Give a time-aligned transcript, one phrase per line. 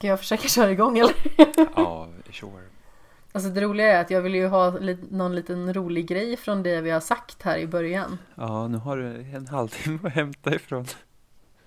[0.00, 1.14] Ska jag försöka köra igång eller?
[1.76, 2.62] Ja, sure.
[3.32, 4.70] Alltså det roliga är att jag vill ju ha
[5.10, 8.18] någon liten rolig grej från det vi har sagt här i början.
[8.34, 10.86] Ja, nu har du en halvtimme att hämta ifrån.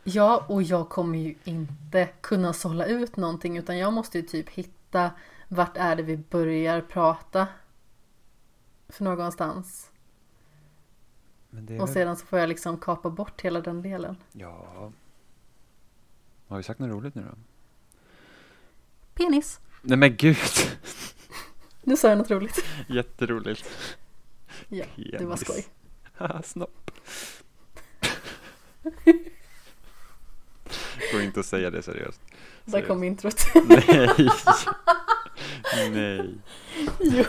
[0.04, 4.50] Ja, och jag kommer ju inte kunna sålla ut någonting utan jag måste ju typ
[4.50, 5.12] hitta
[5.48, 7.48] vart är det vi börjar prata
[8.90, 9.92] för någonstans.
[11.50, 14.18] Men det är Och sedan så får jag liksom kapa bort hela den delen.
[14.32, 14.92] Ja.
[16.48, 17.38] Har vi sagt något roligt nu då?
[19.16, 19.60] Penis.
[19.82, 20.38] Nej men gud!
[21.86, 22.66] Nu sa jag något roligt.
[22.90, 23.70] Jätteroligt.
[24.70, 25.40] Ja, det var Penis.
[25.42, 25.66] skoj.
[26.18, 26.92] Haha, Snopp.
[31.12, 32.22] Går inte att säga det seriöst.
[32.66, 33.46] Där kom introt.
[33.68, 34.30] Nej.
[35.92, 36.36] Nej.
[37.00, 37.24] jo.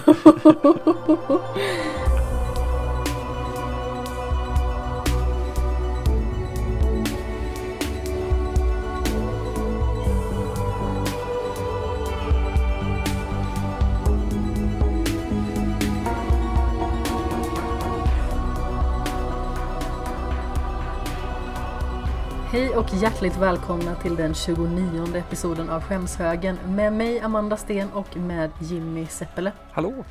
[22.54, 28.16] Hej och hjärtligt välkomna till den 29 episoden av Skämshögen med mig Amanda Sten och
[28.16, 29.52] med Jimmy Seppele.
[29.70, 30.04] Hallå?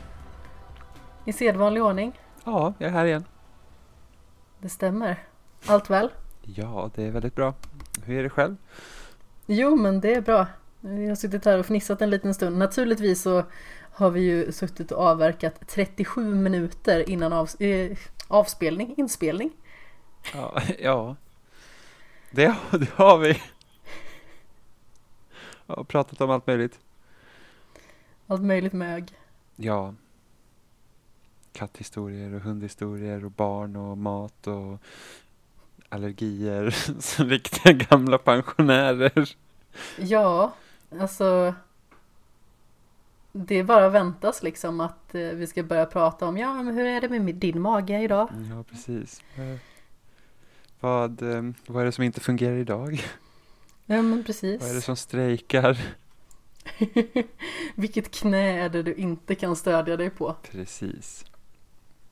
[1.25, 2.19] I sedvanlig ordning.
[2.44, 3.25] Ja, jag är här igen.
[4.59, 5.23] Det stämmer.
[5.66, 6.09] Allt väl?
[6.41, 7.53] Ja, det är väldigt bra.
[8.05, 8.55] Hur är det själv?
[9.45, 10.47] Jo, men det är bra.
[10.80, 12.57] Vi har suttit här och fnissat en liten stund.
[12.57, 13.44] Naturligtvis så
[13.91, 17.97] har vi ju suttit och avverkat 37 minuter innan av, eh,
[18.28, 19.52] avspelning, inspelning.
[20.33, 21.16] Ja, ja.
[22.36, 23.42] Det, det har vi.
[25.67, 26.80] Jag har pratat om allt möjligt.
[28.28, 29.17] Allt möjligt mög.
[29.56, 29.94] Ja.
[31.52, 34.78] Katthistorier och hundhistorier och barn och mat och
[35.90, 36.70] allergier
[37.02, 39.36] som riktiga gamla pensionärer.
[39.97, 40.53] Ja,
[41.00, 41.56] alltså.
[43.31, 46.86] Det är bara väntas liksom att eh, vi ska börja prata om ja, men hur
[46.86, 48.30] är det med din mage idag?
[48.50, 49.22] Ja, precis.
[50.83, 52.94] Vad, eh, vad är det som inte fungerar idag?
[53.85, 54.85] Ja, men Vad är det precis.
[54.85, 55.77] som strejkar?
[57.75, 60.35] Vilket knä är det du inte kan stödja dig på?
[60.51, 61.25] Precis.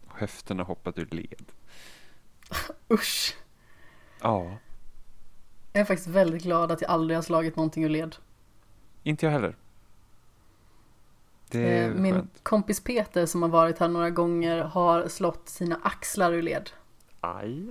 [0.08, 1.46] Höfterna hoppat ur led.
[2.94, 3.38] Usch.
[4.22, 4.58] Ja,
[5.74, 8.16] Jag är faktiskt väldigt glad att jag aldrig har slagit någonting ur led.
[9.04, 9.56] inte jag heller.
[11.50, 12.40] Det är Eh, Min skönt.
[12.44, 16.70] kompis Peter som har varit här några gånger har slått sina axlar ur led.
[17.22, 17.68] Aj.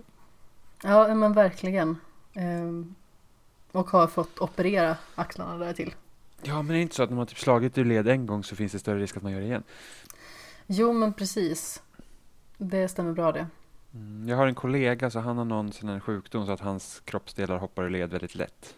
[0.82, 1.96] Ja, men verkligen.
[2.34, 2.94] Ehm,
[3.72, 5.94] Och har fått operera axlarna där till.
[6.42, 8.44] Ja, men det är inte så att när man typ slagit ur led en gång
[8.44, 9.62] så finns det större risk att man gör det igen.
[10.66, 11.82] Jo, men precis.
[12.58, 13.46] Det stämmer bra det.
[13.94, 17.02] Mm, jag har en kollega så han har någon sån här sjukdom så att hans
[17.04, 18.74] kroppsdelar hoppar ur led väldigt lätt.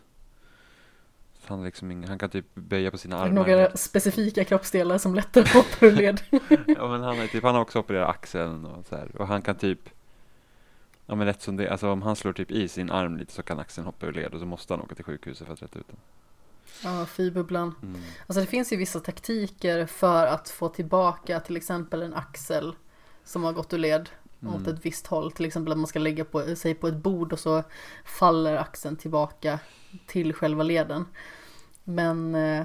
[1.39, 3.35] Så han, liksom, han kan typ böja på sina Är armar.
[3.35, 6.21] några specifika kroppsdelar som lättare hoppar ur led?
[6.67, 9.17] ja, men han, har typ, han har också opererat axeln och så här.
[9.17, 9.81] Och han kan typ
[11.13, 13.43] Ja men rätt som det, alltså om han slår typ i sin arm lite så
[13.43, 15.79] kan axeln hoppa ur led och så måste han åka till sjukhuset för att rätta
[15.79, 15.97] ut den.
[16.85, 17.75] Ja, fyrbubblan.
[17.83, 18.01] Mm.
[18.27, 22.75] Alltså det finns ju vissa taktiker för att få tillbaka till exempel en axel
[23.25, 24.09] som har gått ur led
[24.47, 24.75] åt Mm.
[24.75, 25.33] ett visst håll.
[25.33, 27.63] Till exempel att man ska lägga på, sig på ett bord och så
[28.05, 29.59] faller axeln tillbaka
[30.07, 31.05] till själva leden.
[31.85, 32.65] Men eh,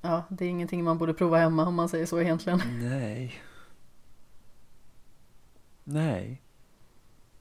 [0.00, 2.62] ja, det är ingenting man borde prova hemma om man säger så egentligen.
[2.80, 3.42] Nej.
[5.84, 6.42] Nej.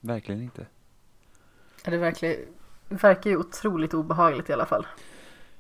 [0.06, 0.66] Verkligen inte.
[1.86, 2.28] Det verkar,
[2.90, 4.88] det verkar ju otroligt obehagligt i alla fall.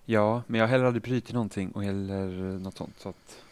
[0.05, 2.27] Ja, men jag har heller aldrig brutit någonting och heller
[2.59, 2.95] något sånt.
[2.99, 3.43] Så att,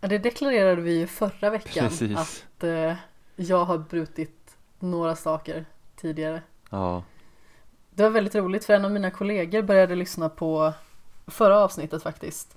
[0.00, 2.18] Det deklarerade vi ju förra veckan Precis.
[2.18, 2.94] att eh,
[3.36, 5.64] jag har brutit några saker
[5.96, 6.42] tidigare.
[6.70, 7.04] ja.
[7.94, 10.72] Det var väldigt roligt för en av mina kollegor började lyssna på
[11.26, 12.56] förra avsnittet faktiskt.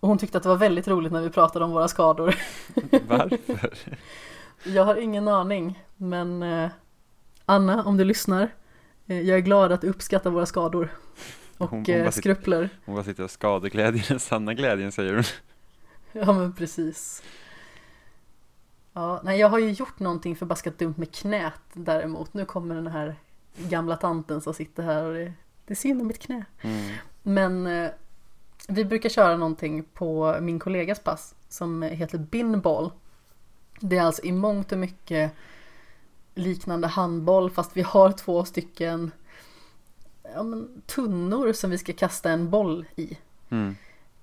[0.00, 2.34] Och hon tyckte att det var väldigt roligt när vi pratade om våra skador.
[3.08, 3.72] Varför?
[4.64, 6.70] Jag har ingen aning, men eh,
[7.46, 8.48] Anna, om du lyssnar,
[9.06, 10.88] eh, jag är glad att du uppskattar våra skador.
[11.58, 12.68] Och Hon- hon eh, bara sitter- skrupler.
[12.84, 15.24] Hon bara sitter och skadeglädjen, den sanna glädjen säger hon.
[16.12, 17.22] Ja men precis.
[18.92, 22.34] Ja, nej jag har ju gjort någonting förbaskat dumt med knät däremot.
[22.34, 23.16] Nu kommer den här
[23.56, 25.32] gamla tanten som sitter här och det,
[25.66, 26.44] det är synd om mitt knä.
[26.62, 26.92] Mm.
[27.22, 27.90] Men eh,
[28.68, 32.92] vi brukar köra någonting på min kollegas pass som heter binball.
[33.88, 35.32] Det är alltså i mångt och mycket
[36.34, 39.10] liknande handboll fast vi har två stycken
[40.34, 43.18] ja, men, tunnor som vi ska kasta en boll i.
[43.50, 43.76] Mm.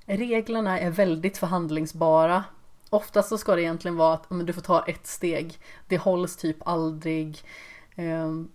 [0.05, 2.43] Reglerna är väldigt förhandlingsbara.
[2.89, 5.59] Oftast så ska det egentligen vara att men, du får ta ett steg.
[5.87, 7.43] Det hålls typ aldrig.
[7.95, 8.49] Ehm,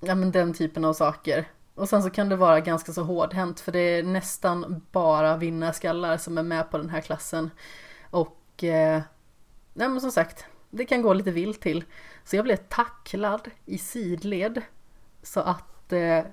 [0.00, 1.48] ja men den typen av saker.
[1.74, 6.16] Och sen så kan det vara ganska så hårdhänt för det är nästan bara vinnarskallar
[6.16, 7.50] som är med på den här klassen.
[8.10, 9.02] Och eh,
[9.78, 11.84] nej men som sagt, det kan gå lite vilt till.
[12.24, 14.62] Så jag blev tacklad i sidled
[15.22, 16.24] så att eh,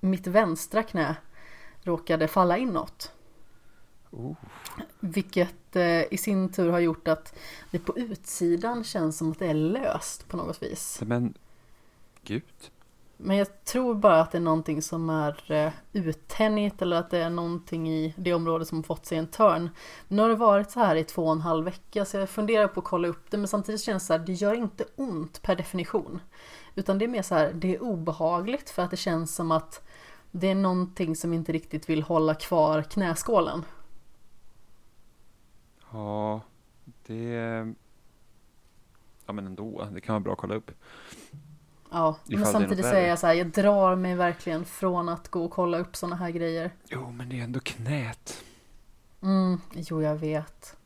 [0.00, 1.16] mitt vänstra knä
[1.82, 3.12] råkade falla inåt.
[4.10, 4.36] Oh.
[5.00, 7.38] Vilket eh, i sin tur har gjort att
[7.70, 11.00] det på utsidan känns som att det är löst på något vis.
[11.06, 11.34] Men,
[12.22, 12.70] gud.
[13.16, 17.18] Men jag tror bara att det är någonting som är eh, uttänjt eller att det
[17.18, 19.70] är någonting i det område som fått sig en törn.
[20.08, 22.68] Nu har det varit så här i två och en halv vecka så jag funderar
[22.68, 25.42] på att kolla upp det men samtidigt känns det så här, det gör inte ont
[25.42, 26.20] per definition.
[26.74, 29.86] Utan det är mer så här, det är obehagligt för att det känns som att
[30.30, 33.64] det är någonting som inte riktigt vill hålla kvar knäskålen.
[35.92, 36.40] Ja,
[37.06, 37.74] det...
[39.26, 40.70] Ja men ändå, det kan vara bra att kolla upp.
[41.96, 45.50] Ja, men samtidigt säger jag så här, jag drar mig verkligen från att gå och
[45.50, 46.70] kolla upp sådana här grejer.
[46.84, 48.44] Jo, men det är ändå knät.
[49.22, 50.76] Mm, jo, jag vet.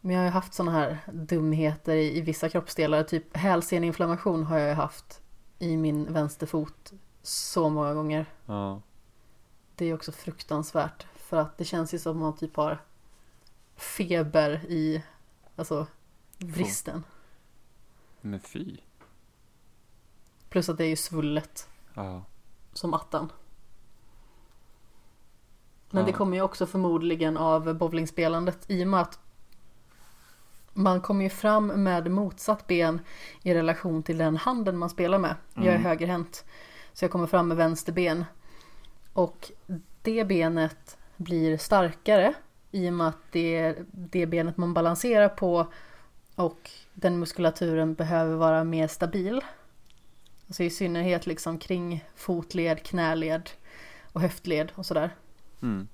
[0.00, 3.02] Men jag har ju haft sådana här dumheter i, i vissa kroppsdelar.
[3.02, 5.20] Typ hälseneinflammation har jag ju haft
[5.58, 6.92] i min vänsterfot
[7.22, 8.26] så många gånger.
[8.46, 8.82] Ja.
[9.74, 11.06] Det är också fruktansvärt.
[11.14, 12.78] För att det känns ju som att man typ har
[13.76, 15.02] feber i
[15.56, 15.86] alltså,
[16.38, 17.04] vristen.
[18.20, 18.78] Men fy.
[20.58, 22.22] Plus att det är ju svullet Ja.
[22.72, 23.32] som attan.
[25.90, 26.16] Men det Ja.
[26.16, 29.18] kommer ju också förmodligen av bowlingspelandet i och med att
[30.72, 33.00] man kommer ju fram med motsatt ben
[33.42, 35.34] i relation till den handen man spelar med.
[35.54, 35.82] Jag är Mm.
[35.84, 36.44] högerhänt.
[36.92, 38.24] Så jag kommer fram med vänster ben.
[39.12, 39.52] Och
[40.02, 42.34] det benet blir starkare
[42.70, 45.66] i och med att det är det benet man balanserar på
[46.34, 49.42] och den muskulaturen behöver vara mer stabil.
[50.48, 53.50] Alltså i synnerhet liksom kring fotled, knäled
[54.12, 55.10] och höftled och sådär.
[55.62, 55.88] Mm.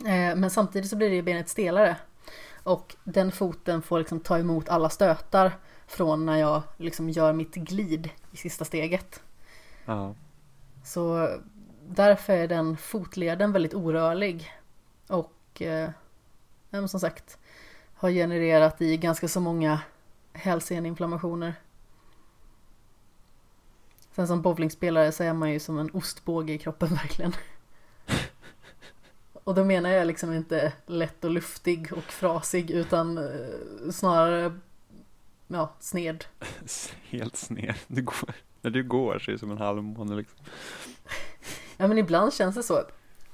[0.00, 1.96] Eh, Men samtidigt så blir det ju benet stelare.
[2.62, 5.52] Och den foten får liksom ta emot alla stötar
[5.86, 9.22] från när jag liksom gör mitt glid i sista steget.
[9.84, 10.14] Ja.
[10.84, 11.28] Så
[11.88, 14.50] därför är den fotleden väldigt orörlig.
[15.06, 15.90] Och eh,
[16.70, 17.38] som sagt
[17.94, 19.80] har genererat i ganska så många
[20.32, 21.54] hälseneinflammationer.
[24.12, 27.32] Sen som bowlingspelare så är man ju som en ostbåge i kroppen verkligen.
[29.44, 34.52] Och då menar jag liksom inte lätt och luftig och frasig utan eh, snarare
[35.48, 36.24] ja, sned.
[37.08, 37.74] Helt sned.
[37.86, 40.38] Du går, när du går så är det som en halvmåne liksom.
[41.76, 42.82] Ja men ibland känns det så.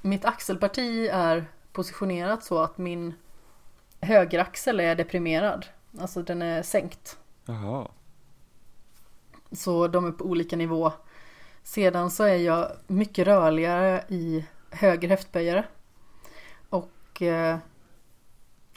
[0.01, 3.13] Mitt axelparti är positionerat så att min
[4.01, 5.65] högeraxel är deprimerad.
[5.99, 7.17] Alltså den är sänkt.
[7.45, 7.87] Jaha.
[9.51, 10.91] Så de är på olika nivå.
[11.63, 15.65] Sedan så är jag mycket rörligare i höger höftböjare.
[16.69, 17.57] Och eh,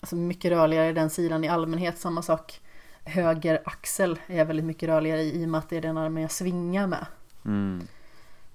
[0.00, 2.60] alltså mycket rörligare i den sidan i allmänhet, samma sak.
[3.04, 5.98] Höger axel är jag väldigt mycket rörligare i, i och med att det är den
[5.98, 7.06] armen jag svingar med.
[7.44, 7.86] Mm.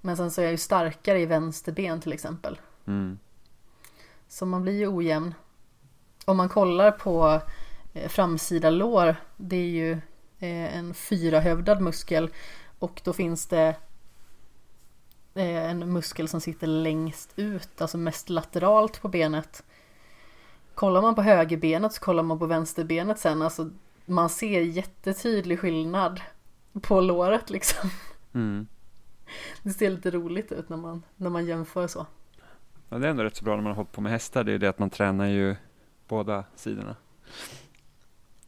[0.00, 2.60] Men sen så är jag ju starkare i vänster ben till exempel.
[2.86, 3.18] Mm.
[4.28, 5.34] Så man blir ju ojämn.
[6.24, 7.40] Om man kollar på
[7.94, 9.98] eh, framsida lår, det är ju
[10.38, 12.30] en fyrahövdad muskel
[12.78, 13.76] och då finns det
[15.34, 19.64] eh, en muskel som sitter längst ut, alltså mest lateralt på benet.
[20.74, 23.70] Kollar man på högerbenet så kollar man på vänsterbenet sen, alltså
[24.06, 26.20] man ser jättetydlig skillnad
[26.82, 27.90] på låret liksom.
[28.34, 28.66] Mm.
[29.62, 32.06] Det ser lite roligt ut när man, när man jämför så.
[32.88, 34.44] Ja, det är ändå rätt så bra när man har hållit på med hästar.
[34.44, 35.56] Det är det att man tränar ju
[36.08, 36.96] båda sidorna.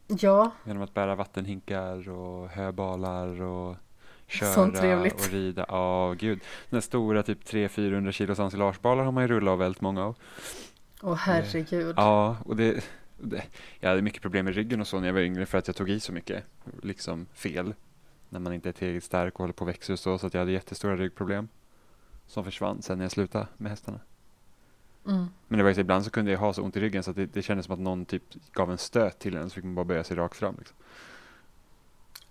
[0.09, 3.77] Ja, Genom att bära vattenhinkar och höbalar och
[4.27, 4.63] köra
[5.13, 5.67] och rida.
[5.69, 6.41] Ja, gud.
[6.71, 10.17] Den stora typ 300-400 kilos ensilagebalar har man ju rullat av väldigt många av.
[11.03, 11.95] åh herregud.
[11.97, 12.85] Ja, och det,
[13.19, 13.43] det,
[13.81, 15.77] jag hade mycket problem med ryggen och så när jag var yngre för att jag
[15.77, 16.45] tog i så mycket,
[16.83, 17.75] liksom fel.
[18.29, 20.35] När man inte är tillräckligt stark och håller på och växer och så, så att
[20.35, 21.49] jag hade jättestora ryggproblem.
[22.27, 24.01] Som försvann sen när jag slutade med hästarna.
[25.09, 25.27] Mm.
[25.49, 27.17] Men det var så ibland så kunde jag ha så ont i ryggen så att
[27.17, 28.23] det, det kändes som att någon typ
[28.53, 30.55] gav en stöt till en så fick man bara böja sig rakt fram.
[30.59, 30.77] Liksom.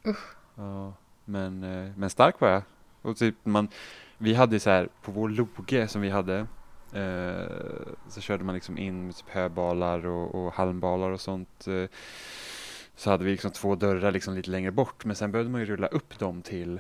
[0.06, 0.36] Usch.
[0.56, 0.94] Ja,
[1.26, 2.64] men, eh, men stark var jag.
[3.02, 3.70] Och typ man,
[4.18, 6.48] vi hade så här på vår loge som vi hade
[6.94, 11.68] eh, så körde man liksom in med typ höbalar och, och halmbalar och sånt.
[11.68, 11.86] Eh,
[12.96, 15.66] så hade vi liksom två dörrar liksom lite längre bort men sen behövde man ju
[15.66, 16.80] rulla upp dem till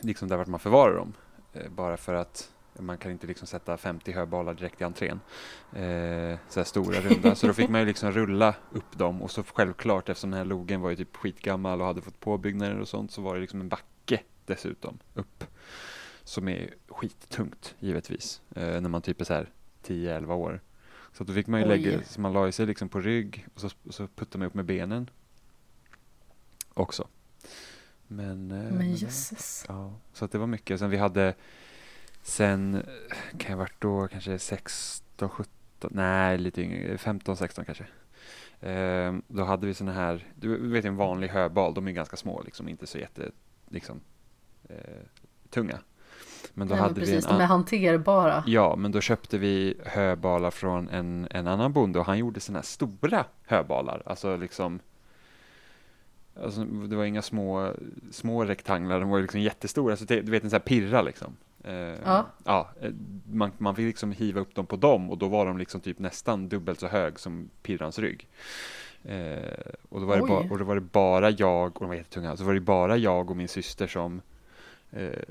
[0.00, 1.12] liksom där vart man förvarar dem.
[1.52, 5.20] Eh, bara för att man kan inte liksom sätta 50 höbalar direkt i entrén.
[5.72, 7.34] Eh, så här stora runda.
[7.34, 10.44] Så då fick man ju liksom rulla upp dem och så självklart eftersom den här
[10.44, 13.60] logen var ju typ skitgammal och hade fått påbyggnader och sånt så var det liksom
[13.60, 15.44] en backe dessutom upp.
[16.24, 18.40] Som är skittungt givetvis.
[18.56, 19.50] Eh, när man typ är så här
[19.86, 20.60] 10-11 år.
[21.12, 21.78] Så då fick man ju Oj.
[21.78, 24.54] lägga, så man la sig liksom på rygg och så, och så puttade man upp
[24.54, 25.10] med benen.
[26.74, 27.08] Också.
[28.06, 28.96] Men, eh, Men ja.
[28.96, 29.64] jösses.
[29.68, 30.78] Ja, så att det var mycket.
[30.78, 31.34] Sen vi hade
[32.22, 35.48] sen, eh, kan jag varit då kanske 16, 17,
[35.90, 37.84] nej lite yngre, 15, 16 kanske.
[38.60, 42.42] Ehm, då hade vi såna här, du vet en vanlig höbal, de är ganska små
[42.42, 43.30] liksom, inte så jätte,
[43.70, 44.00] liksom,
[44.68, 44.76] eh,
[45.50, 45.78] tunga.
[46.54, 48.44] Men då Nej, men hade precis, vi en de är an- hanterbara.
[48.46, 52.58] Ja, men då köpte vi höbalar från en, en annan bonde och han gjorde såna
[52.58, 54.80] här stora höbalar, alltså liksom
[56.42, 57.72] Alltså, det var inga små,
[58.10, 61.36] små rektanglar, de var liksom jättestora, så det, du vet en sån här pirra liksom.
[61.64, 62.26] Eh, Ja.
[62.44, 62.90] ja eh,
[63.32, 65.98] man, man fick liksom hiva upp dem på dem och då var de liksom typ
[65.98, 68.28] nästan dubbelt så hög som pirrans rygg.
[69.04, 69.42] Eh,
[69.88, 70.28] och, då var det Oj.
[70.28, 72.96] ba, och då var det bara jag, och de var jättetunga, så var det bara
[72.96, 74.20] jag och min syster som,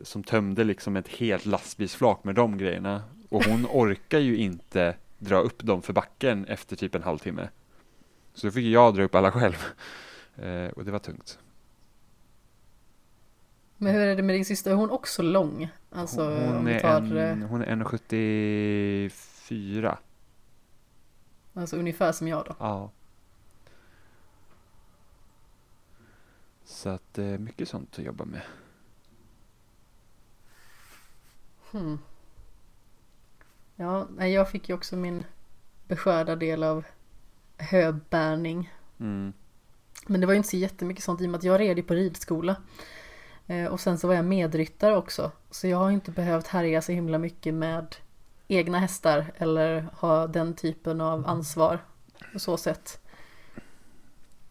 [0.04, 3.04] som tömde liksom ett helt lastbilsflak med de grejerna.
[3.30, 7.50] Och hon orkar ju inte dra upp dem för backen efter typ en halvtimme.
[8.34, 9.66] Så då fick jag dra upp alla själv.
[10.36, 11.40] Eh, och det var tungt.
[13.82, 14.72] Men hur är det med din syster?
[14.72, 15.70] Är hon också lång?
[15.90, 19.98] Alltså hon, är tar en, eh, hon är 1,74.
[21.54, 22.56] alltså, ungefär som jag då.
[22.60, 22.92] Ja.
[26.66, 28.42] Så att det är mycket sånt att jobba med.
[31.72, 32.00] Hmm.
[33.76, 35.24] Ja, jag fick ju också min
[35.88, 36.86] beskärda del av
[37.58, 38.74] höbärning.
[39.00, 39.34] Mm.
[40.08, 41.84] Men det var ju inte så jättemycket sånt i och med att jag red ju
[41.84, 42.56] på ridskola.
[43.52, 45.32] Eh, och sen så var jag medryttare också.
[45.50, 47.96] Så jag har inte behövt härja så himla mycket med
[48.48, 51.80] egna hästar eller ha den typen av ansvar
[52.34, 53.02] på så sätt.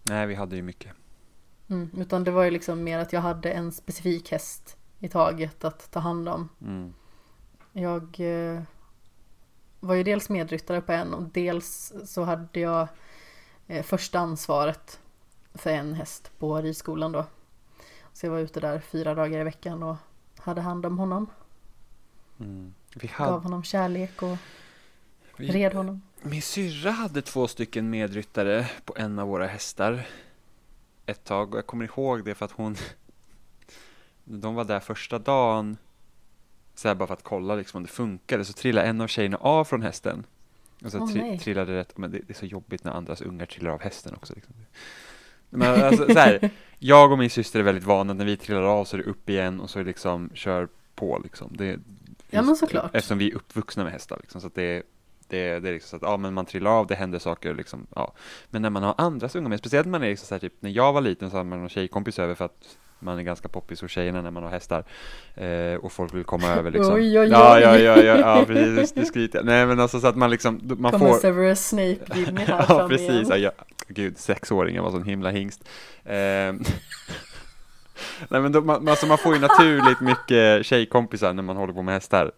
[0.03, 0.93] Nej, vi hade ju mycket.
[1.69, 5.65] Mm, utan det var ju liksom mer att jag hade en specifik häst i taget
[5.65, 6.49] att ta hand om.
[6.61, 6.95] Mm.
[7.73, 8.63] Jag eh,
[9.81, 12.89] var ju dels medryttare på en och dels så hade jag
[13.67, 15.01] eh, första ansvaret
[15.55, 17.25] för en häst på ridskolan då.
[18.13, 19.97] Så jag var ute där fyra dagar i veckan och
[20.39, 21.27] hade hand om honom.
[22.41, 22.75] Mm.
[22.95, 24.37] Vi Gav hade, honom kärlek och
[25.37, 26.03] vi, red honom.
[26.23, 30.07] min syrra hade två stycken medryttare på en av våra hästar
[31.07, 32.77] ett tag och jag kommer ihåg det för att hon
[34.25, 35.77] de var där första dagen
[36.75, 39.37] så här bara för att kolla liksom om det funkade så trillade en av tjejerna
[39.37, 40.27] av från hästen
[40.85, 41.39] och så Åh, tri- nej.
[41.39, 44.35] trillade rätt, men det, det är så jobbigt när andras ungar trillar av hästen också
[44.35, 44.55] liksom.
[45.51, 48.63] Men alltså, så här, jag och min syster är väldigt vana att när vi trillar
[48.63, 51.77] av så är det upp igen och så är det liksom kör på liksom det,
[52.31, 52.91] Ja, men såklart.
[52.95, 54.83] eftersom vi är uppvuxna med hästar liksom, så att det
[55.29, 57.87] det, det är liksom så att, ja men man trillar av, det händer saker liksom,
[57.95, 58.13] ja.
[58.51, 60.55] Men när man har andras unga med, speciellt när man är liksom så här, typ,
[60.61, 63.49] när jag var liten så hade man någon tjejkompis över för att man är ganska
[63.49, 64.85] poppis hos tjejerna när man har hästar.
[65.35, 66.95] Eh, och folk vill komma över liksom.
[66.95, 67.63] Oj, oj, Ja, oj.
[67.63, 69.47] ja, ja, ja, ja, precis, det skryter jag.
[69.47, 71.19] Nej men alltså så att man liksom, man Kommer får.
[71.19, 73.29] Severus Snape Jimmy här Ja, precis.
[73.29, 73.53] Ja,
[73.91, 75.69] gud, sexåringen var sån himla hingst.
[76.05, 76.53] Eh,
[78.29, 81.83] Nej men då, man, alltså man får ju naturligt mycket tjejkompisar när man håller på
[81.83, 82.33] med hästar.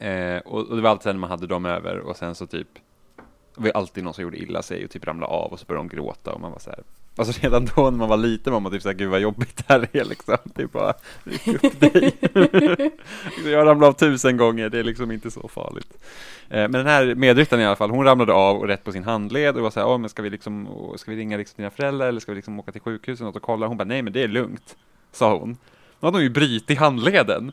[0.00, 2.68] Eh, och, och det var alltid när man hade dem över och sen så typ
[3.54, 5.88] det var alltid någon som gjorde illa sig och typ ramlade av och så började
[5.88, 6.80] de gråta och man var så här.
[7.16, 9.64] Alltså redan då när man var liten var man typ såhär, gud vad jobbigt det
[9.68, 10.36] här är liksom.
[10.44, 12.16] Det är bara, ryck upp dig.
[13.52, 16.04] Jag ramlade av tusen gånger, det är liksom inte så farligt.
[16.48, 19.04] Eh, men den här medryttaren i alla fall, hon ramlade av och rätt på sin
[19.04, 22.08] handled och var såhär, ja men ska vi liksom, ska vi ringa liksom dina föräldrar
[22.08, 23.66] eller ska vi liksom åka till sjukhuset och kolla?
[23.66, 24.76] Hon bara, nej men det är lugnt,
[25.12, 25.56] sa hon.
[26.00, 27.52] Då hade hon ju brutit handleden.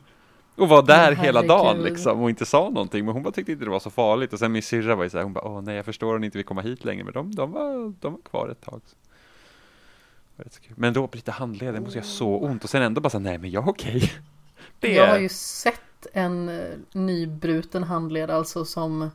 [0.58, 3.52] Och var där Men hela dagen liksom och inte sa någonting men hon bara tyckte
[3.52, 5.62] inte det var så farligt och sen min syrra var ju såhär, hon bara åh
[5.62, 8.20] nej jag förstår hon inte vill komma hit längre men de, de, var, de var
[8.30, 8.80] kvar ett tag.
[8.86, 8.96] Så.
[10.50, 10.60] Så.
[10.74, 13.50] Men då bryta handleden måste göra så ont och sen ändå bara säga nej men
[13.50, 14.12] jag är okej.
[14.80, 19.08] Det Jag har ju sett en eh, nybruten handled alltså som eh,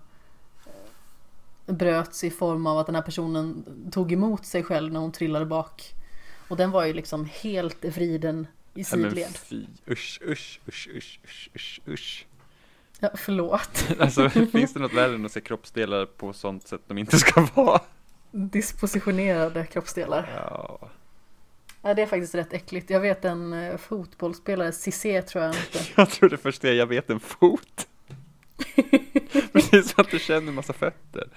[1.66, 5.46] bröts i form av att den här personen tog emot sig själv när hon trillade
[5.46, 5.94] bak.
[6.48, 9.38] Och den var ju liksom helt vriden i Nej, men sidled.
[9.38, 12.26] fy, usch, usch, usch, usch, usch, usch, usch.
[13.00, 13.88] Ja, förlåt.
[14.00, 17.48] Alltså finns det något värre än att se kroppsdelar på sånt sätt de inte ska
[17.56, 17.82] vara?
[18.32, 20.30] Dispositionerade kroppsdelar.
[20.36, 20.90] Ja.
[21.82, 22.90] Ja, det är faktiskt rätt äckligt.
[22.90, 25.80] Jag vet en eh, fotbollsspelare, Cissé tror jag hette.
[25.96, 27.88] Jag trodde först det, jag vet en fot.
[29.54, 31.28] Precis som att du känner en massa fötter.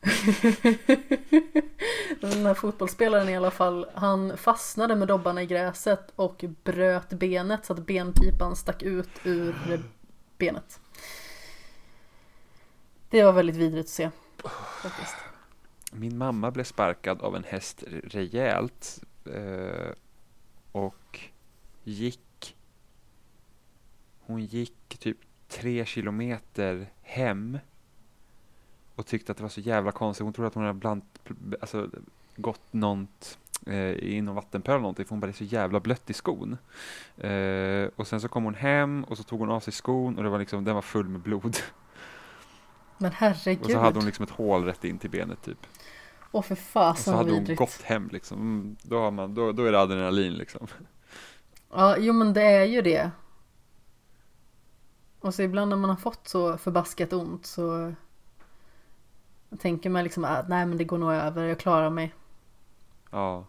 [2.20, 7.64] Den här fotbollsspelaren i alla fall, han fastnade med dobbarna i gräset och bröt benet
[7.64, 9.82] så att benpipan stack ut ur
[10.38, 10.80] benet.
[13.10, 14.10] Det var väldigt vidrigt att se.
[14.82, 15.16] Faktiskt.
[15.92, 19.92] Min mamma blev sparkad av en häst rejält eh,
[20.72, 21.20] och
[21.84, 22.56] gick
[24.20, 27.58] hon gick typ tre kilometer hem
[28.98, 30.24] och tyckte att det var så jävla konstigt.
[30.24, 31.02] Hon trodde att hon hade bland,
[31.60, 31.88] alltså,
[32.36, 36.10] gått något eh, inom vattenpöl eller någonting för hon bara det är så jävla blött
[36.10, 36.56] i skon.
[37.16, 40.22] Eh, och sen så kom hon hem och så tog hon av sig skon och
[40.24, 41.56] det var liksom, den var full med blod.
[42.98, 43.64] Men herregud.
[43.64, 45.66] Och så hade hon liksom ett hål rätt in till benet typ.
[46.32, 47.58] Åh för Och så fasen hade hon vidrigt.
[47.58, 48.38] gått hem liksom.
[48.40, 50.66] Mm, Då, har man, då, då är det adrenalin liksom.
[51.72, 53.10] Ja, jo men det är ju det.
[55.20, 57.94] Och så ibland när man har fått så förbaskat ont så
[59.58, 62.14] tänker man liksom att nej men det går nog över, jag klarar mig.
[63.10, 63.44] Ja,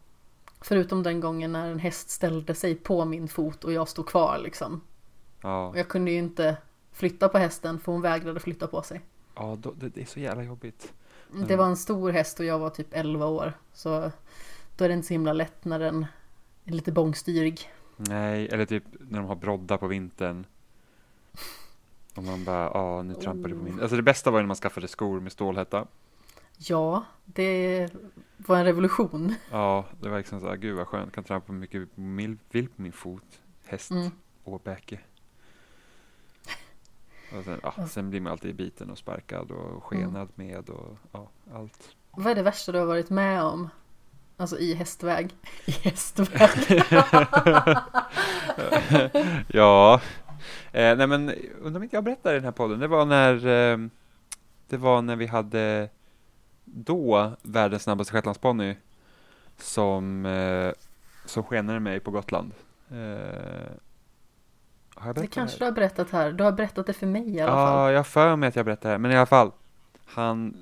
[0.61, 4.37] Förutom den gången när en häst ställde sig på min fot och jag stod kvar
[4.43, 4.81] liksom.
[5.41, 5.67] ja.
[5.67, 6.57] Och jag kunde ju inte
[6.91, 9.01] flytta på hästen för hon vägrade flytta på sig.
[9.35, 10.93] Ja, då, det, det är så jävla jobbigt.
[11.47, 13.53] Det var en stor häst och jag var typ 11 år.
[13.73, 14.11] Så
[14.77, 16.05] då är det inte så himla lätt när den
[16.65, 17.71] är lite bångstyrig.
[17.97, 20.45] Nej, eller typ när de har broddar på vintern.
[22.15, 23.79] Och man bara, ja nu trampar du på min.
[23.81, 25.85] Alltså det bästa var ju när man skaffade skor med stålhätta.
[26.57, 27.89] Ja, det
[28.37, 29.35] var en revolution.
[29.51, 32.81] Ja, det var liksom så här, gud vad skönt, kan trampa mycket mil- vill på
[32.81, 33.23] min fot.
[33.65, 34.11] Häst, Mm.
[34.43, 34.99] åbäke.
[37.37, 41.27] Och sen, ja, sen blir man alltid biten och sparkad och skenad med och ja,
[41.53, 41.89] allt.
[42.11, 43.69] Vad är det värsta du har varit med om?
[44.37, 45.35] Alltså i hästväg.
[45.65, 46.83] I hästväg.
[49.47, 50.01] ja,
[50.71, 51.29] eh, nej men
[51.61, 52.79] undrar om inte jag berättade i den här podden.
[52.79, 53.77] Det var när eh,
[54.69, 55.89] det var när vi hade
[56.65, 58.75] då världens snabbaste shetlandsponny
[59.57, 60.73] som som,
[61.25, 62.51] som skenade mig på Gotland.
[62.91, 62.95] Eh,
[64.95, 65.59] har jag Det berättat kanske här?
[65.59, 66.31] du har berättat här.
[66.31, 67.91] Du har berättat det för mig i alla Ja, fall.
[67.91, 69.51] jag har för mig att jag berättade det här, men i alla fall.
[70.05, 70.57] Han,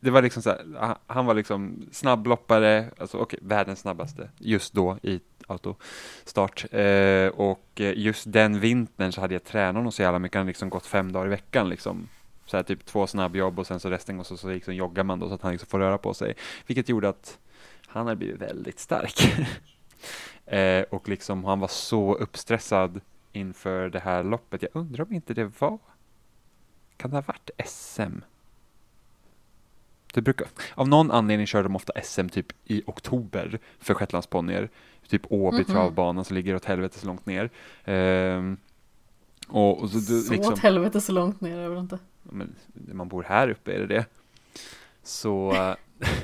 [0.00, 4.98] det var liksom så här, han- var liksom snabbloppare, alltså okej, världens snabbaste just då
[5.02, 6.64] i autostart.
[6.72, 10.40] Eh, och eh, just den vintern så hade jag tränat honom så jävla mycket, han
[10.40, 12.08] hade liksom gått fem dagar i veckan liksom.
[12.46, 15.18] Så här typ två snabbjobb och sen så resten och så, så liksom joggar man
[15.20, 16.34] då så att han liksom får röra på sig.
[16.66, 17.38] Vilket gjorde att
[17.86, 19.34] han hade blivit väldigt stark.
[20.46, 23.00] eh, och liksom han var så uppstressad
[23.32, 24.62] inför det här loppet.
[24.62, 25.78] Jag undrar om inte det var
[26.96, 28.18] kan det ha varit SM?
[30.14, 34.70] Det brukar, av någon anledning kör de ofta SM typ i oktober för shetlandsponnyer.
[35.08, 35.64] Typ Åby Mhm.
[35.64, 37.50] travbanan som ligger åt helvete så långt ner.
[37.84, 38.56] Ehm,
[39.48, 41.98] och, och så, du, Så liksom, åt helvete så långt ner är det väl inte?
[42.22, 44.06] men man bor här uppe är det det.
[45.02, 45.54] Så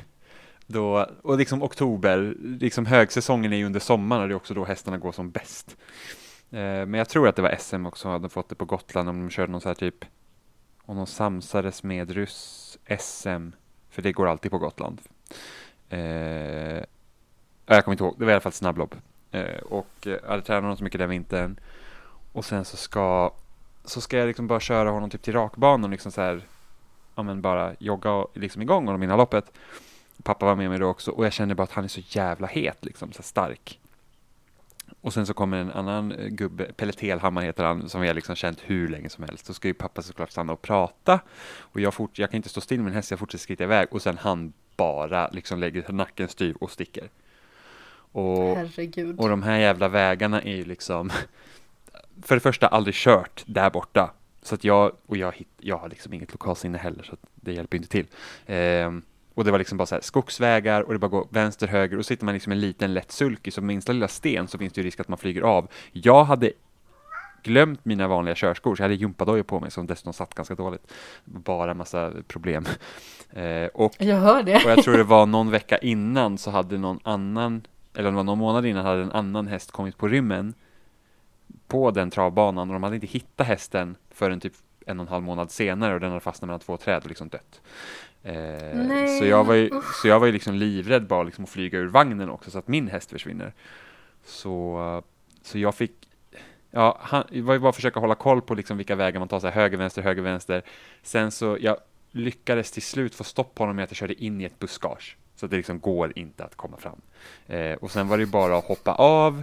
[0.67, 4.65] då, och liksom oktober, liksom högsäsongen är ju under sommaren och det är också då
[4.65, 5.77] hästarna går som bäst.
[6.51, 9.21] Eh, men jag tror att det var SM också, hade fått det på Gotland om
[9.21, 10.05] de körde någon så här typ,
[10.83, 13.51] om de samsades med ryss SM,
[13.91, 15.01] för det går alltid på Gotland.
[15.89, 16.83] Eh,
[17.77, 18.95] jag kommer inte ihåg, det var i alla fall ett snabblopp.
[19.31, 21.61] Eh, och jag hade tränat honom så mycket den vintern.
[22.33, 23.33] Och sen så ska
[23.85, 26.43] så ska jag liksom bara köra honom typ till rakbanan liksom så här,
[27.15, 29.53] ja men bara jogga liksom igång honom innan loppet.
[30.23, 32.47] Pappa var med mig då också och jag kände bara att han är så jävla
[32.47, 33.81] het liksom, så stark.
[35.01, 38.15] Och sen så kommer en annan eh, gubbe, Pelle Telhammar heter han, som vi har
[38.15, 39.47] liksom känt hur länge som helst.
[39.47, 41.21] Så ska ju pappa såklart stanna och prata.
[41.59, 43.89] Och jag, fort, jag kan inte stå still med en häst, jag fortsätter skritta iväg.
[43.91, 47.09] Och sen han bara liksom lägger nacken styv och sticker.
[48.13, 49.19] Och, Herregud.
[49.21, 51.11] och de här jävla vägarna är ju liksom
[52.23, 54.11] för det första aldrig kört där borta.
[54.43, 57.77] Så att jag, och jag, hitt, jag har liksom inget lokalsinne heller så det hjälper
[57.77, 58.07] inte till.
[58.47, 59.03] Ehm,
[59.35, 62.05] och det var liksom bara så här skogsvägar och det bara går vänster, höger och
[62.05, 64.81] så sitter man liksom en liten lätt sulky så minsta lilla sten så finns det
[64.81, 65.69] ju risk att man flyger av.
[65.93, 66.53] Jag hade
[67.43, 70.93] glömt mina vanliga körskor så jag hade gympadojor på mig som dessutom satt ganska dåligt.
[71.25, 72.65] Bara massa problem.
[73.33, 74.65] Ehm, och Jag hör det.
[74.65, 77.63] och jag tror det var någon vecka innan så hade någon annan,
[77.95, 80.55] eller det var någon månad innan hade en annan häst kommit på rymmen
[81.67, 84.53] på den travbanan och de hade inte hittat hästen förrän typ
[84.87, 87.29] en och en halv månad senare och den hade fastnat mellan två träd och liksom
[87.29, 87.61] dött.
[88.23, 89.71] Eh, så, jag var ju,
[90.03, 92.69] så jag var ju liksom livrädd bara liksom att flyga ur vagnen också så att
[92.69, 93.53] min häst försvinner.
[94.25, 95.03] Så,
[95.43, 96.11] så jag fick
[96.71, 99.29] Ja, han, det var ju bara att försöka hålla koll på liksom vilka vägar man
[99.29, 100.63] tar, så här, höger, vänster, höger, vänster.
[101.03, 101.77] Sen så, jag
[102.11, 105.17] lyckades till slut få stopp på honom med att jag körde in i ett buskage.
[105.41, 107.01] Så det liksom går inte att komma fram.
[107.47, 109.43] Eh, och sen var det bara att hoppa av,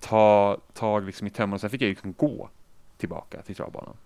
[0.00, 2.48] ta tag liksom i tömmen och sen fick jag liksom gå
[2.96, 3.96] tillbaka till travbanan.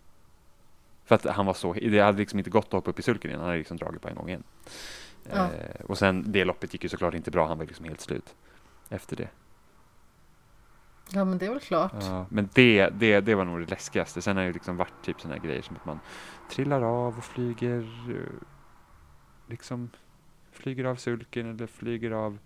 [1.04, 3.30] För att han var så, det hade liksom inte gått att hoppa upp i sulken
[3.30, 4.42] igen, han hade liksom dragit på en gång igen.
[5.30, 5.44] Ja.
[5.44, 8.34] Eh, och sen det loppet gick ju såklart inte bra, han var liksom helt slut
[8.88, 9.28] efter det.
[11.12, 11.92] Ja men det är väl klart.
[12.00, 14.22] Ja, men det, det, det var nog det läskigaste.
[14.22, 16.00] Sen har det ju liksom varit typ sådana grejer som att man
[16.50, 18.46] trillar av och flyger eh,
[19.46, 19.90] liksom
[20.58, 22.38] flyger av sulken eller flyger av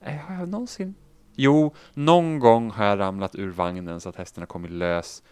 [0.00, 0.94] Nej, har jag någonsin?
[1.34, 5.22] Jo, någon gång har jag ramlat ur vagnen så att hästen har kommit lös.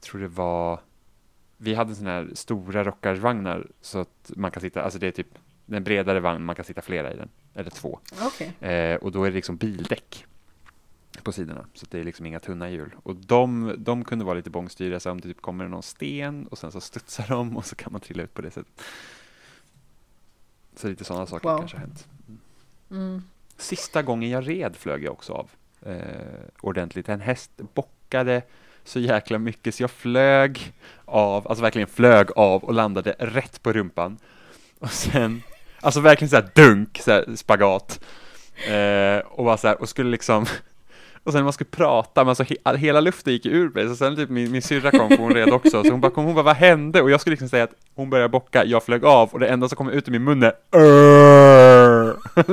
[0.00, 0.80] tror det var,
[1.56, 5.38] vi hade sådana här stora rockarvagnar så att man kan sitta, alltså det är typ
[5.66, 7.98] en bredare vagn, man kan sitta flera i den, eller två.
[8.22, 8.70] Okej.
[8.70, 10.26] Eh, och då är det liksom bildäck
[11.22, 12.94] på sidorna, så att det är liksom inga tunna hjul.
[13.02, 16.58] Och de, de kunde vara lite bångstyriga, så om det typ kommer någon sten och
[16.58, 18.82] sen så studsar de och så kan man trilla ut på det sättet.
[20.80, 21.58] Så lite sådana saker Wow.
[21.58, 22.08] kanske har hänt.
[22.90, 23.22] Mm.
[23.56, 25.50] Sista gången jag red flög jag också av
[25.86, 25.96] eh,
[26.60, 27.08] ordentligt.
[27.08, 28.42] En häst bockade
[28.84, 30.72] så jäkla mycket så jag flög
[31.04, 34.18] av, alltså verkligen flög av och landade rätt på rumpan.
[34.78, 35.42] Och sen,
[35.80, 38.00] alltså verkligen så här dunk, så här spagat.
[38.68, 40.46] Eh, och var så här, och skulle liksom
[41.24, 43.96] och sen när man skulle prata, men alltså he hela luften gick ur mig, så
[43.96, 46.34] sen typ min, min syrra kom, för hon red också, så hon bara, kom, hon
[46.34, 47.02] bara, vad hände?
[47.02, 49.68] Och jag skulle liksom säga att hon började bocka, jag flög av, och det enda
[49.68, 50.52] som kom ut ur min mun är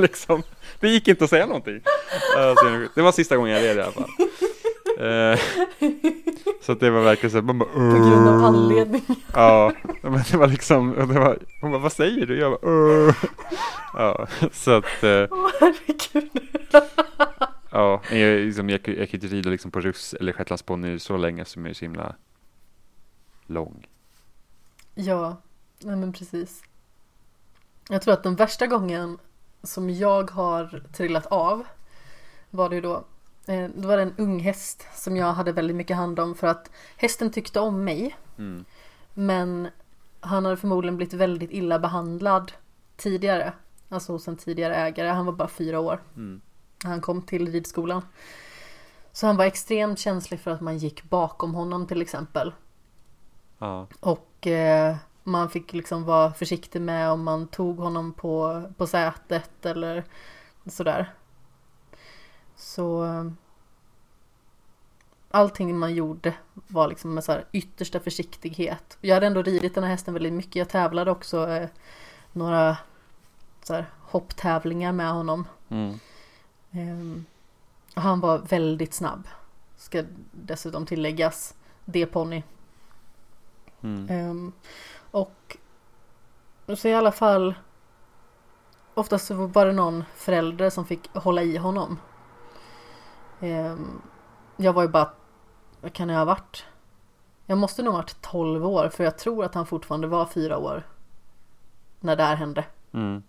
[0.00, 0.42] liksom.
[0.80, 1.80] Det gick inte att säga någonting.
[2.36, 4.10] Alltså, det var sista gången jag red i alla fall.
[5.00, 5.38] Eh,
[6.66, 9.02] så att det var verkligen så man bara, På grund av "Örr." anledning.
[9.34, 12.38] Ja, men det var liksom, det var, hon bara, vad säger du?
[12.38, 13.14] Jag bara.
[13.94, 16.30] Ja, så att, eh, Åh herregud.
[17.80, 21.44] ja, jag, liksom, jag, jag kan inte rida liksom på russ eller shetlandsponny så länge
[21.44, 22.14] som jag är så himla
[23.46, 23.86] lång.
[24.94, 25.36] Ja,
[25.82, 26.62] nej men precis.
[27.88, 29.18] Jag tror att den värsta gången
[29.62, 31.64] som jag har trillat av
[32.50, 33.04] var det ju då.
[33.46, 36.46] eh, Då var det en ung häst som jag hade väldigt mycket hand om för
[36.46, 38.16] att hästen tyckte om mig.
[38.38, 38.64] Mm.
[39.14, 39.68] Men
[40.20, 42.52] han hade förmodligen blivit väldigt illa behandlad
[42.96, 43.52] tidigare.
[43.88, 45.08] Alltså hos en tidigare ägare.
[45.08, 46.40] Han var bara fyra år Mm.
[46.84, 48.02] När han kom till ridskolan.
[49.12, 52.52] Så han var extremt känslig för att man gick bakom honom till exempel.
[53.58, 58.86] Ja, Och eh, man fick liksom vara försiktig med om man tog honom på, på
[58.86, 60.04] sätet eller
[60.66, 61.12] sådär.
[62.56, 63.30] Så eh,
[65.30, 68.98] allting man gjorde var liksom med så här yttersta försiktighet.
[69.00, 70.56] Jag hade ändå ridit den här hästen väldigt mycket.
[70.56, 71.68] Jag tävlade också eh,
[72.32, 72.76] några
[73.62, 75.48] så här, hopptävlingar med honom.
[75.68, 75.98] mm.
[77.96, 79.28] Och han var väldigt snabb.
[79.76, 81.54] Ska dessutom tilläggas.
[81.84, 82.42] Det ponny.
[83.80, 84.08] Mm.
[84.10, 84.52] Ehm,
[85.10, 85.56] och
[86.76, 87.54] så i alla fall
[88.98, 91.98] Oftast så var det någon förälder som fick hålla i honom.
[93.40, 94.02] Ehm,
[94.56, 95.10] jag var ju bara,
[95.80, 96.64] vad kan jag ha varit?
[97.46, 100.58] Jag måste nog ha varit 12 år för jag tror att han fortfarande var fyra
[100.58, 100.86] år.
[102.00, 102.64] När det här hände.
[102.92, 103.22] Mm.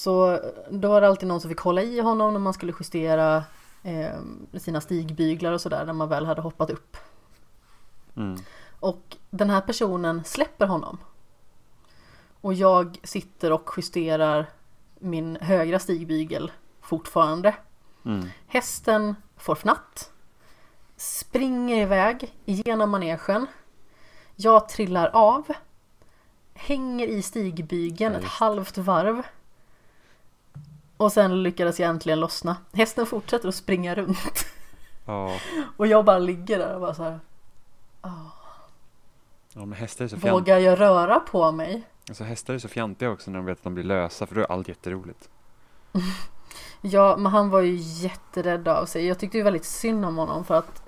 [0.00, 3.44] Så då var det alltid någon som fick hålla i honom när man skulle justera
[3.82, 4.20] eh,
[4.58, 6.96] sina stigbyglar och sådär när man väl hade hoppat upp.
[8.16, 8.38] Mm.
[8.80, 10.98] Och den här personen släpper honom.
[12.40, 14.46] Och jag sitter och justerar
[14.98, 17.54] min högra stigbygel fortfarande.
[18.04, 18.28] Mm.
[18.46, 20.12] Hästen får fnatt.
[20.96, 23.46] Springer iväg genom manegen.
[24.36, 25.52] Jag trillar av.
[26.54, 29.22] Hänger i stigbygeln ett halvt varv.
[31.00, 32.56] Och sen lyckades jag äntligen lossna.
[32.72, 34.46] Hästen fortsätter att springa runt.
[35.04, 35.36] Ja.
[35.76, 37.20] Och jag bara ligger där och bara så här.
[39.52, 40.16] ja, men hästar är så.
[40.16, 41.82] Vågar jag röra på mig?
[42.08, 44.40] Alltså, hästar är så fjantiga också när de vet att de blir lösa, för då
[44.40, 45.28] är allt jätteroligt.
[46.80, 49.06] Ja, men han var ju jätterädd av sig.
[49.06, 50.82] Jag tyckte ju väldigt synd om honom för att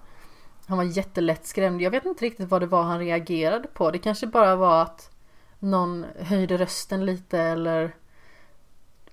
[0.66, 1.82] han var jättelätt skrämd.
[1.82, 3.90] Jag vet inte riktigt vad det var han reagerade på.
[3.90, 5.10] Det kanske bara var att
[5.58, 7.92] någon höjde rösten lite eller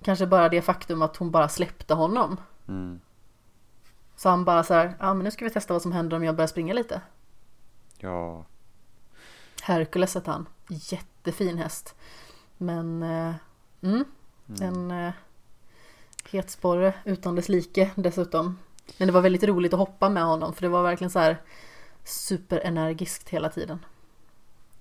[0.02, 2.36] kanske bara det faktum att hon bara släppte honom.
[2.68, 3.00] Mm.
[4.16, 6.24] Så han bara så här, ja men nu ska vi testa vad som händer om
[6.24, 7.00] jag börjar springa lite.
[7.98, 8.44] Ja.
[9.62, 10.48] Hercules hette han.
[10.68, 11.94] Jättefin häst.
[12.56, 13.34] Men, eh,
[13.82, 14.04] mm,
[14.48, 14.62] Mm.
[14.62, 15.12] en eh,
[16.30, 18.58] het sporre utan dess like dessutom.
[18.98, 21.42] Men det var väldigt roligt att hoppa med honom för det var verkligen så här
[22.04, 23.84] superenergiskt hela tiden.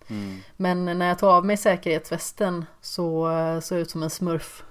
[0.07, 0.37] Mm.
[0.57, 4.63] Men när jag tog av mig säkerhetsvästen så eh, såg jag ut som en smurf.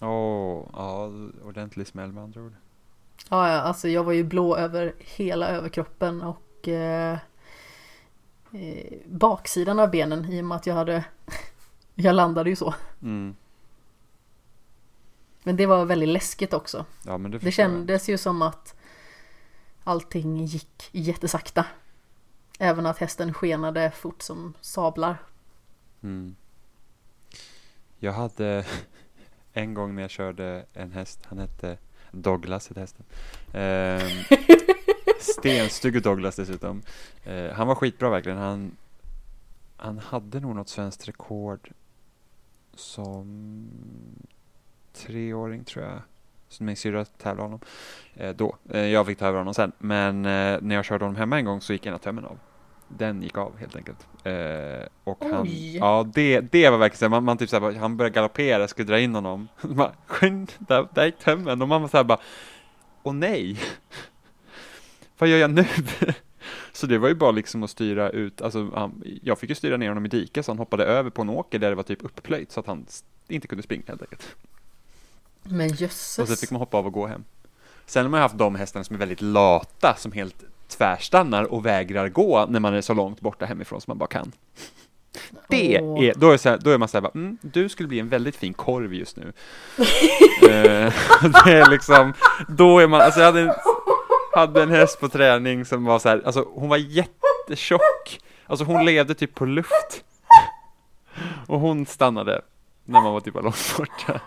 [0.00, 1.10] Åh, ja,
[1.44, 2.52] ordentlig smäll med andra ord.
[3.28, 7.18] Ja, ja, alltså jag var ju blå över hela överkroppen och eh,
[8.52, 11.04] eh, baksidan av benen i och med att jag hade
[11.94, 12.74] Jag landade ju så.
[13.02, 13.36] Mm.
[15.42, 16.84] Men det var väldigt läskigt också.
[17.06, 17.52] Ja, men det, Det jag.
[17.54, 18.74] kändes ju som att
[19.84, 21.66] allting gick jättesakta.
[22.58, 25.16] Även att hästen skenade fort som sablar.
[26.02, 26.36] Mm.
[27.98, 28.66] Jag hade
[29.52, 31.78] en gång när jag körde en häst, han hette
[32.10, 33.04] Douglas hette hästen.
[33.52, 34.00] Ehm,
[35.20, 36.82] Stenstygge Douglas dessutom.
[37.24, 38.38] Eh, han var skitbra verkligen.
[38.38, 38.76] Han,
[39.76, 41.70] han hade nog något svenskt rekord
[42.74, 43.70] som
[44.92, 46.02] treåring tror jag.
[46.48, 47.60] Så min syrra tävlade honom
[48.14, 48.56] eh, då.
[48.70, 49.72] Eh, jag fick tävla honom sen.
[49.78, 52.38] Men eh, när jag körde honom hemma en gång så gick ena tömmen av.
[52.98, 54.06] den gick av helt enkelt.
[54.24, 55.76] Eh, och han, Oj.
[55.76, 58.68] ja det, det var verkligen så här, man, man typ så här, han började galoppera,
[58.68, 59.48] skulle dra in honom.
[60.06, 62.18] "Skyn, där, där gick tömmen och man var så här bara,
[63.02, 63.58] åh nej,
[65.18, 65.64] vad gör jag nu?
[66.72, 69.76] så det var ju bara liksom att styra ut, alltså han, jag fick ju styra
[69.76, 72.04] ner honom i diket så han hoppade över på en åker där det var typ
[72.04, 72.86] upplöjt så att han
[73.28, 74.36] inte kunde springa helt enkelt.
[75.42, 76.40] Men Och sen jösses.
[76.40, 77.24] fick man hoppa av och gå hem.
[77.86, 82.08] Sen har man haft de hästarna som är väldigt lata, som helt tvärstannar och vägrar
[82.08, 84.32] gå när man är så långt borta hemifrån som man bara kan.
[85.48, 88.08] Det är, då är, så här, då är man såhär, mm, du skulle bli en
[88.08, 89.32] väldigt fin korv just nu.
[90.42, 90.92] Eh,
[91.44, 92.14] det är liksom,
[92.48, 93.52] då är man, alltså jag hade en,
[94.34, 98.84] hade en häst på träning som var så här, alltså hon var jättetjock, alltså hon
[98.84, 100.04] levde typ på luft.
[101.46, 102.42] Och hon stannade
[102.84, 104.20] när man var typ långt borta.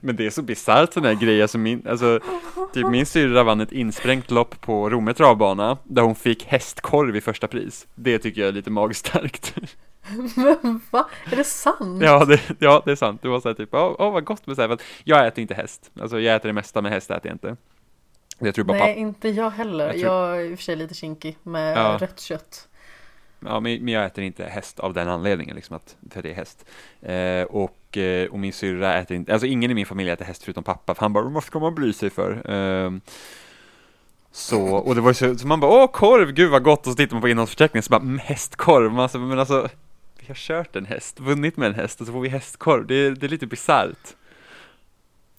[0.00, 2.20] Men det är så bisarrt sådana här grejer som min, alltså
[2.74, 7.20] Typ min syrra vann ett insprängt lopp på Romme travbana där hon fick hästkorv i
[7.20, 7.86] första pris.
[7.94, 9.54] Det tycker jag är lite magstarkt.
[10.36, 11.08] Men va?
[11.32, 12.02] Är det sant?
[12.02, 13.22] ja, det, ja, det är sant.
[13.22, 15.90] Det var såhär typ, åh åh, vad gott med för att jag äter inte häst.
[16.00, 17.56] Alltså jag äter det mesta med häst äter jag inte.
[18.38, 19.86] Jag Nej, pappa, inte jag heller.
[19.86, 21.98] Jag Jag, tror- är i och för sig lite kinkig med Ja.
[22.00, 22.68] rött kött
[23.40, 26.34] ja, men, men jag äter inte häst av den anledningen liksom att, för det är
[26.34, 26.66] häst.
[27.02, 30.42] Eh, och, eh, och min syrra äter inte, alltså ingen i min familj äter häst
[30.42, 32.50] förutom pappa, för han bara, vad ska man bry sig för?
[32.50, 32.90] Eh,
[34.32, 36.92] så, och det var ju så, så man bara, åh korv, gud vad gott, och
[36.92, 39.68] så tittar man på innehållsförteckningen så bara, mm, hästkorv, man, alltså, men alltså,
[40.20, 43.10] vi har kört en häst, vunnit med en häst och så får vi hästkorv, det
[43.10, 44.14] det är lite bisarrt.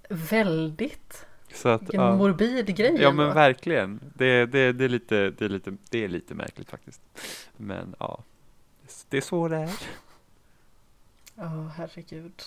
[0.10, 1.26] Väldigt.
[1.54, 2.16] Så att, Vilken ja.
[2.16, 6.08] morbid grej Ja men verkligen, det, det, det, är lite, det, är lite, det är
[6.08, 7.02] lite märkligt faktiskt.
[7.58, 8.24] Men ja,
[9.10, 9.72] det är så det är.
[11.36, 12.34] Åh, herregud.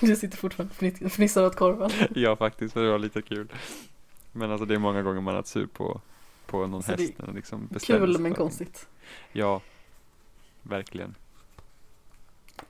[0.00, 1.90] Du sitter fortfarande och fnissar åt korven.
[2.14, 3.52] Ja faktiskt, det var lite kul.
[4.32, 6.00] Men alltså det är många gånger man har varit sur på,
[6.46, 7.34] på någon Så det är häst.
[7.34, 8.88] Liksom Kul men konstigt.
[9.32, 9.60] Ja,
[10.62, 11.14] verkligen.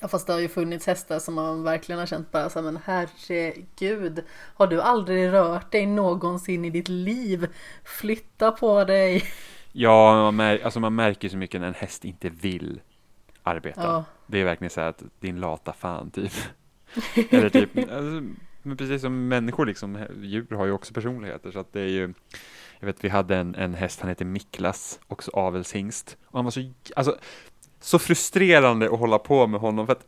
[0.01, 2.65] Ja fast det har ju funnits hästar som man verkligen har känt bara så här,
[2.73, 4.25] men herregud.
[4.55, 7.47] Har du aldrig rört dig någonsin i ditt liv?
[7.85, 9.23] Flytta på dig.
[9.73, 12.81] Ja, man, mär, alltså man märker så mycket när en häst inte vill
[13.43, 13.83] arbeta.
[13.83, 16.33] Ja, Det är verkligen så här att din lata fan typ.
[17.31, 18.23] Eller typ, alltså,
[18.63, 22.15] men precis som människor liksom, djur har ju också personligheter så att det är ju
[22.81, 26.17] Jag vet vi hade en, en häst, han heter Miklas, också avelshingst.
[26.27, 27.19] Och han var så, alltså,
[27.83, 30.07] så frustrerande att hålla på med honom för att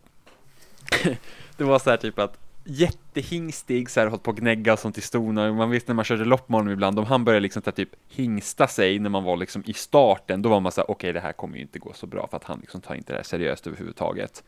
[1.57, 4.99] Det var så här typ att jättehingstig så här hållit på att gnägga och sånt
[4.99, 5.53] i stona.
[5.53, 7.89] Man visste när man körde lopp med honom ibland, om han började liksom här, typ
[8.09, 11.21] hingsta sig när man var liksom i starten, då var man så här, okej det
[11.21, 13.25] här kommer ju inte gå så bra för att han liksom tar inte det här
[13.25, 14.43] seriöst överhuvudtaget.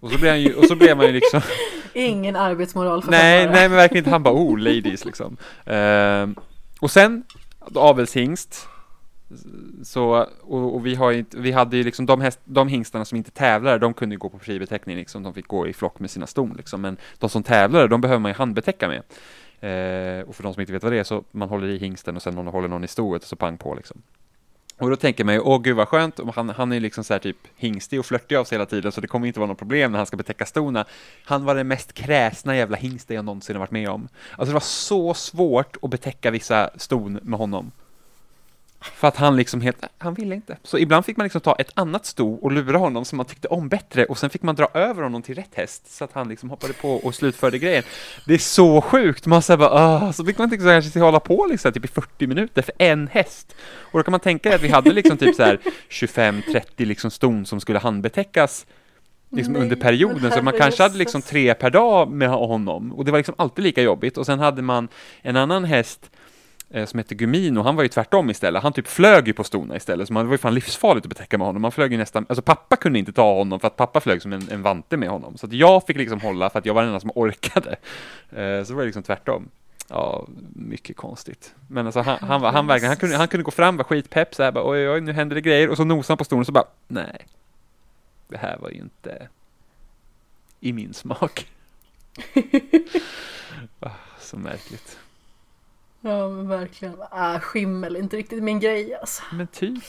[0.00, 1.40] Och så blev han ju, och så blev man ju liksom
[1.94, 4.10] ingen arbetsmoral för Nej, nej men verkligen inte.
[4.10, 5.36] Han bara, oh ladies liksom.
[5.66, 6.36] Ehm,
[6.80, 7.24] och sen,
[7.74, 8.68] avelshingst.
[9.82, 13.16] Så, och, och vi har ju vi hade ju liksom de, häst, de hingstarna som
[13.16, 16.10] inte tävlade, de kunde ju gå på fribeteckning liksom, de fick gå i flock med
[16.10, 16.80] sina ston liksom.
[16.80, 19.02] Men de som tävlade, de behöver man ju handbetäcka med.
[19.60, 22.16] Eh, och för de som inte vet vad det är, så man håller i hingsten
[22.16, 24.02] och sen någon håller någon i stoet och så pang på liksom.
[24.78, 27.14] Och då tänker man ju, åh gud vad skönt, och han, han är liksom så
[27.14, 29.58] här typ hingstig och flörtig av sig hela tiden, så det kommer inte vara något
[29.58, 30.84] problem när han ska betäcka stona.
[31.24, 34.08] Han var den mest kräsna jävla hingsten jag någonsin har varit med om.
[34.30, 37.70] Alltså det var så svårt att betäcka vissa ston med honom.
[38.80, 40.56] För att han liksom helt, han ville inte.
[40.62, 43.48] Så ibland fick man liksom ta ett annat sto och lura honom som man tyckte
[43.48, 46.28] om bättre och sen fick man dra över honom till rätt häst så att han
[46.28, 47.82] liksom hoppade på och slutförde grejen.
[48.26, 51.46] Det är så sjukt, man säger bara ah, så fick man inte kanske hålla på
[51.50, 53.54] liksom typ i 40 minuter för en häst.
[53.92, 55.58] Och då kan man tänka att vi hade liksom typ så här
[55.90, 58.66] 25-30 liksom ston som skulle handbetäckas
[59.30, 63.04] liksom Nej, under perioden, så man kanske hade liksom tre per dag med honom och
[63.04, 64.88] det var liksom alltid lika jobbigt och sen hade man
[65.22, 66.10] en annan häst
[66.70, 68.62] eh, som hette Gumino, han var ju tvärtom istället.
[68.62, 71.10] Han typ flög ju på stona istället, så man, det var ju fan livsfarligt att
[71.10, 71.62] betäcka med honom.
[71.62, 74.32] Man flög ju nästan, alltså pappa kunde inte ta honom för att pappa flög som
[74.32, 75.36] en, en vante med honom.
[75.36, 77.70] Så att jag fick liksom hålla för att jag var den enda som orkade.
[78.30, 79.48] Eh, så det var liksom tvärtom.
[79.88, 81.54] Ja, mycket konstigt.
[81.68, 84.34] Men alltså han, han, var, han, verkligen, han, kunde, han kunde gå fram, var skitpepp,
[84.34, 85.68] så här bara oj, oj, nu händer det grejer.
[85.68, 87.26] Och så nosade han på stolen och så bara, nej.
[88.28, 89.28] Det här var ju inte
[90.60, 91.46] i min smak.
[93.80, 94.98] Ah, så märkligt.
[96.00, 96.94] Ja men verkligen.
[97.12, 99.22] Äh, skimmel är inte riktigt min grej alltså.
[99.32, 99.84] Men typ.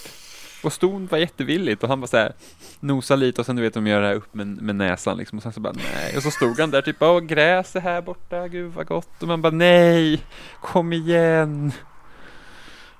[0.63, 2.33] Och ston var jättevilligt och han var så här
[2.79, 5.37] nosa lite och sen du vet de gör det här upp med, med näsan liksom
[5.37, 8.01] och sen så bara nej och så stod han där typ åh gräs är här
[8.01, 10.23] borta, gud vad gott och man bara nej
[10.61, 11.71] kom igen.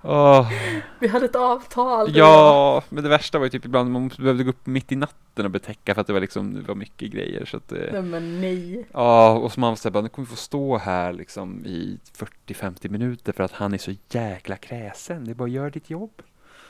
[0.02, 0.52] Åh,
[1.00, 2.16] Vi hade ett avtal.
[2.16, 5.46] ja, men det värsta var ju typ ibland man behövde gå upp mitt i natten
[5.46, 8.02] och betäcka för att det var liksom, det var mycket grejer så att det, Nej
[8.02, 8.86] men nej.
[8.94, 12.00] ja, och så man säger bara, nu kommer vi få stå här liksom i
[12.48, 16.22] 40-50 minuter för att han är så jäkla kräsen, det är bara gör ditt jobb.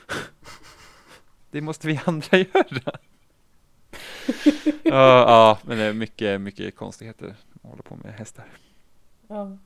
[1.50, 2.98] Det måste vi andra göra.
[4.82, 7.26] Ja, ja, men det är mycket, mycket konstigheter
[7.62, 8.44] att hålla på med hästar.
[9.28, 9.56] Ja.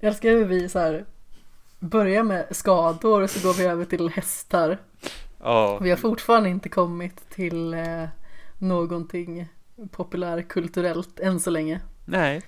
[0.00, 1.04] Jag älskar hur vi så här
[1.80, 4.78] börjar med skador och så går vi över till hästar.
[5.42, 8.04] Ja, Vi har fortfarande inte kommit till eh,
[8.58, 9.48] någonting
[9.90, 11.80] populärkulturellt än så länge.
[12.04, 12.42] nej,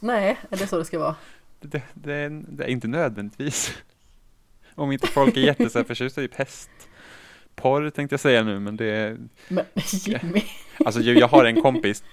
[0.00, 1.14] Nej, är det så det ska vara?
[1.60, 3.76] det, det, är, det är inte nödvändigtvis.
[4.74, 8.60] Om inte folk är jätte så här förtjusta i typ hästporr tänkte jag säga nu,
[8.60, 9.16] men det är,
[9.48, 10.42] Men Jimmy,
[10.84, 12.04] alltså jag, jag har en kompis,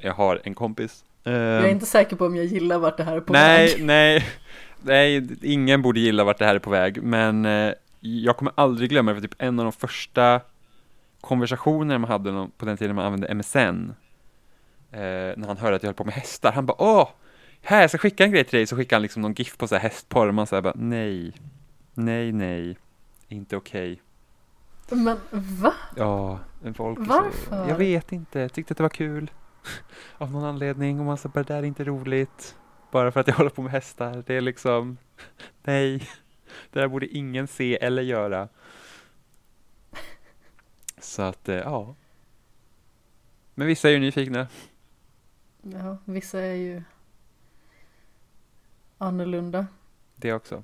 [0.00, 1.04] jag har en kompis.
[1.22, 3.84] jag är inte säker på om jag gillar vart det här är på nej, väg.
[3.84, 4.24] nej,
[4.86, 8.90] nej, ingen borde gilla vart det här är på väg, men eh, jag kommer aldrig
[8.90, 10.40] glömma det, för typ en av de första
[11.20, 13.92] konversationer man hade på den tiden man använde MSN,
[14.90, 15.00] eh,
[15.36, 17.08] när han hörde att jag höll på med hästar, han bara åh,
[17.62, 19.68] här jag ska skicka en grej till dig, så skickade han liksom någon GIF på
[19.68, 21.32] så här hästporr, och man säger bara nej,
[21.94, 22.78] nej, nej,
[23.28, 24.02] inte okej.
[24.90, 25.72] Men va?
[25.96, 27.68] Ja, en folk är Så, Varför?
[27.68, 29.30] jag vet inte, jag tyckte att det var kul
[30.18, 32.56] av någon anledning och man sa bara det där är inte roligt
[32.96, 34.24] bara för att jag håller på med hästar.
[34.26, 34.98] Det är liksom,
[35.62, 35.98] nej,
[36.70, 38.48] det där borde ingen se eller göra.
[40.98, 41.94] Så att, eh, ja.
[43.54, 44.48] Men vissa är ju nyfikna.
[45.62, 46.82] Ja, vissa är ju
[48.98, 49.66] annorlunda.
[50.16, 50.60] Det också.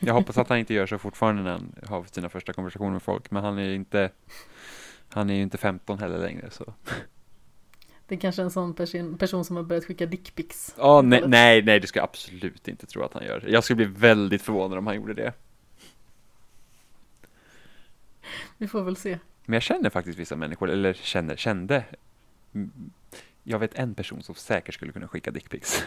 [0.00, 3.02] Jag hoppas att han inte gör så fortfarande när han har sina första konversationer med
[3.02, 3.30] folk.
[3.30, 4.10] Men han är ju inte,
[5.08, 6.74] han är ju inte 15 heller längre så.
[8.06, 10.74] Det är kanske är en sån person, person som har börjat skicka dickpics.
[10.78, 13.44] Ja, nej, nej, nej, det ska jag absolut inte tro att han gör.
[13.48, 15.32] Jag skulle bli väldigt förvånad om han gjorde det.
[18.58, 19.18] Vi får väl se.
[19.44, 21.84] Men jag känner faktiskt vissa människor, eller känner, kände.
[22.54, 22.90] Mm,
[23.42, 25.84] Jag vet en person som säkert skulle kunna skicka dickpics.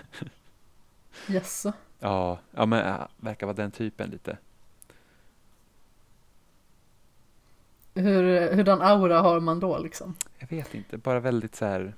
[1.28, 1.74] Jaså?
[2.00, 4.38] Ja, ja men äh, verkar vara den typen lite.
[7.94, 10.16] Hur, hurdan aura har man då liksom?
[10.40, 11.96] Jag vet inte, bara väldigt så här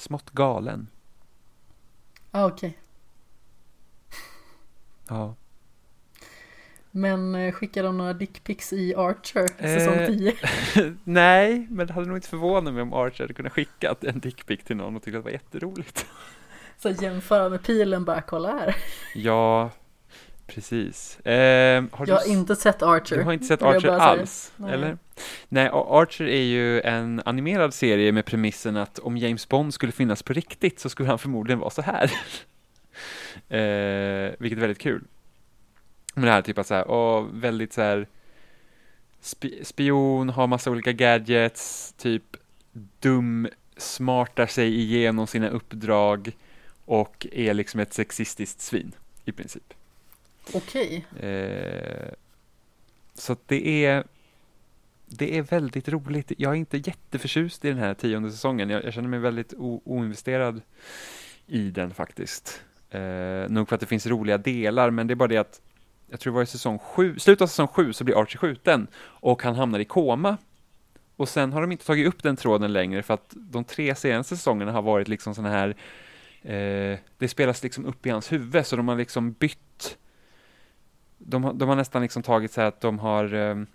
[0.00, 0.88] smått galen.
[2.30, 2.78] Ah, okej.
[5.08, 5.34] Ja.
[6.90, 10.36] Men eh, skickar de några dickpics i Archer säsong Eh, 10?
[11.04, 14.64] Nej, men det hade nog inte förvånat mig om Archer hade kunnat skicka en dickpic
[14.64, 16.06] till någon och tyckt att det var jätteroligt.
[16.78, 18.76] Så jämföra med pilen bara, kolla här.
[19.14, 19.70] Ja,
[20.46, 21.20] precis.
[21.20, 23.16] Eh, har Jag har inte sett Archer.
[23.16, 24.74] Du har inte sett Archer alls, Nej.
[24.74, 24.98] eller?
[25.48, 30.22] Nej, Archer är ju en animerad serie med premissen att om James Bond skulle finnas
[30.22, 32.04] på riktigt så skulle han förmodligen vara så här.
[33.48, 35.04] eh, vilket är väldigt kul.
[36.14, 38.06] Men det här typ att så här, åh, väldigt så här
[39.22, 42.36] spi- spion, har massa olika gadgets, typ
[43.00, 46.36] dum, smartar sig igenom sina uppdrag
[46.84, 48.92] och är liksom ett sexistiskt svin
[49.24, 49.74] i princip.
[50.54, 51.06] Okej.
[51.20, 52.12] Eh,
[53.14, 54.04] så det är
[55.06, 56.32] det är väldigt roligt.
[56.38, 58.70] Jag är inte jätteförtjust i den här tionde säsongen.
[58.70, 60.60] Jag, jag känner mig väldigt o, oinvesterad
[61.46, 62.62] i den faktiskt.
[62.90, 63.00] Eh,
[63.48, 65.60] nog för att det finns roliga delar, men det är bara det att
[66.10, 68.86] jag tror det var i säsong sju, slutet av säsong sju så blir Archie skjuten
[68.98, 70.36] och han hamnar i koma.
[71.16, 74.36] Och sen har de inte tagit upp den tråden längre för att de tre senaste
[74.36, 75.68] säsongerna har varit liksom sådana här
[76.42, 79.58] eh, det spelas liksom upp i hans huvud så de har liksom bytt
[81.18, 83.66] de, har- de har nästan liksom tagit så här att de har ehm,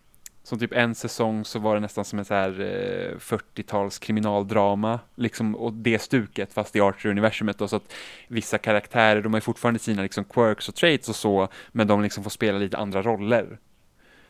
[0.44, 5.00] som typ en säsong så var det nästan som en så här eh, 40-tals kriminaldrama
[5.16, 7.94] liksom och det stuket fast i Archer-universumet då så att
[8.28, 12.02] vissa karaktärer de har ju fortfarande sina liksom quirks och traits och så men de
[12.02, 13.58] liksom får spela lite andra roller.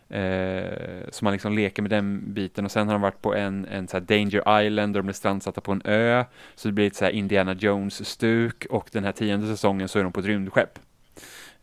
[0.10, 3.66] Eh, så man liksom leker med den biten och sen har de varit på en,
[3.66, 6.24] en så här Danger Island där de blir strandsatta på en ö
[6.56, 10.04] så det blir ett så här Indiana Jones-stuk och den här tionde säsongen så är
[10.04, 10.80] de på ett rymdskepp.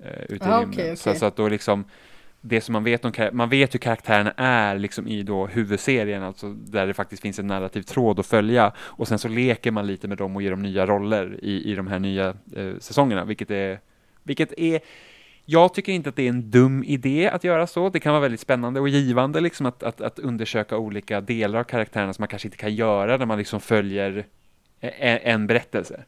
[0.04, 0.68] Eh, ute i Ah, rymden.
[0.80, 1.20] okej, Så, okej.
[1.20, 1.84] så att då liksom
[2.40, 6.48] det som man vet om man vet hur karaktärerna är liksom i då huvudserien, alltså
[6.52, 10.08] där det faktiskt finns en narrativ tråd att följa och sen så leker man lite
[10.08, 13.50] med dem och ger dem nya roller i, i de här nya eh, säsongerna, vilket
[13.50, 13.80] är,
[14.22, 14.80] vilket är
[15.50, 17.88] jag tycker inte att det är en dum idé att göra så.
[17.88, 21.64] Det kan vara väldigt spännande och givande liksom att, att, att undersöka olika delar av
[21.64, 24.26] karaktärerna som man kanske inte kan göra när man liksom följer
[24.80, 26.04] en, en berättelse.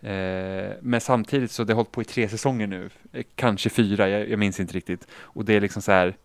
[0.00, 4.08] Eh, men samtidigt så det har hållit på i tre säsonger nu, eh, kanske fyra,
[4.08, 5.06] jag, jag minns inte riktigt.
[5.14, 6.16] Och det är liksom så här,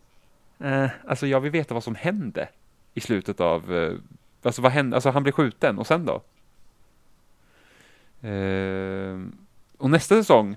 [0.59, 2.47] eh, alltså jag vill veta vad som hände
[2.93, 3.93] i slutet av, eh,
[4.43, 6.21] alltså vad hände, alltså han blev skjuten och sen då?
[8.27, 9.19] Eh,
[9.77, 10.55] och nästa säsong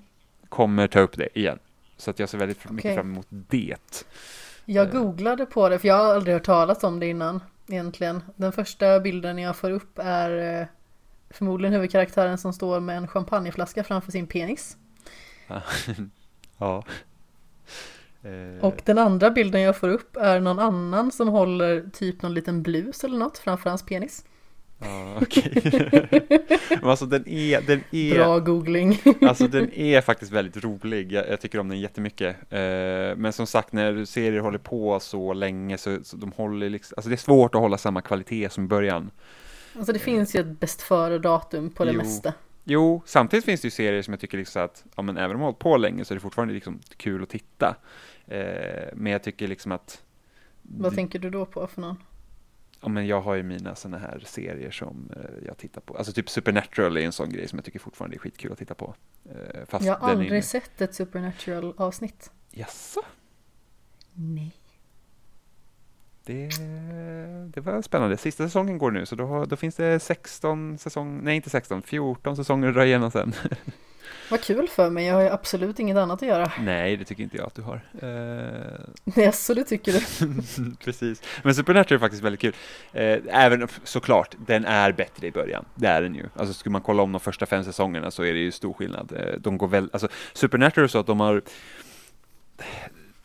[0.49, 1.59] kommer ta upp det igen.
[1.97, 2.95] Så att jag ser väldigt mycket Okej.
[2.97, 3.77] fram emot det.
[4.65, 4.93] Jag Eh.
[4.93, 8.23] googlade på det för jag har aldrig hört talas om det innan egentligen.
[8.37, 10.69] Den första bilden jag får upp är
[11.31, 14.77] förmodligen huvudkaraktären som står med en champagneflaska framför sin penis.
[16.61, 16.85] Ja.
[18.23, 22.35] Eh, Och den andra bilden jag får upp är någon annan som håller typ någon
[22.35, 24.25] liten blus eller något framför hans penis.
[24.81, 25.63] Ja, okej.
[26.71, 29.01] Men alltså den är, den är, Bra googling.
[29.23, 31.13] alltså den är faktiskt väldigt rolig.
[31.13, 32.37] Jag, jag tycker om den jättemycket.
[32.51, 32.59] Eh,
[33.17, 37.09] men som sagt, när serier håller på så länge så, så de håller liksom, alltså
[37.09, 39.11] det är svårt att hålla samma kvalitet som i början.
[39.77, 41.99] Alltså det finns ju ett bäst före datum på det Jo.
[41.99, 42.35] mesta.
[42.65, 45.33] Jo, samtidigt finns det ju serier som jag tycker liksom att, ja men även om
[45.33, 47.77] de har hållit på länge så är det fortfarande liksom kul att titta.
[48.27, 50.03] Eh, men jag tycker liksom att
[50.63, 51.97] Vad tänker du då på för någon?
[52.81, 55.97] Ja, men jag har ju mina sådana här serier som eh, jag tittar på.
[55.97, 58.75] Alltså typ Supernatural är en sån grej som jag tycker fortfarande är skitkul att titta
[58.75, 58.95] på.
[59.25, 60.43] Eh, Jag har aldrig är...
[60.43, 62.31] sett ett Supernatural avsnitt.
[62.51, 63.01] Jaså?
[64.13, 64.55] Nej.
[66.29, 66.49] Det,
[67.55, 68.17] det var spännande.
[68.17, 71.83] Sista säsongen går nu, så då, har, då finns det 16 säsonger, nej inte 16,
[71.83, 73.35] 14 säsonger att dra igenom sen.
[74.31, 76.53] Vad kul för mig, jag har ju absolut inget annat att göra.
[76.61, 77.81] nej, det tycker inte jag att du har.
[78.03, 80.01] Eh, Nej, så det tycker du?
[80.85, 82.55] Precis, men Supernatural är faktiskt väldigt kul.
[82.93, 85.65] Eh, även såklart, den är bättre i början.
[85.75, 86.25] Det är den ju.
[86.37, 89.13] Alltså skulle man kolla om de första fem säsongerna så är det ju stor skillnad.
[89.17, 91.43] Eh, de går väl, alltså Supernatural är så att de har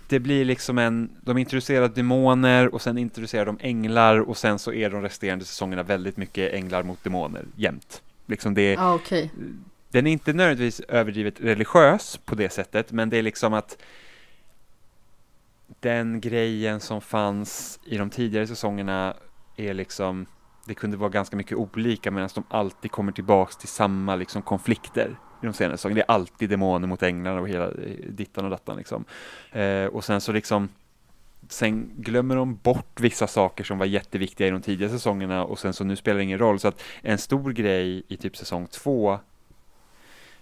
[0.07, 4.73] det blir liksom en, de introducerar demoner och sen introducerar de änglar och sen så
[4.73, 8.01] är de resterande säsongerna väldigt mycket änglar mot demoner jämt.
[8.25, 9.31] Liksom det, Ja, okej.
[9.91, 13.77] den är inte nödvändigtvis överdrivet religiös på det sättet, men det är liksom att
[15.79, 19.13] den grejen som fanns i de tidigare säsongerna
[19.57, 20.25] är liksom,
[20.65, 25.15] det kunde vara ganska mycket olika medan de alltid kommer tillbaks till samma liksom konflikter
[25.43, 25.95] i de senaste säsongerna.
[25.95, 27.71] Det är alltid demoner mot änglar och hela eh,
[28.09, 29.05] dittan och dattan liksom.
[29.51, 30.69] Eh, och sen så liksom
[31.49, 35.73] Sen glömmer de bort vissa saker som var jätteviktiga i de tidiga säsongerna och sen
[35.73, 36.59] så nu spelar det ingen roll.
[36.59, 39.13] Så att en stor grej i typ säsong två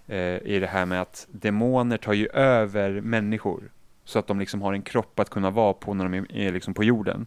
[0.06, 3.70] eh, är det här med att demoner tar ju över människor.
[4.04, 6.52] Så att de liksom har en kropp att kunna vara på när de är, är
[6.52, 7.26] liksom på jorden.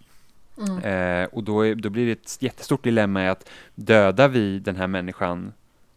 [0.57, 1.23] Mm.
[1.23, 4.75] Eh, och då, är, då blir det ett jättestort dilemma i att dödar vi den
[4.75, 5.53] här människan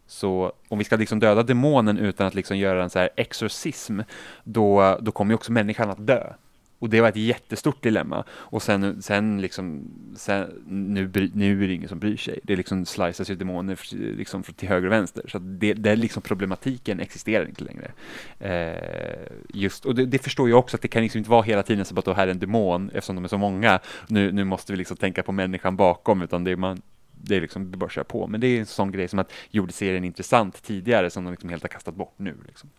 [0.09, 4.01] så om vi ska liksom döda demonen utan att liksom göra en så här exorcism
[4.45, 6.33] då, då kommer ju också människan att dö.
[6.79, 8.25] Och det var ett jättestort dilemma.
[8.31, 12.41] Och sen, sen liksom, sen, nu, nu är det ingen som bryr sig.
[12.43, 13.79] Det liksom sliceas ju demoner
[14.17, 15.25] liksom till höger och vänster.
[15.29, 17.93] Så det, det är liksom problematiken existerar inte längre.
[18.39, 21.63] Eh, just, och det, det förstår jag också att det kan liksom inte vara hela
[21.63, 23.81] tiden så att här är en demon eftersom de är så många.
[24.07, 26.83] Nu, nu måste vi liksom tänka på människan bakom utan det är man
[27.23, 28.27] det är liksom, vi bara kör på.
[28.27, 31.51] Men det är en sån grej som att gjorde serien intressant tidigare som de liksom
[31.51, 32.37] helt har kastat bort nu.
[32.47, 32.71] Liksom.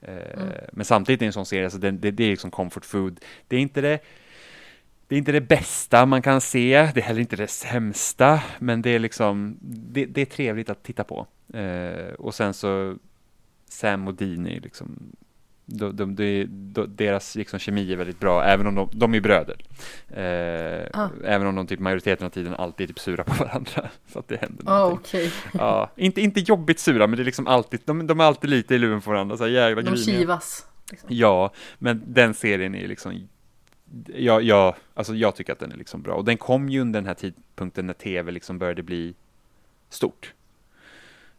[0.00, 0.48] Eh, Mm.
[0.72, 3.20] Men samtidigt är det en sån serie, alltså det, det, det är liksom comfort food.
[3.48, 4.00] Det är inte det
[5.08, 8.82] det är inte det bästa man kan se, det är heller inte det sämsta, men
[8.82, 11.26] det är liksom, det, det är trevligt att titta på.
[11.54, 12.96] Eh, och sen så
[13.68, 15.16] Sam och Dean är liksom,
[15.66, 19.20] de, de, de, de, deras liksom kemi är väldigt bra, även om de, de är
[19.20, 19.56] bröder.
[20.08, 21.08] Eh, Ah.
[21.24, 23.88] Även om de typ majoriteten av tiden alltid är typ sura på varandra.
[24.12, 24.98] Så att det händer någonting.
[25.20, 25.32] okej.
[25.52, 28.74] Ja, inte, inte jobbigt sura, men det är liksom alltid, de, de är alltid lite
[28.74, 30.18] i luven på varandra, så här jävla De griniga.
[30.18, 30.66] kivas.
[30.90, 31.08] Liksom.
[31.12, 33.28] Ja, men den serien är liksom
[34.14, 36.14] Ja, ja, alltså jag tycker att den är liksom bra.
[36.14, 39.14] Och den kom ju under den här tidpunkten när tv liksom började bli
[39.90, 40.32] stort.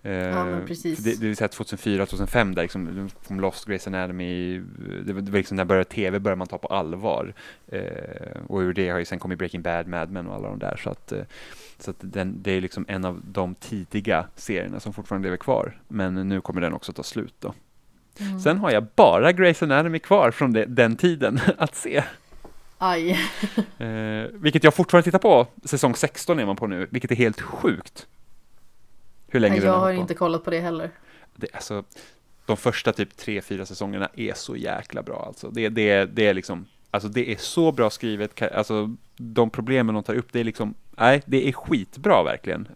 [0.07, 4.59] Ja, Eh, för Det, det vill säga 2004, 2005 där liksom, kom Lost, Grey's Anatomy,
[5.05, 7.33] det var, det var liksom när började tv började man ta på allvar.
[7.67, 7.81] Eh,
[8.47, 10.79] och ur det har ju sen kommit Breaking Bad, Mad Men och alla de där.
[10.83, 11.21] Så att, eh,
[11.79, 15.81] så att den, det är liksom en av de tidiga serierna som fortfarande lever kvar.
[15.87, 17.53] Men nu kommer den också ta slut då.
[18.19, 18.39] Mm.
[18.39, 22.03] Sen har jag bara Grey's Anatomy kvar från det, den tiden att se.
[22.77, 23.19] Aj.
[23.77, 25.47] Eh, vilket jag fortfarande tittar på.
[25.63, 28.07] Säsong 16 är man på nu, vilket är helt sjukt.
[29.28, 30.91] Hur länge jag har inte kollat på det heller.
[31.36, 31.84] Det, alltså,
[32.45, 35.49] de första typ tre, fyra säsongerna är så jäkla bra alltså.
[35.49, 40.03] Det, det, det är liksom, alltså det är så bra skrivet, alltså de problemen de
[40.03, 42.67] tar upp, det är liksom, nej, det är skitbra verkligen.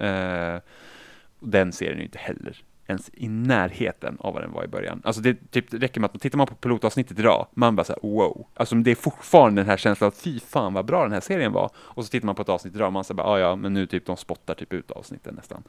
[1.40, 4.68] Och den serien är ju inte heller ens i närheten av vad den var i
[4.68, 5.02] början.
[5.06, 8.00] Alltså det, typ, det räcker med att tittar man på pilotavsnittet idag, man bara såhär
[8.02, 8.48] wow.
[8.54, 11.52] Alltså det är fortfarande den här känslan av fy fan vad bra den här serien
[11.52, 11.70] var.
[11.78, 13.74] Och så tittar man på ett avsnitt idag och man säger bara, "Ah, ja men
[13.74, 15.64] nu typ de spottar typ ut avsnitten nästan.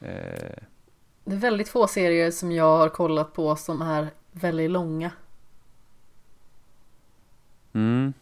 [0.00, 0.08] Eh,
[1.24, 5.10] Det är väldigt få serier som jag har kollat på som är väldigt långa.
[7.72, 8.12] mm.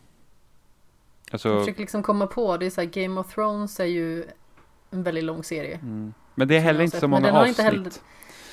[1.26, 4.24] Jag Alltså, försöker liksom komma på, det är så här, Game of Thrones är ju
[4.90, 5.74] en väldigt lång serie.
[5.82, 6.14] mm.
[6.34, 7.58] Men det är jag heller inte så många avsnitt.
[7.58, 7.90] heller-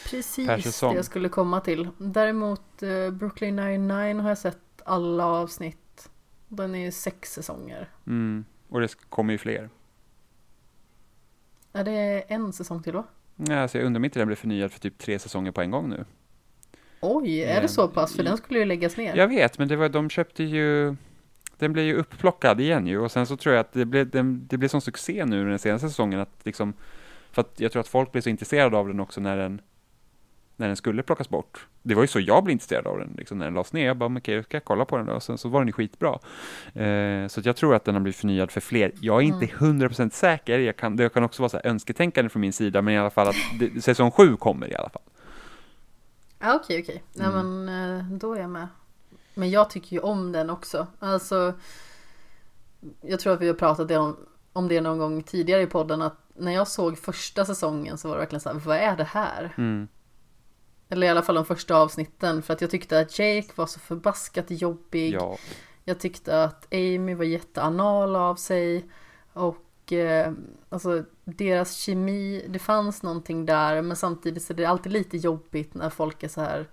[0.09, 1.89] precis per det jag skulle komma till.
[1.97, 6.09] Däremot eh, Brooklyn 99 har jag sett alla avsnitt.
[6.47, 7.89] Den är ju sex säsonger.
[8.07, 8.45] Mm.
[8.69, 9.69] Och det kommer ju fler.
[11.73, 13.05] Är det en säsong till då?
[13.35, 15.71] Ja, alltså jag undrar om inte den blev förnyad för typ tre säsonger på en
[15.71, 16.05] gång nu.
[17.01, 18.15] Oj, är det så pass?
[18.15, 19.15] För den skulle ju läggas ner.
[19.15, 20.95] Jag vet, men det var, de köpte ju
[21.59, 24.47] den blev ju upplockad igen ju och sen så tror jag att det blev, den,
[24.47, 26.73] det blev sån succé nu den senaste säsongen att liksom
[27.31, 29.61] för att jag tror att folk blev så intresserade av den också när den
[30.59, 31.67] när den skulle plockas bort.
[31.83, 33.85] Det var ju så jag blev intresserad av den, liksom när den lades ner.
[33.85, 35.13] Jag bara, okej, ska jag kolla på den då?
[35.13, 36.19] Och sen så var den ju skitbra.
[36.73, 38.91] Eh, så jag tror att den har blivit förnyad för fler.
[39.01, 42.41] Jag är inte 100% säker, jag kan, det kan också vara så här önsketänkande från
[42.41, 45.01] min sida, men i alla fall att det, säsong 7 kommer i alla fall.
[46.39, 47.03] Ja, okej, okej.
[47.13, 47.65] Nej, Mm.
[47.65, 48.67] men eh, då är jag med.
[49.33, 50.87] Men jag tycker ju om den också.
[50.99, 51.53] Alltså,
[53.01, 54.17] jag tror att vi har pratat om,
[54.53, 56.01] om det någon gång tidigare i podden.
[56.01, 59.03] Att när jag såg första säsongen så var det verkligen så här, vad är det
[59.03, 59.53] här?
[59.57, 59.87] Mm.
[60.89, 62.41] Eller i alla fall de första avsnitten.
[62.41, 65.13] För att jag tyckte att Jake var så förbaskat jobbig.
[65.13, 65.37] Ja,
[65.83, 68.85] Jag tyckte att Amy var jätteanal av sig.
[69.33, 70.33] Och eh,
[70.69, 73.81] alltså deras kemi, det fanns någonting där.
[73.81, 76.67] Men samtidigt så är det alltid lite jobbigt när folk är så här,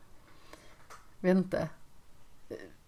[1.20, 1.68] vet inte,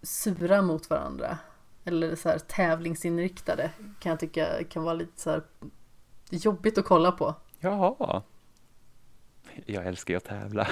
[0.03, 1.39] sura mot varandra.
[1.85, 3.71] Eller så här tävlingsinriktade
[4.01, 5.43] kan jag tycka kan vara lite så här
[6.31, 7.35] jobbigt att kolla på.
[7.61, 8.23] Jaha.
[9.67, 10.69] Jag älskar ju att tävla.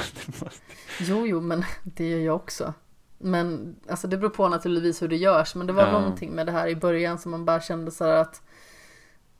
[1.00, 2.74] Jo, jo, men det gör jag också.
[3.18, 5.54] Men alltså det beror på naturligtvis hur det görs.
[5.54, 5.92] Men det var Ja.
[5.92, 8.42] någonting med det här i början som man bara kände så här att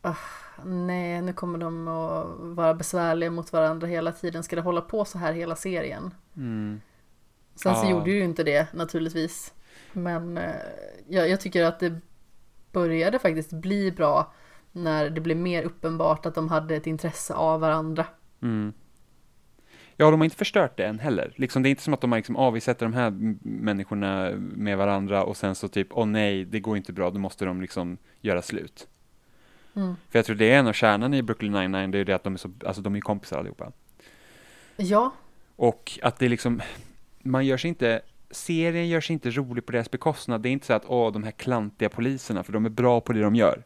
[0.03, 0.15] ah,
[0.65, 4.43] nej, nu kommer de att vara besvärliga mot varandra hela tiden.
[4.43, 6.15] Ska det hålla på så här hela serien?
[6.37, 6.81] Mm.
[7.55, 7.91] Sen så Ja.
[7.91, 9.55] gjorde det ju inte det naturligtvis.
[9.93, 10.55] Men eh,
[11.09, 12.01] jag, jag tycker att det
[12.73, 14.33] började faktiskt bli bra
[14.73, 18.07] när det blev mer uppenbart att de hade ett intresse av varandra.
[18.43, 18.73] Mm.
[19.97, 21.33] Ja, de har inte förstört det än heller.
[21.37, 23.11] Liksom, det är inte som att de har liksom, ah, vi sätter de här
[23.43, 27.45] människorna med varandra och sen så typ, åh nej, det går inte bra, då måste
[27.45, 28.89] de liksom göra slut.
[29.77, 29.97] Mm.
[30.11, 32.13] För jag tror det är en av kärnan i Brooklyn 99, det är ju det
[32.13, 33.73] att de är så, alltså de är kompisar allihopa.
[34.77, 35.13] Ja,
[35.57, 36.63] Och att det liksom,
[37.23, 40.43] man gör sig inte, serien gör sig inte rolig på deras bekostnad.
[40.43, 43.13] Det är inte så att, åh, de här klantiga poliserna, för de är bra på
[43.13, 43.63] det de gör.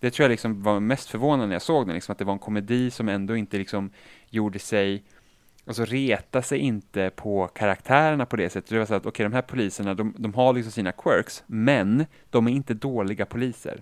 [0.00, 2.32] Det tror jag liksom var mest förvånande när jag såg den, liksom att det var
[2.32, 3.90] en komedi som ändå inte liksom
[4.30, 5.04] gjorde sig,
[5.68, 8.70] alltså reta sig inte på karaktärerna på det sättet.
[8.70, 12.06] Det var så att, okej, de här poliserna, de, de har liksom sina quirks, men
[12.30, 13.80] de är inte dåliga poliser.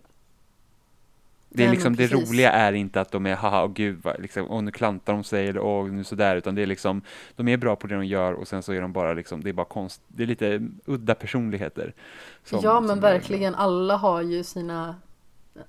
[1.49, 4.47] Det, är liksom, det roliga är inte att de är, haha, och gud, vad, liksom,
[4.47, 7.03] och nu klantar de sig, eller åh, nu sådär, utan det är liksom,
[7.37, 9.49] de är bra på det de gör och sen så är de bara liksom, det
[9.49, 11.95] är bara konst, det är lite udda personligheter.
[12.45, 14.95] som- ja men som är- verkligen, alla har ju sina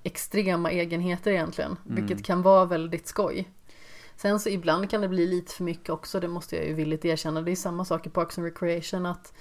[0.02, 1.94] extrema egenheter egentligen, Mm.
[2.06, 3.48] vilket kan vara väldigt skoj.
[4.20, 7.04] Sen så ibland kan det bli lite för mycket också, det måste jag ju villigt
[7.04, 7.42] erkänna.
[7.42, 9.32] Det är samma sak i Parks and Recreation att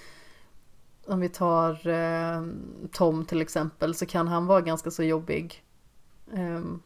[1.08, 2.44] om vi tar eh,
[2.92, 5.64] Tom till exempel så kan han vara ganska så jobbig.
[6.32, 6.82] Um,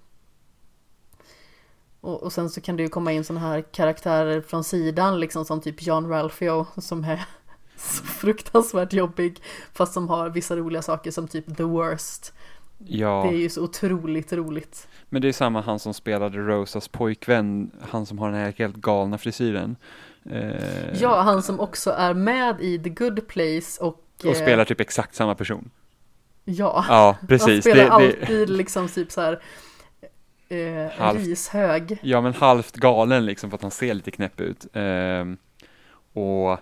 [2.01, 5.45] och, och sen så kan det ju komma in sådana här karaktärer från sidan liksom
[5.45, 7.25] som typ John Ralphio som är
[7.75, 12.33] så fruktansvärt jobbig fast som har vissa roliga saker som typ The Worst.
[12.85, 14.87] Ja, Det är ju så otroligt roligt.
[15.09, 18.75] men det är samma han som spelade Rosas pojkvän, han som har den här helt
[18.75, 19.75] galna frisyren.
[20.31, 24.03] Eh, Ja, han som också är med i The Good Place och...
[24.19, 25.69] Och eh, spelar typ exakt samma person.
[26.45, 27.63] Ja, Ja, han precis.
[27.63, 29.41] spelar Det, det, alltid liksom typ så här
[30.49, 31.19] eh, Halvt.
[31.27, 31.97] rishög.
[32.03, 34.67] ja, men halvt galen liksom för att han ser lite knäpp ut.
[34.73, 35.37] Ehm,
[36.13, 36.57] och,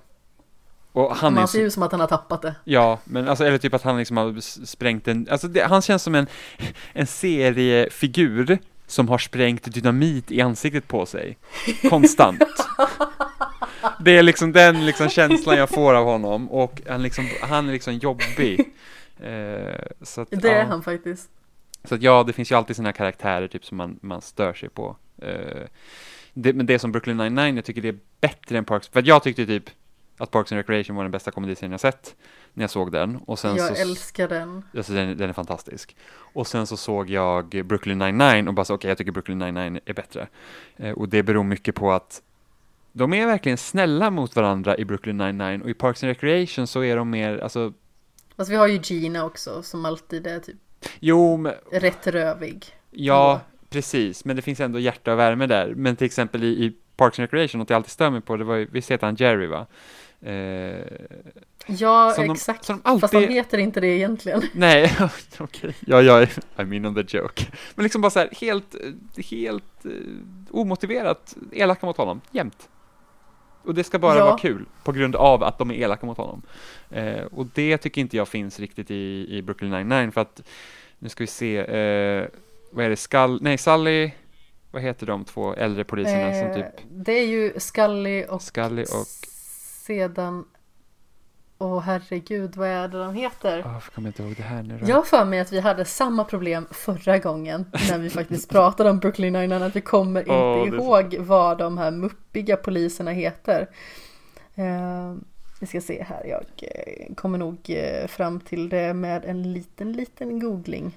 [0.99, 2.55] och han så, ser ju som att han har tappat det.
[2.63, 6.03] Ja, men alltså, eller typ att han liksom har sprängt en, alltså det, han känns
[6.03, 6.27] som en,
[6.93, 11.37] en seriefigur som har sprängt dynamit i ansiktet på sig.
[11.89, 12.43] Konstant.
[13.99, 17.73] Det är liksom den liksom känslan jag får av honom och han, liksom, han är
[17.73, 18.73] liksom jobbig.
[19.19, 20.65] Eh, så, att, Det är ja.
[20.65, 21.29] han faktiskt.
[21.83, 24.69] så att ja, det finns ju alltid sådana karaktärer typ som man, man stör sig
[24.69, 24.97] på.
[25.21, 25.67] Eh,
[26.33, 29.05] det, men det som Brooklyn 99, jag tycker det är bättre än Parks, för att
[29.05, 29.69] jag tyckte typ
[30.19, 32.15] att Parks and Recreation var den bästa komediserien jag sett
[32.53, 33.15] när jag såg den.
[33.25, 34.65] Och sen Jag så, älskar den.
[34.77, 35.95] Alltså den, den är fantastisk.
[36.33, 39.79] Och sen så såg jag Brooklyn 99 och bara så, okej, jag tycker Brooklyn 99
[39.85, 40.27] är bättre.
[40.77, 42.21] Eh, och det beror mycket på att
[42.91, 46.83] de är verkligen snälla mot varandra i Brooklyn 99 och i Parks and Recreation så
[46.83, 47.73] är de mer, alltså,
[48.37, 50.57] Fast vi har ju Gina också som alltid är typ
[50.99, 52.65] jo, men, rätt rövig.
[52.91, 55.73] ja, precis, men det finns ändå hjärta och värme där.
[55.75, 58.43] Men till exempel i, i Parks and Recreation, något jag alltid stör mig på, det
[58.43, 59.67] var ju, visst heter han Jerry va?
[60.21, 60.85] Eh,
[61.67, 62.65] Ja, Som de- exakt.
[62.65, 64.41] som de Fast han alltid- heter inte det egentligen.
[64.53, 64.97] Nej,
[65.39, 65.75] okej.
[65.79, 66.29] Ja, jag är,
[66.61, 67.45] I mean on the joke.
[67.75, 69.91] Men liksom bara så här, helt, eh, helt uh,
[70.51, 72.69] omotiverat elaka mot honom, jämt.
[73.63, 74.25] och det ska bara Ja.
[74.25, 76.41] vara kul på grund av att de är elaka mot honom.
[76.89, 80.41] Eh, och det tycker inte jag finns riktigt i, i Brooklyn 99 för att
[80.99, 82.27] nu ska vi se, eh,
[82.71, 84.11] vad är det, Skull, nej Sally,
[84.71, 88.83] vad heter de två äldre poliserna som Eh, typ Det är ju Scully och Scully
[88.83, 89.05] och,
[89.89, 90.45] sedan
[91.61, 93.61] Åh herregud, vad är det de heter?
[93.61, 94.89] oh, jag kommer inte ihåg det här nu då.
[94.89, 98.99] Jag för mig att vi hade samma problem förra gången när vi faktiskt pratade om
[98.99, 103.69] Brooklyn Nine-Nine att vi kommer inte Åh, det ihåg vad de här muppiga poliserna heter.
[104.55, 105.15] Eh,
[105.59, 109.93] vi ska se här, jag eh, kommer nog eh, fram till det med en liten,
[109.93, 110.91] liten googling.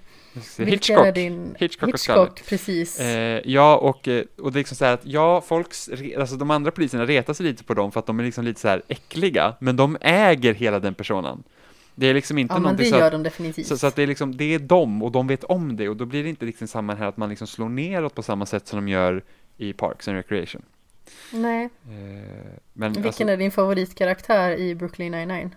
[0.58, 1.06] Vilka Hitchcock.
[1.06, 1.56] är din...
[1.58, 1.94] Hitchcock och.
[1.94, 3.00] Hitchcock, precis.
[3.00, 6.50] Eh, ja, och, eh, och det är liksom så här att ja, folks, alltså de
[6.50, 8.82] andra poliserna retar sig lite på dem för att de är liksom lite så här
[8.88, 11.42] äckliga, men de äger hela den personen.
[11.94, 14.36] Det är liksom inte ja, någonting så att, de så, så att det är liksom,
[14.36, 16.94] det är dem och de vet om det och då blir det inte liksom samma
[16.94, 19.22] här att man liksom slår neråt på samma sätt som de gör
[19.56, 20.62] i Parks and Recreation.
[21.32, 25.50] Nej, Eh, men vilken alltså, är din favoritkaraktär i Brooklyn Nine-Nine?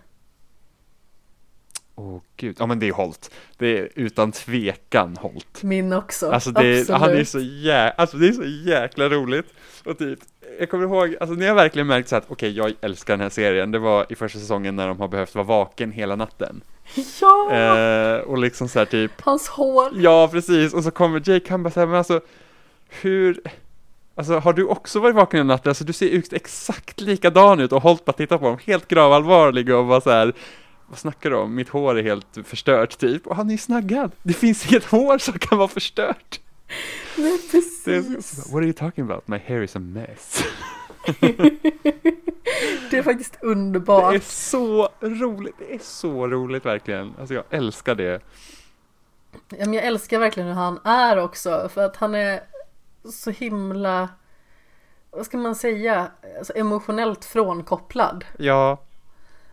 [1.98, 3.30] åh gud, ja men det är Holt.
[3.58, 5.62] Det är utan tvekan Holt.
[5.62, 7.00] Min också, Alltså det är, absolut.
[7.00, 9.46] han är så jä, alltså det är så jäkla roligt.
[9.84, 10.18] Och typ,
[10.58, 13.30] jag kommer ihåg, alltså ni har verkligen märkt så att okej, jag älskar den här
[13.30, 13.70] serien.
[13.70, 16.60] Det var i första säsongen när de har behövt vara vaken hela natten.
[17.20, 17.50] Ja!
[17.52, 19.90] Eh, och liksom så här typ, Hans hår!
[19.94, 22.20] ja precis, och så kommer Jake, han bara så här, men alltså,
[22.88, 23.40] hur,
[24.16, 25.70] alltså har du också varit vaken hela natten?
[25.70, 29.74] Alltså du ser ut exakt likadan ut och Holt bara tittar på honom, helt gravallvarlig
[29.74, 30.32] och bara så här,
[30.86, 31.54] vad snackar du om?
[31.54, 33.26] Mitt hår är helt förstört typ.
[33.26, 34.12] Och han är ju snaggad.
[34.22, 36.40] Det finns inget hår som kan vara förstört.
[37.16, 38.46] Nej, Det precis.
[38.52, 39.28] What are you talking about?
[39.28, 40.44] My hair is a mess.
[42.90, 44.14] Det är faktiskt Det underbart.
[44.14, 45.54] är så roligt.
[45.58, 47.12] Det är så roligt verkligen.
[47.18, 48.20] Alltså jag älskar det.
[49.48, 51.70] Jag älskar verkligen hur han är också.
[51.74, 52.40] För att han är
[53.12, 54.08] så himla,
[55.10, 58.24] vad ska man säga, alltså emotionellt frånkopplad.
[58.38, 58.80] Ja,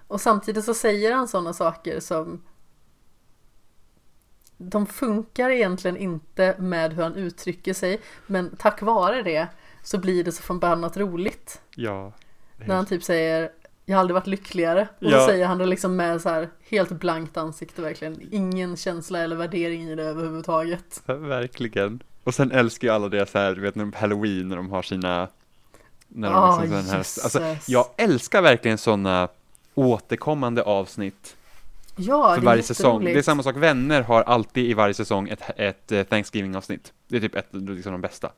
[0.08, 2.42] Och samtidigt så säger han sådana saker som
[4.58, 8.02] de funkar egentligen inte med hur han uttrycker sig.
[8.28, 9.48] Men tack vare det
[9.84, 11.62] så blir det så förbannat roligt.
[11.76, 12.14] ja.
[12.66, 13.52] När han typ säger
[13.86, 14.88] jag har aldrig varit lyckligare.
[14.98, 15.20] Och Ja.
[15.20, 18.28] så säger han det liksom med så här helt blankt ansikte verkligen.
[18.32, 21.02] Ingen känsla eller värdering i det överhuvudtaget.
[21.06, 22.04] Verkligen.
[22.24, 24.70] Och sen älskar ju alla det så här, du vet när de Halloween när de
[24.72, 25.28] har sina
[26.08, 29.28] när de Ah, liksom här, alltså, jag älskar verkligen sådana
[29.76, 31.36] återkommande avsnitt
[31.96, 32.94] Ja, för det är varje säsong.
[32.94, 33.16] jätteroligt.
[33.16, 36.94] Det är samma sak, Vänner har alltid i varje säsong ett, ett eh, Thanksgiving-avsnitt.
[37.08, 38.32] Det är typ ett, liksom de bästa.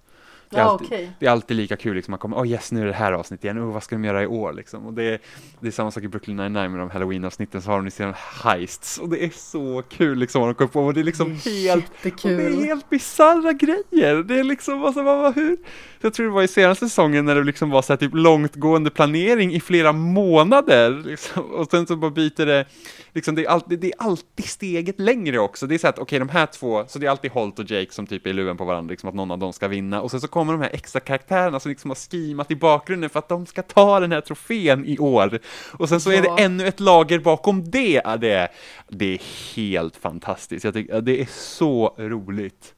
[0.49, 1.11] Det är Ja, alltid- okej.
[1.19, 2.11] Det är alltid lika kul, liksom.
[2.11, 4.23] man kommer, oh yes, nu är det här avsnittet igen, oh, vad ska de göra
[4.23, 4.85] i år liksom?
[4.85, 5.19] Och det är,
[5.59, 8.97] det är samma sak i Brooklyn 99 med de Halloween-avsnitten, så har de sina heists,
[8.97, 11.49] och det är så kul liksom vad de kommer på, och det är liksom Det
[11.49, 11.91] är helt,
[12.23, 15.57] och det är helt bisarra grejer, det är liksom, alltså vad, vad, hur?
[16.01, 18.89] Jag tror det var i senaste säsongen när det liksom var så här typ långtgående
[18.89, 21.43] planering i flera månader, liksom.
[21.43, 22.65] och sen så bara byter det,
[23.13, 26.19] liksom det är alltid, det är alltid steget längre också, det är så att okej
[26.19, 28.57] de här två, så det är alltid Holt och Jake som typ är i luven
[28.57, 30.69] på varandra, liksom att någon av dem ska vinna, och sen så kommer de här
[30.73, 34.21] extra karaktärerna som liksom har skimat i bakgrunden för att de ska ta den här
[34.21, 35.39] trofén i år,
[35.73, 36.36] och sen så är Ja.
[36.36, 38.47] det ännu ett lager bakom det, Ja, det är,
[38.88, 39.21] det är
[39.55, 42.73] helt fantastiskt, jag tycker, det är så roligt,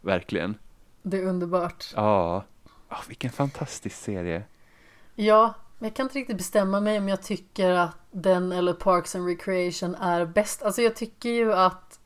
[0.00, 0.54] verkligen.
[1.02, 1.84] Det är underbart.
[1.96, 2.44] Ja,
[2.88, 4.42] Ah, vilken fantastisk serie.
[5.14, 9.14] Ja, men jag kan inte riktigt bestämma mig om jag tycker att den eller Parks
[9.16, 10.62] and Recreation är bäst.
[10.62, 11.98] Alltså jag tycker ju att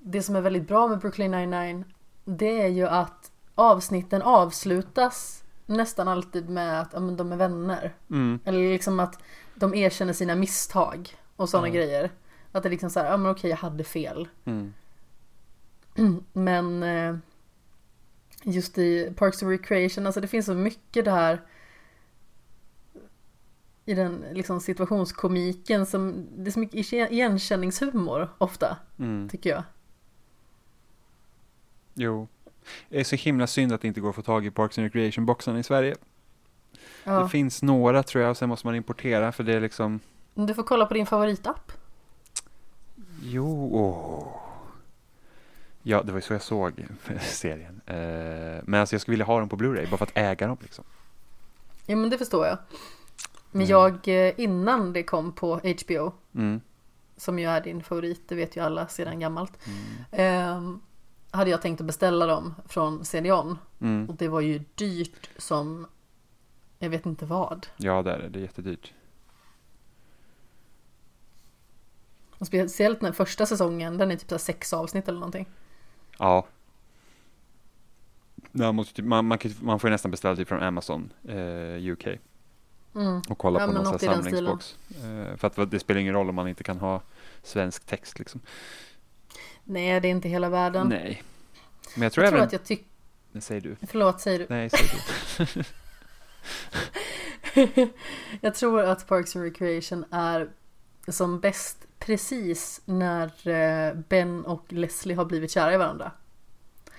[0.00, 1.84] det som är väldigt bra med Brooklyn 99
[2.24, 3.19] det är ju att
[3.54, 7.94] avsnitten avslutas nästan alltid med att ja, men de är vänner.
[8.10, 8.38] Mm.
[8.44, 9.22] Eller liksom att
[9.54, 11.74] de erkänner sina misstag och sådana Ja.
[11.74, 12.10] grejer.
[12.52, 14.28] Att det är liksom så här, ja men okej jag hade fel.
[14.44, 14.74] Mm.
[16.32, 17.16] Men eh,
[18.42, 21.42] just i Parks and Recreation, alltså det finns så mycket där
[23.84, 29.28] i den liksom situationskomiken som, det är så mycket igenkänningshumor ofta, Mm.
[29.28, 29.62] tycker jag.
[31.94, 32.28] Jo.
[32.88, 34.84] Det är så himla synd att det inte går att få tag i Parks and
[34.84, 35.94] Recreation-boxarna i Sverige.
[37.04, 37.28] Det Ja.
[37.28, 40.00] finns några tror jag, och sen måste man importera för det är liksom
[40.34, 41.72] Du får kolla på din favoritapp.
[43.22, 44.32] Jo.
[45.82, 46.86] Ja, det var ju så jag såg
[47.20, 47.80] serien.
[47.86, 50.56] Eh, men alltså jag skulle vilja ha dem på Blu-ray bara för att äga dem
[50.60, 50.84] liksom.
[51.86, 52.58] Ja men det förstår jag.
[53.52, 53.70] Men Mm.
[53.70, 56.60] jag, eh, innan det kom på HBO, Mm.
[57.16, 59.58] som ju är din favorit, det vet ju alla sedan gammalt.
[60.12, 60.80] Mm.
[61.30, 63.58] Hade jag tänkt att beställa dem från CD-ON.
[63.80, 64.08] Mm.
[64.08, 65.86] Och det var ju dyrt som
[66.78, 67.66] jag vet inte vad.
[67.76, 68.28] Ja, det är det.
[68.28, 68.92] Det är jättedyrt.
[72.38, 75.48] Och speciellt den första säsongen, den är typ så sex avsnitt eller någonting.
[76.18, 76.46] Ja.
[78.52, 81.92] Man, måste typ, man, man, kan, man får ju nästan beställa typ från Amazon eh,
[81.92, 82.06] UK.
[82.94, 83.22] Mm.
[83.28, 84.78] och kolla Ja, på någon samlingsbox.
[84.88, 87.02] Eh, för att det spelar ingen roll om man inte kan ha
[87.42, 88.40] svensk text liksom.
[89.70, 90.88] Nej, det är inte hela världen.
[90.88, 91.22] Nej.
[91.94, 92.46] Men jag tror jag tror även...
[92.46, 92.84] att jag tycker...
[93.32, 93.76] Nej, säger du.
[93.86, 94.46] Förlåt, säger du?
[94.48, 95.64] Nej, säger
[97.54, 97.88] du.
[98.40, 100.50] jag tror att Parks and Recreation är
[101.08, 106.12] som bäst precis när eh, Ben och Leslie har blivit kära i varandra.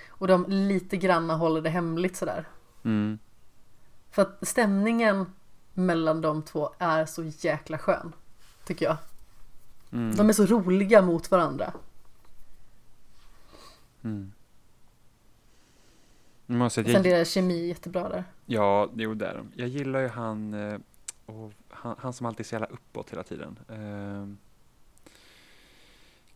[0.08, 2.48] Och de lite granna håller det hemligt sådär.
[2.84, 3.20] Mm.
[4.12, 5.26] För att stämningen
[5.74, 8.14] mellan de två är så jäkla skön.
[8.66, 8.98] Tycker jag.
[9.92, 10.16] Mm.
[10.16, 11.74] De är så roliga mot varandra.
[14.04, 14.32] Mm.
[16.46, 18.24] Jag måste Sen jag, deras kemi är jättebra där.
[18.46, 19.52] ja, jo det är de.
[19.56, 20.80] Jag gillar ju han, eh,
[21.26, 23.60] och han, han som alltid är så jävla uppåt hela tiden.
[23.70, 24.28] Eh,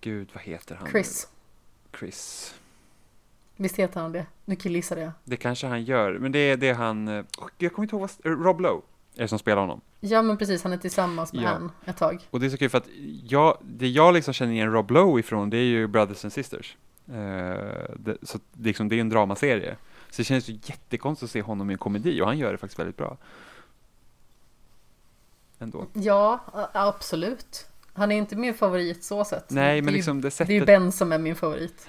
[0.01, 0.84] gud, vad heter han?
[0.86, 1.28] nu Chris.
[1.91, 1.97] då?
[1.97, 2.55] Chris.
[3.55, 4.26] Visst heter han det?
[4.45, 5.11] Nu killgissade jag.
[5.24, 7.26] Det kanske han gör, men det är, det han, eh,
[7.57, 8.82] jag kommer inte ihåg vad, eh, Rob Lowe
[9.16, 9.82] är det som spelar honom.
[9.99, 11.49] Ja men precis, han är tillsammans med Ja.
[11.49, 12.28] Anne ett tag.
[12.30, 12.88] Och det är så kul för att
[13.24, 16.78] jag, det jag liksom känner igen Rob Lowe ifrån, det är ju Brothers and Sisters.
[17.10, 19.78] Eh, det, så det, är liksom, det är en dramaserie.
[20.10, 22.58] Så det känns ju jättekonstigt att se honom i en komedi och han gör det
[22.58, 23.18] faktiskt väldigt bra.
[25.60, 25.86] Ändå.
[25.93, 26.39] Ja,
[26.74, 27.68] absolut.
[27.93, 29.49] Han är inte min favorit så sett.
[29.49, 30.68] Nej, det men är liksom det ju, Det är ju sättet.
[30.68, 31.88] Ben som är min favorit.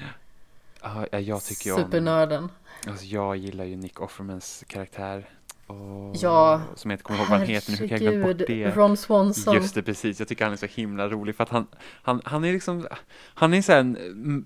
[0.82, 2.48] Ja, ja, jag tycker ju om, Supernörden.
[2.86, 5.28] alltså jag gillar ju Nick Offermans karaktär.
[5.66, 8.26] Och, Ja, Som jag inte kommer ihåg vad han heter nu, hur kan jag glömma
[8.26, 8.70] bort det?
[8.76, 9.54] Ron Swanson.
[9.54, 10.18] Just det, precis.
[10.18, 11.66] Jag tycker han är så himla rolig för att han,
[12.02, 12.86] han, han är liksom,
[13.34, 14.44] han är så här en,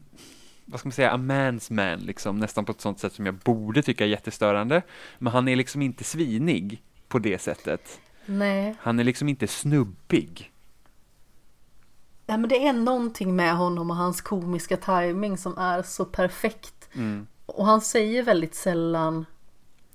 [0.71, 3.35] vad ska man säga, a man's man liksom, nästan på ett sånt sätt som jag
[3.35, 4.83] borde tycka är jättestörande.
[5.18, 8.01] Men han är liksom inte svinig på det sättet.
[8.27, 8.75] Nej.
[8.81, 10.53] Han är liksom inte snubbig.
[12.27, 16.89] Nej, men det är någonting med honom och hans komiska timing som är så perfekt.
[16.93, 17.27] Mm.
[17.47, 19.27] Och han säger väldigt sällan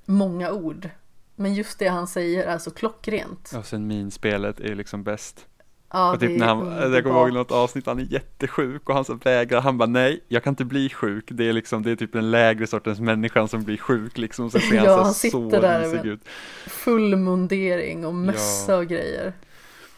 [0.05, 0.89] många ord.
[1.35, 3.51] Men just det han säger är så klockrent.
[3.57, 5.47] Och sen minspelet är liksom bäst.
[5.95, 8.95] Ja, och typ när är han, jag kommer ihåg något avsnitt, han är jättesjuk och
[8.95, 11.25] han så vägrar, han bara nej, jag kan inte bli sjuk.
[11.27, 14.51] Det är liksom, det är typ den lägre sortens människan som blir sjuk liksom.
[14.51, 16.19] Så ser Ja, han så, han sitter så där med- ut.
[16.67, 19.33] Full mundering och mössa och grejer.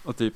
[0.04, 0.34] Och typ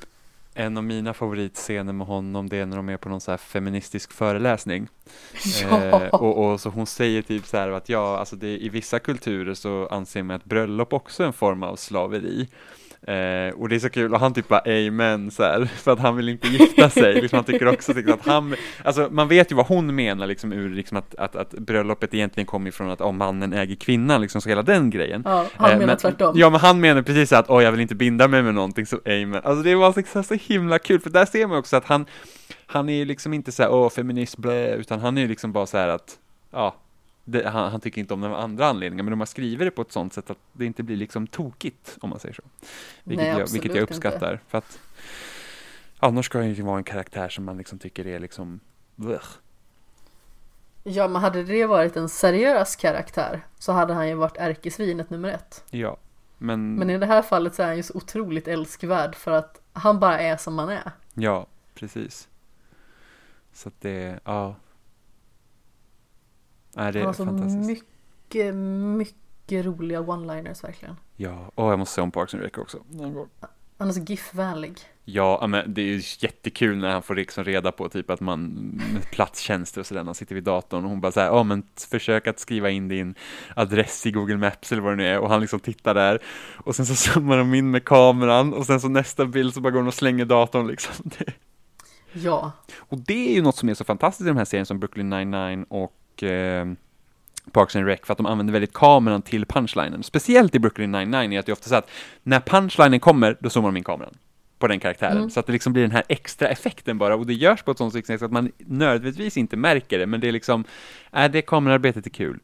[0.54, 3.38] en av mina favoritscener med honom det är när de är på någon så här
[3.38, 4.88] feministisk föreläsning.
[5.70, 6.02] Ja.
[6.02, 8.98] Eh, och, och så hon säger typ så här att ja, alltså det, i vissa
[8.98, 12.48] kulturer så anser man att bröllop också är en form av slaveri.
[13.06, 15.98] Eh, och det är så kul, och han typ bara amen så här, för att
[15.98, 17.14] han vill inte gifta sig.
[17.14, 20.52] liksom, han tycker också tycker att han, alltså man vet ju vad hon menar liksom
[20.52, 24.40] ur liksom att, att, att bröllopet egentligen kommer ifrån att om mannen äger kvinnan, liksom
[24.40, 25.22] så hela den grejen.
[25.24, 26.34] Ja, han Eh, menar men, tvärtom.
[26.38, 29.00] Ja, men han menar precis att åh, jag vill inte binda mig med någonting, så
[29.06, 29.40] amen.
[29.44, 32.06] Alltså det var så, så himla kul, för där ser man också att han,
[32.66, 35.52] han är ju liksom inte så här, åh, feminist, blä, utan han är ju liksom
[35.52, 36.18] bara så här att,
[36.52, 36.74] ja,
[37.24, 39.70] det, han, han tycker inte om den av andra anledningar, men de har skrivit det
[39.70, 42.42] på ett sånt sätt att det inte blir liksom tokigt, om man säger så.
[43.04, 44.78] Vilket, Nej, jag, vilket jag uppskattar, för att
[45.98, 48.60] annars ska han ju vara en karaktär som man liksom tycker är liksom,
[48.96, 49.38] blech.
[50.84, 55.28] Ja, men hade det varit en seriös karaktär så hade han ju varit ärkesvinet nummer
[55.28, 55.64] ett.
[55.70, 55.96] ja.
[56.38, 59.60] Men, Men i det här fallet så är han ju så otroligt älskvärd för att
[59.72, 60.92] han bara är som han är.
[61.14, 62.28] ja, precis.
[63.52, 64.56] Så att det, ja.
[66.74, 67.66] Nej, det han är har så fantastiskt.
[67.66, 70.96] mycket, mycket roliga one-liners verkligen.
[71.16, 72.78] Ja, och jag måste se om Parks and Rec också.
[73.78, 74.78] Han är så GIF-vänlig.
[75.04, 78.44] Ja, men det är jättekul när han får liksom reda på typ att man
[78.94, 81.62] med platstjänster och sådär, han sitter vid datorn och hon bara så här, ja men
[81.90, 83.14] försök att skriva in din
[83.56, 86.22] adress i Google Maps eller vad det nu är och han liksom tittar där
[86.56, 89.70] och sen så zoomar de in med kameran och sen så nästa bild så bara
[89.70, 91.10] går de och slänger datorn liksom.
[92.12, 94.78] Ja, och det är ju något som är så fantastiskt i de här serien som
[94.78, 96.64] Brooklyn 99 och eh,
[97.52, 100.02] Parks and Rec för att de använder väldigt kameran till punchlinen.
[100.02, 101.90] Speciellt i Brooklyn 99 är att det är ofta så att
[102.22, 104.14] när punchlinen kommer, då zoomar de in kameran
[104.58, 105.16] på den karaktären.
[105.16, 105.30] Mm.
[105.30, 107.78] Så att det liksom blir den här extra effekten bara och det görs på ett
[107.78, 110.64] sånt sätt att man nödvändigtvis inte märker det men det är liksom,
[111.10, 112.40] är det kamerarbetet är kul.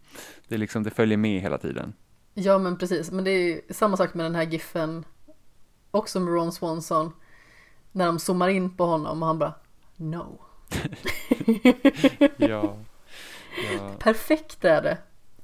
[0.49, 1.93] Det är liksom, det följer med hela tiden.
[2.35, 3.11] ja men precis.
[3.11, 5.05] Men det är ju samma sak med den här GIFen.
[5.91, 7.13] Också med Ron Swanson.
[7.93, 9.55] När de zoomar in på honom och han bara
[9.97, 10.41] No.
[12.37, 12.77] Ja.
[13.77, 13.95] Ja.
[13.99, 14.99] Perfekt är det.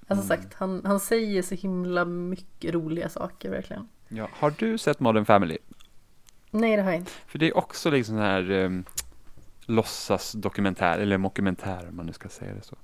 [0.09, 0.43] Alltså Mm.
[0.43, 3.89] sagt, han, han säger så himla mycket roliga saker verkligen.
[4.09, 4.29] ja.
[4.33, 5.59] Har du sett Modern Family?
[6.51, 7.11] Nej det har jag inte.
[7.27, 8.85] För det är också liksom den här um,
[9.67, 12.77] låtsasdokumentär, eller mockumentär om man nu ska säga det så.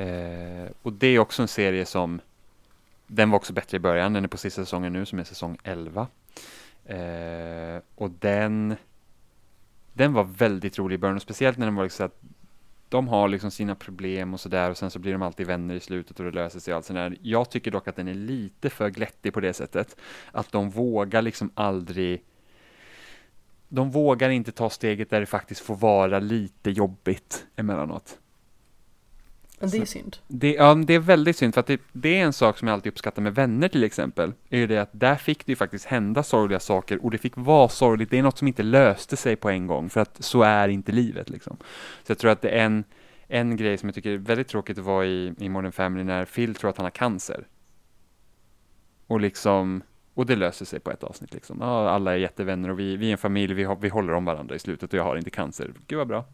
[0.00, 2.20] Eh, och det är också en serie som,
[3.06, 5.58] den var också bättre i början, den är på sista säsongen nu som är säsong
[5.62, 6.06] 11.
[6.84, 8.76] Eh, och den,
[9.92, 12.20] den var väldigt rolig i början, och speciellt när den var liksom så att
[12.92, 15.80] de har liksom sina problem och sådär och sen så blir de alltid vänner i
[15.80, 17.16] slutet och det löser sig allt sådär.
[17.22, 19.96] Jag tycker dock att den är lite för glättig på det sättet.
[20.32, 22.24] Att de vågar liksom aldrig
[23.68, 28.18] de vågar inte ta steget där det faktiskt får vara lite jobbigt emellanåt.
[29.62, 30.16] Men det är synd.
[30.28, 32.74] Det, ja, det är väldigt synd, för att det, det, är en sak som jag
[32.74, 35.84] alltid uppskattar med vänner till exempel, är ju det att där fick det ju faktiskt
[35.84, 39.36] hända sorgliga saker och det fick vara sorgligt, det är något som inte löste sig
[39.36, 41.56] på en gång, för att så är inte livet liksom.
[42.02, 42.84] Så jag tror att det är en,
[43.26, 46.54] en grej som jag tycker är väldigt tråkigt vara i, i Modern Family när Phil
[46.54, 47.46] tror att han har cancer.
[49.06, 49.82] Och liksom,
[50.14, 51.58] och det löser sig på ett avsnitt liksom.
[51.60, 54.54] Ja, alla är jättevänner och vi, vi är en familj, vi, vi håller om varandra
[54.54, 55.72] i slutet och jag har inte cancer.
[55.86, 56.24] Gud vad bra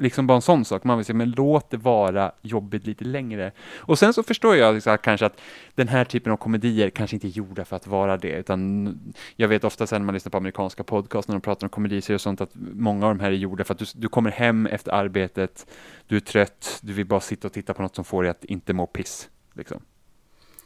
[0.00, 0.84] liksom bara en sån sak.
[0.84, 3.52] Man vill säga, men låt det vara jobbigt lite längre.
[3.76, 5.40] Och sen så förstår jag liksom kanske att
[5.74, 8.98] den här typen av komedier kanske inte är gjorda för att vara det, utan
[9.36, 12.14] jag vet ofta sen när man lyssnar på amerikanska podcast när de pratar om komediserier
[12.14, 14.66] och sånt att många av de här är gjorda för att du, du kommer hem
[14.66, 15.66] efter arbetet,
[16.06, 18.44] du är trött, du vill bara sitta och titta på något som får dig att
[18.44, 19.28] inte må piss.
[19.54, 19.82] Liksom.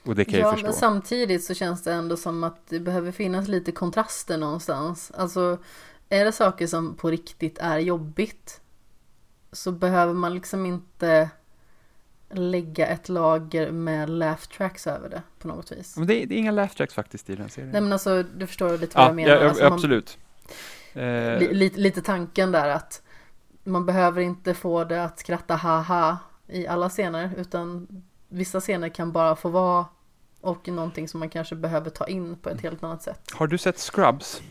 [0.05, 0.66] Och det kan ja, jag förstå.
[0.66, 5.12] men samtidigt så känns det ändå som att det behöver finnas lite kontraster någonstans.
[5.14, 5.59] Alltså,
[6.09, 8.61] är det saker som på riktigt är jobbigt
[9.55, 11.30] så behöver man liksom inte
[12.30, 15.96] lägga ett lager med laugh tracks över det på något vis.
[15.96, 17.70] Men det är, det är inga laugh tracks faktiskt i den serien.
[17.70, 19.36] Nej men alltså du förstår lite vad ja, jag menar.
[19.36, 20.18] Ja, alltså, absolut.
[20.94, 21.38] Man, eh.
[21.38, 23.02] li, lite, lite tanken där att
[23.64, 27.88] man behöver inte få det att skratta haha i alla scener utan
[28.28, 29.86] vissa scener kan bara få vara
[30.40, 33.20] och någonting som man kanske behöver ta in på ett helt annat sätt.
[33.32, 34.42] Har du sett Scrubs?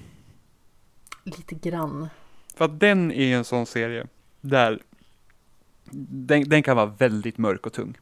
[1.24, 2.10] Lite grann.
[2.56, 4.08] För att den är en sån serie
[4.42, 4.80] där
[6.10, 7.98] den, den kan vara väldigt mörk och tung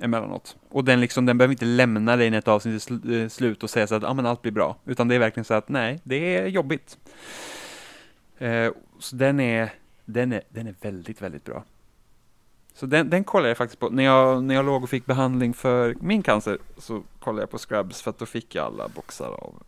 [0.00, 0.56] emellanåt.
[0.68, 3.70] Och den, liksom, den behöver inte lämna dig när ett avsnitt är eh, slut och
[3.70, 4.76] säga så att ah, men allt blir bra.
[4.84, 6.98] Utan det är verkligen så att nej, det är jobbigt.
[8.38, 9.72] Eh, så den är,
[10.04, 11.64] den, är, den är väldigt, väldigt bra.
[12.74, 13.88] Så den, den kollade jag faktiskt på.
[13.88, 17.58] När jag, när jag låg och fick behandling för min cancer så kollade jag på
[17.58, 19.62] Scrubs för att då fick jag alla boxar av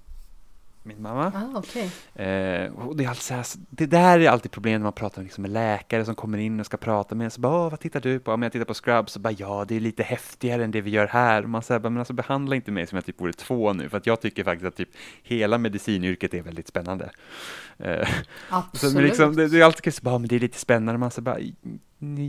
[0.86, 1.32] min mamma.
[1.34, 1.88] Ah, okay.
[2.14, 5.50] eh, och det, är här, det där är alltid problem när man pratar liksom med
[5.50, 7.30] läkare som kommer in och ska prata med en.
[7.30, 8.32] Så bara, vad tittar du på?
[8.32, 10.90] Om jag tittar på Scrubs så bara, ja, det är lite häftigare än det vi
[10.90, 11.42] gör här.
[11.42, 13.96] Och man säger, men alltså behandla inte mig som jag typ vore två nu, för
[13.96, 14.90] att jag tycker faktiskt att typ
[15.22, 17.10] hela medicinyrket är väldigt spännande.
[17.78, 18.08] Eh,
[18.48, 18.92] Absolut.
[18.92, 20.98] Så liksom, det, det, är alltid så bara, men det är lite spännande.
[20.98, 21.38] Man säger bara,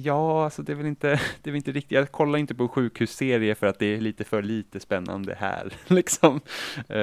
[0.03, 1.07] Ja, alltså det är väl inte,
[1.41, 4.23] det är väl inte riktigt, jag kollar inte på sjukhusserie för att det är lite
[4.23, 6.41] för lite spännande här, liksom.
[6.89, 6.97] Uh,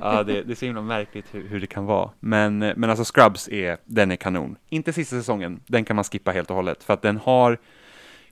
[0.00, 2.10] ja, det, det är så himla märkligt hur, hur, det kan vara.
[2.20, 4.56] Men, men alltså Scrubs är, den är kanon.
[4.68, 7.58] Inte sista säsongen, den kan man skippa helt och hållet, för att den har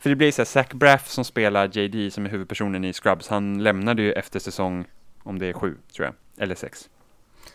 [0.01, 3.29] för det blir så här, Zach Braff som spelar JD, som är huvudpersonen i Scrubs,
[3.29, 4.85] han lämnade ju efter säsong,
[5.23, 6.89] om det är sju, tror jag, eller sex.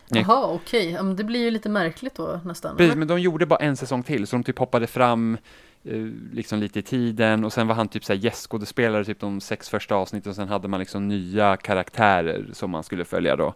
[0.08, 0.98] Jaha, okej.
[1.00, 1.14] Okay.
[1.14, 2.76] Det blir ju lite märkligt då nästan.
[2.76, 5.38] Precis, men de gjorde bara en säsong till, så de typ hoppade fram
[5.84, 9.68] eh, liksom lite i tiden och sen var han typ såhär gästskådespelare typ de sex
[9.68, 13.54] första avsnitten och sen hade man liksom nya karaktärer som man skulle följa då.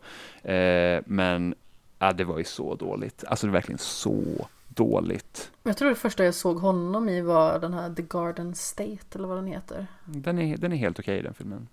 [0.50, 1.54] Eh, men
[1.98, 3.24] ja, det var ju så dåligt.
[3.26, 5.50] Alltså det var verkligen så dåligt.
[5.62, 9.28] Jag tror det första jag såg honom i var den här The Garden State eller
[9.28, 9.86] vad den heter.
[10.04, 11.68] Den är, den är helt okej okay, den filmen.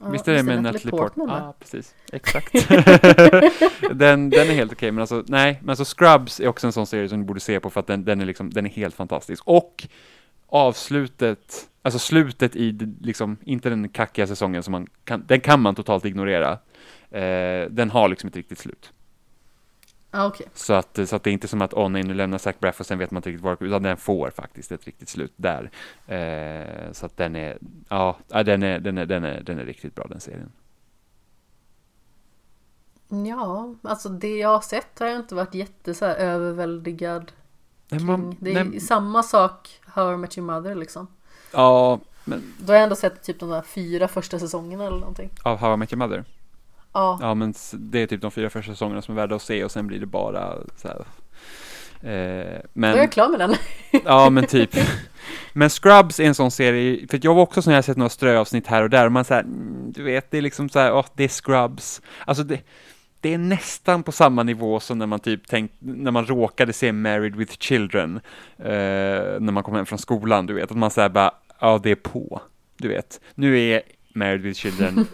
[0.00, 1.28] Ja, visst är det med Natalie Portman?
[1.28, 1.94] Ja, ah, precis.
[2.12, 2.52] Exakt.
[3.92, 6.72] den, den är helt okej, okay, men alltså nej, men alltså Scrubs är också en
[6.72, 8.70] sån serie som du borde se på för att den, den är liksom, den är
[8.70, 9.42] helt fantastisk.
[9.46, 9.86] Och
[10.46, 15.74] avslutet, alltså slutet i, liksom, inte den kackiga säsongen som man kan, den kan man
[15.74, 16.58] totalt ignorera.
[17.10, 18.92] Eh, den har liksom ett riktigt slut.
[20.18, 20.46] Ah, okay.
[20.54, 22.80] så, att, så att det är inte som att åh nej, nu lämnar Zach Braff
[22.80, 25.70] och sen vet man inte riktigt var utan den får faktiskt ett riktigt slut där.
[26.06, 27.58] Eh, så att den är,
[27.88, 30.52] ja, den är, den är, den är, den är riktigt bra den serien.
[33.08, 37.32] Ja, alltså det jag har sett har jag inte varit jätte så här överväldigad
[37.88, 41.06] nej, man, Det är nej, samma sak How I Met Your Mother liksom.
[41.52, 42.54] Ja, men...
[42.58, 45.30] Då har jag ändå sett typ de där fyra första säsongerna eller någonting.
[45.42, 46.24] Av How I Met Your Mother?
[46.92, 47.18] Ja.
[47.20, 49.70] Ja men det är typ de fyra första säsongerna som är värda att se och
[49.70, 51.04] sen blir det bara så här.
[52.02, 53.54] Eh, men, Då är jag klar med den.
[54.04, 54.70] ja men typ.
[55.52, 58.08] Men Scrubs är en sån serie, för jag var också så när jag sett några
[58.08, 60.92] ströavsnitt här och där och man säger, mm, du vet, det är liksom så här,
[60.92, 62.02] oh, det är Scrubs.
[62.24, 62.60] Alltså det,
[63.20, 66.92] det är nästan på samma nivå som när man typ tänkt, när man råkade se
[66.92, 68.20] Married with Children,
[68.58, 68.70] eh,
[69.40, 71.30] när man kom hem från skolan, du vet, att man säger bara,
[71.60, 72.40] ja det är på,
[72.76, 73.20] du vet.
[73.34, 73.82] Nu är
[74.18, 75.06] Married with Children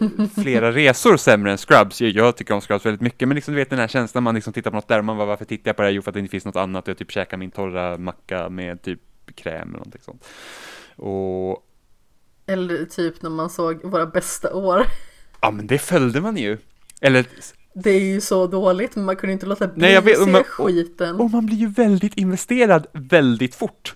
[0.43, 2.01] flera resor sämre än Scrubs.
[2.01, 4.53] Jag tycker om Scrubs väldigt mycket, men liksom du vet den här känslan man liksom
[4.53, 5.93] tittar på något där man bara varför tittar jag på det här?
[5.93, 6.87] Jo, för att det inte finns något annat.
[6.87, 8.99] Jag typ käkar min torra macka med typ
[9.35, 10.27] kräm eller någonting sånt.
[10.95, 11.67] Och...
[12.45, 14.85] Eller typ när man såg våra bästa år.
[15.41, 16.57] Ja, men det följde man ju.
[17.01, 17.25] Eller
[17.73, 21.15] det är ju så dåligt, men man kunde inte låta bli att se skiten.
[21.15, 23.95] Och, och man blir ju väldigt investerad väldigt fort.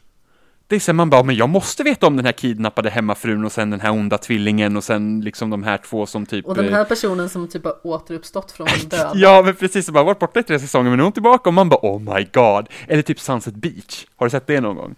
[0.70, 3.45] Det är så här, man bara, men jag måste veta om den här kidnappade hemmafrun
[3.45, 6.45] och sen den här onda tvillingen och sen liksom de här två som typ...
[6.45, 9.11] Och den eh, här personen som typ har återuppstått från de döda.
[9.15, 11.49] Ja, men precis, så bara varit borta i tre säsonger, men nu är hon tillbaka
[11.49, 12.67] och man bara oh my god.
[12.88, 14.95] Eller typ Sunset Beach, har du sett det någon gång?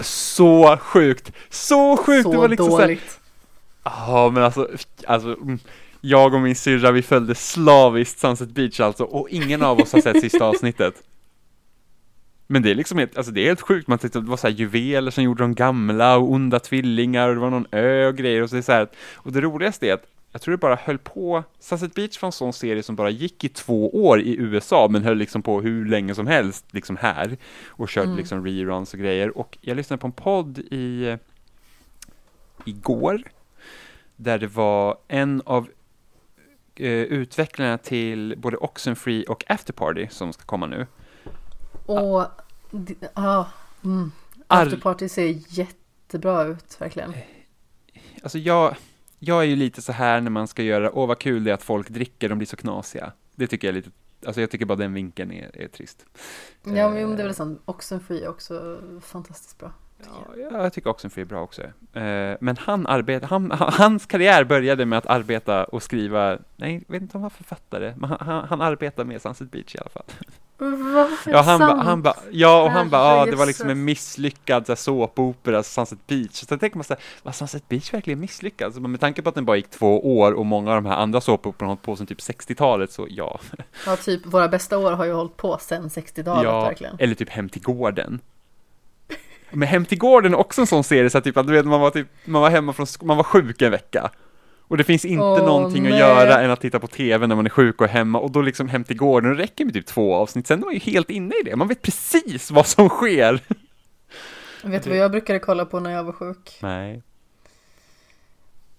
[0.00, 3.20] Så sjukt, så sjukt, Så det var liksom dåligt.
[3.84, 4.68] Ja, men alltså,
[5.06, 5.58] alltså mm,
[6.00, 10.00] jag och min syrra, vi följde slaviskt Sunset Beach alltså, och ingen av oss har
[10.00, 10.94] sett sista avsnittet.
[12.46, 14.36] Men det är liksom helt, alltså det är helt sjukt, man tyckte att det var
[14.36, 18.06] så här juveler som gjorde de gamla och onda tvillingar och det var någon ö
[18.06, 18.42] och grejer.
[18.42, 20.76] Och så är det så här, och det roligaste är att jag tror det bara
[20.76, 24.36] höll på, Sunset Beach var en sån serie som bara gick i två år i
[24.36, 27.36] USA, men höll liksom på hur länge som helst, liksom här,
[27.66, 28.16] och körde Mm.
[28.18, 31.16] liksom reruns och grejer, och jag lyssnade på en podd i,
[32.64, 33.22] igår,
[34.16, 35.68] där det var en av
[36.74, 40.86] eh, utvecklarna till både Oxenfree och Afterparty som ska komma nu.
[41.86, 42.26] Och,
[43.14, 43.48] ja,
[43.84, 44.12] mm.
[44.46, 47.12] Ar- Afterparty ser jättebra ut verkligen.
[48.22, 48.76] Alltså jag,
[49.18, 51.54] jag är ju lite så här när man ska göra, åh vad kul det är
[51.54, 53.12] att folk dricker, de blir så knasiga.
[53.34, 53.90] Det tycker jag är lite,
[54.26, 56.06] alltså jag tycker bara den vinkeln är, är trist.
[56.62, 57.62] Ja men det är väl sant.
[57.64, 59.72] Oxenfree är också fantastiskt bra.
[60.04, 60.52] jag.
[60.52, 61.62] Ja, jag tycker Oxenfree är bra också.
[61.92, 66.84] Eh, men han arbetar, han, han, hans karriär började med att arbeta och skriva, nej,
[66.86, 69.74] jag vet inte om han var författare, men han, han, han arbetar med Sunset Beach
[69.74, 70.04] i alla fall.
[70.58, 71.08] Va?
[71.26, 71.82] Är Ja, han, ba, sant?
[71.82, 75.62] han ba, ja, och han bara, ja, Herre det var liksom en misslyckad så såpopera,
[75.62, 76.32] Sunset Beach.
[76.32, 78.74] Så jag tänker man så här, var Sunset Beach verkligen misslyckad?
[78.74, 80.96] Så med tanke på att den bara gick två år och många av de här
[80.96, 83.40] andra såpoperorna har hållit på sedan typ 60-talet, så ja.
[83.86, 86.96] Ja typ våra bästa år har ju hållit på sen 60-talet ja verkligen.
[86.98, 88.20] eller typ Hem till gården.
[89.50, 91.80] Men Hem till gården är också en sån serie, så typ, att du vet, man
[91.80, 94.10] var, typ, man var hemma från, man var sjuk en vecka.
[94.68, 95.98] Och det finns inte Åh, någonting att nej.
[96.00, 98.68] göra än att titta på tv när man är sjuk och hemma och då liksom
[98.68, 101.34] Hem till gården, det räcker med typ två avsnitt, sen är man ju helt inne
[101.34, 103.40] i det, man vet precis vad som sker.
[104.64, 106.58] Vet du vad jag brukade kolla på när jag var sjuk?
[106.62, 107.02] Nej.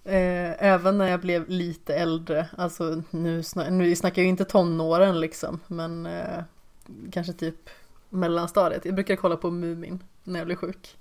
[0.03, 4.45] Eh, även när jag blev lite äldre, alltså nu, sna- nu snackar jag ju inte
[4.45, 6.43] tonåren liksom, men eh,
[7.11, 7.69] kanske typ
[8.09, 8.85] mellanstadiet.
[8.85, 10.97] Jag brukade kolla på Mumin när jag blev sjuk.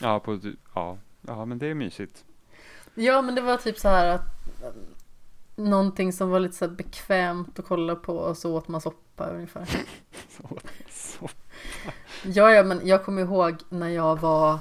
[0.00, 0.40] Ja, på,
[0.74, 2.24] ja, ja, men det är mysigt.
[2.98, 4.72] Ja, men det var typ så här att eh,
[5.56, 9.68] någonting som var lite så bekvämt att kolla på och så åt man soppa ungefär.
[10.90, 11.28] Så.
[12.24, 14.58] Ja, ja, men jag kommer ihåg när jag var,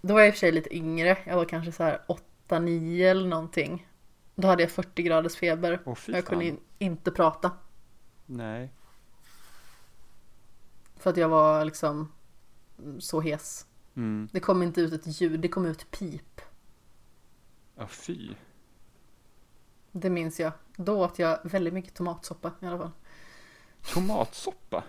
[0.00, 2.00] då var jag i och för sig lite yngre, jag var kanske så här
[2.48, 3.86] 8-9 eller någonting.
[4.34, 7.50] Då hade jag 40 graders feber och jag kunde in, inte prata.
[8.26, 8.70] Nej.
[10.96, 12.12] För att jag var liksom
[12.98, 13.66] så hes.
[13.96, 14.28] Mm.
[14.32, 16.40] Det kom inte ut ett ljud, det kom ut pip.
[17.80, 18.34] Ja, fy.
[19.92, 20.52] Det minns jag.
[20.76, 22.90] Då åt jag väldigt mycket tomatsoppa i alla fall.
[23.94, 24.84] Tomatsoppa?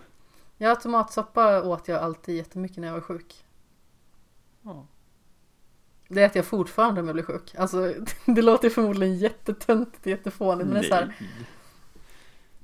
[0.56, 3.44] Ja, tomatsoppa åt jag alltid jättemycket när jag var sjuk.
[4.62, 4.86] Ja.
[6.08, 7.54] Det äter jag fortfarande om jag blir sjuk.
[7.54, 7.94] Alltså,
[8.26, 10.66] det låter förmodligen jättetöntigt och jättefånigt.
[10.66, 11.16] Men det är så här,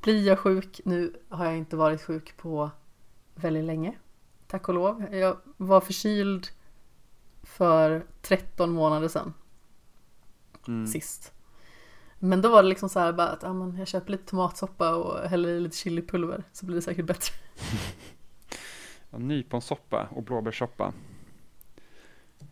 [0.01, 2.71] blir jag sjuk, nu har jag inte varit sjuk på
[3.35, 3.99] väldigt länge.
[4.47, 5.15] Tack och lov.
[5.15, 6.49] Jag var förkyld
[7.43, 9.35] för 13 månader sedan.
[10.69, 10.87] Mm.
[10.87, 11.33] sist.
[12.19, 14.95] Men då var det liksom så här bara att ja, men jag köper lite tomatsoppa
[14.95, 17.35] och häller i lite chilipulver så blir det säkert bättre.
[19.19, 20.93] Nyponsoppa och blåbärssoppa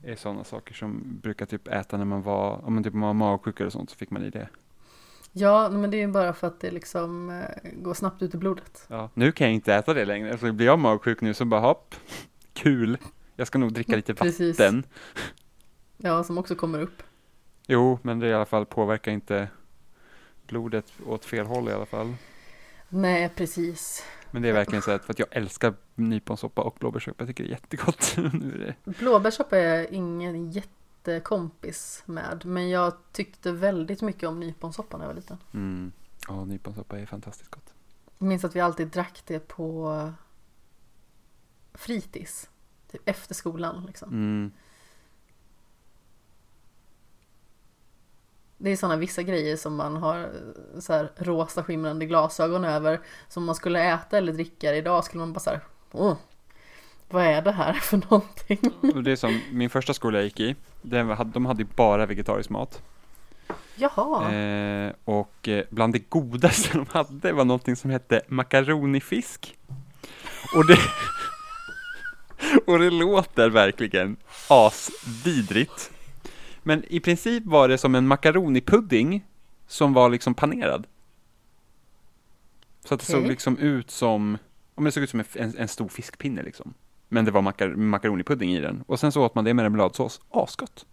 [0.03, 3.15] är sådana saker som brukar typ äta när man var, om man typ man var
[3.15, 4.49] magsjuk eller sånt så fick man i det.
[5.33, 8.39] Ja, men det är ju bara för att det liksom eh, går snabbt ut i
[8.39, 8.87] blodet.
[8.89, 11.61] Ja, nu kan jag inte äta det längre, så blir jag magsjuk nu så bara
[11.61, 11.95] hopp,
[12.53, 12.99] kul,
[13.37, 14.59] jag ska nog dricka lite Precis.
[14.59, 14.85] vatten.
[15.97, 17.03] Ja, som också kommer upp.
[17.67, 19.49] Jo, men det i alla fall påverkar inte
[20.47, 22.15] blodet åt fel håll i alla fall.
[22.89, 24.05] Nej, precis.
[24.31, 27.45] Men det är verkligen så att för att jag älskar nyponsoppa och blåbärssoppa, jag tycker
[27.45, 28.15] det är jättegott.
[28.17, 28.91] nu är.
[28.91, 35.09] Blåbärssoppa är jag ingen jättekompis med, men jag tyckte väldigt mycket om nyponsoppa när jag
[35.09, 35.39] var liten.
[35.55, 35.93] Mm.
[36.29, 37.73] Ja, nyponsoppa är fantastiskt gott.
[38.19, 40.13] Jag minns att vi alltid drack det på
[41.75, 42.51] fritids.
[42.91, 44.09] Typ efter skolan liksom.
[44.09, 44.53] Mm.
[48.59, 53.01] Det är sådana vissa grejer som man har eh, så här rosa skimrande glasögon över.
[53.29, 55.61] Som man skulle äta eller dricka idag skulle man bara så här,
[55.93, 56.17] Åh,
[57.09, 58.59] vad är det här för någonting?
[59.05, 62.83] Det är som min första skola jag gick i, de hade ju bara vegetarisk mat.
[63.75, 69.57] Jaha, Eh, och eh, bland det godaste de hade var någonting som hette makaronifisk.
[70.55, 70.79] Och det,
[72.67, 74.17] och det låter verkligen
[74.49, 75.91] asvidrigt.
[76.67, 79.27] Men i princip var det som en makaronipudding
[79.67, 80.87] som var liksom panerad.
[82.85, 83.29] Så att det såg Okej.
[83.29, 84.39] liksom ut som,
[84.75, 86.75] men det såg ut som en, en, stor fiskpinne liksom.
[87.09, 88.85] Men det var makar makaronipudding i den.
[88.87, 90.21] Och sen så åt man det med remouladsås.
[90.31, 90.87] Asgott!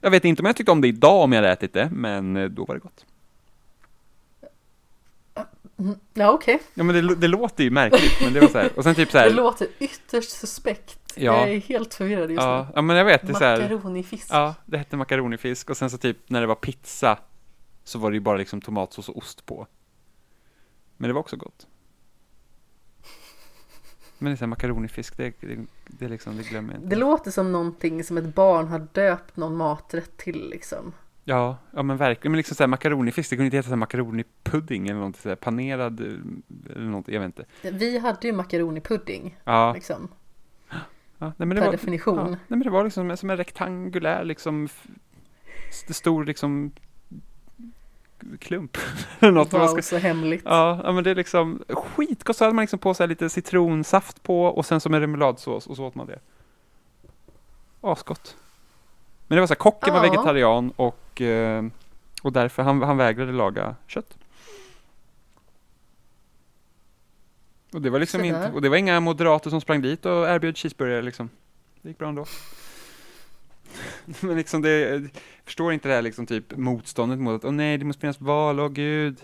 [0.00, 2.36] Jag vet inte om jag tyckte om det idag om jag hade ätit det, men
[2.36, 3.06] eh, då var det gott.
[6.12, 8.70] Ja okej, Ja men det, det låter ju märkligt, men det var så här.
[8.76, 9.30] Och sen typ så det här.
[9.30, 11.03] låter ytterst suspekt.
[11.16, 11.40] Ja.
[11.40, 13.60] Jag är helt förvirrad just Ja, ja men jag vet, det är så här.
[13.60, 14.26] Makaronifisk.
[14.30, 17.18] Ja, det hette makaronifisk och sen så typ när det var pizza
[17.84, 19.66] så var det ju bara liksom tomatsås och ost på.
[20.96, 21.66] Men det var också gott.
[24.18, 26.88] Men det är så här makaronifisk, det, det, det, liksom, det glömmer jag inte.
[26.88, 30.92] Det låter som någonting som ett barn har döpt någon maträtt till liksom.
[31.24, 32.32] Ja, ja men verkligen.
[32.32, 35.28] Men liksom så här makaronifisk, det kunde inte heta så här makaronipudding eller något så
[35.28, 37.44] här panerad eh, eller något, jag vet inte.
[37.70, 40.08] Vi hade ju makaronipudding Ja, liksom.
[41.18, 42.16] Ja nej, men det Per var, definition.
[42.18, 44.68] Ja, nej, men det var liksom som en rektangulär liksom
[45.70, 46.72] stor liksom
[48.38, 48.78] klump.
[49.20, 50.42] något man ska Wow, så hemligt.
[50.44, 52.36] Ja, ja, men det är liksom skitgott.
[52.36, 55.76] Så hade man liksom på sig lite citronsaft på och sen som en remouladsås och
[55.76, 56.18] så åt man det.
[57.80, 58.36] Asgott.
[59.26, 60.10] Men det var så här, kocken var Ja.
[60.10, 61.64] vegetarian och, eh,
[62.22, 64.18] och därför han, han vägrade laga kött.
[67.74, 70.56] Och det var liksom inte, och det var inga moderater som sprang dit och erbjöd
[70.56, 71.28] cheeseburgare liksom.
[71.82, 72.26] Det gick bra ändå.
[74.20, 75.08] Men liksom det, jag
[75.44, 78.60] förstår inte det här liksom typ motståndet mot att åh nej, det måste finnas val,
[78.60, 79.20] åh gud.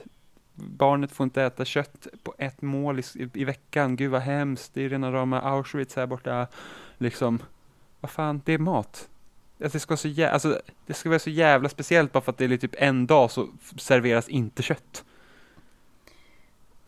[0.55, 4.82] Barnet får inte äta kött på ett mål i, i veckan, gud vad hemskt, det
[4.82, 6.46] är rena rama Auschwitz här borta.
[6.98, 7.42] Liksom,
[8.01, 9.09] vad fan, det är mat.
[9.62, 12.32] Alltså, det, ska vara så jä- alltså, det ska vara så jävla speciellt bara för
[12.32, 15.05] att det är typ en dag så serveras inte kött.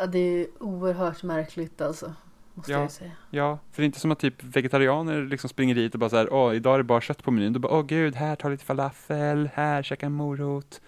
[0.03, 2.15] Ja, det är oerhört märkligt alltså.
[2.55, 2.81] Måste Ja.
[2.81, 3.11] jag säga.
[3.31, 6.17] Ja, för det är inte som att typ vegetarianer liksom springer dit och bara så
[6.17, 7.53] här, åh, idag är det bara kött på menyn.
[7.53, 10.81] Då bara, åh gud, här, ta lite falafel, här, käka en morot.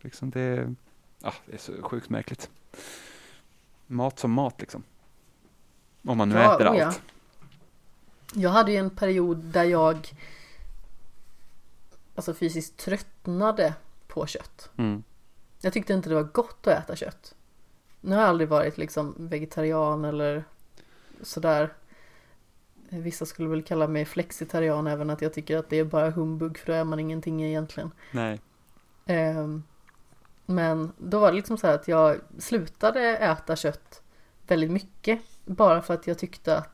[0.00, 0.74] Liksom det,
[1.22, 2.50] ja, det är så sjukt märkligt.
[3.86, 4.82] Mat som mat liksom.
[6.04, 6.86] Om man nu Ja, äter ja.
[6.86, 7.02] allt.
[8.34, 10.08] Jag hade ju en period där jag
[12.14, 13.74] alltså fysiskt tröttnade
[14.06, 14.70] på kött.
[14.76, 15.02] Mm.
[15.60, 17.34] Jag tyckte inte det var gott att äta kött.
[18.00, 20.44] Nu har jag aldrig varit liksom vegetarian eller
[21.22, 21.72] sådär.
[22.90, 26.58] Vissa skulle väl kalla mig flexitarian även att jag tycker att det är bara humbug
[26.58, 27.90] för då är man ingenting egentligen.
[28.10, 28.40] Nej.
[29.06, 29.62] Ehm,
[30.46, 34.02] Men då var det liksom så här att jag slutade äta kött
[34.46, 35.20] väldigt mycket.
[35.44, 36.68] Bara för att jag tyckte att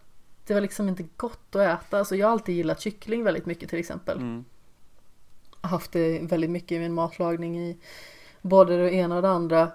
[0.47, 1.99] det var liksom inte gott att äta.
[1.99, 4.18] Alltså jag har alltid gillat kyckling väldigt mycket till exempel.
[4.18, 4.45] Mm.
[5.61, 7.79] haft det väldigt mycket i min matlagning i
[8.43, 9.72] både det ena och det andra.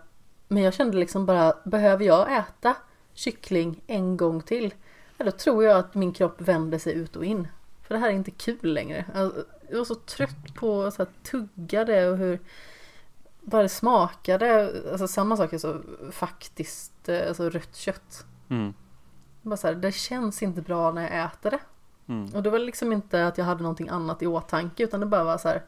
[0.51, 2.75] Men jag kände liksom bara, behöver jag äta
[3.13, 4.73] kyckling en gång till?
[5.17, 7.47] Ja, då tror jag att min kropp vänder sig ut och in.
[7.83, 9.05] För det här är inte kul längre.
[9.13, 12.39] Alltså, Jag var så trött på att tugga det och hur
[13.41, 14.73] bara det smakade.
[14.91, 15.81] Alltså samma sak alltså,
[16.11, 18.25] faktiskt, eh, alltså rött kött.
[18.49, 18.73] Mm.
[19.41, 21.59] Bara så här, det känns inte bra när jag äter det.
[22.07, 22.35] Mm.
[22.35, 25.23] Och det var liksom inte att jag hade någonting annat i åtanke utan det bara
[25.23, 25.63] var så här.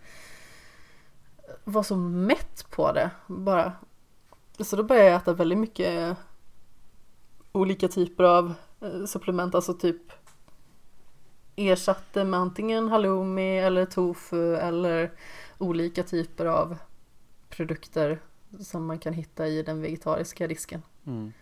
[1.64, 3.74] Var så mätt på det bara.
[4.64, 6.18] Så då började jag äta väldigt mycket
[7.52, 10.02] olika typer av eh, supplement, alltså typ
[11.56, 15.12] ersatte med antingen halloumi eller tofu eller
[15.58, 16.78] olika typer av
[17.50, 18.20] produkter
[18.60, 20.82] som man kan hitta i den vegetariska disken.
[21.08, 21.34] Mm.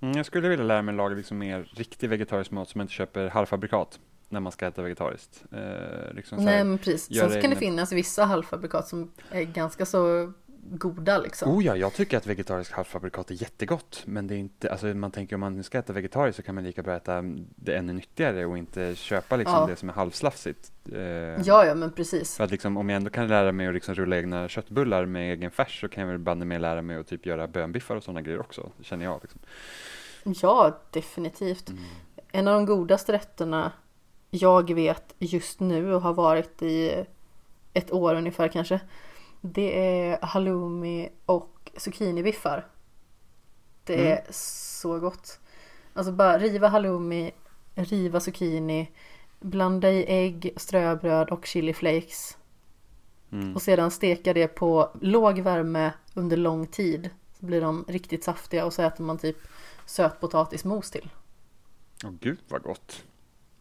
[0.00, 3.28] Mm, jag skulle vilja lära mig laga liksom mer riktig vegetarisk mat som inte köper
[3.28, 5.44] halvfabrikat när man ska äta vegetariskt.
[5.52, 7.18] Eh, liksom Nej men precis.
[7.18, 10.32] Sen kan det finnas vissa halvfabrikat som är ganska så
[10.64, 11.56] goda liksom.
[11.56, 14.02] Oh ja, jag tycker att vegetarisk halvfabrikat är jättegott.
[14.06, 16.64] Men det är inte, alltså man tänker om man ska äta vegetariskt så kan man
[16.64, 17.22] lika bra äta
[17.56, 19.66] det ännu nyttigare och inte köpa liksom Ja.
[19.66, 20.72] det som är halvslafsigt.
[20.92, 21.00] Eh,
[21.44, 22.36] Ja, ja men precis.
[22.36, 25.32] För att liksom, om jag ändå kan lära mig att liksom rulla egna köttbullar med
[25.32, 28.02] egen färs så kan jag väl banne mig lära mig att typ göra bönbiffar och
[28.02, 29.20] sådana grejer också, känner jag.
[29.22, 29.40] Liksom.
[30.42, 31.70] Ja, definitivt.
[31.70, 31.82] Mm.
[32.32, 33.72] En av de godaste rätterna
[34.30, 37.04] jag vet just nu och har varit i
[37.72, 38.80] ett år ungefär kanske.
[39.44, 42.66] Det är halloumi och zucchinibiffar.
[43.84, 44.06] Det Mm.
[44.12, 45.40] är så gott.
[45.94, 47.32] Alltså bara riva halloumi,
[47.74, 48.90] riva zucchini,
[49.40, 52.38] blanda i ägg, ströbröd och chiliflakes.
[53.32, 53.54] Mm.
[53.54, 57.10] Och sedan steka det på låg värme under lång tid.
[57.40, 59.36] Så blir de riktigt saftiga och så äter man typ
[59.86, 61.10] sötpotatismos till.
[62.04, 63.04] Åh gud vad gott.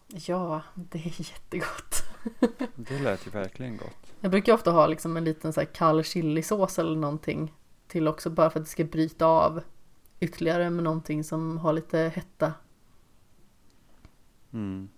[0.07, 2.03] Ja, det är jättegott.
[2.75, 4.13] Det lät ju verkligen gott.
[4.21, 7.53] Jag brukar ofta ha liksom en liten så här kall chilisås eller någonting
[7.87, 9.61] till också bara för att det ska bryta av
[10.19, 12.53] ytterligare med någonting som har lite hetta.
[14.53, 14.89] Mm.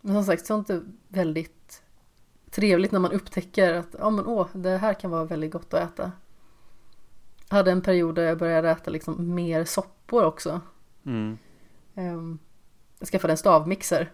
[0.00, 1.82] Men som sagt, sånt är väldigt
[2.50, 5.92] trevligt när man upptäcker att ja men åh, det här kan vara väldigt gott att
[5.92, 6.12] äta.
[7.48, 10.60] Jag hade en period där jag började äta liksom mer soppor också.
[11.04, 11.38] Mm.
[11.94, 12.38] Um,
[12.98, 14.12] jag skaffade en stavmixer.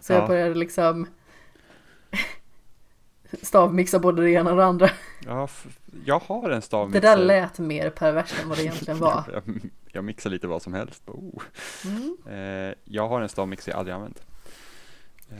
[0.00, 0.26] Så jag Ja.
[0.26, 1.06] började liksom
[3.42, 4.90] stavmixa både det ena och det andra.
[5.26, 5.48] Ja,
[6.04, 7.00] jag har en Det stavmixer.
[7.00, 9.24] där lät mer perverst än vad det egentligen var.
[9.32, 9.42] jag,
[9.92, 11.02] jag mixar lite vad som helst.
[11.08, 11.42] Oh.
[11.84, 12.16] Mm.
[12.68, 14.22] Eh, jag har en stavmixer jag aldrig använt.
[15.30, 15.36] Eh,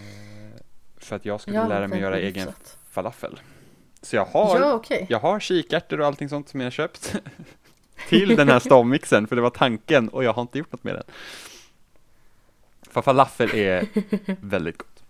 [0.97, 2.79] för att jag skulle Jag lära mig göra egen hyfsat.
[2.91, 3.41] falafel.
[4.03, 5.07] Så jag har, Ja, okej.
[5.09, 7.17] jag har kikärtor och allting sånt som jag köpt
[8.09, 10.95] till den här stavmixern, för det var tanken och jag har inte gjort något med
[10.95, 11.05] den.
[12.91, 13.89] För falafel är
[14.41, 15.05] väldigt gott.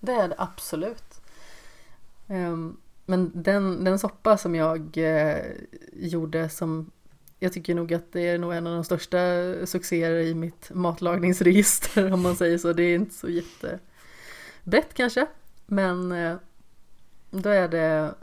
[0.00, 1.20] Det är det absolut.
[2.28, 2.76] Ehm,
[3.06, 5.44] men den, den soppa som jag eh,
[5.92, 6.90] gjorde som
[7.38, 9.18] jag tycker nog att det är nog en av de största
[9.66, 12.72] succéer i mitt matlagningsregister om man säger så.
[12.72, 15.26] Det är inte så jättebrett kanske.
[15.66, 16.36] Men eh,
[17.30, 18.14] då är det,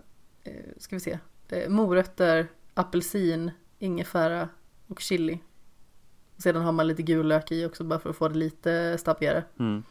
[0.44, 1.20] eh, ska vi se,
[1.68, 4.50] morötter, apelsin, ingefära
[4.88, 5.40] och chili.
[6.38, 9.44] Sedan har man lite gul lök i också bara för att få det lite stabbigare.
[9.60, 9.84] Mm.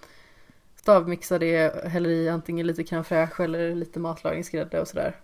[0.77, 5.17] Stavmixa det, häller i antingen lite crème fraîche eller lite matlagningsgrädde och sådär.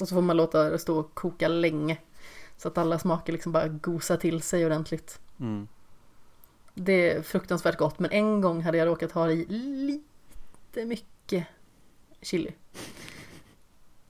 [0.00, 1.98] Och så får man låta det stå och koka länge.
[2.56, 5.20] Så att alla smaker liksom bara gosar till sig ordentligt.
[5.40, 5.68] Mm.
[6.74, 11.46] Det är fruktansvärt gott men en gång hade jag råkat ha i lite mycket
[12.22, 12.54] chili.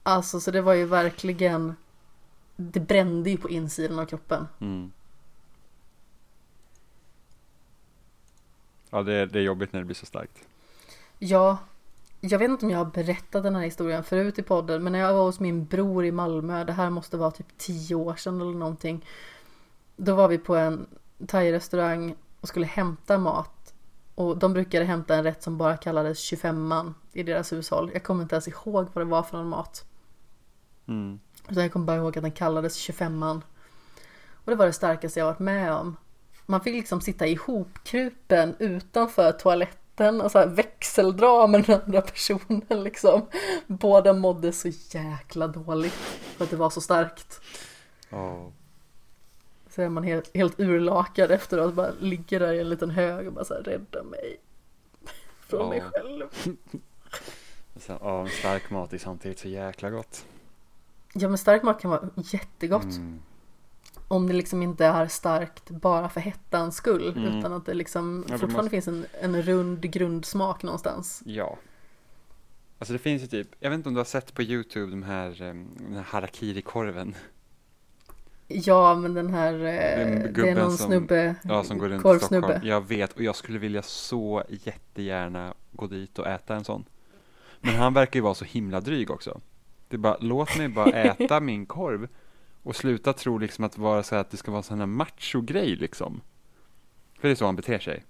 [0.03, 1.75] Alltså så det var ju verkligen
[2.57, 4.49] Det brände ju på insidan av kroppen.
[4.61, 4.93] Mm.
[8.91, 10.39] Ja, det är, det är jobbigt när det blir så starkt.
[11.19, 11.59] Ja,
[12.21, 15.01] jag vet inte om jag har berättat den här historien förut i podden, men när
[15.01, 18.41] jag var hos min bror i Malmö, det här måste vara typ tio år sedan
[18.41, 19.05] eller någonting.
[19.97, 20.87] Då var vi på en
[21.27, 23.75] thai-restaurang och skulle hämta mat.
[24.15, 27.91] Och de brukade hämta en rätt som bara kallades 25man i deras hushåll.
[27.93, 29.85] Jag kommer inte ens ihåg vad det var för någon mat.
[30.87, 31.21] Mm.
[31.49, 33.43] Utan jag kommer bara ihåg att den kallades 25man.
[34.33, 35.97] Och det var det starkaste jag varit med om.
[36.51, 43.27] Man fick liksom sitta ihopkrupen utanför toaletten och så växeldra med den andra personen liksom.
[43.67, 47.41] Båda mådde så jäkla dåligt för att det var så starkt.
[48.11, 48.53] Ja.
[49.71, 53.33] Så är man helt, helt urlakad efteråt, bara ligger där i en liten hög och
[53.33, 54.41] bara så här rädda mig.
[55.41, 55.69] Från Ja.
[55.69, 56.27] mig själv.
[57.77, 60.25] Sen, ja, stark mat är samtidigt så jäkla gott.
[61.15, 62.85] Ja men stark mat kan vara jättegott.
[62.85, 63.21] Mm.
[64.09, 67.17] Om det liksom inte är starkt bara för hettans skull.
[67.17, 67.39] Mm.
[67.39, 71.23] Utan att det liksom Ja, fortfarande måste- finns en, en rund grundsmak någonstans.
[71.27, 71.57] Ja.
[72.79, 75.03] Alltså det finns ju typ, jag vet inte om du har sett på YouTube de
[75.03, 77.15] här, um, den här harakiri-korven.
[78.47, 82.03] Ja men den här, eh, Den det är någon som- snubbe, Ja, som går runt
[82.03, 82.47] korvsnubbe.
[82.47, 82.69] Stockholm.
[82.69, 86.85] Jag vet, och jag skulle vilja så jättegärna gå dit och äta en sån.
[87.61, 89.41] Men han verkar ju vara så himla dryg också.
[89.89, 92.09] Det är bara, låt mig bara äta min korv
[92.63, 94.87] och sluta tro liksom att vara så här att det ska vara en sån här
[94.87, 96.21] macho-grej liksom.
[97.21, 98.05] För det är så han beter sig.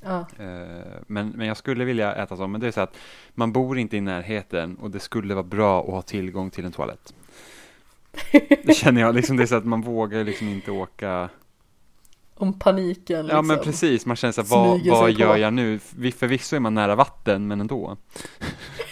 [0.00, 0.18] Ja.
[0.38, 2.96] Eh, Men, men jag skulle vilja äta så, men det är så att
[3.34, 6.72] man bor inte i närheten och det skulle vara bra att ha tillgång till en
[6.72, 7.14] toalett.
[8.64, 11.28] Det känner jag, liksom det är så att man vågar liksom inte åka.
[12.34, 13.36] Om paniken liksom.
[13.36, 15.20] Ja men precis, man känner så här, vad, vad sig på.
[15.20, 15.80] gör jag nu?
[15.96, 17.96] Vi- Förvisso är man nära vatten, men ändå.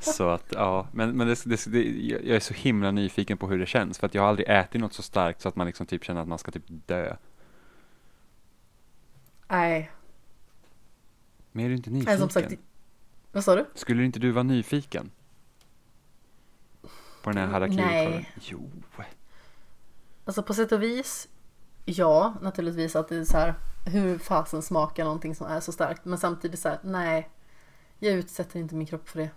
[0.00, 1.82] Så att, ja, men, men det, det, det,
[2.26, 4.80] jag är så himla nyfiken på hur det känns, för att jag har aldrig ätit
[4.80, 7.16] något så starkt så att man liksom typ känner att man ska typ dö.
[9.48, 9.90] Nej,
[11.52, 12.18] Men är du inte nej nyfiken?
[12.18, 12.52] som sagt.
[13.32, 13.66] Vad sa du?
[13.74, 15.10] Skulle inte du vara nyfiken?
[17.22, 18.34] På den här harakiri Nej.
[18.40, 18.70] Jo.
[20.24, 21.28] Alltså på sätt och vis,
[21.84, 23.54] ja naturligtvis att det är så här,
[23.86, 26.04] hur fasen smakar någonting som är så starkt.
[26.04, 27.30] Men samtidigt så här, nej.
[28.04, 29.28] Jag utsätter inte min kropp för det.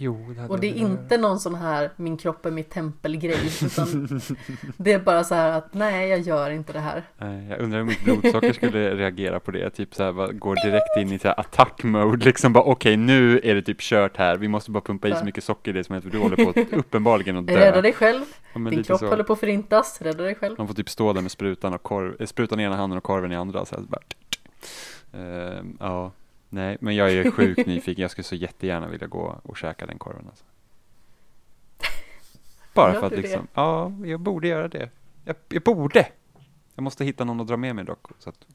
[0.00, 3.50] Jo, det hade Och det är inte någon sån här min kropp är mitt tempelgrej.
[3.64, 4.20] Utan
[4.76, 7.02] det är bara så här att nej jag gör inte det här.
[7.18, 9.70] Nej, jag undrar hur mitt blodsocker skulle reagera på det.
[9.70, 12.24] Typ så här, går direkt in i så här attack mode.
[12.24, 14.36] Liksom bara okej, nu är det typ kört här.
[14.36, 16.36] Vi måste bara pumpa i så mycket socker i det som helst för du håller
[16.44, 17.80] på att uppenbarligen att Rädda dö.
[17.82, 18.24] dig själv.
[18.52, 19.08] Ja, Din kropp så.
[19.08, 20.02] håller på att förintas.
[20.02, 20.54] Rädda dig själv.
[20.58, 23.04] Man får typ stå där med sprutan och korv, eh, sprutan i ena handen och
[23.04, 23.64] korven i andra.
[23.64, 24.00] Så här, bara,
[25.12, 26.12] Eh, ja,
[26.48, 28.02] nej, men jag är sjukt nyfiken.
[28.02, 30.26] Jag skulle så jättegärna vilja gå och käka den korven.
[30.28, 30.44] Alltså.
[32.74, 33.22] Bara för att du det?
[33.22, 34.90] liksom, ja, jag borde göra det.
[35.24, 36.08] Jag, jag borde!
[36.74, 38.06] Jag måste hitta någon att dra med mig dock.
[38.18, 38.46] Så att,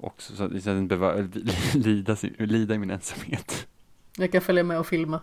[0.00, 1.28] också så att jag inte behöver
[1.74, 3.66] lida, lida i min ensamhet.
[4.16, 5.20] Jag kan följa med och filma.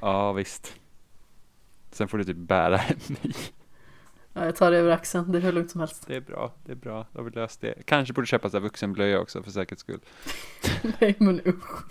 [0.00, 0.74] Ja, visst.
[1.90, 3.34] Sen får du typ bära mig.
[4.38, 5.32] Ja, jag tar det över axeln.
[5.32, 6.04] Det är hur lugnt som helst.
[6.06, 7.06] Det är bra, det är bra.
[7.12, 7.74] Då har vi löst det.
[7.84, 10.00] Kanske borde köpa så vuxenblöja också för säkerhets skull.
[11.00, 11.84] Nej men usch.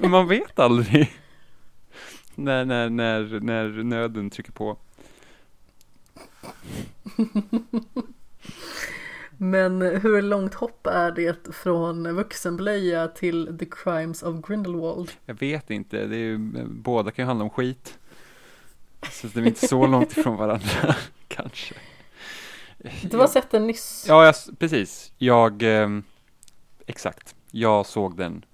[0.10, 1.12] Man vet aldrig.
[2.34, 4.76] när, när, när, när nöden trycker på.
[9.36, 15.10] Men hur långt hopp är det från vuxenblöja till The Crimes of Grindelwald?
[15.26, 17.98] Jag vet inte, det är ju, båda kan ju handla om skit.
[19.10, 20.94] Så det är inte så långt ifrån varandra,
[21.28, 21.74] kanske.
[23.02, 24.04] Du har sett den nyss.
[24.08, 25.12] Ja, jag, precis.
[25.18, 25.88] Jag, eh,
[26.86, 27.34] exakt.
[27.50, 28.44] Jag såg den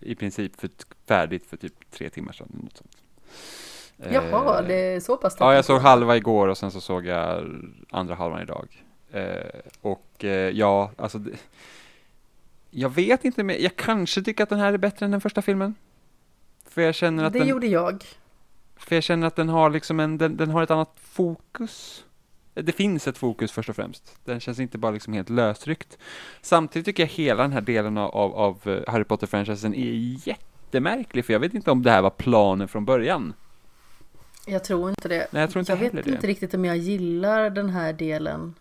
[0.00, 0.70] i princip för,
[1.06, 2.48] färdigt för typ tre timmar sedan.
[2.62, 2.96] Något sånt.
[4.10, 7.06] Jaha, Eh, det är så pass Ja, jag såg halva igår och sen så såg
[7.06, 7.46] jag
[7.90, 8.84] andra halvan idag.
[9.12, 11.30] Eh, och eh, ja, alltså det,
[12.70, 15.42] jag vet inte, men jag kanske tycker att den här är bättre än den första
[15.42, 15.74] filmen.
[16.68, 18.04] För jag känner att Det den, gjorde jag.
[18.86, 22.04] För jag känner att den har liksom en, den, den har ett annat fokus.
[22.54, 24.16] Det finns ett fokus först och främst.
[24.24, 25.98] Den känns inte bara liksom helt lösryckt.
[26.42, 31.32] Samtidigt tycker jag hela den här delen av, av, eh, Harry Potter-franchisen är jättemärklig, för
[31.32, 33.34] jag vet inte om det här var planen från början.
[34.46, 35.26] Jag tror inte det.
[35.30, 36.10] Nej, jag tror inte jag vet det.
[36.10, 38.54] inte riktigt om jag gillar den här delen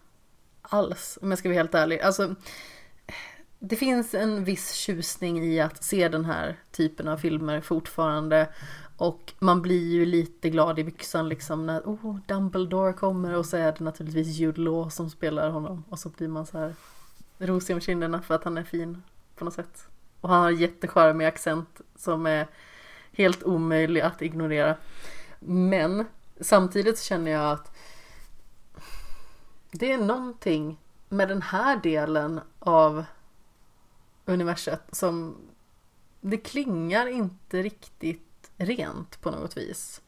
[0.61, 2.01] alls, om jag ska vara helt ärlig.
[2.01, 2.35] Alltså,
[3.59, 8.49] det finns en viss tjusning i att se den här typen av filmer fortfarande.
[9.01, 13.57] Och man blir ju lite glad i byxan liksom när oh, Dumbledore kommer och så
[13.57, 15.83] är det naturligtvis Jude Law som spelar honom.
[15.89, 16.75] Och så blir man så här
[17.37, 19.03] rosig om kinderna för att han är fin
[19.35, 19.87] på något sätt.
[20.21, 22.47] Och han har en jättecharmig accent som är
[23.11, 24.75] helt omöjlig att ignorera.
[25.39, 26.05] Men
[26.39, 27.75] samtidigt känner jag att
[29.71, 30.79] det är någonting
[31.09, 33.03] med den här delen av
[34.25, 35.37] universet som
[36.19, 38.30] det klingar inte riktigt
[38.65, 40.01] rent på något vis.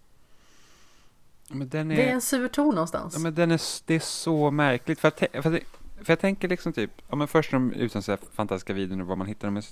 [1.47, 3.13] Den Det är en sur ton någonstans.
[3.13, 4.99] Ja, men den är, det är så märkligt.
[4.99, 5.63] För, att, för, att,
[6.01, 9.07] för jag tänker liksom typ, ja men först de utan så här fantastiska videon och
[9.07, 9.53] var man hittar dem.
[9.53, 9.63] men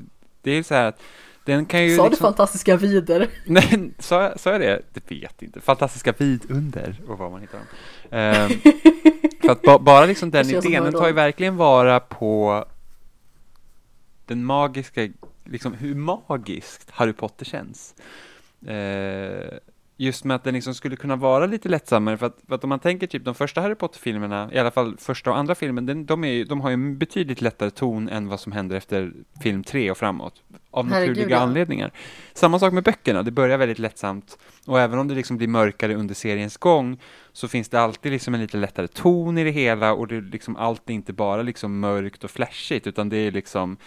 [0.41, 1.01] Det är så här att
[1.45, 3.29] den kan ju Sa du liksom, fantastiska vider?
[3.45, 4.81] Nej, sa sa jag det?
[4.93, 5.61] Det vet inte.
[5.61, 7.67] Fantastiska vidunder och var man hittar dem.
[8.11, 8.49] Ehm,
[9.41, 12.65] för att ba, bara liksom den idén, den en tar ju verkligen vara på
[14.25, 15.09] den magiska,
[15.43, 17.95] liksom hur magiskt Harry Potter känns.
[18.67, 19.57] Eh,
[20.01, 22.69] just med att den liksom skulle kunna vara lite lättsammare, för att, för att om
[22.69, 26.05] man tänker typ de första Harry Potter-filmerna, i alla fall första och andra filmen, den,
[26.05, 29.13] de, är, de har ju en betydligt lättare ton än vad som händer efter
[29.43, 30.43] film tre och framåt.
[30.71, 31.41] Av Herregud, naturliga ja.
[31.41, 31.91] anledningar.
[32.33, 35.95] Samma sak med böckerna, det börjar väldigt lättsamt och även om det liksom blir mörkare
[35.95, 36.99] under seriens gång
[37.33, 40.21] så finns det alltid liksom en lite lättare ton i det hela och det är
[40.21, 43.77] liksom allt är inte bara liksom mörkt och flashigt utan det är liksom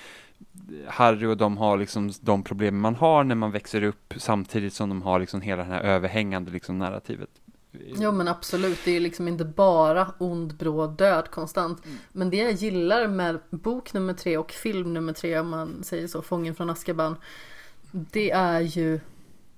[0.86, 4.88] Harry och de har liksom de problem man har när man växer upp samtidigt som
[4.88, 7.30] de har liksom hela det här överhängande liksom narrativet.
[7.96, 11.82] Jo men absolut, det är liksom inte bara ond, bråd, död konstant.
[12.12, 16.06] Men det jag gillar med bok nummer tre och film nummer tre, om man säger
[16.06, 17.16] så, Fången från Azkaban.
[17.90, 19.00] Det är ju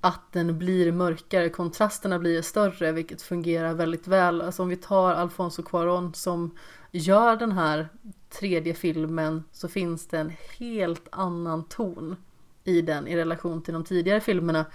[0.00, 4.42] att den blir mörkare, kontrasterna blir större, vilket fungerar väldigt väl.
[4.42, 6.50] Alltså om vi tar Alfonso Cuarón som
[6.97, 7.89] gör den här
[8.28, 12.16] tredje filmen så finns det en helt annan ton
[12.64, 14.66] i den i relation till de tidigare filmerna.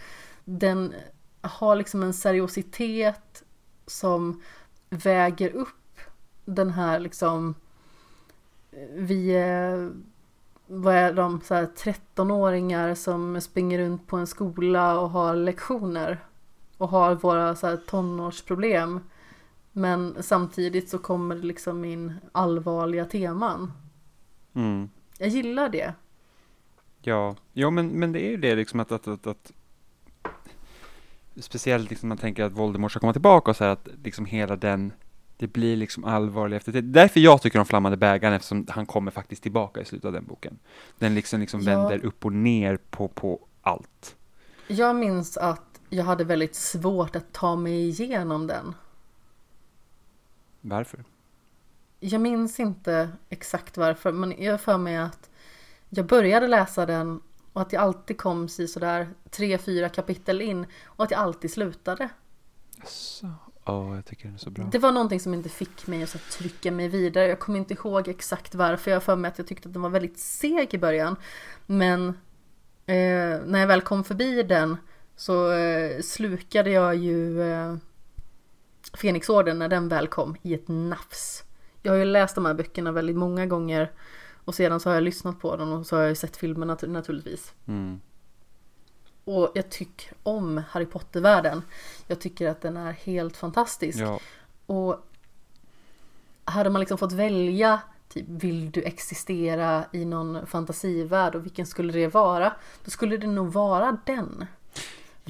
[0.46, 0.94] Den
[1.42, 3.44] har liksom en seriositet
[3.88, 4.42] som
[4.90, 6.00] väger upp
[6.46, 7.56] den här liksom
[8.72, 9.92] eh, vi är,
[10.68, 16.20] vad är de, så här 13-åringar som springer runt på en skola och har lektioner
[16.78, 19.00] och har våra så här tonårsproblem.
[19.72, 23.72] Men samtidigt så kommer det liksom in allvarliga teman.
[24.54, 24.90] Mm.
[25.18, 25.94] Jag gillar det.
[27.02, 29.52] Ja, jo men, men det är ju det liksom att, att, att, att
[31.40, 34.56] speciellt liksom man tänker att Voldemort ska komma tillbaka och så här att liksom hela
[34.56, 34.94] den
[35.38, 36.82] det blir liksom allvarlig efter det.
[36.82, 40.26] Därför jag tycker om Flammande bägaren eftersom han kommer faktiskt tillbaka i slutet av den
[40.26, 40.60] boken.
[41.00, 41.66] Den liksom, liksom Ja.
[41.88, 44.16] vänder upp och ner på, på allt.
[44.68, 48.74] Jag minns att jag hade väldigt svårt att ta mig igenom den.
[50.62, 51.04] Varför?
[52.00, 55.30] Jag minns inte exakt varför, men jag för mig att
[55.90, 57.22] jag började läsa den
[57.54, 61.52] och att jag alltid kom sig sådär tre, fyra kapitel in och att jag alltid
[61.52, 62.10] slutade.
[62.84, 63.28] Så.
[63.66, 64.70] Ja, jag tycker den är så bra.
[64.72, 67.28] Det var någonting som inte fick mig att trycka mig vidare.
[67.28, 68.92] Jag kommer inte ihåg exakt varför.
[68.92, 71.16] Jag för mig att jag tyckte att den var väldigt seg i början.
[71.66, 72.08] Men
[72.86, 74.78] eh, när jag väl kom förbi den
[75.16, 77.76] så eh, slukade jag ju eh,
[78.94, 81.44] Fenixorden när den väl kom i ett nafs.
[81.82, 83.92] Jag har ju läst de här böckerna väldigt många gånger
[84.46, 86.76] och sedan så har jag lyssnat på dem och så har jag ju sett filmerna
[86.76, 87.54] nat- naturligtvis.
[87.68, 88.02] Mm.
[89.26, 91.62] Och jag tycker om Harry Potter-världen.
[92.08, 94.00] Jag tycker att den är helt fantastisk.
[94.00, 94.20] Ja,
[94.66, 95.08] Och
[96.44, 101.94] hade man liksom fått välja, typ vill du existera i någon fantasivärld och vilken skulle
[101.94, 102.54] det vara?
[102.86, 104.46] Då skulle det nog vara den.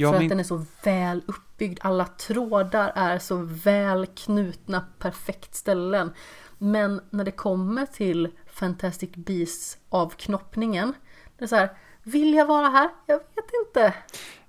[0.02, 1.80] Ja, för men- att den är så väl uppbyggd.
[1.82, 6.14] Alla trådar är så väl knutna, perfekt ställen.
[6.58, 10.94] Men när det kommer till Fantastic Beasts avknoppningen.
[11.38, 11.70] Det är så här,
[12.04, 12.90] vill jag vara här?
[13.06, 13.94] Jag vet inte.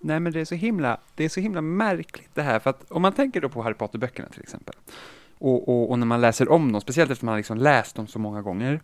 [0.00, 2.90] Nej, men det är så himla, det är så himla märkligt det här, för att
[2.90, 4.74] om man tänker då på Harry Potter-böckerna till exempel,
[5.38, 8.06] och, och, och när man läser om dem, speciellt efter man har liksom läst dem
[8.06, 8.80] så många gånger,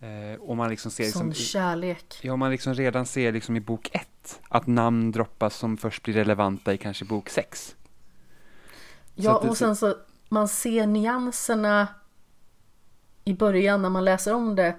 [0.00, 2.18] eh, och man liksom ser liksom, Sån kärlek.
[2.22, 6.14] ja, man liksom redan ser liksom i bok ett, att namn droppas som först blir
[6.14, 7.76] relevanta i kanske bok sex.
[9.14, 9.94] Ja, det- och sen så
[10.28, 11.88] man ser nyanserna
[13.24, 14.76] i början när man läser om det.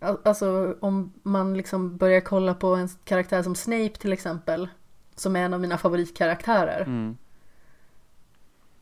[0.00, 4.68] Al- Alltså om man liksom börjar kolla på en karaktär som Snape till exempel.
[5.14, 6.80] Som är en av mina favoritkaraktärer.
[6.80, 7.16] Mm.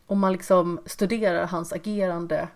[0.06, 2.48] Om man liksom studerar hans agerande.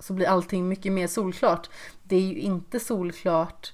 [0.00, 1.70] Så blir allting mycket mer solklart.
[2.02, 3.72] Det är ju inte solklart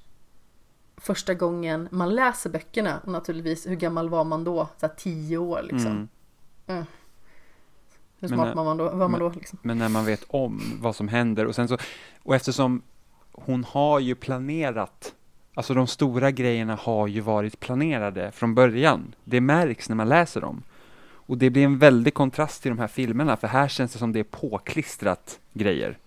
[0.97, 3.67] första gången man läser böckerna naturligtvis.
[3.67, 4.69] Hur gammal var man då?
[4.81, 6.09] Så här tio år liksom.
[6.67, 6.85] Mm.
[8.21, 8.91] Hur Men, smart var man då?
[8.91, 9.59] Var man då liksom?
[9.63, 11.79] Men när man vet om vad som händer och sen så,
[12.23, 12.83] och eftersom
[13.33, 15.15] hon har ju planerat,
[15.55, 19.15] alltså de stora grejerna har ju varit planerade från början.
[19.25, 20.63] Det märks när man läser dem.
[21.29, 24.13] Och det blir en väldig kontrast till de här filmerna, för här känns det som
[24.13, 25.99] det är påklistrat grejer.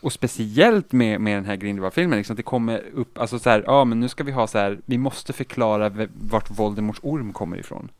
[0.00, 3.64] Och speciellt med, med den här Grindelwald-filmen, liksom, att det kommer upp, alltså så här,
[3.66, 7.58] ja men nu ska vi ha så här, vi måste förklara vart Voldemorts orm kommer
[7.58, 7.90] ifrån.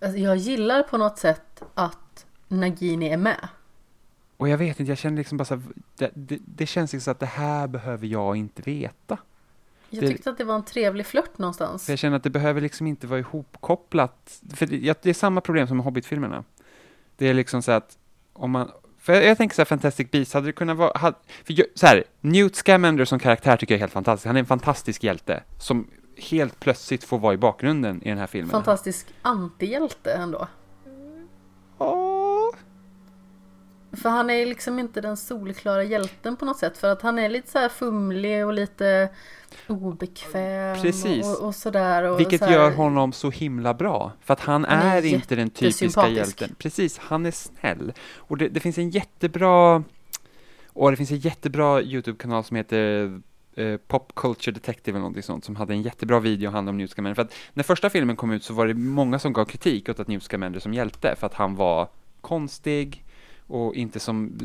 [0.00, 3.48] Alltså, jag gillar på något sätt att Nagini är med.
[4.36, 5.62] Och jag vet inte, jag känner liksom bara så här,
[5.96, 9.18] det, det, det känns liksom att det här behöver jag inte veta.
[9.90, 11.84] Jag tyckte att det var en trevlig flört någonstans.
[11.84, 14.42] För jag känner att det behöver liksom inte vara ihopkopplat.
[14.54, 16.44] För det, det är samma problem som med Hobbit-filmerna.
[17.16, 17.98] Det är liksom så att
[18.32, 18.70] om man...
[19.08, 20.98] För jag, jag tänker så här, Fantastic Beasts, hade det kunnat vara...
[20.98, 24.26] Hade, för jag, så här, Newt Scamander som karaktär tycker jag är helt fantastisk.
[24.26, 25.90] Han är en fantastisk hjälte som
[26.30, 28.50] helt plötsligt får vara i bakgrunden i den här filmen.
[28.50, 30.48] Fantastisk antihjälte ändå.
[31.78, 32.54] Åh,
[34.02, 36.78] för han är liksom inte den solklara hjälten på något sätt.
[36.78, 39.08] För att han är lite så här fumlig och lite
[39.66, 40.82] obekväm.
[40.82, 41.26] Precis.
[41.26, 42.02] Och, och sådär.
[42.02, 44.12] Och Vilket så gör honom så himla bra.
[44.20, 46.54] För att han, Han är är, inte den typiska hjälten.
[46.58, 47.92] Precis, han är snäll.
[48.16, 49.82] Och det, det finns en jättebra...
[50.72, 53.20] Och det finns en jättebra YouTube-kanal som heter
[53.54, 56.90] eh, Pop Culture Detective eller någonting sånt, som hade en jättebra video hand om Newt
[56.90, 57.14] Scamander.
[57.14, 60.00] För att när första filmen kom ut så var det många som gav kritik åt
[60.00, 61.88] att Newt Scamander som hjälte, för att han var
[62.20, 63.04] konstig
[63.48, 64.38] och inte som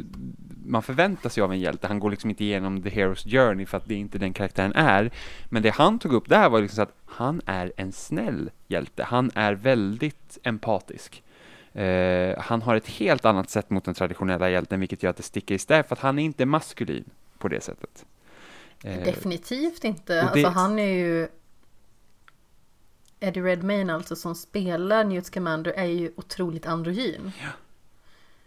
[0.66, 1.88] man förväntar sig av en hjälte.
[1.88, 4.74] Han går liksom inte igenom the hero's journey för att det är inte den karaktären
[4.76, 5.12] är.
[5.50, 9.04] Men det han tog upp där var liksom så att han är en snäll hjälte.
[9.04, 11.24] Han är väldigt empatisk.
[11.74, 15.24] Eh, han har ett helt annat sätt mot den traditionella hjälten, vilket gör att det
[15.24, 17.04] sticker i stäv, för att han är inte maskulin
[17.38, 18.06] på det sättet.
[18.84, 20.22] Eh, Definitivt inte.
[20.22, 21.28] och det- Alltså han är ju...
[23.20, 27.32] Eddie Redmayne alltså som spelar Newt Scamander är ju otroligt androgyn.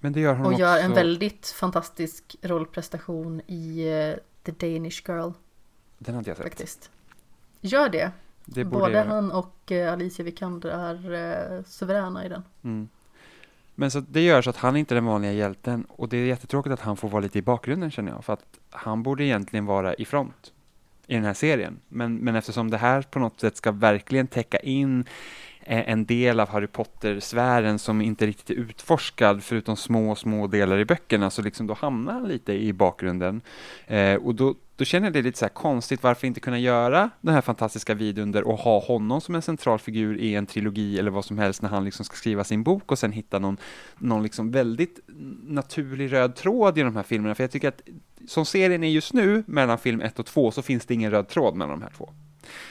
[0.07, 0.61] Men det gör han Och också...
[0.61, 5.31] gör en väldigt fantastisk rollprestation i eh, The Danish Girl
[5.99, 6.47] Den hade jag sett.
[6.47, 6.91] faktiskt.
[7.61, 8.11] Gör det.
[8.45, 12.43] Det Både han och eh, Alicia Vikander är eh, suveräna i den.
[12.65, 12.89] Mm.
[13.74, 16.27] Men så det gör så att han inte är den vanliga hjälten och det är
[16.27, 19.66] jättetråkigt att han får vara lite i bakgrunden känner jag, för att han borde egentligen
[19.66, 20.53] vara i front
[21.07, 21.81] i den här serien.
[21.89, 25.05] Men, men eftersom det här på något sätt ska verkligen täcka in
[25.68, 30.78] Eh, en del av Harry Potter-sfären som inte riktigt är utforskad förutom små, små delar
[30.78, 33.40] i böckerna så liksom då hamnar han lite i bakgrunden.
[33.86, 37.10] Eh, och då, då känner jag det lite så här konstigt varför inte kunna göra
[37.20, 41.10] den här fantastiska vidunder och ha honom som en central figur i en trilogi eller
[41.10, 43.56] vad som helst när han liksom ska skriva sin bok och sen hitta någon,
[43.98, 45.01] någon liksom väldigt
[45.47, 47.34] naturlig röd tråd i de här filmerna.
[47.34, 47.82] För jag tycker att
[48.26, 51.28] som serien är just nu mellan film 1 och 2 så finns det ingen röd
[51.28, 52.10] tråd mellan de här två.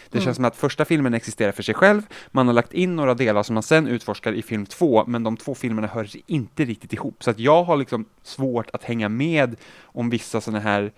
[0.10, 0.26] Det Mm.
[0.26, 3.44] känns som att första filmen existerar för sig själv, man har lagt in några delar
[3.44, 7.24] som man sen utforskar i film två, men de två filmerna hör inte riktigt ihop.
[7.24, 10.92] Så att jag har liksom svårt att hänga med om vissa sådana här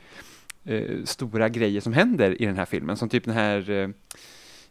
[0.66, 2.98] eh, stora grejer som händer i den här filmen.
[2.98, 3.90] Som typ den här, eh,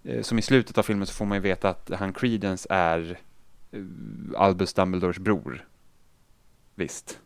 [0.05, 3.19] eh, som i slutet av filmen så får man ju veta att han Credence är
[3.73, 3.81] eh,
[4.37, 5.65] Albus Dumbledores bror.
[6.75, 7.19] Visst.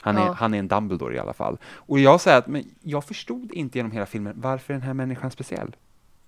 [0.00, 0.32] Han är, Ja.
[0.32, 1.58] han är en Dumbledore i alla fall.
[1.64, 5.26] Och jag säger att men jag förstod inte genom hela filmen varför den här människan
[5.26, 5.76] är speciell.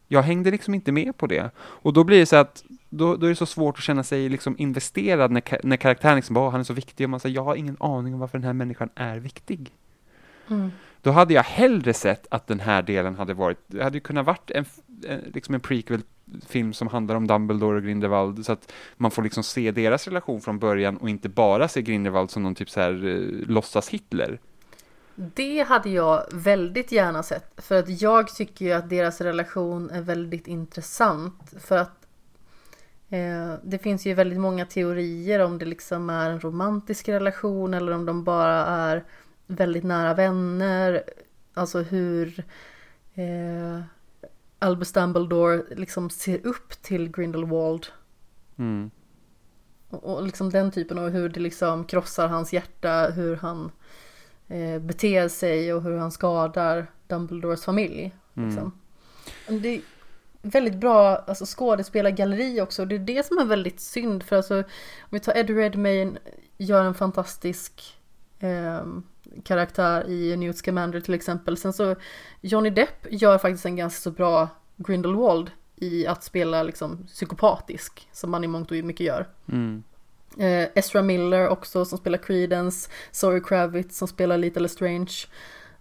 [0.08, 1.50] Jag hängde liksom inte med på det.
[1.58, 4.28] Och då blir det så att då, då är det så svårt att känna sig
[4.28, 7.34] liksom investerad när, när karaktären liksom bara, "Åh, han är så viktig och man säger
[7.36, 9.70] jag har ingen aning om varför den här människan är viktig.
[10.50, 10.70] Mm.
[11.02, 14.26] Då hade jag hellre sett att den här delen hade varit, det hade ju kunnat
[14.26, 14.64] varit en,
[15.08, 15.60] en, liksom en
[16.46, 20.40] film som handlar om Dumbledore och Grindelwald, så att man får liksom se deras relation
[20.40, 24.40] från början och inte bara se Grindelwald som någon typ så här eh, låtsas Hitler.
[25.14, 27.52] Det hade jag väldigt gärna sett.
[27.56, 31.54] För att jag tycker ju att deras relation är väldigt intressant.
[31.60, 32.02] För att
[33.12, 37.92] Eh, det finns ju väldigt många teorier om det liksom är en romantisk relation eller
[37.92, 39.04] om de bara är
[39.46, 41.02] väldigt nära vänner.
[41.54, 42.44] Alltså hur
[43.14, 43.80] eh,
[44.62, 47.86] Albus Dumbledore liksom ser upp till Grindelwald.
[48.58, 48.90] Mm.
[49.88, 53.70] Och, och liksom den typen av hur det liksom krossar hans hjärta, hur han
[54.48, 58.14] eh, beter sig och hur han skadar Dumbledores familj.
[58.34, 58.72] Liksom.
[59.48, 59.62] Mm.
[59.62, 59.80] Det är
[60.42, 62.84] väldigt bra alltså, skådespelargalleri också.
[62.84, 64.22] Det är det som är väldigt synd.
[64.22, 66.18] För alltså, om vi tar Eddie Redmayne,
[66.56, 67.96] gör en fantastisk
[68.38, 68.82] eh,
[69.44, 71.56] karaktär i Newt Scamander till exempel.
[71.56, 71.96] Sen så
[72.40, 78.30] Johnny Depp gör faktiskt en ganska så bra Grindelwald i att spela liksom psykopatisk, som
[78.30, 79.28] man i mångt och mycket gör.
[79.48, 79.82] Mm.
[80.38, 85.12] Eh, Ezra Miller också som spelar Credence, Zoe Kravitz som spelar Little Strange,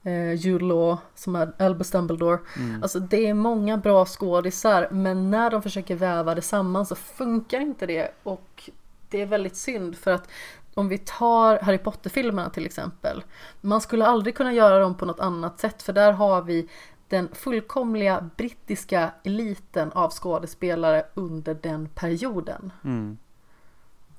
[0.04, 2.40] eh, Jude Law som är Albus Dumbledore.
[2.58, 2.84] Mm.
[2.84, 7.60] Alltså det är många bra skådisar men när de försöker väva det samman så funkar
[7.60, 8.70] inte det och
[9.10, 10.28] det är väldigt synd för att
[10.74, 13.24] om vi tar Harry Potter-filmerna till exempel.
[13.62, 16.70] Man skulle aldrig kunna göra dem på något annat sätt för där har vi
[17.08, 22.72] den fullkomliga brittiska eliten av skådespelare under den perioden.
[22.84, 23.18] Mm.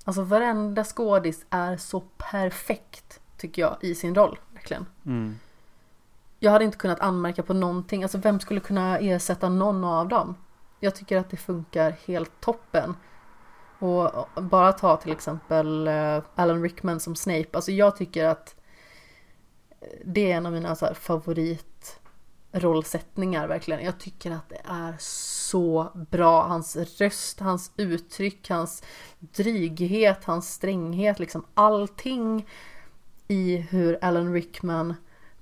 [0.04, 4.86] Alltså varenda skådis är så perfekt tycker jag i sin roll, verkligen.
[5.06, 5.38] Mm.
[6.38, 10.34] Jag hade inte kunnat anmärka på någonting, alltså vem skulle kunna ersätta någon av dem?
[10.80, 12.96] Jag tycker att det funkar helt toppen.
[13.82, 18.56] Och bara ta till exempel eh, Alan Rickman som Snape, alltså jag tycker att
[19.80, 23.84] eh, det är en av mina så här, favoritrollsättningar verkligen.
[23.84, 26.42] Jag tycker att det är så bra.
[26.42, 28.82] Hans röst, hans uttryck, hans
[29.18, 32.48] dryghet, hans stränghet, liksom allting
[33.28, 34.94] i hur Alan Rickman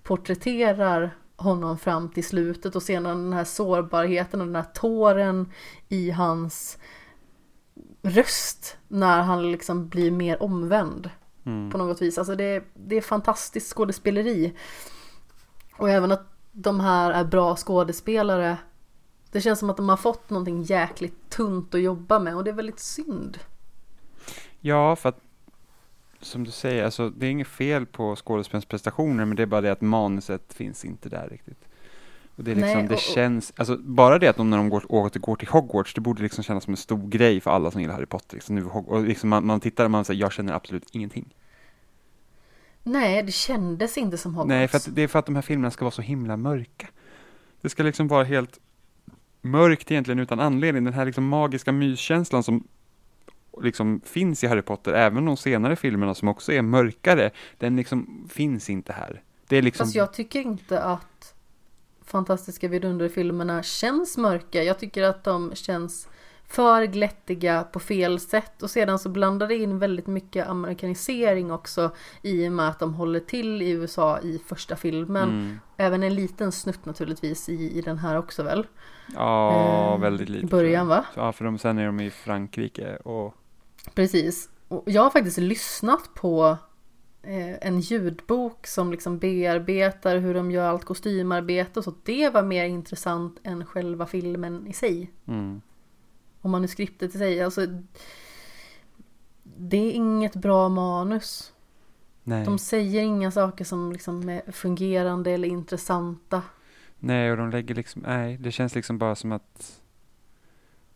[0.03, 5.53] porträtterar honom fram till slutet och sedan den här sårbarheten och den här tåren
[5.89, 6.79] i hans
[8.03, 11.11] röst när han liksom blir mer omvänd
[11.45, 11.71] Mm.
[11.71, 12.19] på något vis.
[12.19, 14.55] Alltså det, det är fantastiskt skådespeleri.
[15.77, 18.57] Och även att de här är bra skådespelare.
[19.31, 22.51] Det känns som att de har fått någonting jäkligt tunt att jobba med och det
[22.51, 23.39] är väldigt synd.
[24.61, 25.21] Ja, för att
[26.21, 29.61] som du säger, alltså, det är inget fel på skådespelarens prestationer, men det är bara
[29.61, 31.69] det att manuset finns inte där riktigt.
[32.41, 34.57] Och det är liksom, Nej, det och- och- känns, alltså bara det att de när
[34.57, 37.71] de går, återgår till Hogwarts, det borde liksom kännas som en stor grej för alla
[37.71, 38.35] som gillar Harry Potter.
[38.35, 41.35] Liksom, nu, och liksom man, man tittar och man säger, jag känner absolut ingenting.
[42.83, 44.49] Nej, det kändes inte som Hogwarts.
[44.49, 46.89] Nej, för att, det är för att de här filmerna ska vara så himla mörka.
[47.61, 48.59] Det ska liksom vara helt
[49.43, 50.85] mörkt egentligen utan anledning.
[50.85, 52.65] Den här liksom magiska myskänslan som
[53.62, 58.29] liksom finns i Harry Potter, även de senare filmerna som också är mörkare, den liksom
[58.31, 59.23] finns inte här.
[59.49, 59.87] Det är liksom...
[59.87, 61.20] Fast jag tycker inte att
[62.11, 64.62] Fantastiska vidunderfilmerna känns mörka.
[64.62, 66.09] Jag tycker att de känns
[66.49, 71.91] för glättiga på fel sätt och sedan så blandar det in väldigt mycket amerikanisering också
[72.23, 75.28] i och med att de håller till i USA i första filmen.
[75.28, 75.61] Mm.
[75.77, 78.66] Även en liten snutt naturligtvis i, i den här också väl?
[79.15, 80.47] Ja, Eh, väldigt lite.
[80.47, 81.05] i början, va?
[81.15, 83.35] Ja, för de, sen är de i Frankrike och...
[83.95, 84.49] Precis.
[84.69, 86.57] Och jag har faktiskt lyssnat på
[87.23, 91.95] en ljudbok som liksom bearbetar hur de gör allt kostymarbete och så.
[92.03, 95.11] Det var mer intressant än själva filmen i sig.
[95.27, 95.61] Mm.
[96.41, 97.43] Och manuskriptet i sig.
[97.43, 97.67] Alltså,
[99.43, 101.53] det är inget bra manus.
[102.25, 102.45] Nej.
[102.45, 106.43] De säger inga saker som liksom är fungerande eller intressanta.
[106.99, 109.81] Nej, och de lägger liksom, nej, det känns liksom bara som att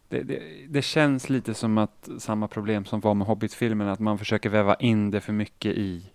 [0.08, 4.18] det, det, det känns lite som att samma problem som var med Hobbit-filmen, att man
[4.18, 6.10] försöker väva in det för mycket i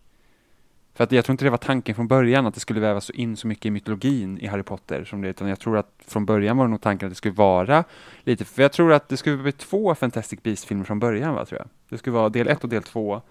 [1.00, 3.14] för att jag tror inte det var tanken från början att det skulle vävas så
[3.14, 6.26] in så mycket i mytologin i Harry Potter som det, utan jag tror att från
[6.26, 7.84] början var det nog tanken att det skulle vara
[8.24, 11.60] lite, för jag tror att det skulle bli två Fantastic Beasts-filmer från början va, tror
[11.60, 11.68] jag.
[11.90, 13.22] Det skulle vara del ett och del två.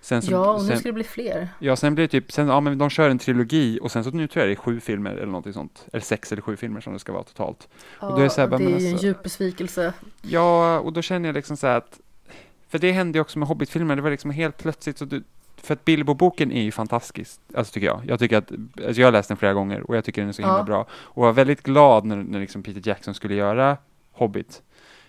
[0.00, 1.48] Sen så, Ja, och nu sen, ska det bli fler.
[1.58, 4.10] Ja, sen blir det typ, sen, ja men de kör en trilogi och sen så
[4.10, 5.86] nu tror jag det är sju filmer eller någonting sånt.
[5.92, 7.68] Eller sex eller sju filmer som det ska vara totalt.
[8.00, 9.92] Ja, Och då är det så här, det är ju en alltså- djup besvikelse.
[10.22, 12.00] Ja, och då känner jag liksom så här att,
[12.68, 15.22] för det hände ju också med Hobbit-filmerna, det var liksom helt plötsligt så du,
[15.60, 18.02] för att Bilbo-boken är ju fantastisk, alltså tycker jag.
[18.06, 18.50] Jag tycker att,
[18.86, 20.62] alltså jag har läst den flera gånger och jag tycker den är så himla Ja.
[20.62, 20.86] bra.
[20.92, 23.76] Och var väldigt glad när, när liksom Peter Jackson skulle göra
[24.12, 24.62] Hobbit.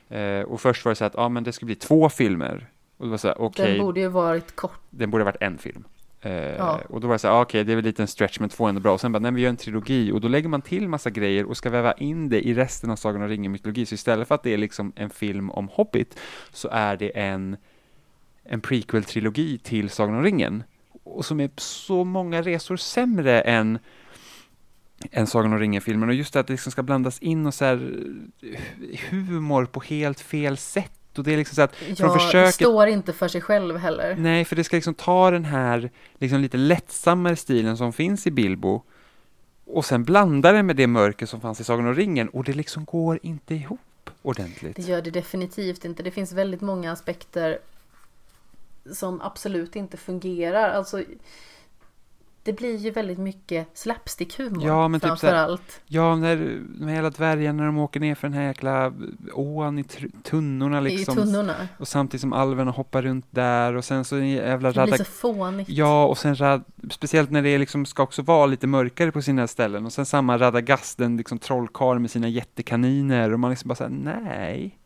[0.10, 2.70] Eh, och först var det så att, ja men det skulle bli två filmer.
[2.98, 3.72] Och det var så här, okej.
[3.72, 4.80] Den borde ju varit kort.
[4.90, 5.84] den borde varit en film.
[6.22, 6.80] Eh, Ja.
[6.90, 8.50] Och då var det så här, ah, okej, det är väl lite en stretch, men
[8.50, 8.94] två är ändå bra.
[8.94, 10.12] Och sen bara, nej, vi gör en trilogi.
[10.12, 12.96] Och då lägger man till massa grejer och ska väva in det i resten av
[12.96, 13.86] Sagan om ringen-mytologi.
[13.86, 16.20] Så istället för att det är liksom en film om Hobbit,
[16.52, 17.58] så är det en,
[18.50, 20.64] en prequel-trilogi till Sagan om ringen.
[21.04, 23.80] Och som är så många resor sämre än
[25.12, 27.66] än Sagan om ringen-filmen och just det att det liksom ska blandas in och så
[27.66, 27.94] här
[28.42, 32.88] eh, humor på helt fel sätt och det är liksom så att Ja, försöket står
[32.88, 34.16] inte för sig själv heller.
[34.16, 38.32] Nej, för det ska liksom ta den här liksom lite lättsammare stilen som finns i
[38.32, 38.82] Bilbo
[39.66, 42.54] och sen blanda det med det mörker som fanns i Sagan om ringen och det
[42.54, 43.80] liksom går inte ihop
[44.22, 44.76] ordentligt.
[44.76, 46.04] Det gör det definitivt inte.
[46.04, 47.60] Det finns väldigt många aspekter
[48.94, 50.70] som absolut inte fungerar.
[50.70, 51.04] Alltså,
[52.44, 55.82] det blir ju väldigt mycket slapstick-humor Ja, men typ framför så här- allt.
[55.86, 58.94] Ja, när de hela dvärgarna när de åker ner för den här jäkla
[59.34, 59.84] ån i
[60.24, 61.20] tunnorna liksom.
[61.20, 61.56] I tunnorna.
[61.78, 64.98] Och samtidigt som alverna hoppar runt där och sen så en jävla Det blir radda...
[64.98, 65.70] så fånigt.
[65.70, 66.64] Ja, och sen rad...
[66.90, 70.38] speciellt när det liksom ska också vara lite mörkare på sina ställen och sen samma
[70.38, 74.78] Radagast, den liksom trollkarl med sina jättekaniner och man liksom bara säger nej.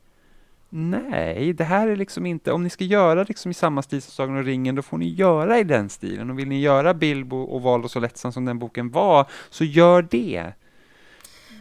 [0.75, 4.11] Nej, det här är liksom inte, om ni ska göra liksom i samma stil som
[4.11, 6.29] Sagan om ringen, då får ni göra i den stilen.
[6.29, 9.63] Och vill ni göra Bilbo och Val och så lättsam som den boken var, så
[9.63, 10.53] gör det.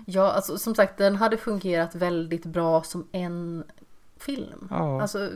[0.07, 3.65] Ja, alltså som sagt, den hade fungerat väldigt bra som en
[4.17, 4.69] film.
[4.71, 5.03] Ja.
[5.03, 5.31] Alltså,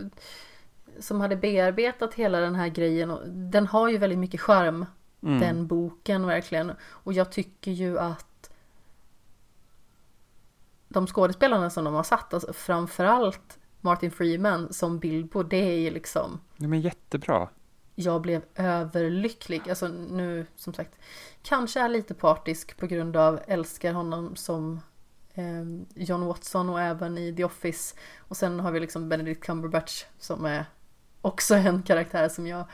[1.00, 3.10] som hade bearbetat hela den här grejen.
[3.10, 4.86] Och den har ju väldigt mycket charm,
[5.22, 5.40] Mm.
[5.40, 6.72] den boken verkligen.
[6.88, 8.50] Och jag tycker ju att
[10.88, 15.90] de skådespelarna som de har satt, alltså framförallt Martin Freeman som Bilbo, det är ju
[15.90, 17.48] liksom Ja, men jättebra.
[17.94, 19.68] jag blev överlycklig.
[19.68, 20.98] Alltså nu som sagt
[21.42, 24.80] kanske är lite partisk på grund av älskar honom som
[25.34, 27.96] eh, John Watson och även i The Office.
[28.18, 30.64] Och sen har vi liksom Benedict Cumberbatch som är
[31.20, 32.64] också en karaktär som jag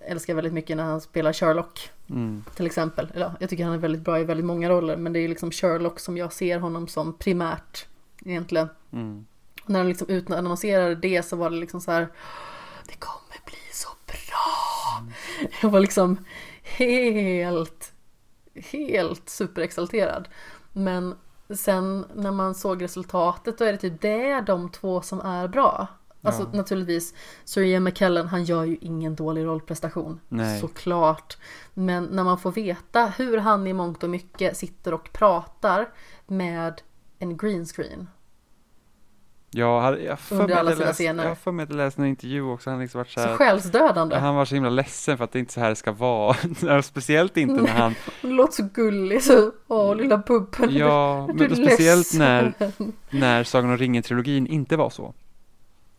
[0.00, 2.44] älskar väldigt mycket när han spelar Sherlock Mm.
[2.54, 3.10] till exempel.
[3.14, 5.28] Eller, ja, jag tycker han är väldigt bra i väldigt många roller men det är
[5.28, 7.86] liksom Sherlock som jag ser honom som primärt
[8.24, 8.68] egentligen.
[8.92, 9.26] Mm.
[9.66, 12.08] Och när de liksom utannonserade det så var det liksom så här
[12.86, 15.06] Det kommer bli så bra!
[15.62, 16.24] Jag var liksom
[16.62, 17.92] helt,
[18.54, 20.28] helt superexalterad.
[20.72, 21.14] Men
[21.50, 25.48] sen när man såg resultatet då är det typ det är de två som är
[25.48, 25.86] bra.
[26.22, 26.58] Alltså Ja.
[26.58, 27.14] naturligtvis,
[27.44, 30.20] Sir McKellen han gör ju ingen dålig rollprestation.
[30.28, 30.60] Nej.
[30.60, 31.36] Såklart.
[31.74, 35.88] Men när man får veta hur han i mångt och mycket sitter och pratar
[36.26, 36.82] med
[37.18, 38.08] en green screen.
[39.56, 42.70] Jag har jag för mig läst- jag för mig att jag läste en intervju också,
[42.70, 44.16] han liksom varit så Så här, själsdödande.
[44.16, 46.82] han var så himla ledsen för att det inte så här ska vara.
[46.82, 50.76] Speciellt inte när han, låter så gullig så, åh lilla puppen.
[50.76, 52.54] ja, men speciellt när,
[53.10, 55.14] när Sagan om ringen-trilogin inte var så.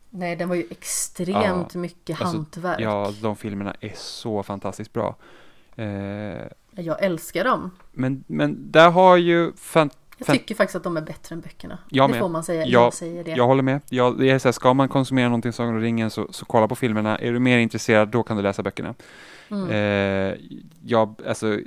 [0.09, 2.79] Nej, den var ju extremt mycket alltså, hantverk.
[2.79, 5.15] Ja, de filmerna är så fantastiskt bra.
[5.75, 5.85] Eh,
[6.75, 7.71] Jag älskar dem.
[7.91, 11.77] men, men där har ju, fan, Jag tycker faktiskt att de är bättre än böckerna.
[11.89, 12.19] Jag det med.
[12.21, 12.61] får man säga.
[12.65, 13.31] Jag- Jag säger det.
[13.31, 13.81] jag håller med.
[13.89, 16.67] Jag, det är så här, ska man konsumera någonting Sagan om ringen så, så kolla
[16.67, 17.17] på filmerna.
[17.17, 18.95] Är du mer intresserad, då kan du läsa böckerna.
[19.51, 19.69] Mm.
[19.69, 20.37] Eh,
[20.85, 21.59] jag, alltså,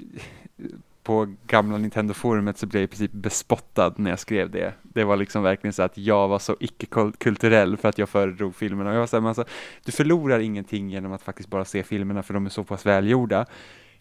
[1.02, 4.74] på gamla Nintendo-forumet så blev jag i princip bespottad när jag skrev det.
[4.82, 8.90] Det var liksom verkligen så att jag var så icke-kulturell för att jag föredrog filmerna.
[8.90, 9.44] Och jag var så här, alltså,
[9.84, 13.46] du förlorar ingenting genom att faktiskt bara se filmerna för de är så pass välgjorda.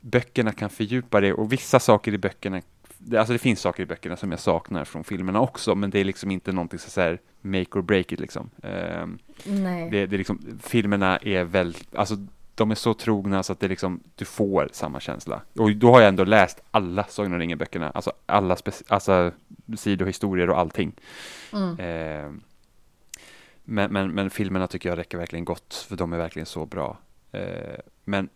[0.02, 2.62] Böckerna kan fördjupa det och vissa saker i böckerna
[3.10, 6.00] det- Alltså det finns saker i böckerna som jag saknar från filmerna också, men det
[6.00, 8.50] är liksom inte någonting så här make or break it liksom.
[8.64, 9.90] Ehm, Nej.
[9.92, 12.16] det, det är liksom, filmerna är väl, alltså
[12.56, 15.42] de är så trogna så att det liksom, du får samma känsla.
[15.60, 18.58] Och då har jag ändå läst alla Sagan om ringen-böckerna, alltså alla
[18.88, 19.32] alltså,
[19.78, 20.92] sidohistorier och allting.
[21.54, 21.80] Mm.
[21.80, 22.32] Eh,
[23.64, 26.98] men, men, men filmerna tycker jag räcker verkligen gott, för de är verkligen så bra.
[27.32, 28.30] Eh, men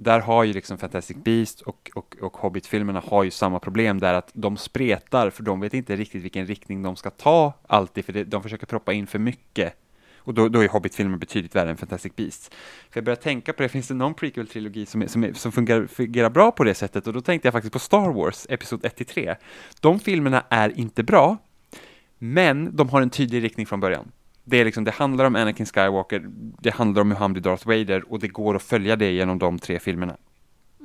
[0.00, 4.14] där har ju liksom Fantastic Beast och, och, och Hobbit-filmerna har ju samma problem där
[4.14, 8.12] att de spretar, för de vet inte riktigt vilken riktning de ska ta alltid, för
[8.12, 9.74] det, de försöker proppa in för mycket.
[10.16, 12.54] Och då, då är Hobbit-filmen betydligt värre än Fantastic Beast.
[12.90, 15.52] För jag började tänka på det, finns det någon prequel-trilogi som, är, som, är, som
[15.52, 17.06] fungerar, fungerar bra på det sättet?
[17.06, 19.36] Och då tänkte jag faktiskt på Star Wars, Episod 1-3.
[19.80, 21.36] De filmerna är inte bra,
[22.18, 24.12] men de har en tydlig riktning från början.
[24.48, 26.22] Det, är liksom, det handlar om Anakin Skywalker,
[26.60, 29.38] det handlar om hur han blir Darth Vader och det går att följa det genom
[29.38, 30.16] de tre filmerna.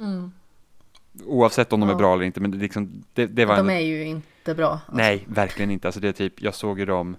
[0.01, 0.31] Mm.
[1.25, 1.97] Oavsett om de är Ja.
[1.97, 4.69] bra eller inte, men liksom, det, det var De är ju inte bra.
[4.69, 4.91] Alltså.
[4.93, 5.87] Nej, verkligen inte.
[5.87, 7.15] Alltså det är typ, jag såg ju dem,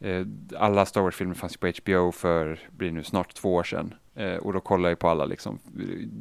[0.00, 0.26] eh,
[0.58, 3.94] alla Star Wars-filmer fanns ju på HBO för, blir nu snart två år sedan.
[4.14, 5.58] Eh, och då kollade jag på alla liksom.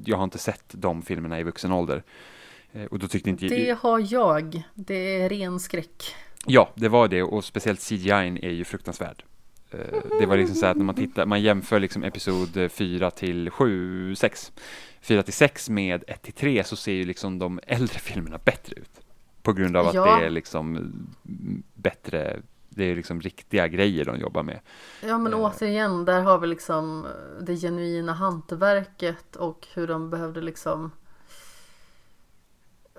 [0.06, 2.04] Jag har inte sett de filmerna i vuxen ålder.
[2.72, 4.64] Eh, och då tyckte inte Det har jag.
[4.76, 6.16] Det är ren skräck.
[6.46, 8.10] Ja, det var det och speciellt CGI
[8.44, 9.24] är ju fruktansvärd.
[9.72, 9.80] Eh,
[10.20, 13.50] Det var liksom så här att när man tittar, man jämför liksom episod 4 till
[13.50, 14.52] 7, 6,
[15.02, 18.76] 4 till 6 med 1 till 3 så ser ju liksom de äldre filmerna bättre
[18.76, 18.90] ut.
[19.42, 20.06] På grund av att Ja.
[20.20, 20.92] det är liksom
[21.74, 22.40] bättre,
[22.70, 24.60] det är liksom riktiga grejer de jobbar med.
[25.04, 25.40] Ja men Eh.
[25.40, 27.08] återigen, där har vi liksom
[27.42, 30.92] det genuina hantverket och hur de behövde liksom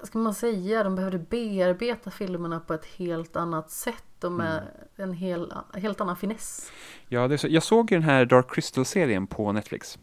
[0.02, 4.62] ska man säga, de behövde bearbeta filmerna på ett helt annat sätt och med
[4.96, 6.72] en hel, helt annan finess.
[7.08, 7.48] Ja, det är så.
[7.50, 9.98] Jag såg ju den här Dark Crystal-serien på Netflix.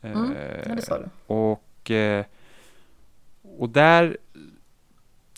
[0.00, 1.08] Mm, Eh, ja, det sa du.
[1.26, 2.24] Och, eh,
[3.42, 4.16] och där,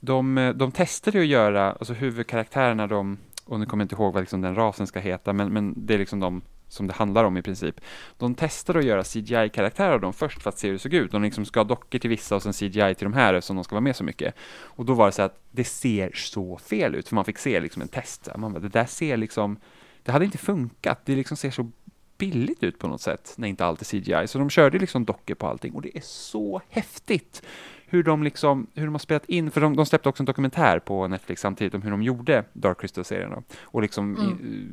[0.00, 4.12] de, de testade ju att göra, alltså huvudkaraktärerna, de, och nu kommer jag inte ihåg
[4.12, 6.42] vad liksom den rasen ska heta, men, men det är liksom de
[6.72, 7.80] som det handlar om i princip.
[8.18, 11.12] De testade att göra CGI-karaktärer av dem först för att se hur det såg ut.
[11.12, 13.64] De liksom ska ha dockor till vissa och sen CGI till de här eftersom de
[13.64, 14.34] ska vara med så mycket.
[14.60, 17.60] Och då var det så att det ser så fel ut, för man fick se
[17.60, 18.28] liksom en test.
[18.36, 19.56] Man bara, det där ser liksom,
[20.02, 21.00] det hade inte funkat.
[21.04, 21.70] Det liksom ser så
[22.18, 24.26] billigt ut på något sätt när inte allt är CGI.
[24.28, 27.42] Så de körde liksom dockor på allting och det är så häftigt
[27.86, 30.78] hur de liksom, hur de har spelat in, för de, de släppte också en dokumentär
[30.78, 33.44] på Netflix samtidigt om hur de gjorde Dark Crystal-serien.
[33.60, 34.38] Och liksom Mm.
[34.44, 34.68] i,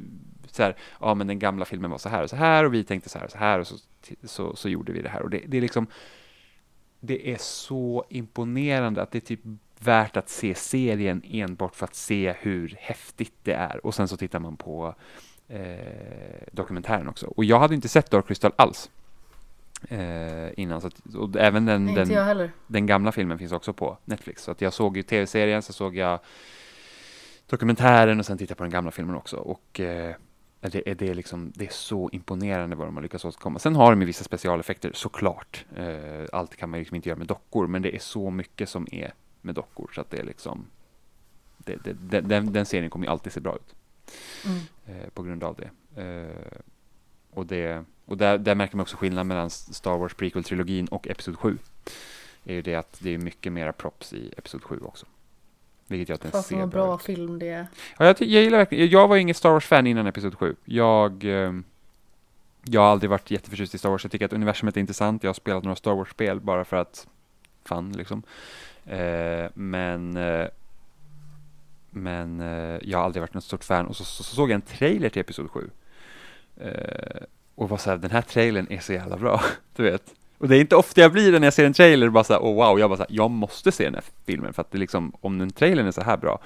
[0.56, 2.84] så här, ja men den gamla filmen var så här och så här och vi
[2.84, 3.76] tänkte så här och så här och så,
[4.24, 5.88] så, så gjorde vi det här och det, det är liksom
[7.00, 9.40] det är så imponerande att det är typ
[9.80, 14.18] värt att se serien enbart för att se hur häftigt det är och sen så
[14.18, 14.96] tittar man på
[15.48, 17.28] eh, dokumentären också.
[17.28, 18.90] Och jag hade inte sett Dark Crystal alls
[19.90, 23.98] eh, innan, så att, och även den, Nej, den, den gamla filmen finns också på
[24.06, 24.44] Netflix.
[24.44, 26.20] Så att jag såg ju tv-serien, så såg jag
[27.48, 29.38] dokumentären och sen tittade på den gamla filmen också.
[29.38, 30.16] Och eh,
[30.62, 33.60] det, är, det, liksom, det är så imponerande vad de har lyckats åstadkomma.
[33.60, 35.66] Sen har de ju vissa specialeffekter, såklart.
[35.78, 38.88] Eh, allt kan man liksom inte göra med dockor, men det är så mycket som
[38.92, 40.66] är med dockor så att det är liksom
[41.58, 43.76] det, det, det, den, den serien kommer ju alltid se bra ut
[44.46, 44.60] Mm.
[44.86, 46.02] eh, på grund av det.
[46.02, 46.60] Eh,
[47.32, 51.38] och det och där, där märker man också skillnad mellan Star Wars prequel-trilogin och Episod
[51.40, 51.58] 7.
[52.44, 55.06] är ju det att det är mycket mera props i Episod 7 också.
[55.90, 57.02] Vilket att den Fasen ser vad bra ut.
[57.02, 57.68] film det är.
[58.00, 60.56] Ja, jag, jag gillar verkligen, jag var inget Star Wars-fan innan Episod 7.
[60.66, 61.54] Jag, eh,
[62.64, 64.04] jag har aldrig varit jätteförtjust i Star Wars.
[64.04, 65.24] Jag tycker att universumet är intressant.
[65.24, 67.08] Jag har spelat några Star Wars-spel bara för att
[67.64, 68.24] fun liksom.
[68.86, 70.48] Eh, men eh,
[71.92, 73.86] men eh, jag har aldrig varit något stort fan.
[73.86, 75.70] Och så, så, så såg jag en trailer till Episod 7.
[76.58, 77.22] Eh,
[77.56, 79.42] och var så här, den här trailern är så jävla bra.
[79.76, 80.14] Du vet.
[80.40, 82.34] Och det är inte ofta jag blir det när jag ser en trailer bara så
[82.34, 84.72] här, oh wow, jag bara så här, jag måste se den här filmen för att
[84.72, 86.40] det liksom, om den trailern är så här bra,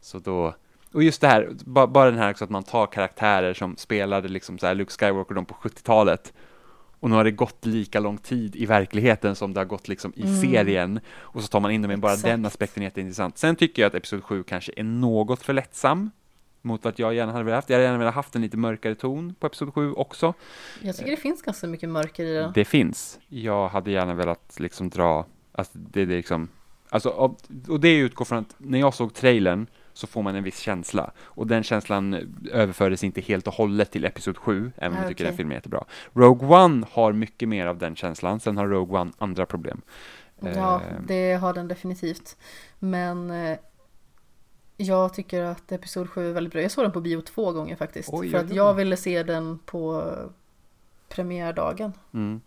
[0.00, 0.54] så då,
[0.92, 4.28] och just det här, bara, bara den här också att man tar karaktärer som spelade
[4.28, 6.32] liksom så här Luke Skywalker de på 70-talet
[7.00, 10.12] och nu har det gått lika lång tid i verkligheten som det har gått liksom
[10.16, 10.40] i Mm.
[10.40, 12.26] serien och så tar man in dem i bara Exakt.
[12.28, 13.38] den aspekten är jätteintressant.
[13.38, 16.10] Sen tycker jag att Episod 7 kanske är något för lättsam
[16.62, 17.70] mot vad jag gärna hade velat haft.
[17.70, 20.34] Jag hade gärna velat haft en lite mörkare ton på Episod 7 också.
[20.82, 22.52] Jag tycker det finns ganska mycket mörker i den.
[22.54, 23.18] Det finns.
[23.28, 26.48] Jag hade gärna velat liksom dra, alltså det det liksom,
[26.88, 30.58] alltså, och, det utgår från att när jag såg trailern så får man en viss
[30.58, 31.10] känsla.
[31.18, 32.14] Och den känslan
[32.52, 35.52] överfördes inte helt och hållet till Episod 7, även om Ah, jag tycker den filmen
[35.52, 35.84] är jättebra.
[36.12, 39.82] Rogue One har mycket mer av den känslan, sen har Rogue One andra problem.
[40.40, 42.36] Ja, Eh, det har den definitivt.
[42.78, 43.58] Men eh,
[44.80, 46.62] jag tycker att Episod 7 är väldigt bra.
[46.62, 48.08] Jag såg den på bio två gånger faktiskt.
[48.12, 50.12] Oj, för att jag ville se den på
[51.08, 51.92] premiärdagen.
[52.14, 52.40] mm.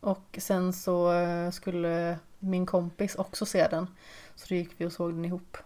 [0.00, 3.86] Och sen så eh, skulle min kompis också se den.
[4.34, 5.56] Så då gick vi och såg den ihop.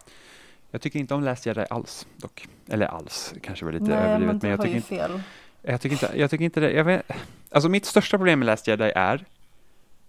[0.70, 2.48] Jag tycker inte om Last Jedi alls, dock.
[2.68, 4.42] Eller alls, kanske var lite Nej, överdrivet.
[4.42, 5.22] men jag tycker inte fel.
[5.62, 6.72] Jag tycker inte, jag tycker inte det.
[6.72, 7.10] Jag vet,
[7.50, 9.24] alltså mitt största problem med Last Jedi är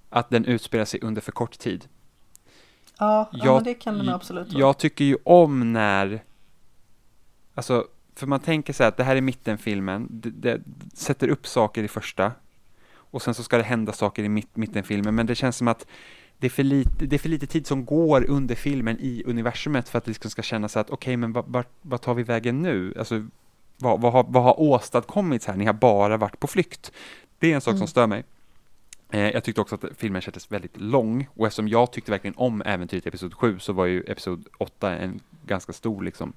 [0.09, 1.87] att den utspelar sig under för kort tid.
[3.01, 4.59] Ja, ja Jag- men det kan den absolut vara.
[4.59, 6.23] Jag tycker ju om när,
[7.55, 10.61] alltså, för man tänker så här att det här är mittenfilmen, det, det
[10.93, 12.31] sätter upp saker i första
[12.93, 15.85] och sen så ska det hända saker i mitt, mittenfilmen, men det känns som att
[16.37, 19.89] det är, för lite, det är för lite tid som går under filmen i universumet
[19.89, 22.61] för att det liksom ska kännas att okej, men vart var, vart tar vi vägen
[22.61, 22.93] nu?
[22.99, 23.27] Alltså,
[23.77, 25.55] vad, vad, har, vad har åstadkommits här?
[25.55, 26.91] Ni har bara varit på flykt.
[27.39, 27.87] Det är en sak som Mm.
[27.87, 28.23] stör mig.
[29.11, 32.61] Eh, jag tyckte också att filmen kändes väldigt lång och eftersom jag tyckte verkligen om
[32.65, 36.33] äventyret i Episod 7 så var ju Episod 8 en ganska stor liksom,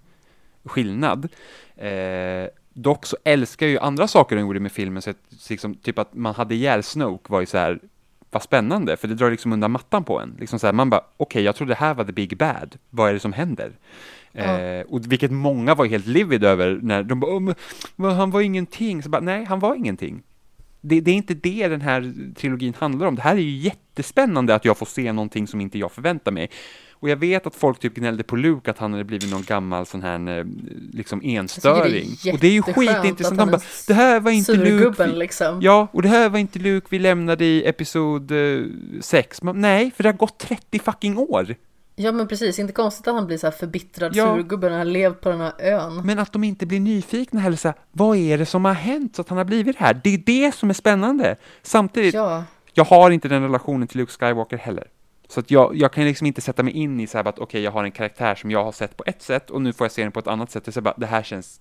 [0.65, 1.29] skillnad.
[1.77, 5.17] Eh, dock så älskar jag ju andra saker de gjorde med filmen, så att,
[5.51, 7.81] liksom, typ att man hade ihjäl Snoke var ju så här
[8.31, 10.37] vad spännande, för det drar liksom undan mattan på en.
[10.41, 12.77] Liksom så här, man bara, okej, jag trodde det här var the big bad.
[12.91, 13.73] Vad är det som händer?
[14.33, 14.43] Ja.
[14.43, 17.55] Eh, och vilket många var helt livid över när de bara, "Åh, men,
[17.97, 19.03] men han var ingenting.
[19.03, 20.23] Så bara, nej, han var ingenting.
[20.87, 23.15] Det, det är inte det den här trilogin handlar om.
[23.15, 26.51] Det här är ju jättespännande att jag får se någonting som inte jag förväntar mig.
[26.93, 29.87] Och jag vet att folk typ gnällde på Luke att han hade blivit någon gammal
[29.87, 30.45] sån här eh,
[30.93, 32.09] liksom enstöring.
[32.33, 33.41] och det är ju skitintressant.
[33.41, 35.05] Han bara, det här var inte Luke.
[35.07, 35.59] Vi- liksom.
[35.63, 38.33] Ja, och det här var inte Luke vi lämnade i episod
[39.01, 39.43] 6.
[39.43, 41.55] Nej, för det har gått 30 fucking år.
[41.97, 44.25] Ja men precis, inte konstigt att han blir så här förbittrad Ja.
[44.37, 46.03] surgubbe när han levt på den här ön.
[46.07, 49.17] Men att de inte blir nyfikna heller så här, vad är det som har hänt
[49.17, 50.01] så att han har blivit här?
[50.05, 51.37] Det är det som är spännande.
[51.63, 54.89] Samtidigt, Ja, jag har inte den relationen till Luke Skywalker heller.
[55.29, 57.63] Så att jag, jag kan liksom inte sätta mig in i så här att okej,
[57.63, 59.93] jag har en karaktär som jag har sett på ett sätt och nu får jag
[59.93, 60.65] se den på ett annat sätt.
[60.65, 61.61] Det, är så bara, det här känns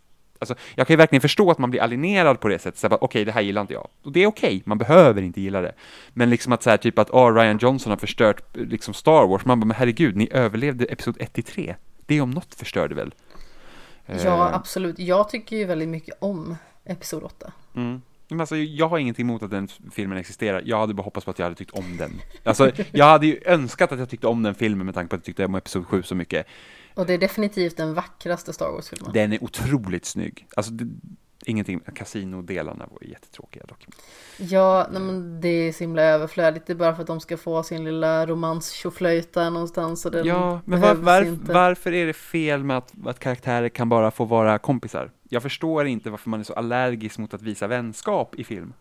[0.52, 2.98] Alltså, jag kan ju verkligen förstå att man blir alienerad på det sättet, så okej,
[3.02, 3.88] okay, det här gillar inte jag.
[4.04, 5.74] Och det är okej, okay, man behöver inte gilla det.
[6.14, 9.46] Men liksom att så här, typ att, oh, Ryan Johnson har förstört liksom Star Wars,
[9.46, 11.76] man bara, men herregud, ni överlevde Episod 1 till 3.
[12.06, 13.14] Det om något förstörde väl?
[14.06, 15.00] Ja, uh, absolut.
[15.00, 16.56] Jag tycker ju väldigt mycket om
[16.86, 17.52] Episod 8.
[17.76, 18.02] Mm.
[18.28, 20.62] Men alltså, jag har ingenting emot att den filmen existerar.
[20.66, 22.12] Jag hade bara hoppats på att jag hade tyckt om den.
[22.44, 25.20] Alltså, jag hade ju önskat att jag tyckte om den filmen med tanke på att
[25.20, 26.48] jag tyckte om Episod 7 så mycket.
[26.94, 29.14] Och det är definitivt den vackraste Star Wars-filmen.
[29.14, 30.48] Den är otroligt snygg.
[30.56, 30.88] Alltså, det,
[31.46, 33.88] ingenting, kasinodelarna var jättetråkiga dock.
[34.38, 36.68] Ja, nej, men det är så himla överflödigt.
[36.68, 38.86] Det är bara för att de ska få sin lilla romans
[39.36, 40.06] någonstans.
[40.06, 43.90] Och den ja, men var, var, varför är det fel med att, att karaktärer kan
[43.90, 45.12] bara få vara kompisar?
[45.30, 48.74] Jag förstår inte varför man är så allergisk mot att visa vänskap i film.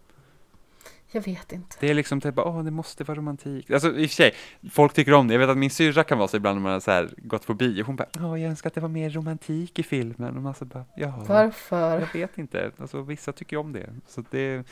[1.13, 1.77] Jag vet inte.
[1.81, 3.71] Det är liksom typ, åh, det måste vara romantik.
[3.71, 4.35] Alltså i och för sig,
[4.71, 5.35] folk tycker om det.
[5.35, 7.47] Jag vet att min syrra kan vara så ibland när man har så här gått
[7.47, 7.85] på bio.
[7.85, 10.37] Hon bara, åh, jag önskar att det var mer romantik i filmen.
[10.37, 11.25] Och man så bara, ja.
[11.29, 12.01] Varför?
[12.01, 12.71] Jag vet inte.
[12.79, 13.91] Alltså vissa tycker om det.
[14.07, 14.67] Så det,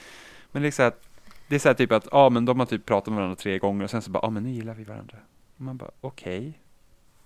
[0.52, 0.92] men det är så här,
[1.48, 3.58] det är så här typ att, ja, men de har typ pratat med varandra tre
[3.58, 5.18] gånger och sen så bara, ja, men nu gillar vi varandra.
[5.56, 6.38] Och man bara, okej.
[6.38, 6.52] Okay.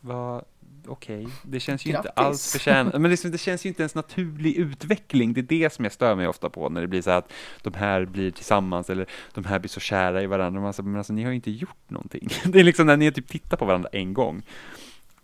[0.00, 0.44] Vad,
[0.88, 1.32] okej, okay.
[1.42, 2.10] det känns ju Grattis.
[2.10, 5.72] inte alls förtjänat, men liksom, det känns ju inte ens naturlig utveckling, det är det
[5.72, 7.32] som jag stör mig ofta på, när det blir så att
[7.62, 10.98] de här blir tillsammans, eller de här blir så kära i varandra, man säger, men
[10.98, 12.28] alltså ni har ju inte gjort någonting.
[12.44, 14.42] Det är liksom när ni typ tittar på varandra en gång,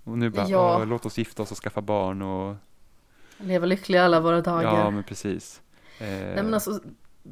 [0.05, 0.85] och nu bara, ja.
[0.85, 2.57] låt oss gifta oss och skaffa barn och
[3.43, 4.79] Leva lyckliga alla våra dagar.
[4.79, 5.61] Ja, men precis.
[5.99, 6.81] Eh, Nej men alltså,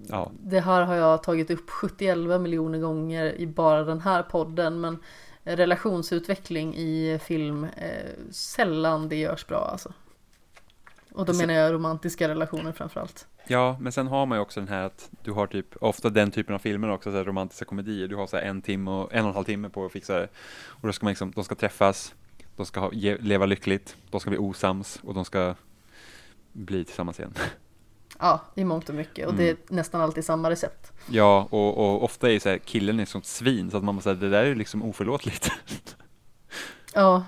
[0.08, 0.32] ja.
[0.40, 4.98] det här har jag tagit upp 71 miljoner gånger i bara den här podden, men
[5.56, 7.90] relationsutveckling i film eh,
[8.30, 9.92] sällan det görs bra alltså.
[11.12, 13.26] Och då menar jag romantiska relationer framförallt.
[13.46, 16.30] Ja, men sen har man ju också den här att du har typ ofta den
[16.30, 18.08] typen av filmer också, så här romantiska komedier.
[18.08, 20.18] Du har så här en timme och en och en halv timme på att fixa
[20.18, 20.28] det.
[20.66, 22.14] Och då ska man liksom, de ska träffas,
[22.56, 25.54] de ska ha, ge, leva lyckligt, de ska bli osams och de ska
[26.52, 27.34] bli tillsammans igen.
[28.18, 29.26] Ja, i mångt och mycket.
[29.26, 29.44] Och mm.
[29.44, 30.92] det är nästan alltid samma recept.
[31.10, 34.10] Ja, och, och ofta är så här, killen är sånt svin så att man måste
[34.10, 35.50] säga det där är liksom oförlåtligt.
[36.94, 37.24] Ja.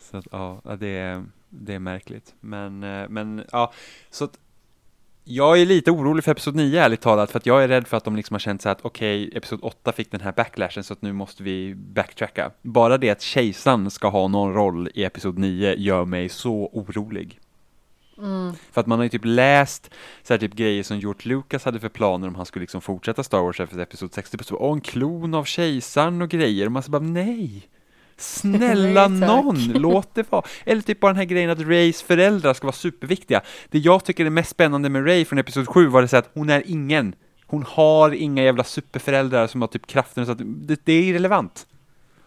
[0.00, 2.34] Så att ja, det är, det är märkligt.
[2.40, 3.72] Men, eh, men ja,
[4.10, 4.38] så att
[5.24, 7.96] jag är lite orolig för Episod 9 ärligt talat, för att jag är rädd för
[7.96, 10.84] att de liksom har känt så att okej, okay, Episod 8 fick den här backlashen
[10.84, 12.50] så att nu måste vi backtracka.
[12.62, 17.40] Bara det att kejsaren ska ha någon roll i Episod 9 gör mig så orolig.
[18.18, 18.52] Mm.
[18.72, 19.90] För att man har ju typ läst
[20.22, 23.22] så här typ grejer som George Lucas hade för planer om han skulle liksom fortsätta
[23.22, 24.38] Star Wars efter Episod 60.
[24.38, 26.66] Typ så, Åh, en klon av kejsaren och grejer.
[26.66, 27.68] Och man så bara nej.
[28.16, 30.44] Snälla nej, någon, låt det vara.
[30.64, 33.40] Eller typ bara den här grejen att Rays föräldrar ska vara superviktiga.
[33.68, 36.30] Det jag tycker är mest spännande med Ray från Episod 7 var det så att
[36.34, 37.14] hon är ingen.
[37.46, 41.66] Hon har inga jävla superföräldrar som har typ kraften så att det, det är irrelevant.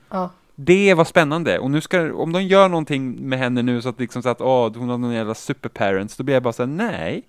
[0.09, 0.29] Ja.
[0.55, 3.99] Det var spännande och nu ska, om de gör någonting med henne nu så att
[3.99, 7.23] liksom så att åh, hon har någon jävla superparents, då blir jag bara såhär, nej.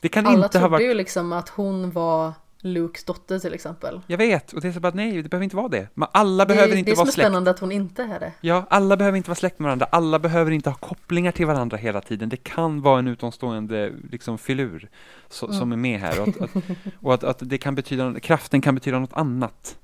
[0.00, 0.72] Det kan Alla inte ha varit...
[0.72, 2.32] Alla trodde ju liksom att hon var
[2.64, 4.00] Lukes dotter till exempel.
[4.06, 5.88] Jag vet, och det är så bara nej, det behöver inte vara det.
[5.94, 7.16] Men alla det, behöver inte vara släkt.
[7.16, 8.32] Det är som är spännande att hon inte är det.
[8.40, 9.86] Ja, alla behöver inte vara släkt med varandra.
[9.90, 12.28] Alla behöver inte ha kopplingar till varandra hela tiden.
[12.28, 14.88] Det kan vara en utomstående liksom filur
[15.28, 15.58] så, mm.
[15.58, 16.20] som är med här.
[16.20, 16.50] Och, att,
[17.00, 19.76] och att, att, det kan betyda, kraften kan betyda något annat.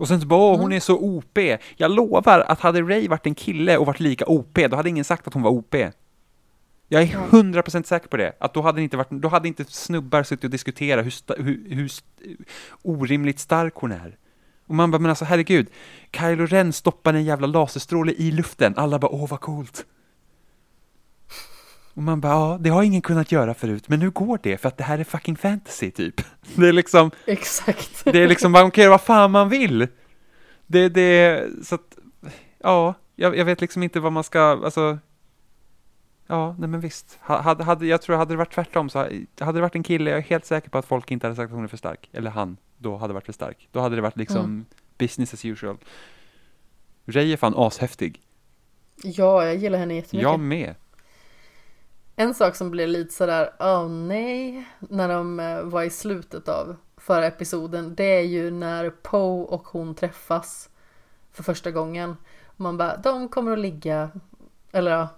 [0.00, 0.76] Och sen så bara, åh, hon mm.
[0.76, 1.38] är så OP.
[1.76, 5.04] Jag lovar att hade Ray varit en kille och varit lika OP, då hade ingen
[5.04, 5.74] sagt att hon var OP.
[6.88, 8.32] Jag är hundra procent säker på det.
[8.40, 11.90] Att då hade inte, varit, då hade inte snubbar suttit och diskuterat hur, hur, hur
[12.82, 14.16] orimligt stark hon är.
[14.66, 15.68] Och man bara, men alltså herregud,
[16.12, 18.74] Kylo Ren stoppar en jävla laserstråle i luften.
[18.76, 19.86] Alla bara, åh vad coolt.
[22.00, 24.68] Och man bara, ja, det har ingen kunnat göra förut, men nu går det för
[24.68, 26.20] att det här är fucking fantasy typ.
[26.56, 27.10] Det är liksom...
[27.26, 28.04] Exakt.
[28.04, 29.88] Det är liksom, man kan göra vad fan man vill.
[30.66, 31.98] Det, det, så att,
[32.58, 34.98] ja, jag, jag vet liksom inte vad man ska, alltså,
[36.26, 37.18] Ja, nej men visst.
[37.22, 38.98] Hade, hade, jag tror hade det varit tvärtom så
[39.40, 41.50] hade det varit en kille, jag är helt säker på att folk inte hade sagt
[41.50, 42.08] att hon är för stark.
[42.12, 43.68] Eller han då hade varit för stark.
[43.72, 44.64] Då hade det varit liksom mm.
[44.98, 45.76] business as usual.
[47.06, 48.20] Ray är fan ashäftig.
[49.02, 50.30] Ja, jag gillar henne jättemycket.
[50.30, 50.74] Jag med.
[52.20, 56.48] En sak som blev lite sådär, åh oh, nej, när de eh, var i slutet
[56.48, 60.70] av förra episoden, det är ju när Poe och hon träffas
[61.32, 62.16] för första gången.
[62.56, 64.10] Man bara, de kommer att ligga,
[64.72, 65.08] eller ja,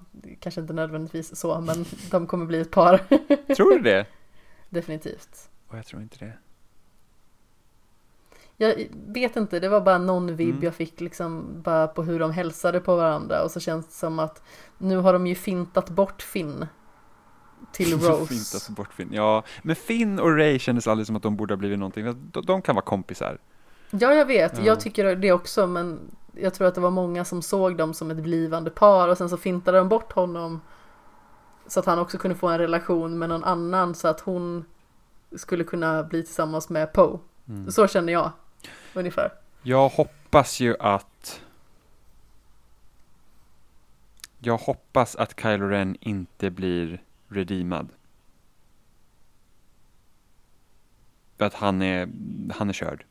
[0.41, 2.99] kanske inte nödvändigtvis så, men de kommer bli ett par.
[3.55, 4.07] Tror du det?
[4.69, 5.51] Definitivt.
[5.69, 6.33] Och jag tror inte det.
[8.57, 8.75] Jag
[9.07, 10.65] vet inte, det var bara någon vibb mm.
[10.65, 14.19] jag fick liksom bara på hur de hälsade på varandra och så känns det som
[14.19, 14.43] att
[14.79, 16.67] nu har de ju fintat bort Finn
[17.73, 18.27] till Rose.
[18.27, 19.45] fintat bort Finn, ja.
[19.63, 22.05] Men Finn och Ray kändes aldrig som att de borde ha blivit någonting.
[22.33, 23.39] De, de kan vara kompisar.
[23.91, 24.59] Ja, jag vet.
[24.59, 24.65] Ja.
[24.65, 26.01] Jag tycker det också, men
[26.35, 29.29] jag tror att det var många som såg dem som ett blivande par och sen
[29.29, 30.61] så fintade de bort honom
[31.67, 34.65] så att han också kunde få en relation med någon annan så att hon
[35.37, 37.19] skulle kunna bli tillsammans med Poe.
[37.49, 37.71] Mm.
[37.71, 38.31] Så känner jag
[38.95, 39.33] ungefär.
[39.63, 41.41] Jag hoppas ju att
[44.39, 47.03] Jag hoppas att Kylo Ren inte blir
[47.35, 47.89] redeemad.
[51.39, 52.09] För att han är,
[52.55, 53.05] han är körd.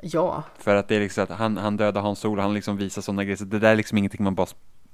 [0.00, 3.02] Ja, För att det är liksom att han, han dödar Hans Solo, han liksom visar
[3.02, 3.36] sådana grejer.
[3.36, 4.46] Så det där är liksom ingenting man bara,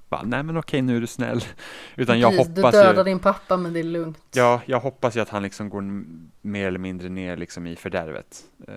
[0.08, 1.44] bara nej men okej nu är du snäll.
[1.96, 2.54] Utan jag precis.
[2.54, 4.18] du hoppas dödar ju, din pappa men det är lugnt.
[4.34, 6.04] ja, jag hoppas ju att han liksom går
[6.40, 8.44] mer eller mindre ner liksom i fördärvet.
[8.68, 8.74] Eh,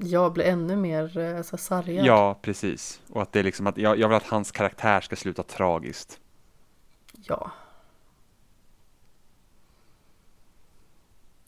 [0.00, 2.06] Jag blir ännu mer eh, så sargad.
[2.06, 3.00] Ja, precis.
[3.10, 6.20] Och att det är liksom att jag, jag vill att hans karaktär ska sluta tragiskt.
[7.12, 7.50] ja.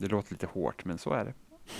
[0.04, 1.32] Det låter lite hårt, men så är det.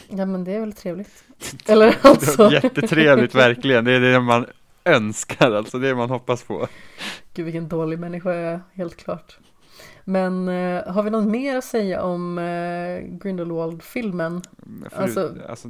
[0.08, 1.24] Ja men det är väl trevligt.
[1.66, 2.50] Eller alltså.
[2.52, 3.84] Jättetrevligt, verkligen.
[3.84, 4.46] Det är det man
[4.84, 6.66] önskar, alltså det det man hoppas på.
[7.34, 9.38] Gud vilken dålig människa jag är, helt klart.
[10.04, 14.42] Men eh, har vi något mer att säga om eh, Grindelwald-filmen?
[14.90, 15.68] Förut, Alltså- alltså,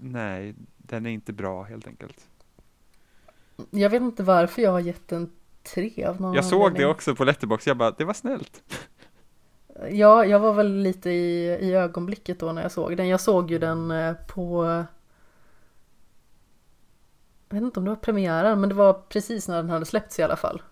[0.00, 2.26] nej, den är inte bra helt enkelt.
[3.70, 5.30] Jag vet inte varför jag har gett en
[5.74, 6.88] tre av någon Jag såg det anledning.
[6.90, 8.62] också på Letterboxd, jag bara, det var snällt.
[9.90, 13.08] Ja, jag var väl lite i, i ögonblicket då när jag såg den.
[13.08, 14.64] Jag såg ju den eh, på...
[17.48, 20.18] Jag vet inte om det var premiären, men det var precis när den hade släppts
[20.18, 20.62] i alla fall.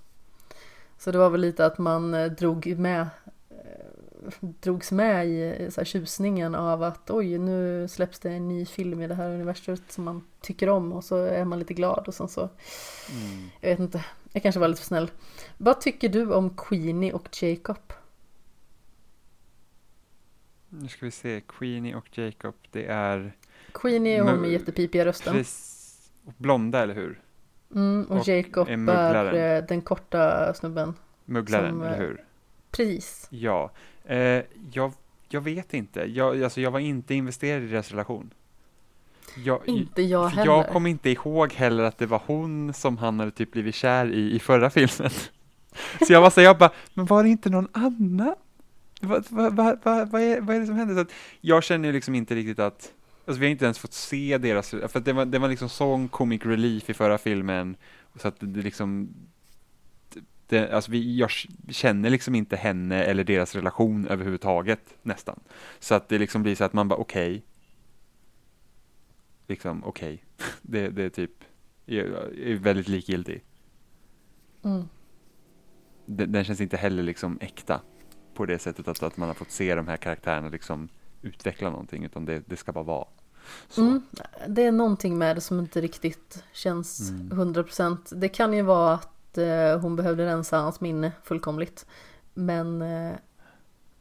[0.98, 3.00] Så det var väl lite att man eh, drog med
[3.50, 8.66] eh, drogs med i så här tjusningen av att oj, nu släpps det en ny
[8.66, 12.04] film i det här universumet som man tycker om och så är man lite glad
[12.08, 13.48] och sen så, Mm.
[13.60, 15.10] jag vet inte, jag kanske var lite för snäll.
[15.58, 17.92] Vad tycker du om Queenie och Jacob?
[20.74, 23.32] Nu ska vi se, Queenie och Jacob, det är
[23.74, 25.32] Queenie är hon med jättepipiga rösten.
[25.32, 27.20] precis, blonda, eller hur?
[27.74, 29.56] Mm, och, Och Jacob är är, mugglaren.
[29.58, 30.94] eh, den korta snubben.
[31.24, 32.24] Mugglaren, Som, eller eh, hur?
[32.70, 33.26] Precis.
[33.30, 33.70] Ja,
[34.04, 34.42] eh,
[34.72, 34.92] jag,
[35.28, 36.00] jag vet inte.
[36.00, 38.34] Jag, alltså, jag var inte investerad i deras relation.
[39.36, 40.52] Jag, Inte jag heller.
[40.52, 44.12] jag kommer inte ihåg heller att det var hon som han hade typ blivit kär
[44.12, 45.10] i i förra filmen.
[46.06, 48.34] Så jag var så jag bara, men var det inte någon annan?
[49.04, 50.94] Vad, vad, vad, vad, är, vad är det som händer?
[50.94, 52.92] Så att jag känner ju liksom inte riktigt att,
[53.26, 56.08] alltså vi har inte ens fått se deras, för det var, det var liksom sån
[56.08, 57.76] comic relief i förra filmen,
[58.16, 59.14] så att det, liksom,
[60.46, 61.30] det, alltså vi, jag
[61.68, 65.40] känner liksom inte henne eller deras relation överhuvudtaget nästan.
[65.78, 67.42] Så att det liksom blir så att man bara okej.
[69.48, 70.24] Liksom okej.
[70.62, 71.44] Det, det är typ,
[71.86, 72.04] är,
[72.38, 73.44] är väldigt likgiltig.
[74.64, 74.88] Mm.
[76.06, 77.80] Den, den känns inte heller liksom äkta
[78.34, 80.88] på det sättet att, att man har fått se de här karaktärerna liksom
[81.22, 83.06] utveckla någonting utan det, det ska bara vara.
[83.76, 84.02] Mm,
[84.48, 87.54] det är någonting med det som inte riktigt känns Mm.
[87.54, 88.14] 100%.
[88.14, 91.86] Det kan ju vara att eh, hon behövde rensa hans minne fullkomligt.
[92.34, 93.12] Men eh,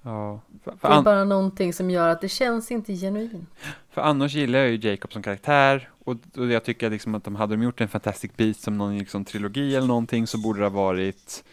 [0.02, 0.42] Ja.
[0.64, 3.50] För, för, det är bara någonting som gör att det känns inte genuint.
[3.90, 7.36] för annars gillar jag ju Jacob som karaktär och, och jag tycker liksom att de
[7.36, 10.66] hade de gjort en Fantastic Beast som någon liksom trilogi eller någonting så borde det
[10.66, 11.44] ha varit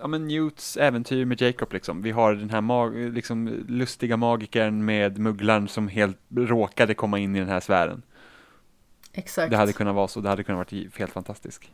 [0.00, 2.02] ja men Newts äventyr med Jacob liksom.
[2.02, 7.36] Vi har den här mag- liksom lustiga magikern med mugglaren som helt råkade komma in
[7.36, 8.02] i den här sfären.
[9.12, 9.50] Exakt.
[9.50, 11.70] Det hade kunnat vara så, det hade kunnat vara helt fantastiskt.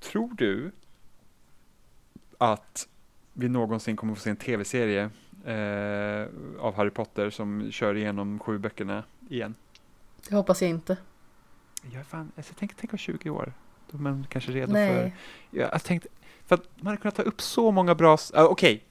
[0.00, 0.70] Tror du
[2.38, 2.88] att
[3.32, 5.10] vi någonsin kommer få se en tv-serie
[5.44, 6.26] eh,
[6.60, 9.54] av Harry Potter som kör igenom sju böckerna igen?
[10.28, 10.96] Det hoppas jag inte.
[11.92, 13.52] Jag fan, alltså, tänk, tänk om 20 år.
[13.90, 14.88] Då är man kanske redo Nej.
[14.92, 15.12] för...
[15.58, 16.08] Ja, jag tänkte,
[16.48, 18.18] för att man hade kunnat ta upp så många bra...
[18.34, 18.84] ah, Okej,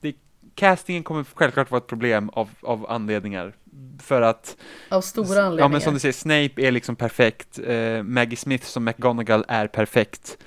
[0.00, 0.16] det-
[0.54, 3.52] castingen kommer självklart vara ett problem av, av anledningar.
[3.98, 4.56] För att...
[4.88, 5.68] Av stora Ja anledningar.
[5.68, 7.58] men som du säger, Snape är liksom perfekt.
[7.58, 10.38] Eh, Maggie Smith som McGonagall är perfekt.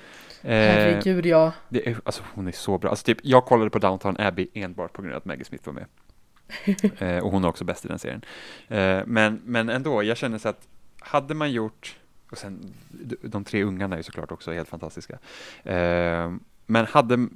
[0.42, 1.52] Eh, Herregud ja.
[1.68, 2.90] det är, alltså hon är så bra.
[2.90, 5.72] Alltså typ, jag kollade på Downton Abbey enbart på grund av att Maggie Smith var
[5.72, 5.86] med.
[7.16, 8.22] eh, och hon är också bäst i den serien.
[8.68, 10.68] Eh, men, men ändå, jag känner så att
[11.00, 11.96] hade man gjort,
[12.30, 15.18] och sen de, de tre ungarna är ju såklart också helt fantastiska.
[16.66, 17.28] Men hade,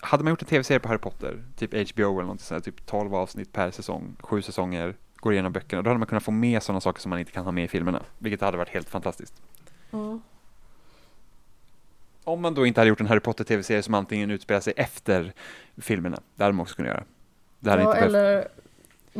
[0.00, 3.14] hade man gjort en tv-serie på Harry Potter, typ HBO eller något sånt, typ 12
[3.14, 6.80] avsnitt per säsong, sju säsonger, går igenom böckerna, då hade man kunnat få med sådana
[6.80, 9.34] saker som man inte kan ha med i filmerna, vilket hade varit helt fantastiskt.
[9.92, 10.20] Mm.
[12.24, 15.32] Om man då inte hade gjort en Harry Potter tv-serie som antingen utspelar sig efter
[15.76, 17.04] filmerna, det hade man också kunnat göra.
[17.60, 18.14] Det hade Ja, inte behövt...
[18.14, 18.48] eller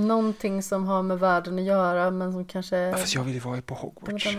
[0.07, 3.41] någonting som har med världen att göra men som kanske Ja, Fast jag vill ju
[3.41, 4.37] vara på Hogwarts.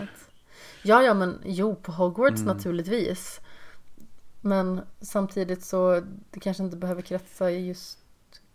[0.82, 2.56] Ja, ja, men jo, på Hogwarts Mm.
[2.56, 3.40] naturligtvis.
[4.46, 7.98] Men samtidigt så det kanske inte behöver kretsa just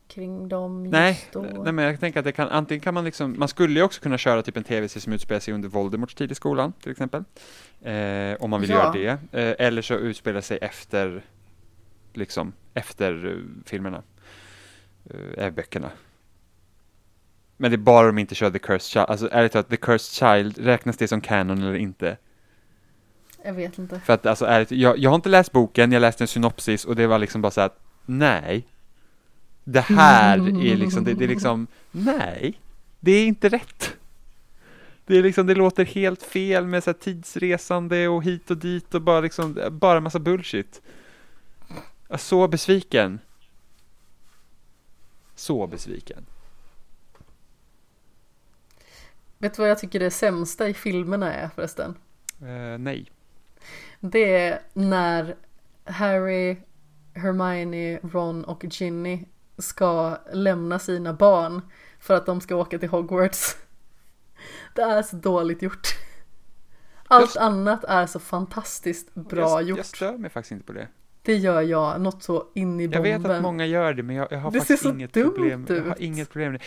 [0.08, 1.42] kring dem just Nej, då.
[1.42, 4.02] nej, men jag tänker att det kan, antingen kan man liksom, man skulle ju också
[4.02, 7.24] kunna köra typ en tv-serie som utspelar sig under Voldemorts tid i skolan, till exempel.
[7.82, 8.76] Eh, om man vill Ja.
[8.76, 8.92] göra
[9.32, 9.40] det.
[9.40, 11.26] Eh, eller så utspelar sig efter,
[12.14, 14.04] liksom, efter eh, filmerna.
[15.06, 15.92] Eh, är böckerna.
[17.58, 19.78] Men det är bara om de inte kör The Cursed Child, alltså ärligt talat, The
[19.78, 22.18] Cursed Child, räknas det som canon eller inte?
[23.44, 24.00] Jag vet inte.
[24.00, 26.96] För att alltså ärligt, jag, jag har inte läst boken, jag läste en synopsis och
[26.96, 28.68] det var liksom bara så att nej.
[29.64, 32.60] Det här är liksom, det, det är liksom, nej.
[33.00, 33.96] Det är inte rätt.
[35.06, 39.02] Det är liksom, det låter helt fel med så tidsresande och hit och dit och
[39.02, 40.82] bara liksom, bara massa bullshit.
[42.08, 43.20] Jag är så besviken.
[45.36, 46.26] Så besviken.
[49.38, 51.96] Vet du vad jag tycker det sämsta i filmerna är förresten?
[52.42, 53.12] Eh, nej.
[54.00, 55.36] Det är när
[55.86, 56.58] Harry,
[57.14, 59.26] Hermione, Ron och Ginny
[59.58, 61.62] ska lämna sina barn
[62.00, 63.56] för att de ska åka till Hogwarts.
[64.76, 65.88] Det är så dåligt gjort.
[67.08, 69.78] Allt Just- annat är så fantastiskt bra jag, gjort.
[69.78, 70.88] Jag stör mig faktiskt inte på det.
[71.22, 73.22] Det gör jag, något så in i Jag bomben.
[73.22, 75.34] vet att många gör det, men jag, jag har Det ser faktiskt så inget dumt
[75.34, 75.66] problem.
[75.70, 76.00] Jag har ut.
[76.00, 76.66] inget problem med det.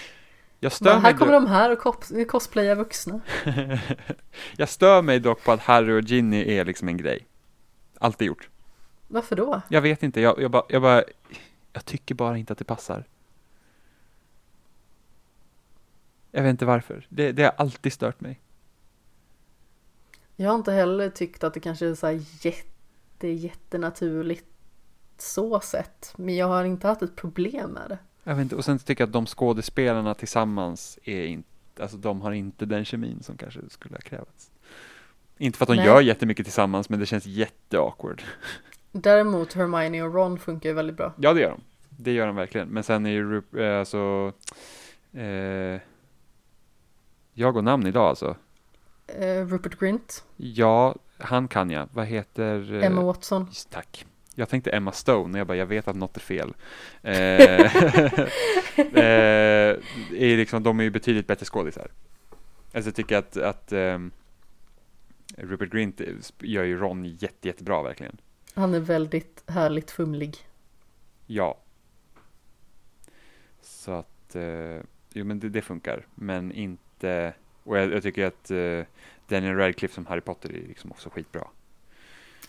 [0.63, 3.21] Jag stör, Men här mig kommer de här och cos- cosplayar vuxna.
[4.57, 7.27] jag stör mig dock på att Harry och Ginny är liksom en grej.
[7.99, 8.49] Alltid gjort.
[9.09, 9.63] Varför då?
[9.69, 11.05] Jag vet inte, jag, jag, bara, jag bara,
[11.73, 13.05] jag tycker bara inte att det passar.
[16.31, 17.07] Jag vet inte varför.
[17.09, 18.41] Det, det har alltid stört mig.
[20.37, 24.47] Jag har inte heller tyckt att det kanske är så här jätte, jättenaturligt
[25.19, 26.15] så sett.
[26.17, 27.99] Men jag har inte haft ett problem med det.
[28.25, 31.49] Jag vet inte, och sen tycker jag att de skådespelarna tillsammans är inte,
[31.83, 34.51] alltså de har inte den kemin som kanske skulle ha krävts.
[35.39, 35.87] Inte för att de Nej.
[35.87, 38.23] gör jättemycket tillsammans, men det känns jätteawkward.
[38.93, 41.13] Däremot Hermione och Ron funkar ju väldigt bra.
[41.19, 41.61] Ja, det gör de.
[41.89, 42.69] Det gör de verkligen.
[42.69, 44.33] Men sen är ju eh, alltså,
[45.13, 45.81] eh,
[47.35, 48.37] jag går namn idag alltså.
[49.07, 51.89] Eh, Rupert Grint, Ja, han kan jag.
[51.93, 52.75] Vad heter?
[52.75, 53.45] eh, Emma Watson.
[53.47, 54.07] just- Tack.
[54.35, 56.55] Jag tänkte Emma Stone, och jag bara, jag vet att något är fel.
[57.03, 57.15] Eh,
[58.77, 59.77] eh,
[60.11, 61.91] är liksom, de är ju betydligt bättre skådisar.
[62.75, 64.11] Alltså jag tycker att, att ehm,
[65.37, 66.01] Rupert Grint
[66.39, 68.17] gör ju Ron jätte, jättebra verkligen.
[68.55, 70.37] Han är väldigt härligt fumlig.
[71.27, 71.59] Ja.
[73.63, 74.81] Så att, eh,
[75.13, 78.87] jo men det, det funkar, men inte, och jag, jag tycker att eh,
[79.29, 81.49] Daniel Radcliffe som Harry Potter är liksom också skitbra.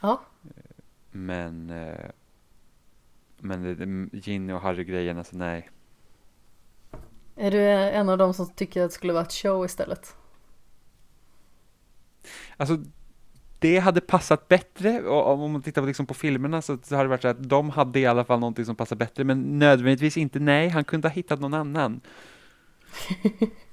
[0.01, 0.21] Ja,
[1.15, 2.09] Men, eh,
[3.37, 5.69] men det, det, Ginny och Harry-grejen, alltså nej.
[7.35, 10.15] är du en av dem som tycker att det skulle vara ett show istället?
[12.57, 12.77] Alltså,
[13.59, 17.05] det hade passat bättre, och om man tittar på, liksom på filmerna så, så hade
[17.05, 20.17] det varit så att de hade i alla fall någonting som passar bättre, men nödvändigtvis
[20.17, 22.01] inte, nej, han kunde ha hittat någon annan.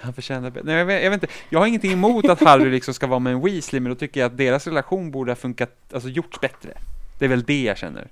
[0.00, 0.66] Han förtjänar bättre.
[0.66, 3.18] Nej, jag, vet, jag vet inte, jag har ingenting emot att Harry liksom ska vara
[3.18, 6.40] med en Weasley, men då tycker jag att deras relation borde ha funkat, alltså gjorts
[6.40, 6.78] bättre.
[7.18, 8.08] Det är väl det jag känner.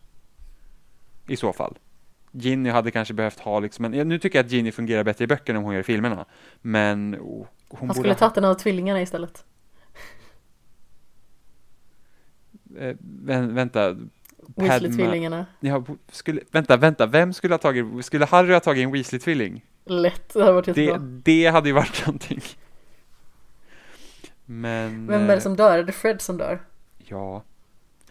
[1.29, 1.79] I så fall.
[2.33, 5.27] Ginny hade kanske behövt ha liksom en, nu tycker jag att Ginny fungerar bättre i
[5.27, 6.25] böckerna än hon gör i filmerna,
[6.63, 9.45] men oh, hon Han skulle ha- tagit en av tvillingarna istället.
[12.79, 13.97] Eh, vä- vänta.
[14.57, 15.47] Weasley-tvillingarna.
[15.61, 19.61] Ja, skulle, vänta, vänta, vem skulle ha tagit, skulle Harry ha tagit en Weasley-tvilling?
[19.89, 21.21] Lätt, det hade varit Det, jättebra.
[21.25, 22.41] det hade ju varit någonting.
[24.45, 25.79] Men, Vem är det eh, som dör?
[25.79, 26.61] Är det Fred som dör?
[26.99, 27.43] ja,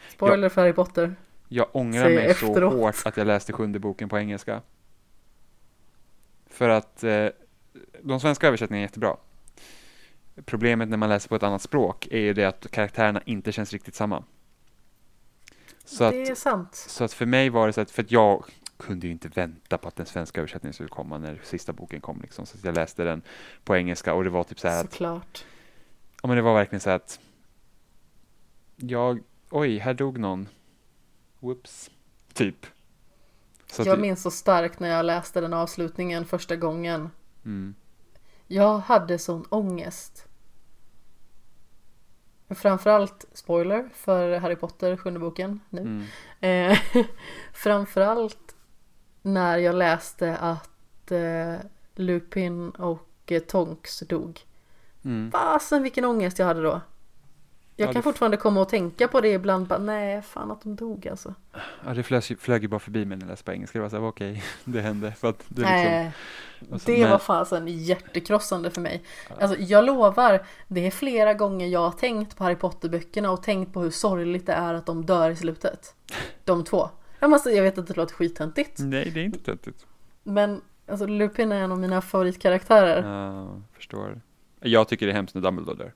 [0.09, 1.15] Spoiler för Harry Potter.
[1.47, 2.73] jag ångrar Säg mig så efteråt.
[2.73, 4.61] hårt att jag läste sjunde boken på engelska.
[6.49, 7.27] För att eh,
[8.01, 9.17] de svenska översättningarna är jättebra.
[10.45, 13.73] Problemet när man läser på ett annat språk är ju det att karaktärerna inte känns
[13.73, 14.23] riktigt samma.
[15.85, 16.75] Så att, det är sant.
[16.75, 18.45] Så att för mig var det så att, för att jag
[18.77, 22.21] kunde ju inte vänta på att den svenska översättningen skulle komma när sista boken kom
[22.21, 22.45] liksom.
[22.45, 23.21] Så jag läste den
[23.63, 25.45] på engelska och det var typ så här att, Såklart.
[26.21, 27.19] ja men det var verkligen så här att
[28.75, 29.19] jag,
[29.49, 30.47] oj, här dog någon.
[31.39, 31.91] Whoops.
[32.33, 32.65] Typ.
[33.67, 37.09] Så att, Jag minns så starkt när jag läste den avslutningen första gången.
[37.45, 37.75] mm,
[38.47, 40.27] Jag hade sån ångest.
[42.49, 45.81] Framförallt, spoiler, för Harry Potter, sjunde boken nu.
[45.81, 46.03] mm,
[46.39, 46.77] Eh,
[47.53, 48.54] framförallt
[49.25, 51.55] när jag läste att eh,
[51.95, 54.39] Lupin och eh, Tonks dog.
[55.05, 55.31] mm.
[55.31, 56.81] Fasen vilken ångest jag hade då.
[57.77, 59.67] Jag Ja, kan det- fortfarande komma och tänka på det ibland.
[59.67, 61.33] Bara, nej, fan att de dog alltså.
[61.85, 63.79] Ja, det flög, flög ju bara förbi mig när jag läste på engelska.
[63.79, 65.11] Det var så här, okej, det hände.
[65.11, 66.11] För att det liksom, nej,
[66.71, 69.03] och så- det men- var fasen hjärtekrossande för mig.
[69.41, 73.73] Alltså jag lovar, det är flera gånger jag har tänkt på Harry Potter-böckerna och tänkt
[73.73, 75.93] på hur sorgligt det är att de dör i slutet.
[76.43, 76.89] De två.
[77.25, 78.79] Jag, måste, jag vet att det låter skittöntigt.
[78.79, 79.85] Nej, det är inte töntigt.
[80.23, 83.03] Men alltså Lupin är en av mina favoritkaraktärer.
[83.03, 84.21] Ja, förstår.
[84.59, 85.93] Jag tycker det är hemskt när Dumbledore dör.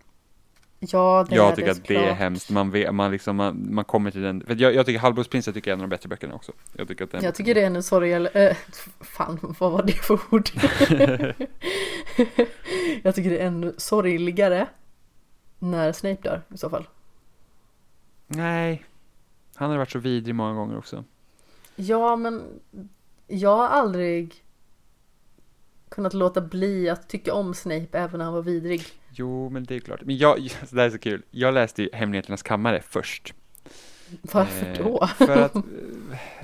[0.80, 2.50] Ja, det Jag är tycker det att det är hemskt.
[2.50, 4.44] Man, vet, man, liksom, man, man kommer till den.
[4.46, 6.52] För jag, jag tycker Halvblodsprinsen tycker jag är en av de bättre böckerna också.
[6.74, 8.56] Jag tycker att den Jag tycker det är ännu sorgligare, äh,
[9.02, 10.50] fan vad var det för ord?
[13.04, 14.68] jag tycker det är ännu sorgligare
[15.60, 16.88] när Snape dör i så fall.
[18.28, 18.86] Nej.
[19.56, 21.04] Han har varit så vidrig många gånger också.
[21.82, 22.44] Ja, men
[23.28, 24.44] jag har aldrig
[25.90, 28.84] kunnat låta bli att tycka om Snape även när han var vidrig.
[29.12, 30.02] Jo, men det är klart.
[30.04, 30.38] Men jag,
[30.70, 31.22] det här är så kul.
[31.32, 33.34] Jag läste ju Hemligheternas kammare först.
[34.22, 35.08] Varför Eh, då?
[35.08, 35.62] För att eh,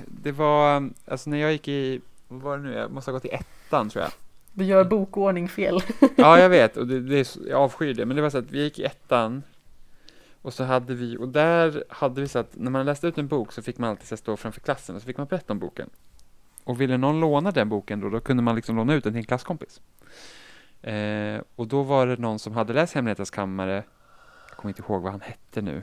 [0.06, 3.24] det var, alltså när jag gick i, vad var det nu, jag måste ha gått
[3.24, 4.12] i ettan tror jag.
[4.52, 5.80] Du gör bokordning fel.
[6.16, 8.62] Ja, jag vet och det, det jag avskyr det, men det var så att vi
[8.62, 9.42] gick i ettan
[10.46, 13.28] och så hade vi, och där hade vi så att när man läste ut en
[13.28, 15.58] bok så fick man alltid så stå framför klassen och så fick man berätta om
[15.58, 15.90] boken.
[16.64, 19.18] Och ville någon låna den boken då, då kunde man liksom låna ut den till
[19.18, 19.80] en klasskompis.
[20.82, 23.84] Eh, och då var det någon som hade läst Hemlighetens kammare,
[24.48, 25.82] jag kommer inte ihåg vad han hette nu.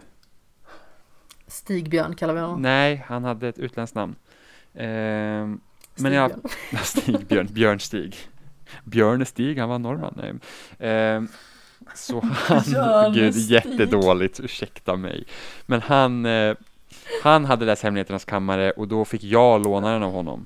[1.48, 2.61] Stigbjörn kallar vi honom.
[2.61, 4.15] Nej, han hade ett utländskt namn.
[4.73, 5.61] Ehm,
[5.95, 6.84] men jag, Stigbjörn.
[6.84, 8.15] Stigbjörn, Björn Stig.
[8.84, 10.14] Björn Stig, han var norrman.
[10.18, 10.34] Nej.
[10.80, 11.27] Ehm,
[11.95, 15.23] så han, gud, jättedåligt, ursäkta mig.
[15.65, 16.55] Men han, eh,
[17.23, 20.45] han hade läst Hemligheternas kammare och då fick jag låna den av honom.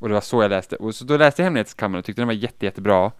[0.00, 0.76] Och det var så jag läste.
[0.76, 3.12] Och så då läste jag Hemligheternas kammare och tyckte den var jätte, jättebra.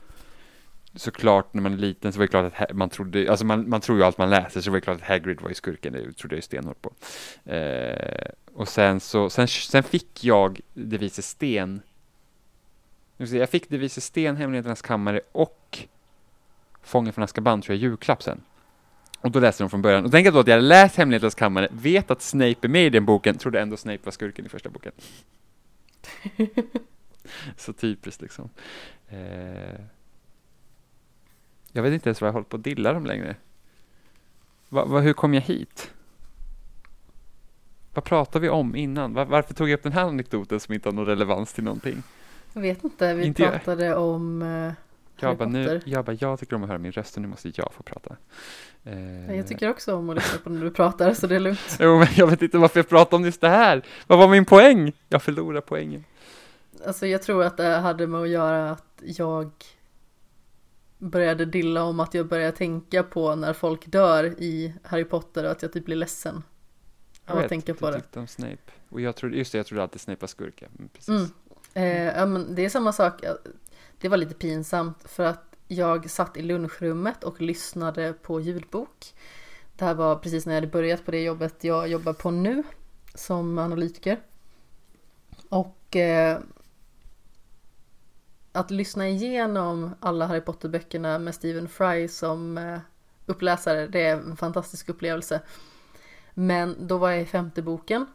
[0.94, 3.80] Såklart när man är liten så var det klart att man trodde, alltså man, man
[3.80, 6.12] tror ju allt man läser så var det klart att Hagrid var ju skurken, det
[6.12, 6.92] trodde jag ju stenhårt på.
[7.50, 11.80] Eh, och sen så, sen, sen fick jag Det vice sten.
[13.16, 15.78] Jag fick Det vice sten, Hemligheternas kammare och
[16.82, 18.40] Fången från Azkaban tror jag i julklapp sen.
[19.20, 20.04] Och då läste de från början.
[20.04, 23.04] Och tänk då att jag läst Hemligheternas kammare, vet att Snape är med i den
[23.04, 24.92] boken, trodde ändå Snape var skurken i första boken.
[27.56, 28.50] så typiskt liksom.
[29.08, 29.80] Eh,
[31.72, 33.36] jag vet inte ens vad jag håller på att dilla dem längre.
[34.68, 35.90] Va, va, hur kom jag hit?
[37.94, 39.14] Vad pratade vi om innan?
[39.14, 42.02] Va, varför tog jag upp den här anekdoten som inte har någon relevans till någonting?
[42.52, 43.52] Jag vet inte, vi Inte jag.
[43.52, 44.72] pratade om eh,
[45.20, 47.50] Jag bara, nu, jag bara, jag tycker om att höra min röst och nu måste
[47.54, 48.16] jag få prata.
[48.84, 51.76] Eh, Jag tycker också om att lyssna på när du pratar så det är lugnt.
[51.80, 53.82] Jo, men jag vet inte varför jag pratar om just det här.
[54.06, 54.92] Vad var min poäng?
[55.08, 56.04] Jag förlorar poängen.
[56.86, 59.50] Alltså jag tror att det hade med att göra att jag
[60.98, 65.50] började dilla om att jag började tänka på när folk dör i Harry Potter och
[65.50, 66.42] att jag typ blir ledsen
[67.26, 68.00] Jag vet, tänka du på det.
[68.00, 68.56] tyckte om Snape.
[68.88, 70.62] Och jag trodde, just det, jag trodde alltid Snape var skurk.
[70.62, 70.68] ja.
[70.78, 71.08] Mm, precis.
[71.08, 71.28] Mm.
[71.74, 73.20] Eh, ja, men det är samma sak.
[74.00, 79.14] Det var lite pinsamt för att jag satt i lunchrummet och lyssnade på ljudbok.
[79.76, 82.62] Det här var precis när jag hade börjat på det jobbet jag jobbar på nu
[83.14, 84.20] som analytiker.
[85.48, 86.38] Och eh,
[88.52, 92.78] att lyssna igenom alla Harry Potter-böckerna med Stephen Fry som eh,
[93.26, 95.40] uppläsare, det är en fantastisk upplevelse.
[96.34, 98.06] Men då var jag i femte boken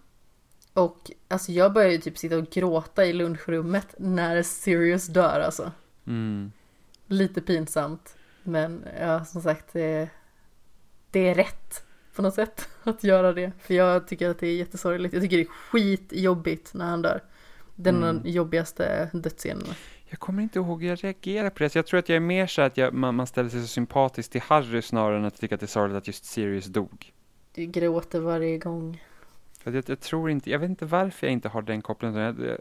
[0.73, 5.71] och alltså jag började ju typ sitta och gråta i lunchrummet när Sirius dör alltså.
[6.07, 6.51] Mm.
[7.07, 8.15] Lite pinsamt.
[8.43, 10.09] Men ja, som sagt, det,
[11.11, 11.83] det är rätt
[12.15, 13.51] på något sätt att göra det.
[13.59, 15.13] För jag tycker att det är jättesorgligt.
[15.13, 17.23] Jag tycker det är skitjobbigt när han dör.
[17.75, 18.21] Den Mm.
[18.25, 19.75] jobbigaste dödsscenerna.
[20.05, 21.69] Jag kommer inte ihåg hur jag reagerar på det.
[21.69, 23.67] Så jag tror att jag är mer så att jag, man, man ställer sig så
[23.67, 27.13] sympatiskt till Harry snarare än att tycka att det är sorgligt att just Sirius dog.
[27.55, 29.03] Du gråter varje gång.
[29.64, 32.15] Jag, jag tror inte, jag vet inte varför jag inte har den kopplingen.
[32.18, 32.57] Jag, jag,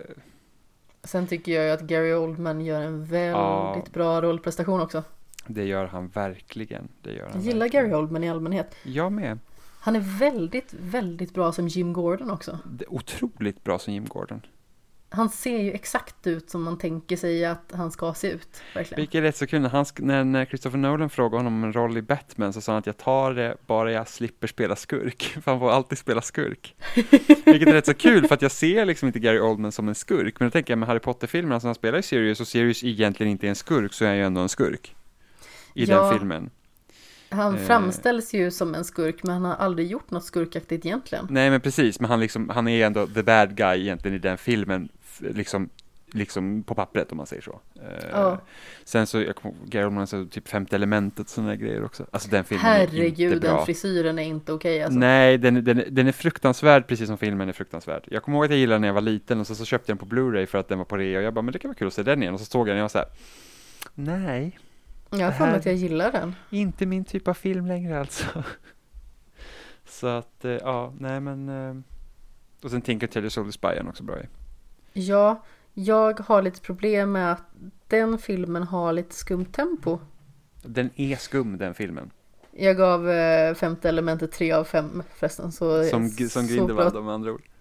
[1.05, 3.85] Sen tycker jag ju att Gary Oldman gör en väldigt Ja.
[3.93, 5.05] bra rollprestation också.
[5.47, 6.89] det gör han verkligen.
[7.03, 7.85] Det gör han Jag gillar verkligen.
[7.91, 8.74] Gary Oldman i allmänhet.
[8.83, 9.39] Jag med.
[9.81, 12.59] Han är väldigt, väldigt bra som Jim Gordon också.
[12.65, 14.41] Det otroligt bra som Jim Gordon.
[15.14, 18.48] Han ser ju exakt ut som man tänker sig att han ska se ut.
[18.74, 19.01] Verkligen.
[19.01, 21.97] Vilket är rätt så kul, när, han, när, Christopher Nolan frågade honom om en roll
[21.98, 25.51] i Batman så sa han att jag tar det bara jag slipper spela skurk, för
[25.51, 26.74] han får alltid spela skurk.
[27.44, 29.94] Vilket är rätt så kul, för att jag ser liksom inte Gary Oldman som en
[29.94, 32.84] skurk, men då tänker jag med Harry Potter-filmerna, alltså han spelar ju Sirius och Sirius
[32.84, 34.94] egentligen inte är en skurk, så är han ju ändå en skurk.
[35.74, 36.02] I Ja.
[36.10, 36.51] den filmen.
[37.28, 37.66] Han Eh.
[37.66, 41.26] framställs ju som en skurk men han har aldrig gjort något skurkaktigt egentligen.
[41.30, 44.39] Nej men precis, men han, liksom, han är ändå the bad guy egentligen i den
[44.39, 44.89] filmen,
[45.23, 45.69] liksom,
[46.12, 47.61] liksom på pappret om man säger så.
[48.12, 48.40] Ja.
[48.85, 52.07] Sen så, jag kommer ihåg, Gary Oldman, så typ femte elementet, sådana grejer också.
[52.11, 53.57] Alltså den filmen är inte Herregud, bra.
[53.57, 54.99] den frisyren är inte okej alltså.
[54.99, 58.05] Nej, den, är- den, den är fruktansvärd precis som filmen är fruktansvärd.
[58.11, 59.90] Jag kommer ihåg att jag gillade den när jag var liten och så, så köpte
[59.93, 61.59] jag den på Blu-ray för att den var på rea och jag bara, men det
[61.59, 62.35] kan vara kul att se den igen.
[62.35, 63.09] Och så såg jag den och jag var så här,
[63.94, 64.59] nej,
[65.11, 66.35] Jag har för mig att jag gillar den.
[66.51, 68.24] inte min typ av film längre alltså.
[69.86, 71.49] så att, eh, ja, nej men.
[71.49, 71.74] eh,
[72.62, 74.27] Och sen Tinker Tailor Soldier Spy är också bra i.
[74.93, 75.44] Ja,
[75.74, 77.44] Jag har lite problem med att
[77.89, 79.98] den filmen har lite skumt tempo.
[80.62, 82.10] Den är skum den filmen.
[82.51, 85.52] Jag gav eh, femte elementet 3 av 5 förresten.
[85.52, 86.47] Så, Som, som.
[86.47, 87.43] Grindelwald med andra ord.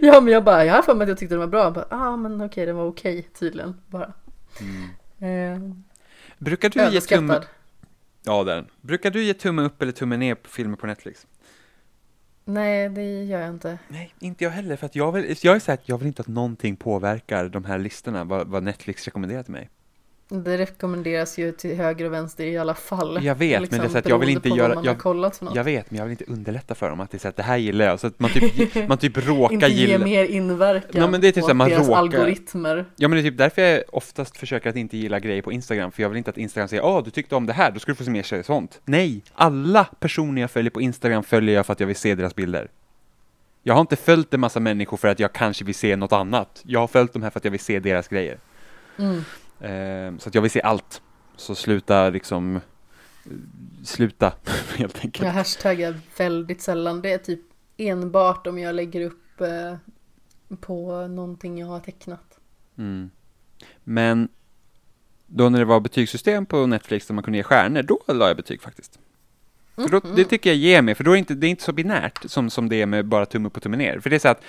[0.00, 1.64] ja men jag bara, jag har för mig att jag tyckte den var bra.
[1.64, 4.12] Jag bara, ah men okej den var okej tydligen bara.
[5.18, 5.54] Mm.
[5.54, 5.74] Eh,
[6.38, 7.42] Brukar du ge tumme...
[8.22, 8.64] Ja, där.
[8.80, 11.26] Brukar du ge tumme upp eller tumme ner på filmer på Netflix?
[12.48, 13.78] Nej det gör jag inte.
[13.88, 14.76] Nej, inte jag heller.
[14.76, 17.64] För att jag, vill, jag är så här jag vill inte att någonting påverkar de
[17.64, 19.70] här listorna, vad, vad Netflix rekommenderar till mig.
[20.28, 23.24] Det rekommenderas ju till höger och vänster i alla fall.
[23.24, 25.56] Jag vet, men det är så att jag vill beroende inte göra- jag-.
[25.56, 27.42] Jag vet, men jag vill inte underlätta för dem att det är så att det
[27.42, 28.00] här gillar jag.
[28.00, 30.04] Så att man typ, man typ råkar inte ge gilla...
[30.04, 32.84] mer inverkan Ja, men det är typ så här, man deras råkar- algoritmer.
[32.96, 35.92] Ja men det är typ därför jag oftast försöker att inte gilla grejer på Instagram,
[35.92, 37.92] för jag vill inte att Instagram säger åh du tyckte om det här, då ska
[37.92, 38.80] du få se mer sånt.
[38.84, 42.34] Nej, alla personer jag följer på Instagram följer jag för att jag vill se deras
[42.34, 42.68] bilder.
[43.62, 46.62] Jag har inte följt en massa människor för att jag kanske vill se något annat.
[46.64, 48.38] Jag har följt dem här för att jag vill se deras grejer.
[48.98, 49.24] Mm.
[49.60, 51.02] Ehm, så att jag vill se allt.
[51.36, 52.60] Så sluta liksom, eh,
[53.84, 54.32] sluta
[54.76, 55.26] helt enkelt.
[55.26, 57.02] Jag hashtaggar väldigt sällan.
[57.02, 57.40] Det är typ
[57.76, 59.76] enbart om jag lägger upp eh,
[60.60, 62.38] på någonting jag har tecknat.
[62.78, 63.10] Mm.
[63.84, 64.28] Men
[65.26, 68.36] då när det var betygssystem på Netflix där man kunde ge stjärnor, då la jag
[68.36, 68.98] betyg faktiskt.
[69.74, 71.62] För då, det tycker jag ger mig, för då är det inte, det är inte
[71.62, 74.00] så binärt som, som det är med bara tumme upp och tumme ner.
[74.00, 74.42] För det är så att,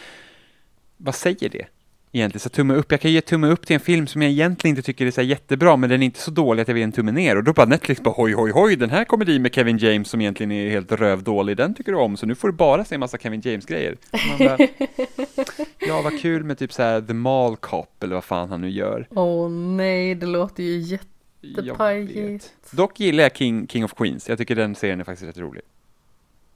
[0.98, 1.68] vad säger det?
[2.12, 4.72] Egentligen, så tumme upp, jag kan ge tumme upp till en film som jag egentligen
[4.78, 6.84] inte tycker är så jättebra, men den är inte så dålig att jag vill ge
[6.84, 7.36] en tumme ner.
[7.36, 10.22] Och då bara Netflix bara hoj, hoj, hoj, den här komedin med Kevin James som
[10.22, 13.00] egentligen är helt rövdålig, den tycker du om, så nu får du bara se en
[13.00, 13.98] massa Kevin James-grejer.
[15.80, 18.70] Ja, vad kul med typ så här The Mall Cop, eller vad fan han nu
[18.70, 19.08] gör.
[19.10, 20.98] Åh nej, det låter ju
[21.44, 22.54] jättepajigt.
[22.72, 25.62] Dock gillar jag King, King of Queens, jag tycker den serien är faktiskt rätt rolig.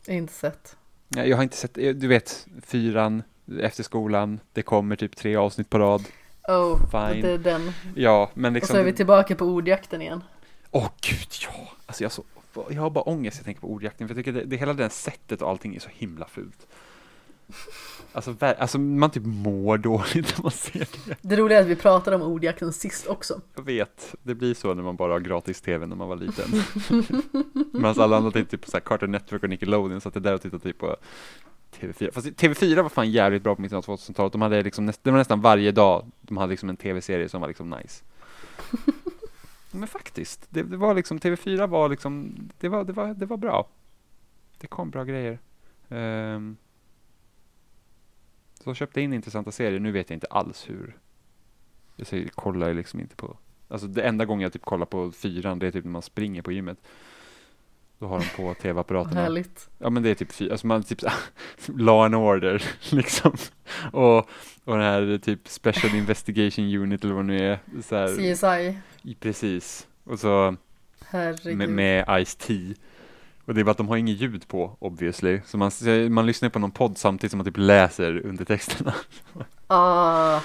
[0.07, 0.75] Inte sett.
[1.15, 3.23] Ja, Jag har inte sett, du vet, fyran
[3.61, 6.03] efter skolan, det kommer typ tre avsnitt på rad.
[6.47, 7.21] Oh, Fine.
[7.21, 7.71] det är den.
[7.95, 8.73] Ja, men Och liksom...
[8.73, 10.23] så är vi tillbaka på ordjakten igen.
[10.71, 11.71] Åh gud, ja!
[11.85, 12.23] Alltså jag, så,
[12.69, 14.89] jag har bara ångest jag tänker på ordjakten, för jag tycker det, det hela det
[14.89, 16.67] sättet och allting är så himla fult.
[18.13, 21.17] Alltså, alltså man typ mår dåligt när man ser det.
[21.21, 23.41] Det roliga är att vi pratade om ordjakten sist också.
[23.55, 26.45] Jag vet, det blir så när man bara har gratis tv när man var liten.
[27.73, 30.19] Medan alla andra tittade typ på så här Cartoon Network och Nickelodeon, så att det
[30.19, 30.95] där och tittade typ på
[31.71, 32.11] TV4.
[32.11, 34.31] Fast TV4 var fan jävligt bra på mitten av 2000-talet.
[34.31, 37.47] De hade liksom, det var nästan varje dag de hade liksom en tv-serie som var
[37.47, 38.03] liksom nice.
[39.71, 43.37] Men faktiskt, det, det var liksom, TV4 var liksom, det var, det var, det var
[43.37, 43.67] bra.
[44.57, 45.39] Det kom bra grejer.
[45.89, 46.57] Um,
[48.63, 50.97] så köpte in intressanta serier, nu vet jag inte alls hur.
[51.95, 53.37] Jag säger, kollar liksom inte på,
[53.67, 56.41] alltså det enda gången jag typ kollar på fyran, det är typ när man springer
[56.41, 56.77] på gymmet.
[58.01, 59.21] Då har de på tv-apparaterna.
[59.21, 59.69] härligt.
[59.77, 61.01] Ja men det är typ fyra, alltså man typ
[61.65, 63.31] Law and Order liksom.
[63.91, 64.17] Och,
[64.63, 67.59] och den här typ Special Investigation Unit eller vad det nu är.
[67.81, 68.77] Så här, CSI.
[69.19, 69.87] precis.
[70.03, 70.55] Och så
[71.05, 71.57] Herregud.
[71.57, 72.73] med, med Ice-T.
[73.45, 75.41] Och det är bara att de har inget ljud på obviously.
[75.45, 75.71] Så man,
[76.09, 78.93] man lyssnar på någon podd samtidigt som man typ läser undertexterna.
[79.67, 80.41] Ah,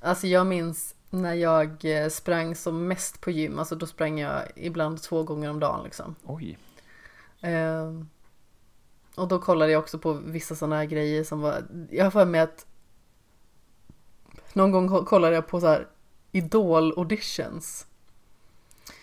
[0.00, 3.58] alltså jag minns när jag eh, sprang som mest på gym.
[3.58, 6.14] Alltså då sprang jag ibland två gånger om dagen liksom.
[6.24, 6.58] Oj.
[7.44, 8.08] Ehm,
[9.14, 12.24] och då kollade jag också på vissa sådana här grejer som var, jag har för
[12.24, 12.66] mig att
[14.52, 15.86] någon gång ko- kollade jag på så här
[16.32, 17.86] Idol auditions.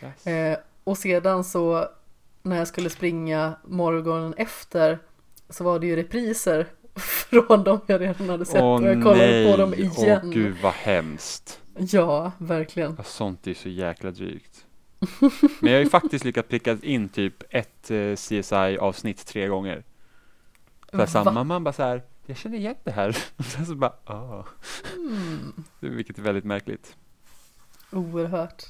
[0.03, 0.27] Yes.
[0.27, 1.88] Eh, och sedan så
[2.41, 4.99] när jag skulle springa morgonen efter
[5.49, 9.27] så var det ju repriser från de jag redan hade sett Åh och jag kollade
[9.27, 10.22] nej, på dem igen.
[10.23, 11.61] åh gud vad hemskt.
[11.77, 12.95] Ja, verkligen.
[12.97, 14.65] Ja, sånt är så jäkla drygt.
[15.59, 19.83] Men jag har ju faktiskt lyckats pricka in typ ett eh, CSI-avsnitt tre gånger.
[20.91, 23.09] Så här, samma man bara så här, jag känner igen det här.
[23.37, 24.43] Och sen så bara, ah.
[24.95, 26.95] Mm, Vilket är väldigt märkligt.
[27.91, 28.63] oerhört.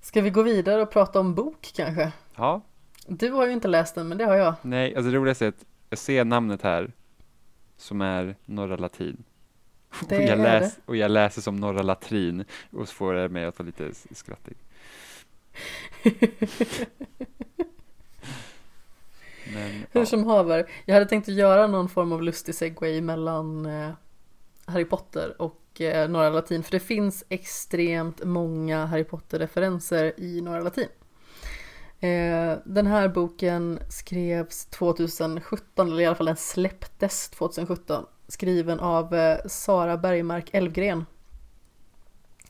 [0.00, 2.12] Ska vi gå vidare och prata om bok kanske?
[2.36, 2.60] Ja,
[3.06, 4.54] Du har ju inte läst den, men det har jag.
[4.62, 6.92] nej, alltså det roligaste är att jag ser namnet här
[7.76, 9.24] som är Norra Latin.
[10.00, 13.58] Och, jag läs, och jag läser som Norra Latrin och så får det mig att
[13.58, 14.56] vara lite skrattig.
[19.52, 20.06] Men, Hur ja.
[20.06, 23.90] som haver, jag hade tänkt att göra någon form av lustig segway mellan eh,
[24.66, 30.60] Harry Potter och eh, Norra Latin, för det finns extremt många Harry Potter-referenser i Norra
[30.60, 30.88] Latin.
[32.00, 39.14] Eh, den här boken skrevs 2017, eller i alla fall den släpptes 2017, skriven av
[39.14, 41.06] eh, Sara Bergmark Elfgren.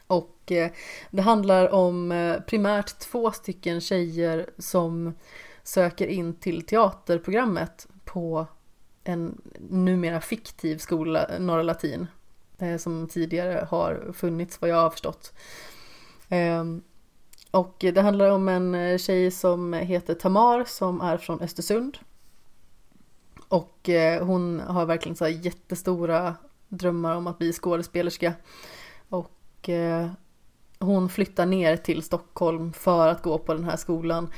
[0.06, 0.70] Och eh,
[1.10, 5.14] det handlar om eh, primärt två stycken tjejer som
[5.62, 8.46] söker in till teaterprogrammet på
[9.04, 9.40] en
[9.70, 12.06] numera fiktiv skola, Norra Latin,
[12.58, 15.32] eh, som tidigare har funnits vad jag har förstått.
[16.28, 16.82] Ehm,
[17.50, 21.98] och det handlar om en eh, tjej som heter Tamar som är från Östersund.
[23.52, 26.36] Och eh, hon har verkligen så jättestora
[26.68, 28.34] drömmar om att bli skådespelerska.
[29.08, 30.10] Och eh,
[30.78, 34.32] hon flyttar ner till Stockholm för att gå på den här skolan.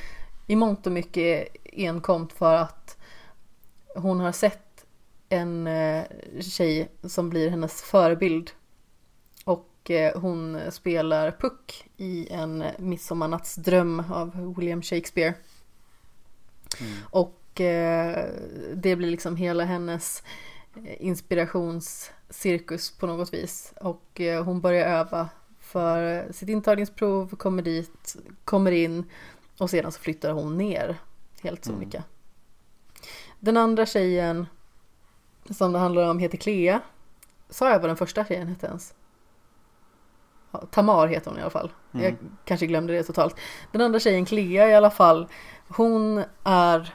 [0.47, 2.97] I mångt och mycket enkomt för att
[3.97, 4.85] hon har sett
[5.29, 6.05] en eh,
[6.41, 8.51] tjej som blir hennes förebild.
[9.45, 15.35] Och hon spelar Puck i en midsommarnattsdröm av William Shakespeare.
[16.81, 16.93] Mm.
[17.11, 20.23] Och det blir liksom hela hennes
[20.99, 23.75] inspirationscirkus på något vis.
[23.81, 25.29] Och hon börjar öva
[25.59, 29.05] för sitt intagningsprov, kommer dit, kommer in
[29.59, 30.97] och sedan så flyttar hon ner
[31.43, 31.99] helt sonika.
[31.99, 32.09] Mm.
[33.41, 34.47] Den andra tjejen
[35.51, 36.81] som det handlar om heter Clea.
[37.49, 38.95] Sa jag vad den första tjejen hette ens?
[40.71, 41.73] Tamar heter hon i alla fall.
[41.93, 42.05] Mm.
[42.05, 43.37] Jag kanske glömde det totalt.
[43.73, 45.29] Den andra tjejen, Clea i alla fall,
[45.69, 46.95] hon är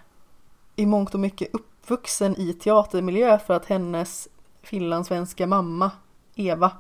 [0.80, 4.28] i mångt och mycket uppvuxen i teatermiljö för att hennes
[4.62, 5.92] finlandssvenska mamma,
[6.36, 6.72] Eva,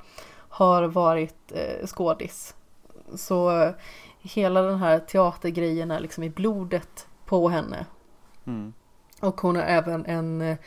[0.49, 2.55] har varit eh, skådis.
[3.15, 3.71] Så eh,
[4.19, 7.85] hela den här teatergrejen är liksom i blodet på henne.
[8.45, 8.73] Mm.
[9.21, 10.57] Och hon har även en eh,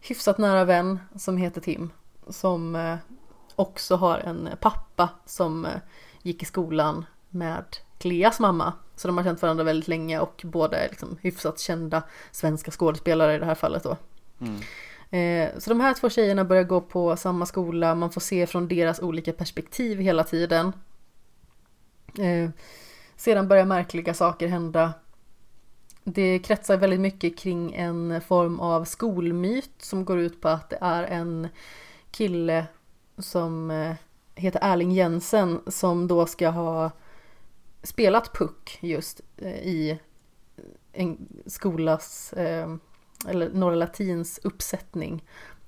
[0.00, 1.90] hyfsat nära vän som heter Tim.
[2.28, 2.96] Som eh,
[3.56, 5.66] också har en pappa som
[6.22, 7.64] gick i skolan med
[7.98, 8.72] Cleas mamma.
[8.98, 13.34] Så de har känt varandra väldigt länge och båda är liksom hyfsat kända svenska skådespelare
[13.34, 13.96] i det här fallet då.
[14.40, 14.60] Mm.
[15.58, 19.00] Så de här två tjejerna börjar gå på samma skola, man får se från deras
[19.00, 20.72] olika perspektiv hela tiden.
[23.16, 24.92] Sedan börjar märkliga saker hända
[26.12, 30.78] det kretsar väldigt mycket kring en form av skolmyt som går ut på att det
[30.80, 31.48] är en
[32.10, 32.66] kille
[33.18, 33.94] som eh,
[34.34, 36.90] heter Erling Jensen som då ska ha
[37.82, 39.98] spelat puck just eh, i
[40.92, 42.76] en skolas eh,
[43.28, 45.24] eller Norra Latins uppsättning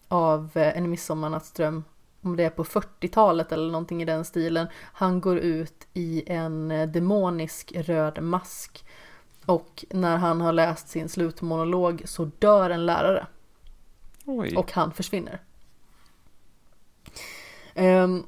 [0.08, 1.84] av En midsommarnattsdröm
[2.22, 4.66] om det är på 40-talet eller någonting i den stilen.
[4.74, 8.84] Han går ut i en demonisk röd mask
[9.46, 13.26] och när han har läst sin slutmonolog så dör en lärare.
[14.24, 14.56] Oj.
[14.56, 15.40] Och han försvinner.
[17.74, 18.26] Um,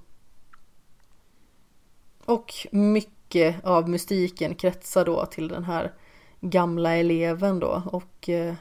[2.25, 3.22] och mycket
[3.63, 5.93] av mystiken kretsar då till den här
[6.41, 8.55] gamla eleven då och eh,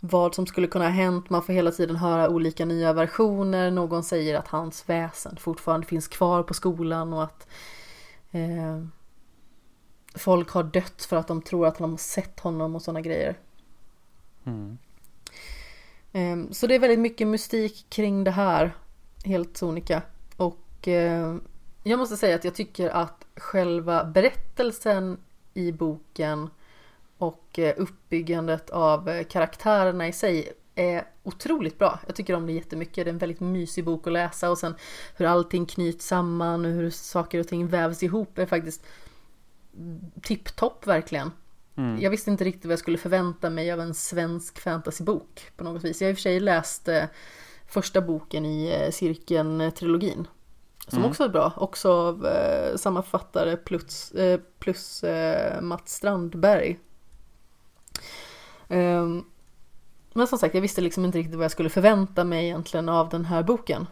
[0.00, 1.30] vad som skulle kunna ha hänt.
[1.30, 3.70] Man får hela tiden höra olika nya versioner.
[3.70, 7.46] Någon säger att hans väsen fortfarande finns kvar på skolan och att
[8.30, 8.84] eh,
[10.14, 13.38] folk har dött för att de tror att de har sett honom och sådana grejer.
[14.44, 14.78] Mm.
[16.12, 18.74] Ehm, så det är väldigt mycket mystik kring det här,
[19.24, 20.02] helt sonika.
[20.36, 21.36] Och eh,
[21.82, 25.18] jag måste säga att jag tycker att själva berättelsen
[25.54, 26.50] i boken
[27.18, 32.00] och eh, uppbyggandet av eh, karaktärerna i sig är otroligt bra.
[32.06, 32.94] Jag tycker om det jättemycket.
[32.94, 34.74] Det är en väldigt mysig bok att läsa och sen
[35.16, 38.84] hur allting knyts samman och hur saker och ting vävs ihop är faktiskt
[40.22, 41.30] tipptopp verkligen.
[41.76, 42.00] Mm.
[42.00, 45.84] Jag visste inte riktigt vad jag skulle förvänta mig av en svensk fantasybok på något
[45.84, 46.00] vis.
[46.00, 47.04] Jag har i och för sig läst eh,
[47.66, 50.26] första boken i Cirkeln-trilogin.
[50.88, 51.10] Som mm.
[51.10, 56.78] också är bra, också av eh, samma författare plus, eh, plus eh, Mats Strandberg.
[58.68, 59.24] Ehm,
[60.12, 63.08] men som sagt, jag visste liksom inte riktigt vad jag skulle förvänta mig egentligen av
[63.08, 63.86] den här boken.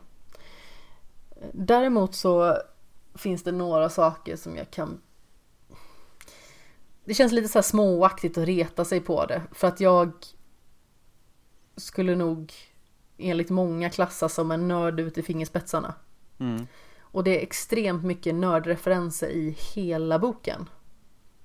[1.52, 2.56] Däremot så
[3.14, 5.00] finns det några saker som jag kan
[7.10, 9.42] det känns lite så här småaktigt att reta sig på det.
[9.52, 10.12] För att jag
[11.76, 12.52] skulle nog
[13.18, 15.94] enligt många klassas som en nörd ut i fingerspetsarna.
[16.40, 16.66] Mm.
[17.00, 20.68] Och det är extremt mycket nördreferenser i hela boken.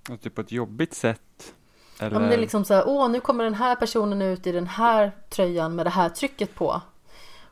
[0.10, 1.54] Och typ på ett jobbigt sätt?
[2.00, 2.12] Eller?
[2.12, 4.52] Ja men det är liksom så här, åh nu kommer den här personen ut i
[4.52, 6.82] den här tröjan med det här trycket på.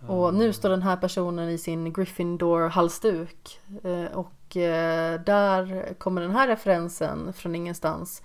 [0.08, 3.60] Och nu står den här personen i sin Gryffindor halsduk.
[3.84, 8.22] Eh, och eh, där kommer den här referensen från ingenstans.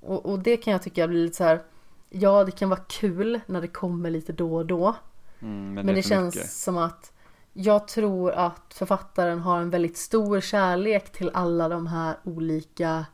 [0.00, 1.62] Och, och, det kan jag tycka blir lite så här.
[2.10, 4.94] Ja, det kan vara kul när det kommer lite då och då.
[5.40, 6.50] Mm, men det, men det känns mycket.
[6.50, 7.12] som att
[7.58, 13.06] jag tror att författaren har en väldigt stor kärlek till alla de här olika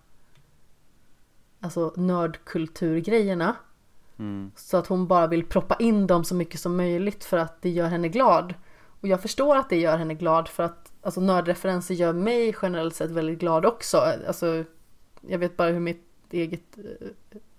[1.61, 3.57] alltså nördkulturgrejerna.
[4.19, 4.51] Mm.
[4.57, 7.71] Så att hon bara vill proppa in dem så mycket som möjligt för att det
[7.71, 8.55] gör henne glad.
[9.01, 12.95] Och jag förstår att det gör henne glad för att alltså, nördreferenser gör mig generellt
[12.95, 13.97] sett väldigt glad också.
[14.27, 14.65] Alltså,
[15.21, 17.09] jag vet bara hur mitt eget, eh,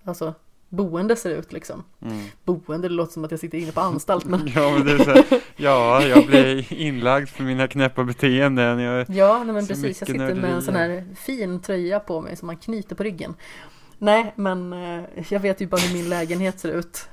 [0.04, 0.34] alltså
[0.74, 1.84] boende ser ut liksom.
[2.02, 2.18] Mm.
[2.44, 4.98] Boende, det låter som att jag sitter inne på anstalt men Ja, men det är
[4.98, 5.24] så här,
[5.56, 8.78] ja, jag blir inlagd för mina knäppa beteenden.
[8.78, 10.00] Jag, Ja, nej men precis.
[10.00, 13.34] Jag sitter med en sån här fin tröja på mig som man knyter på ryggen.
[13.98, 17.08] Nej, men eh, jag vet ju bara hur min lägenhet ser ut.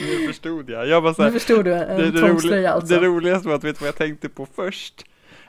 [0.00, 0.88] nu förstod jag.
[0.88, 2.94] Jag bara så Nu här, förstod du, det, en det, tvångströja roliga, alltså.
[2.94, 5.04] det roligaste var att vet du vad jag tänkte på först?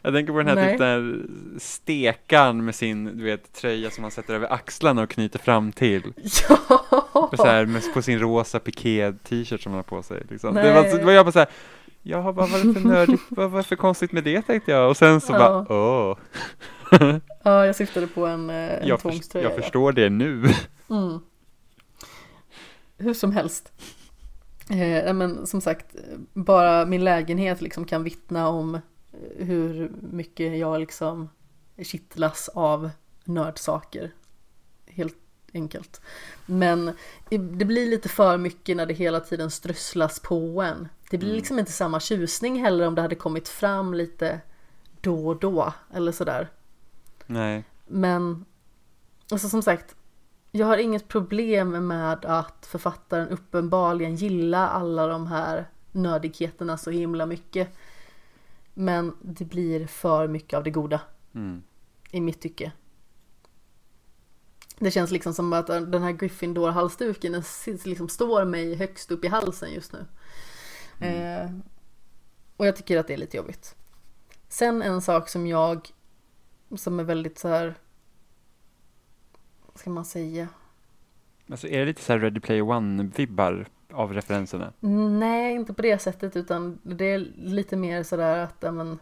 [0.05, 0.69] Jag tänker på den här, Nej.
[0.71, 1.25] typ, den här
[1.59, 6.13] stekan med sin du vet, tröja som man sätter över axlarna och knyter fram till.
[6.49, 7.31] Ja!
[7.37, 10.23] Så här, med, på sin rosa piké t-shirt som man har på sig.
[10.29, 10.55] Liksom.
[10.55, 11.47] Det, var, det var jag bara så här,
[12.01, 14.89] ja vad var det för nördigt, vad var det för konstigt med det tänkte jag.
[14.89, 15.39] Och sen så Ja.
[15.39, 16.17] bara, åh,
[17.43, 19.49] Ja, jag syftade på en, eh, en jag, för, jag ja.
[19.49, 20.43] förstår det nu.
[20.89, 21.19] Mm.
[22.97, 23.71] Hur som helst.
[24.69, 25.95] Eh, men som sagt,
[26.33, 28.79] bara min lägenhet liksom kan vittna om
[29.37, 31.29] hur mycket jag liksom
[31.77, 32.89] kittlas av
[33.23, 34.11] nördsaker.
[34.87, 35.17] Helt
[35.53, 36.01] enkelt.
[36.45, 36.91] Men
[37.29, 40.87] det blir lite för mycket när det hela tiden strösslas på en.
[41.09, 41.37] Det blir Mm.
[41.37, 44.41] liksom inte samma tjusning heller om det hade kommit fram lite
[45.01, 46.49] då och då eller sådär.
[47.25, 48.45] Nej, Men
[49.31, 49.95] alltså som sagt,
[50.51, 57.25] jag har inget problem med att författaren uppenbarligen gillar alla de här nördigheterna så himla
[57.25, 57.69] mycket.
[58.73, 61.01] Men det blir för mycket av det goda
[61.35, 61.63] mm.
[62.11, 62.71] i mitt tycke.
[64.79, 67.43] Det känns liksom som att den här Gryffindor-halsduken
[67.85, 70.05] liksom står mig högst upp i halsen just nu.
[71.07, 71.51] Eh,
[72.57, 73.75] och jag tycker att det är lite jobbigt.
[74.47, 75.89] Sen en sak som jag,
[76.75, 77.75] som är väldigt så här,
[79.65, 80.47] vad ska man säga?
[81.49, 84.73] Alltså är det lite så här Ready Player One-vibbar av referenserna?
[85.19, 88.99] Nej, inte på det sättet utan det är lite mer sådär att ja, men,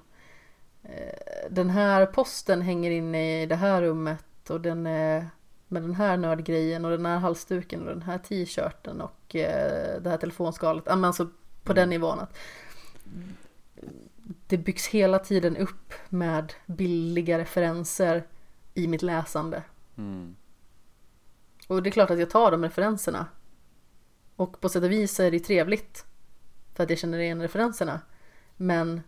[0.83, 5.27] eh, den här posten hänger inne i det här rummet och den är
[5.67, 10.09] med den här nördgrejen och den här halsduken och den här t-shirten och eh, det
[10.09, 10.85] här telefonskalet.
[10.85, 11.29] Men alltså
[11.63, 12.37] på den nivån att
[14.47, 18.23] det byggs hela tiden upp med billiga referenser
[18.73, 19.63] i mitt läsande.
[19.97, 20.35] Mm.
[21.67, 23.25] Och det är klart att jag tar de referenserna.
[24.41, 26.05] Och på sätt och vis är det trevligt.
[26.73, 28.01] För att jag känner igen referenserna.
[28.57, 29.01] Men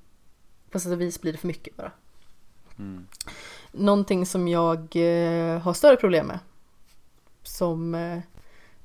[0.72, 1.92] på sätt och vis blir det för mycket bara.
[2.80, 3.08] Mm.
[3.72, 6.40] Någonting som jag eh, har större problem med.
[7.44, 8.20] Som eh,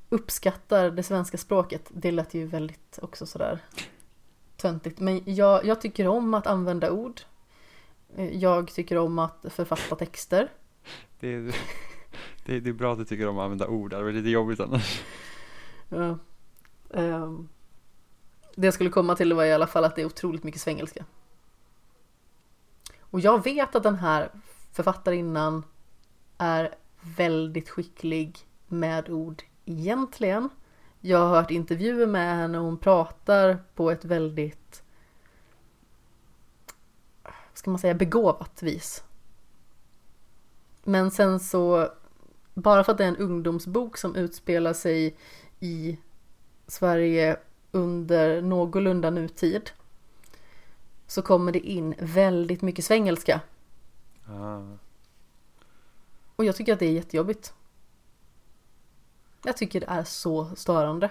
[0.09, 1.89] uppskattar det svenska språket.
[1.93, 3.59] Det lät ju väldigt också sådär
[4.57, 4.99] töntigt.
[4.99, 7.21] Men jag, jag tycker om att använda ord.
[8.15, 10.51] Eh, Jag tycker om att författa texter.
[11.19, 11.55] Det, är,
[12.45, 14.29] det, är, det är bra att du tycker om att använda ord, det var lite
[14.29, 15.01] jobbigt annars.
[15.89, 16.17] Ja.
[16.93, 17.49] Ehm,
[18.55, 21.05] det jag skulle komma till var i alla fall att det är otroligt mycket svengelska.
[23.01, 24.31] Och jag vet att den här
[24.71, 25.63] författarinnan
[26.37, 28.37] är väldigt skicklig
[28.67, 30.49] med ord egentligen.
[30.99, 34.83] Jag har hört intervjuer med henne och hon pratar på ett väldigt
[37.23, 39.03] vad ska man säga, begåvat vis.
[40.83, 41.89] Men sen så,
[42.53, 45.17] bara för att det är en ungdomsbok som utspelar sig
[45.59, 45.97] i
[46.69, 47.37] Sverige
[47.71, 49.71] under någorlunda nutid
[51.07, 53.41] så kommer det in väldigt mycket svengelska.
[54.27, 54.61] Ah.
[56.35, 57.53] Och jag tycker att det är jättejobbigt.
[59.43, 61.09] Jag tycker det är så störande.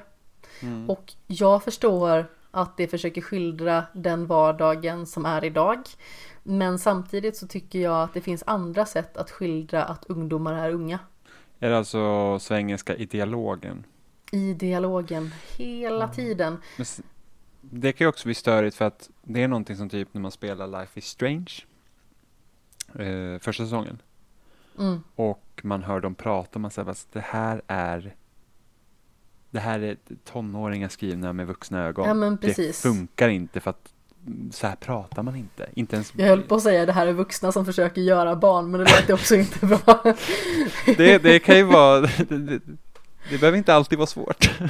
[0.61, 0.91] Mm.
[0.91, 5.83] Och jag förstår att det försöker skildra den vardagen som är idag.
[6.43, 10.71] Men samtidigt så tycker jag att det finns andra sätt att skildra att ungdomar är
[10.71, 10.99] unga.
[11.59, 13.85] Är det alltså svengelska i dialogen?
[14.33, 16.57] I dialogen hela tiden.
[16.77, 16.87] Men
[17.61, 20.31] det kan ju också bli störigt för att det är någonting som typ när man
[20.31, 21.53] spelar Life is Strange
[22.95, 24.03] eh, första säsongen
[24.79, 25.01] Mm.
[25.15, 28.15] och man hör dem prata man säger fast det här är
[29.51, 32.21] det här är tonåringar skrivna med vuxna ögon.
[32.21, 33.93] Ja det funkar inte för att
[34.27, 35.69] mm, så här pratar man inte.
[35.75, 38.71] Inte ens Jag höll på att säga det här är vuxna som försöker göra barn
[38.71, 40.15] men det lät också inte bra.
[40.97, 42.09] det, det kan ju vara
[43.31, 44.51] det, behöver inte alltid vara svårt.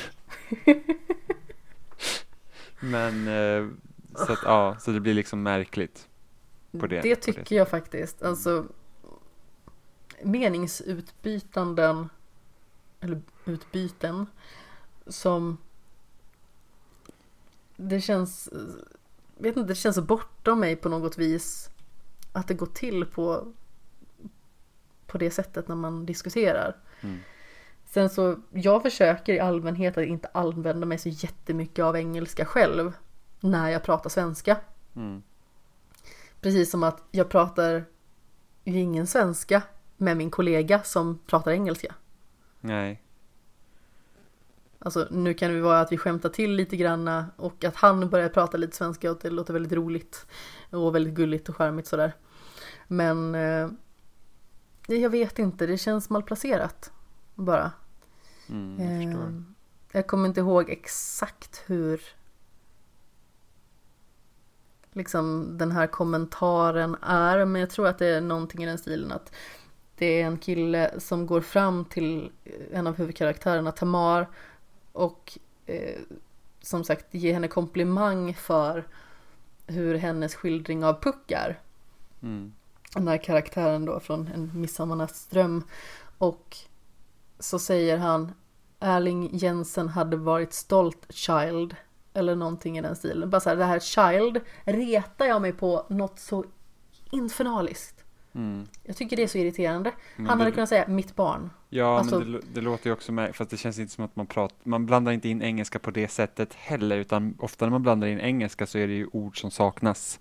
[2.80, 3.68] Men eh,
[4.26, 6.08] så att ja, så det blir liksom märkligt.
[6.80, 8.22] på det- det tycker det jag faktiskt.
[8.22, 8.66] Alltså
[10.22, 12.08] meningsutbytanden
[13.00, 14.26] eller utbyten
[15.06, 15.58] som
[17.76, 18.48] det känns
[19.38, 21.70] vet inte, det känns bortom mig på något vis
[22.32, 23.52] att det går till på
[25.06, 26.76] på det sättet när man diskuterar.
[27.00, 27.18] Mm.
[27.90, 32.92] Sen så, jag försöker i allmänhet att inte använda mig så jättemycket av engelska själv
[33.40, 34.56] när jag pratar svenska.
[34.96, 35.22] Mm.
[36.40, 37.84] Precis som att jag pratar
[38.64, 39.62] ju ingen svenska
[39.96, 41.94] med min kollega som pratar engelska.
[42.60, 43.02] Nej.
[44.78, 48.28] Alltså nu kan det vara att vi skämtar till lite granna och att han börjar
[48.28, 50.26] prata lite svenska och det låter väldigt roligt
[50.70, 52.12] och väldigt gulligt och charmigt sådär.
[52.86, 53.68] Men eh,
[54.86, 56.92] jag vet inte, det känns malplacerat
[57.38, 57.72] bara.
[58.48, 59.28] Mm, jag förstår.
[59.28, 59.42] Eh,
[59.92, 62.02] jag kommer inte ihåg exakt hur
[64.92, 69.12] liksom den här kommentaren är, men jag tror att det är någonting i den stilen
[69.12, 69.32] att
[69.96, 72.30] det är en kille som går fram till
[72.72, 74.28] en av huvudkaraktärerna, Tamar,
[74.92, 75.98] och eh,
[76.60, 78.86] som sagt ger henne komplimang för
[79.66, 81.60] hur hennes skildring av Puck är.
[82.22, 82.52] Mm.
[82.94, 85.64] Den här karaktären då från En midsommarnattsdröm.
[86.18, 86.56] Och
[87.38, 88.32] så säger han
[88.80, 91.76] Erling Jensen hade varit stolt child.
[92.14, 93.30] Eller någonting i den stilen.
[93.30, 96.44] Bara så här, det här child retar jag mig på något så
[97.10, 98.04] infernaliskt.
[98.34, 98.66] Mm.
[98.82, 99.92] Jag tycker det är så irriterande.
[100.16, 101.50] Men Han hade det- kunnat säga mitt barn.
[101.68, 104.16] Ja, Alltså- men det, det låter ju också med, fast det känns inte som att
[104.16, 107.82] man pratar, man blandar inte in engelska på det sättet heller, utan ofta när man
[107.82, 110.20] blandar in engelska så är det ju ord som saknas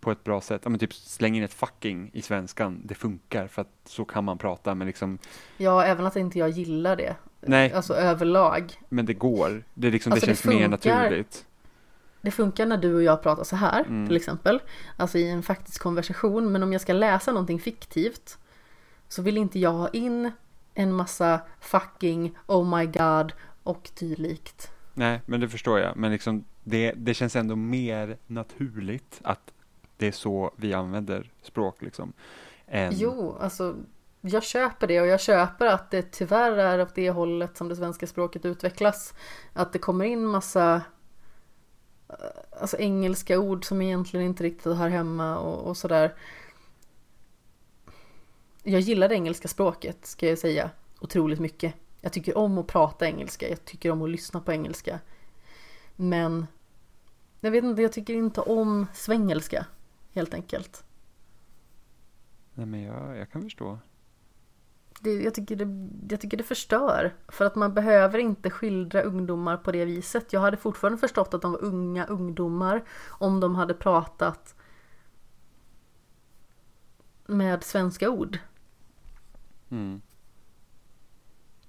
[0.00, 0.60] på ett bra sätt.
[0.64, 4.24] Ja, men typ släng in ett fucking i svenskan, det funkar för att så kan
[4.24, 5.18] man prata, men liksom,
[5.56, 7.16] Ja, även att inte jag gillar det.
[7.40, 8.72] nej, Alltså överlag.
[8.88, 9.64] men det går.
[9.74, 10.68] Det, liksom, Alltså, det det känns mer funkar.
[11.00, 11.46] naturligt.
[12.22, 14.06] Det funkar när du och jag pratar så här Mm.
[14.06, 14.60] till exempel.
[14.96, 16.52] Alltså i en faktisk konversation.
[16.52, 18.38] Men om jag ska läsa någonting fiktivt
[19.08, 20.30] så vill inte jag ha in
[20.74, 23.32] en massa fucking, oh my god
[23.62, 24.70] och dylikt.
[24.94, 25.96] Nej, men det förstår jag.
[25.96, 29.50] Men liksom, det, det känns ändå mer naturligt att
[30.00, 32.12] det är så vi använder språk liksom.
[32.66, 33.76] Än, Jo, alltså
[34.20, 37.76] jag köper det och jag köper att det tyvärr är åt det hållet som det
[37.76, 39.14] svenska språket utvecklas.
[39.52, 40.82] Att det kommer in massa
[42.08, 42.14] eh,
[42.60, 46.14] alltså engelska ord som egentligen inte riktigt hör hemma och, och sådär.
[48.62, 50.70] Jag gillar det engelska språket ska jag säga
[51.00, 51.74] otroligt mycket.
[52.00, 54.98] Jag tycker om att prata engelska, jag tycker om att lyssna på engelska.
[55.96, 56.46] Men
[57.40, 59.66] jag vet inte, jag tycker inte om svengelska
[60.12, 60.84] helt enkelt.
[62.54, 63.78] Nej, men jag, jag kan förstå.
[65.00, 67.14] Det, jag, tycker det, jag tycker det förstör.
[67.28, 70.32] För att man behöver inte skildra ungdomar på det viset.
[70.32, 74.54] Jag hade fortfarande förstått att de var unga ungdomar om de hade pratat
[77.26, 78.38] med svenska ord.
[79.70, 80.00] Mm.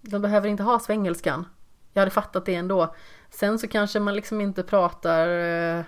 [0.02, 1.46] De behöver inte ha svengelskan.
[1.94, 2.96] Jag hade fattat det ändå.
[3.30, 5.84] Sen så kanske man liksom inte pratar, eh,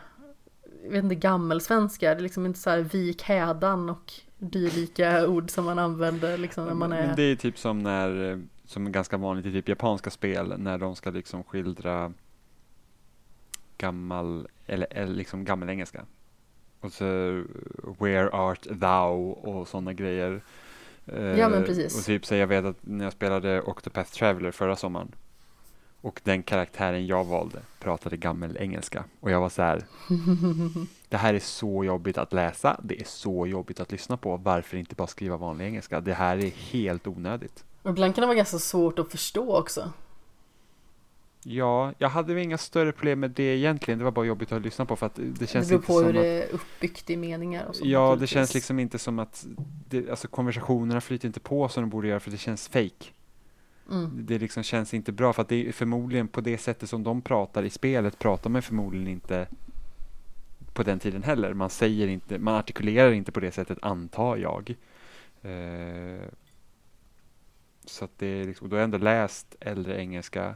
[0.90, 2.10] vet inte, gammelsvenska.
[2.10, 6.66] Det är liksom inte så här vik hädan och dylika ord som man använder liksom
[6.66, 7.16] när man Men är...
[7.16, 10.78] det är typ som när, eh, som är ganska vanligt i typ japanska spel, när
[10.78, 12.14] de ska liksom skildra
[13.78, 16.06] gammal, eller, eller liksom gammelengelska.
[16.80, 17.06] Och så
[18.00, 20.42] Where art thou och sådana grejer.
[21.06, 22.00] Eh, Ja, men precis.
[22.00, 25.12] Och typ så jag vet att när jag spelade Octopath Traveler förra sommaren
[26.04, 29.84] och den karaktären jag valde pratade gammelengelska och jag var så här
[31.10, 34.78] Det här är så jobbigt att läsa, det är så jobbigt att lyssna på, varför
[34.78, 36.02] inte bara skriva vanlig engelska?
[36.02, 37.64] Det här är helt onödigt.
[37.82, 39.92] Och Ibland kan det vara ganska svårt att förstå också.
[41.44, 44.62] Ja, jag hade väl inga större problem med det egentligen, det var bara jobbigt att
[44.62, 46.54] lyssna på för att det Det känns beror inte på som hur att det är
[46.54, 47.84] uppbyggt i meningar och så.
[47.86, 49.46] Ja, det känns liksom inte som att
[49.90, 53.06] det, alltså konversationerna flyter inte på som de borde göra för det känns fake.
[53.94, 54.26] Mm.
[54.26, 57.22] Det liksom känns inte bra för att det är förmodligen på det sättet som de
[57.22, 59.48] pratar i spelet pratar man förmodligen inte
[60.74, 61.54] på den tiden heller.
[61.54, 64.76] Man säger inte, man artikulerar inte på det sättet antar jag.
[65.42, 66.28] Eh,
[67.86, 70.56] så att det är liksom, då har jag ändå läst äldre engelska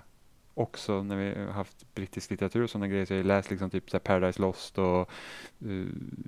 [0.53, 3.05] också när vi har haft brittisk litteratur och sådana grejer.
[3.05, 5.11] Så jag har läst liksom typ så Paradise Lost och
[5.65, 5.87] uh,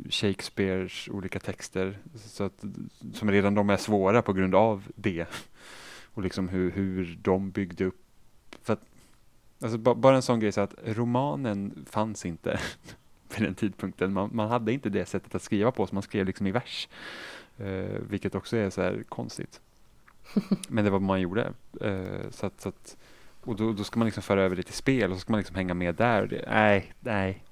[0.09, 1.97] Shakespeares olika texter.
[2.15, 2.63] Så att,
[3.13, 5.27] som redan de är svåra på grund av det.
[6.13, 8.01] Och liksom hur, hur de byggde upp.
[8.61, 8.85] För att,
[9.61, 12.59] alltså ba, bara en sån grej så att romanen fanns inte
[13.35, 14.13] vid den tidpunkten.
[14.13, 16.87] Man, man hade inte det sättet att skriva på, så man skrev liksom i vers.
[17.57, 19.61] Eh, vilket också är så här konstigt.
[20.69, 21.53] Men det var vad man gjorde.
[21.81, 22.97] Eh, så att, så att,
[23.41, 25.39] och då, då ska man liksom föra över det till spel och så ska man
[25.39, 26.27] liksom hänga med där.
[26.27, 27.43] Det, nej, nej.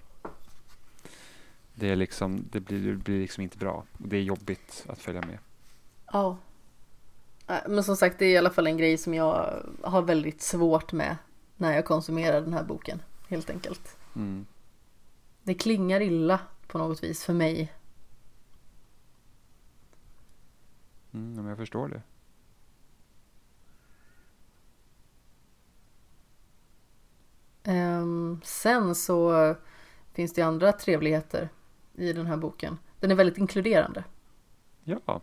[1.74, 3.84] Det, är liksom, det, blir, det blir liksom inte bra.
[3.92, 5.38] Och det är jobbigt att följa med.
[6.11, 6.30] Ja.
[6.30, 6.47] Nej,
[7.48, 10.92] Men som sagt, det är i alla fall en grej som jag har väldigt svårt
[10.92, 11.17] med
[11.56, 13.01] när jag konsumerar den här boken.
[13.27, 13.98] Helt enkelt.
[14.16, 14.45] Mm.
[15.43, 17.74] Det klingar illa på något vis för mig.
[21.14, 22.01] Mm, men jag förstår det.
[27.64, 29.56] Ehm, sen så
[30.14, 31.50] finns det andra trevligheter
[31.93, 32.77] i den här boken.
[33.00, 34.03] Den är väldigt inkluderande.
[34.84, 35.22] Ja,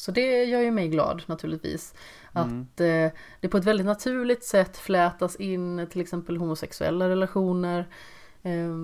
[0.00, 1.94] Så det gör ju mig glad naturligtvis.
[2.34, 2.62] Mm.
[2.62, 7.88] Att eh, det på ett väldigt naturligt sätt flätas in till exempel homosexuella relationer.
[8.42, 8.76] Eh,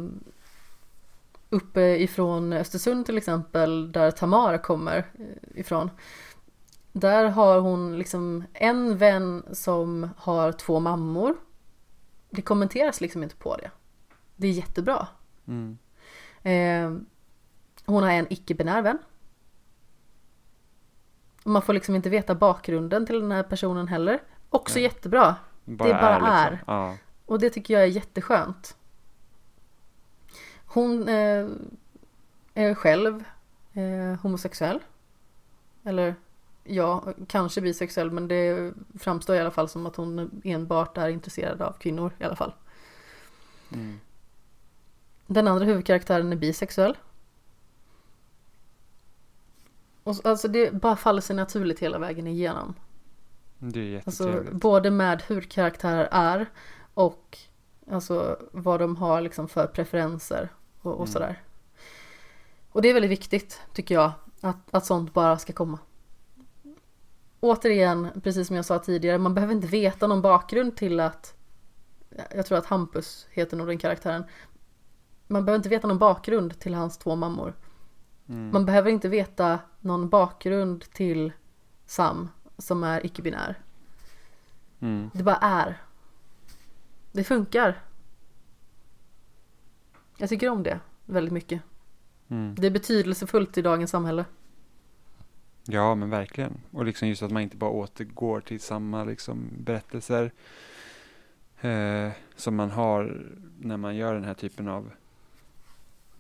[1.51, 5.91] uppe ifrån Östersund till exempel, där Tamara kommer eh, ifrån.
[6.93, 11.37] Där har hon liksom en vän som har två mammor.
[12.31, 13.71] Det kommenteras liksom inte på det.
[14.37, 15.09] Det är jättebra.
[15.47, 15.79] Mm.
[16.43, 17.01] Eh,
[17.87, 18.99] hon har en icke-binär vän.
[21.47, 24.23] Man får liksom inte veta bakgrunden till den här personen heller.
[24.51, 24.83] Också Nej.
[24.83, 25.35] jättebra.
[25.65, 26.33] Bara Det bara liksom.
[26.33, 26.63] är.
[26.67, 26.97] Ja.
[27.27, 28.77] Och det tycker jag är jätteskönt.
[30.67, 31.47] Hon eh,
[32.55, 33.25] är själv
[33.73, 34.81] eh, homosexuell.
[35.85, 36.15] Eller
[36.65, 41.63] ja, kanske bisexuell men det framstår i alla fall som att hon enbart är intresserad
[41.63, 42.55] av kvinnor i alla fall.
[43.73, 44.01] Mm.
[45.27, 46.97] Den andra huvudkaraktären är bisexuell.
[50.07, 52.75] Och så- alltså det bara faller sig naturligt hela vägen igenom.
[53.59, 54.63] Det är Alltså jättetrevligt.
[54.63, 56.47] både med hur karaktärer är
[56.95, 57.39] och
[57.91, 60.49] alltså vad de har liksom för preferenser
[60.83, 61.07] och, och Mm.
[61.07, 61.43] sådär.
[62.73, 65.79] Och det är väldigt viktigt tycker jag att, att sånt bara ska komma.
[67.41, 71.35] Återigen, precis som jag sa tidigare, man behöver inte veta någon bakgrund till att
[72.35, 74.25] jag tror att Hampus heter nog den karaktären.
[75.27, 77.55] Man behöver inte veta någon bakgrund till hans två mammor.
[78.29, 78.53] Mm.
[78.53, 81.33] Man behöver inte veta någon bakgrund till
[81.87, 83.59] Sam som är icke-binär.
[84.81, 85.11] Mm.
[85.15, 85.83] Det bara är.
[87.13, 87.83] Det funkar.
[90.17, 91.63] Jag tycker om det väldigt mycket.
[92.29, 92.55] Mm.
[92.59, 94.25] Det är betydelsefullt i dagens samhälle.
[95.65, 96.61] Ja, men verkligen.
[96.71, 100.33] Och liksom just att man inte bara återgår till samma liksom berättelser
[101.61, 103.27] eh, som man har
[103.59, 104.91] när man gör den här typen av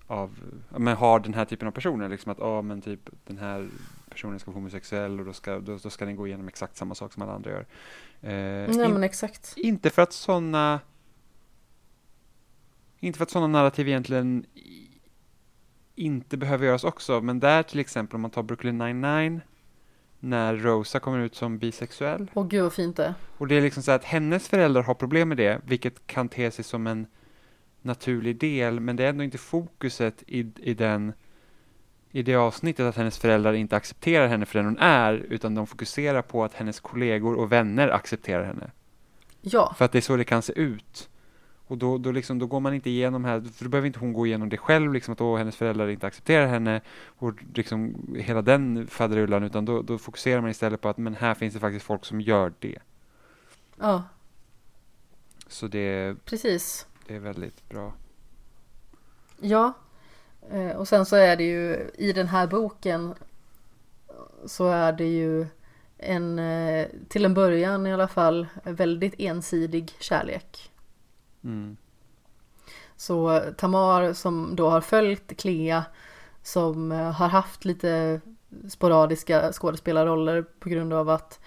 [0.06, 0.38] av,
[0.70, 3.68] men har den här typen av personer, liksom att ja men typ den här
[4.10, 6.94] personen ska vara homosexuell och då ska, då, då ska den gå igenom exakt samma
[6.94, 7.66] sak som alla andra gör.
[8.20, 9.54] Eh, Nej in- men exakt.
[9.56, 10.80] inte för att sådana
[13.00, 14.46] inte för att sådana narrativ egentligen
[15.94, 19.40] inte behöver göras också, men där till exempel om man tar Brooklyn 99
[20.20, 23.82] när Rosa kommer ut som bisexuell Åh gud vad fint det och det är liksom
[23.82, 27.06] så att hennes föräldrar har problem med det, vilket kan te sig som en
[27.86, 31.12] naturlig del, men det är ändå inte fokuset i, i den
[32.10, 35.66] i det avsnittet att hennes föräldrar inte accepterar henne för den hon är, utan de
[35.66, 38.70] fokuserar på att hennes kollegor och vänner accepterar henne.
[39.40, 41.08] Ja, För att det är så det kan se ut.
[41.66, 44.12] Och då, då, liksom, då går man inte igenom här, för då behöver inte hon
[44.12, 48.42] gå igenom det själv, liksom att åh, hennes föräldrar inte accepterar henne och liksom hela
[48.42, 51.86] den faderullan, utan då, då fokuserar man istället på att men här finns det faktiskt
[51.86, 52.78] folk som gör det.
[53.80, 54.02] ja
[55.48, 56.86] Så det, precis.
[57.06, 57.92] Det är väldigt bra.
[59.40, 59.72] Ja.
[60.50, 63.14] Eh, Och sen så är det ju i den här boken
[64.46, 65.46] så är det ju
[65.98, 70.72] en, eh, till en början i alla fall, väldigt ensidig kärlek.
[71.44, 71.76] Mm.
[72.96, 75.84] Så Tamar som då har följt Clea
[76.42, 78.20] som eh, har haft lite
[78.68, 81.40] sporadiska skådespelarroller på grund av att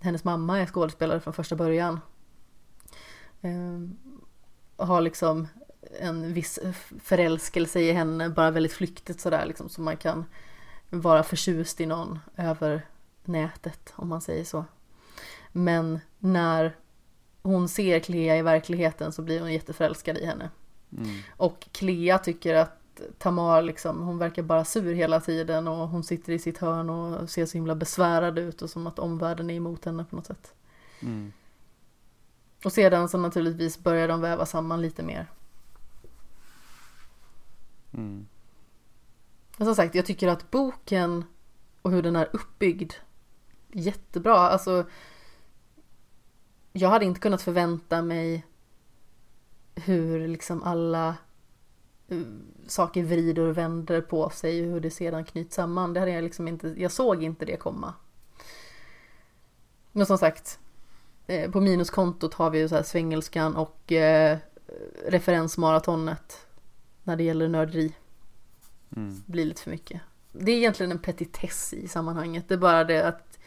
[0.00, 2.00] hennes mamma är skådespelare från första början.
[4.84, 5.48] Har liksom
[6.00, 6.58] en viss
[7.02, 10.24] förälskelse i henne, bara väldigt flyktigt sådär liksom så man kan
[10.90, 12.86] vara förtjust i någon över
[13.24, 14.64] nätet om man säger så.
[15.52, 16.76] Men när
[17.42, 20.50] hon ser Clea i verkligheten så blir hon jätteförälskad i henne.
[20.98, 21.18] Mm.
[21.36, 22.78] Och Clea tycker att
[23.18, 27.30] Tamar liksom, hon verkar bara sur hela tiden och hon sitter i sitt hörn och
[27.30, 30.54] ser så himla besvärad ut och som att omvärlden är emot henne på något sätt.
[31.00, 31.32] Mm.
[32.64, 35.30] Och sedan så naturligtvis börjar de väva samman lite mer.
[37.92, 38.26] Mm.
[39.56, 41.24] Men som sagt, jag tycker att boken
[41.82, 42.92] och hur den är uppbyggd
[43.72, 44.36] jättebra.
[44.36, 44.86] Alltså,
[46.72, 48.46] jag hade inte kunnat förvänta mig
[49.74, 51.16] hur liksom alla
[52.08, 52.18] eh,
[52.66, 55.92] saker vrider och vänder på sig och hur det sedan knyts samman.
[55.92, 57.94] Det hade jag liksom inte, jag såg inte det komma.
[59.92, 60.58] Men som sagt,
[61.26, 64.38] eh, på minuskontot har vi ju så här Svengelskan och eh,
[65.06, 66.46] referensmaratonet
[67.02, 67.94] när det gäller nörderi
[68.96, 69.22] Mm.
[69.26, 70.00] blir lite för mycket.
[70.32, 72.48] Det är egentligen en petitess i sammanhanget.
[72.48, 73.38] Det är bara det att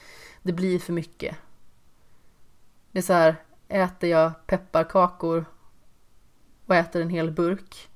[0.41, 1.35] det blir för mycket.
[2.91, 3.35] Det är så här,
[3.67, 5.45] äter jag pepparkakor
[6.65, 7.89] och äter en hel burk.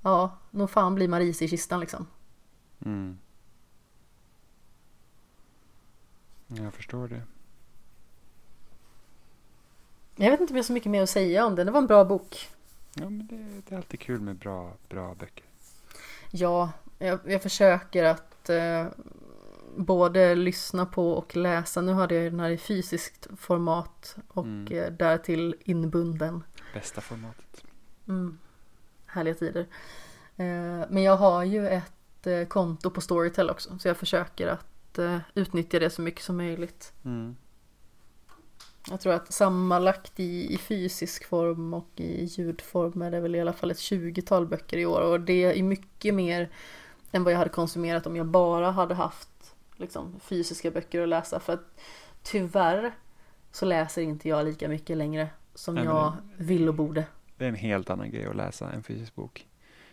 [0.00, 2.06] Ja, nog fan blir man risig i kistan liksom.
[2.84, 3.18] Mm.
[6.46, 7.22] Jag förstår det.
[10.16, 11.66] Jag vet inte om jag har så mycket mer att säga om den.
[11.66, 12.48] Det var en bra bok.
[12.94, 15.44] Ja, men det, det är alltid kul med bra, bra böcker.
[16.30, 18.86] Ja, jag, jag försöker att eh,
[19.76, 21.80] både lyssna på och läsa.
[21.80, 24.72] Nu hade jag den här i fysiskt format och Mm.
[24.72, 26.44] eh, därtill inbunden.
[26.74, 27.64] Bästa formatet.
[28.08, 28.38] Mm.
[29.06, 29.66] Härliga tider.
[30.36, 34.98] Eh, Men jag har ju ett eh, konto på Storytel också så jag försöker att
[34.98, 36.92] eh, utnyttja det så mycket som möjligt.
[37.04, 37.36] Mm.
[38.90, 43.40] Jag tror att sammanlagt i, i fysisk form och i ljudform är det väl i
[43.40, 46.50] alla fall ett 20-tal böcker i år och det är mycket mer
[47.12, 51.40] än vad jag hade konsumerat om jag bara hade haft liksom, fysiska böcker att läsa
[51.40, 51.80] för att
[52.22, 52.94] tyvärr
[53.52, 57.04] så läser inte jag lika mycket längre som Nej, jag vill och borde.
[57.36, 59.46] Det är en helt annan grej att läsa en fysisk bok.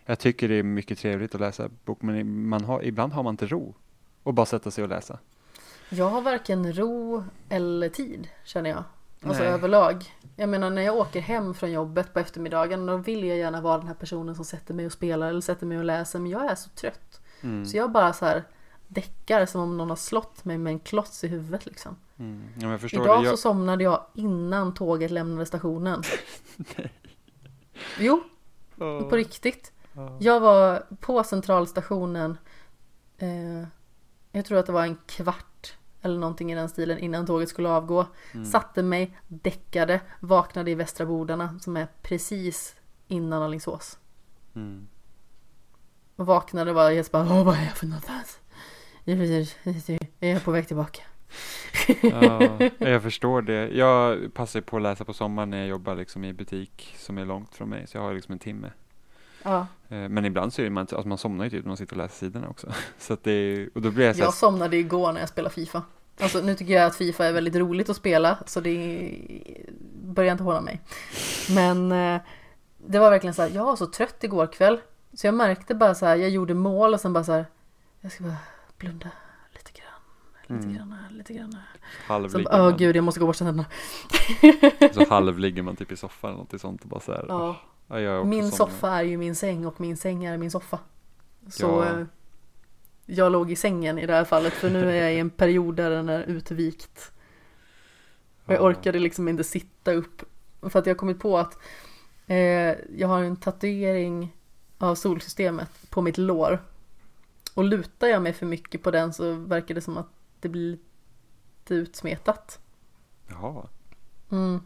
[0.05, 3.33] Jag tycker det är mycket trevligt att läsa bok, men man har, ibland har man
[3.33, 3.75] inte ro
[4.23, 5.19] och bara sätta sig och läsa.
[5.89, 8.83] Jag har varken ro eller tid känner jag.
[9.23, 9.51] Alltså Nej.
[9.51, 10.15] överlag.
[10.35, 13.77] Jag menar när jag åker hem från jobbet på eftermiddagen då vill jag gärna vara
[13.77, 16.51] den här personen som sätter mig och spelar eller sätter mig och läser men jag
[16.51, 17.21] är så trött.
[17.41, 17.65] Mm.
[17.65, 18.43] Så jag bara så här
[18.87, 21.95] däckar som om någon har slått mig med en klots i huvudet liksom.
[22.19, 22.43] Mm.
[22.59, 23.25] Ja, jag Idag det.
[23.25, 26.03] så Jag, somnade jag innan tåget lämnade stationen.
[27.99, 28.23] Jo,
[28.77, 29.71] på riktigt.
[29.93, 30.17] Ja.
[30.19, 32.37] Jag var på centralstationen
[33.17, 33.67] eh,
[34.31, 35.48] Jag tror att det var en kvart
[36.01, 38.05] eller någonting i den stilen innan tåget skulle avgå.
[38.33, 38.45] Mm.
[38.45, 42.75] Satte mig, däckade, vaknade i Västra Bodarna som är precis
[43.07, 43.99] innan Alingsås.
[44.55, 44.87] Mm.
[46.15, 48.39] Och vaknade och var helt bara Åh, vad är jag för någonstans?
[49.03, 49.19] Jag
[50.19, 51.01] är på väg tillbaka.
[52.01, 53.69] Ja, jag förstår det.
[53.69, 57.25] Jag passar på att läsa på sommaren när jag jobbar liksom i butik som är
[57.25, 57.87] långt från mig.
[57.87, 58.71] Så jag har liksom en timme.
[59.43, 61.93] Ja, Eh, Men ibland så är man, alltså man somnar ju typ när man sitter
[61.93, 62.67] och läser sidorna också.
[62.97, 65.55] Så att det är, och då blir jag så jag somnade igår när jag spelade
[65.55, 65.81] Fifa.
[66.19, 69.11] Alltså nu tycker jag att Fifa är väldigt roligt att spela så det
[70.03, 70.81] börjar inte hålla mig.
[71.55, 72.21] Men eh,
[72.87, 74.79] det var verkligen så här, jag var så trött igår kväll.
[75.13, 77.45] Så jag märkte bara så här, jag gjorde mål och sen bara så här,
[78.01, 78.37] jag ska bara
[78.77, 79.09] blunda
[79.53, 80.01] lite grann,
[80.57, 80.75] lite Mm.
[80.77, 81.55] grann, lite grann.
[82.07, 83.65] halv Så, ligger åh gud, jag måste gå och borsta tänderna.
[84.93, 87.55] så halv ligger man typ i soffan eller något sånt och bara så här, Ja.
[87.89, 90.79] Ja, Min soffa är ju min säng och min säng är min soffa.
[91.47, 91.99] Så Ja.
[91.99, 92.05] eh,
[93.05, 95.75] jag låg i sängen i det här fallet för nu är jag i en period
[95.75, 97.11] där den är utvikt.
[98.45, 98.65] Och jag Ja.
[98.69, 100.21] orkade liksom inte sitta upp.
[100.61, 101.57] För att jag har kommit på att
[102.27, 102.37] eh,
[102.97, 104.35] jag har en tatuering
[104.77, 106.61] av solsystemet på mitt lår.
[107.53, 110.09] Och lutar jag mig för mycket på den så verkar det som att
[110.39, 112.59] det blir lite utsmetat.
[113.27, 113.67] Jaha.
[114.31, 114.61] Mm.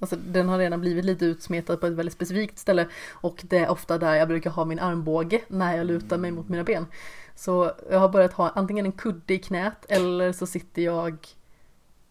[0.00, 3.70] Alltså den har redan blivit lite utsmetad på ett väldigt specifikt ställe och det är
[3.70, 6.86] ofta där jag brukar ha min armbåge när jag lutar mig mot mina ben.
[7.34, 11.26] Så jag har börjat ha antingen en kudde i knät eller så sitter jag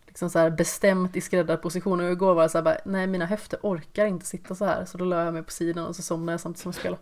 [0.07, 3.25] liksom så här bestämt i skräddarposition och igår var det så här bara, nej mina
[3.25, 6.01] höfter orkar inte sitta så här så då la jag mig på sidan och så
[6.01, 7.01] somnade jag samtidigt som jag spelade.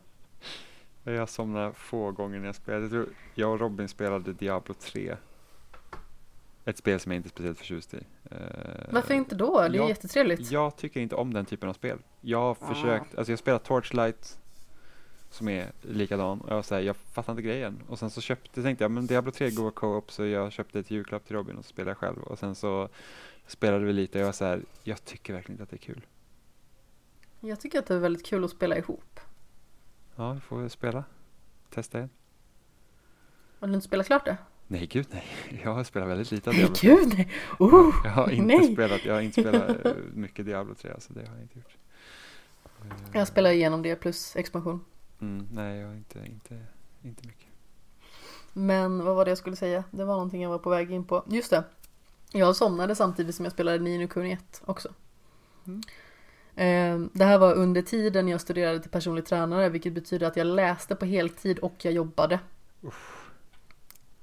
[1.03, 3.05] Jag somnade få gånger när jag spelade.
[3.33, 5.15] Jag och Robin spelade Diablo 3.
[6.65, 7.99] Ett spel som jag inte är speciellt förtjust i.
[8.31, 8.37] Eh,
[8.91, 9.59] Varför inte då?
[9.59, 10.51] Det är jag- jättetrevligt.
[10.51, 11.97] Jag tycker inte om den typen av spel.
[12.21, 12.73] Jag har Ah.
[12.73, 14.39] försökt, alltså jag spelar Torchlight
[15.29, 17.79] som är likadan och jag var så här, jag fattar inte grejen.
[17.87, 20.91] Och sen så köpte, tänkte jag, men Diablo 3 går co-op så jag köpte ett
[20.91, 22.23] julklapp till Robin och så spelade jag själv.
[22.23, 22.89] Och sen så
[23.47, 25.93] spelade vi lite och jag var så här, jag tycker verkligen inte att det är
[25.93, 26.05] kul.
[27.39, 29.19] Jag tycker att det är väldigt kul att spela ihop.
[30.15, 31.03] Ja, vi får spela.
[31.69, 32.09] Testa igen.
[33.59, 34.37] Har du inte spelat klart det?
[34.67, 35.23] Nej, gud nej.
[35.63, 36.89] Jag har spelat väldigt lite Diablo 3.
[36.89, 37.31] gud nej!
[37.59, 38.73] Oh, Jag har inte nej.
[38.73, 41.77] spelat, jag har inte spelat eh, mycket Diablo 3, alltså det har jag inte gjort.
[43.13, 44.85] Jag spelar igenom det plus expansion.
[45.21, 46.59] Mm, nej, jag har inte, inte,
[47.03, 47.47] inte mycket.
[48.53, 49.83] Men vad var det jag skulle säga?
[49.91, 51.23] Det var någonting jag var på väg in på.
[51.27, 51.63] Just det.
[52.31, 54.89] Jag somnade samtidigt som jag spelade Nino Kuni 1 också.
[55.67, 55.81] Mm.
[56.55, 60.47] Eh, Det här var under tiden jag studerade till personlig tränare vilket betyder att jag
[60.47, 62.39] läste på heltid och jag jobbade.
[62.83, 62.89] Eh,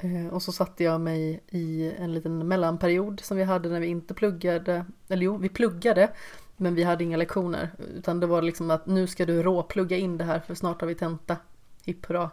[0.03, 3.87] Eh, och så satte jag mig i en liten mellanperiod som vi hade när vi
[3.87, 4.87] inte pluggade.
[5.09, 6.11] Eller jo, vi pluggade
[6.57, 7.71] men vi hade inga lektioner.
[7.97, 10.89] Utan det var liksom att nu ska du råplugga in det här för snart har
[10.89, 11.37] vi tenta.
[11.85, 12.31] Hipp hurra.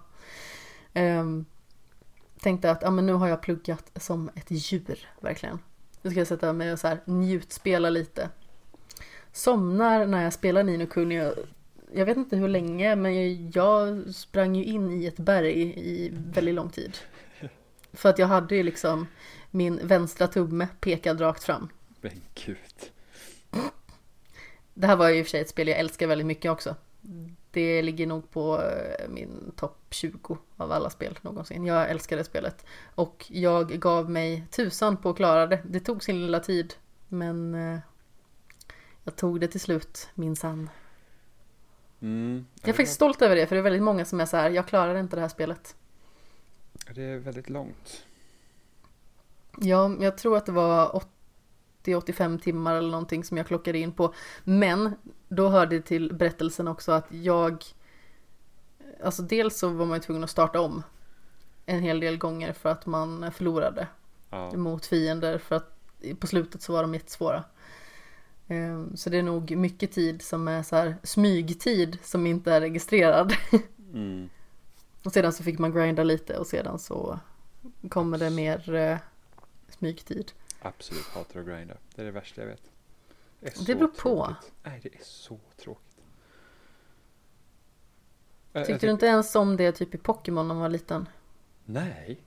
[0.93, 1.45] Ehm,
[2.39, 5.59] tänkte att ja, men nu har jag pluggat som ett djur, verkligen.
[6.01, 8.29] Nu ska jag sätta mig och så här njutspela lite.
[9.31, 11.15] Somnar när jag spelar Nino Kuni.
[11.15, 11.33] Jag,
[11.93, 16.55] jag vet inte hur länge, men jag sprang ju in i ett berg i väldigt
[16.55, 16.97] lång tid.
[17.93, 19.07] För att jag hade ju liksom
[19.51, 21.69] min vänstra tumme pekad rakt fram.
[22.01, 22.91] Men gud.
[24.73, 26.75] Det här var ju i och för sig ett spel jag älskar väldigt mycket också.
[27.51, 31.65] Det ligger nog på eh, min topp 20 av alla spel någonsin.
[31.65, 32.65] Jag älskar det spelet.
[32.95, 35.61] Och jag gav mig tusan på att klara det.
[35.65, 36.73] Det tog sin lilla tid.
[37.07, 37.79] Men eh,
[39.03, 40.69] jag tog det till slut, minsann.
[42.01, 42.45] Mm.
[42.61, 44.49] Jag är faktiskt stolt över det, för det är väldigt många som är så här,
[44.49, 45.75] jag klarar inte det här spelet.
[46.95, 48.05] Det är väldigt långt.
[49.57, 51.03] Ja, jag tror att det var
[51.83, 54.13] 80-85 timmar eller någonting som jag klockade in på.
[54.43, 54.95] Men
[55.27, 57.63] då hörde det till berättelsen också att jag
[59.03, 60.83] Alltså dels så var man ju tvungen att starta om
[61.65, 63.87] en hel del gånger för att man förlorade
[64.29, 64.51] Ja.
[64.57, 65.75] mot fiender för att
[66.19, 67.43] på slutet så var de jättesvåra.
[68.47, 72.61] Ehm, Så det är nog mycket tid som är så här smygtid som inte är
[72.61, 73.33] registrerad.
[73.93, 74.29] Mm.
[75.03, 77.19] Och sedan så fick man grinda lite och sedan så
[77.89, 78.97] kommer det mer eh,
[79.69, 80.31] smygtid.
[80.61, 81.77] Absolut hatar att grinda.
[81.95, 82.71] Det är det värsta jag vet.
[83.39, 83.95] Det, är Det beror på.
[83.95, 84.51] tråkigt.
[84.63, 85.83] Nej, det är så tråkigt.
[88.53, 90.69] Jag- jag Tyckte du tyck- inte ens om det typ i Pokémon när man var
[90.69, 91.09] liten?
[91.65, 92.21] Nej.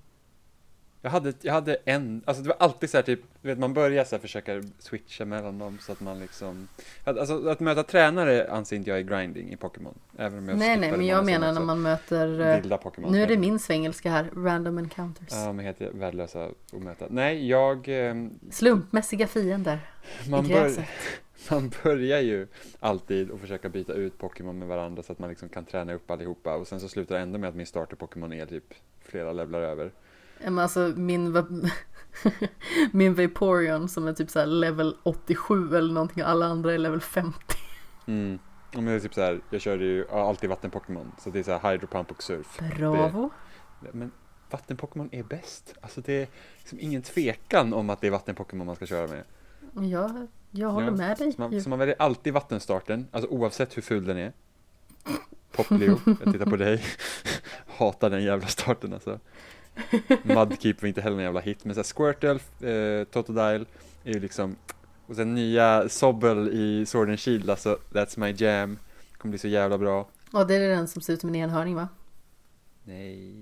[1.04, 3.74] Jag hade, jag hade en, alltså det var alltid så här typ, du vet man
[3.74, 6.68] börjar så här försöka switcha mellan dem så att man liksom
[7.04, 9.94] att- Alltså att möta tränare anser inte jag är grinding i Pokémon.
[10.16, 13.12] Även om jag Nej nej men jag menar när man möter eh, Vilda Pokémon.
[13.12, 15.28] Nu är det min svengelska här, random encounters.
[15.30, 17.06] Ja, är helt värdelösa att möta.
[17.10, 17.88] Nej, jag...
[17.88, 19.78] ehm, Slumpmässiga fiender
[20.30, 20.72] Man, i bör,
[21.50, 22.46] man börjar ju
[22.80, 26.10] alltid att försöka byta ut Pokémon med varandra så att man liksom kan träna upp
[26.10, 29.32] allihopa och sen så slutar det ändå med att min starter Pokémon är typ flera
[29.32, 29.90] levlar över.
[30.44, 31.32] Men alltså min,
[32.92, 36.78] min Vaporeon som är typ så här level 87 eller någonting och alla andra är
[36.78, 37.38] level 50.
[38.06, 38.38] Mm.
[38.74, 41.58] Men det är typ så här, jag körde ju alltid vatten-Pokémon så det är så
[41.58, 42.60] här Hydro-Pump och Surf.
[42.76, 43.30] Bravo.
[43.92, 44.10] Men
[44.50, 45.74] vatten-Pokémon är bäst.
[45.80, 49.24] Alltså det är liksom ingen tvekan om att det är vatten-Pokémon man ska köra med.
[49.90, 51.32] Ja, jag håller Ja, med dig.
[51.32, 54.32] Så man, så man väljer alltid vattenstarten, alltså oavsett hur full den är.
[55.52, 56.84] Poplio, jag tittar på dig.
[57.66, 59.20] Hatar den jävla starten alltså.
[60.22, 62.30] Mudkeep var inte heller en jävla hit, men så här Squirtle,
[62.70, 63.64] eh, Totodile
[64.04, 64.56] är ju liksom
[65.06, 68.78] och sen nya Sobble i Sword and Shield, alltså that's my jam.
[69.18, 70.08] Kommer bli så jävla bra.
[70.32, 71.88] Ja, det är den som ser ut som en enhörning va?
[72.84, 73.34] Nej,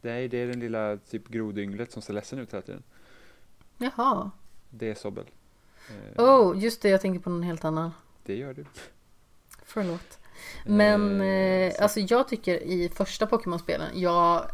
[0.00, 2.82] nej det är den lilla typ grodynglet som ser ledsen ut hela tiden.
[3.78, 4.30] Jaha.
[4.70, 5.24] Det är Sobble.
[6.16, 7.90] Eh, Oh, just det, jag tänker på någon helt annan.
[8.24, 8.64] Det gör du.
[9.64, 10.18] Förlåt.
[10.66, 14.50] Men Eh, eh, så- alltså jag tycker i första Pokémon-spelen, jag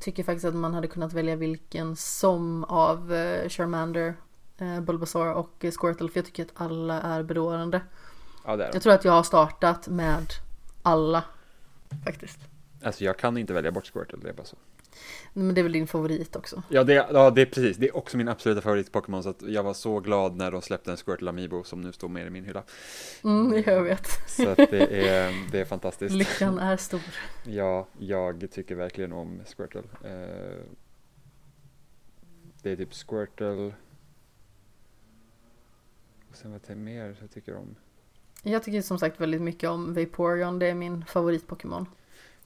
[0.00, 4.14] tycker faktiskt att man hade kunnat välja vilken som av eh, Charmander,
[4.58, 7.80] eh, Bulbasaur och Squirtle för jag tycker att alla är bedårande.
[8.44, 8.76] ja, det är de.
[8.76, 10.26] Jag tror att jag har startat med
[10.82, 11.24] alla
[12.04, 12.38] faktiskt.
[12.82, 14.56] Alltså jag kan inte välja bort Squirtle, det är bara så.
[15.32, 16.62] Men det är väl din favorit också?
[16.68, 17.76] Ja det, ja, det är precis.
[17.76, 20.62] Det är också min absoluta favorit Pokémon så att jag var så glad när de
[20.62, 22.62] släppte en Squirtle Amiibo som nu står med i min hylla.
[23.24, 24.06] Mm, jag vet.
[24.30, 26.14] Så att det är, det är fantastiskt.
[26.14, 27.00] Lyckan är stor.
[27.44, 29.82] Ja, jag tycker verkligen om Squirtle.
[30.04, 30.62] Eh,
[32.62, 33.72] det är typ Squirtle.
[36.30, 37.76] Och sen vad är det mer jag tycker om?
[38.42, 41.86] Jag tycker som sagt väldigt mycket om Vaporeon, det är min favorit-Pokémon.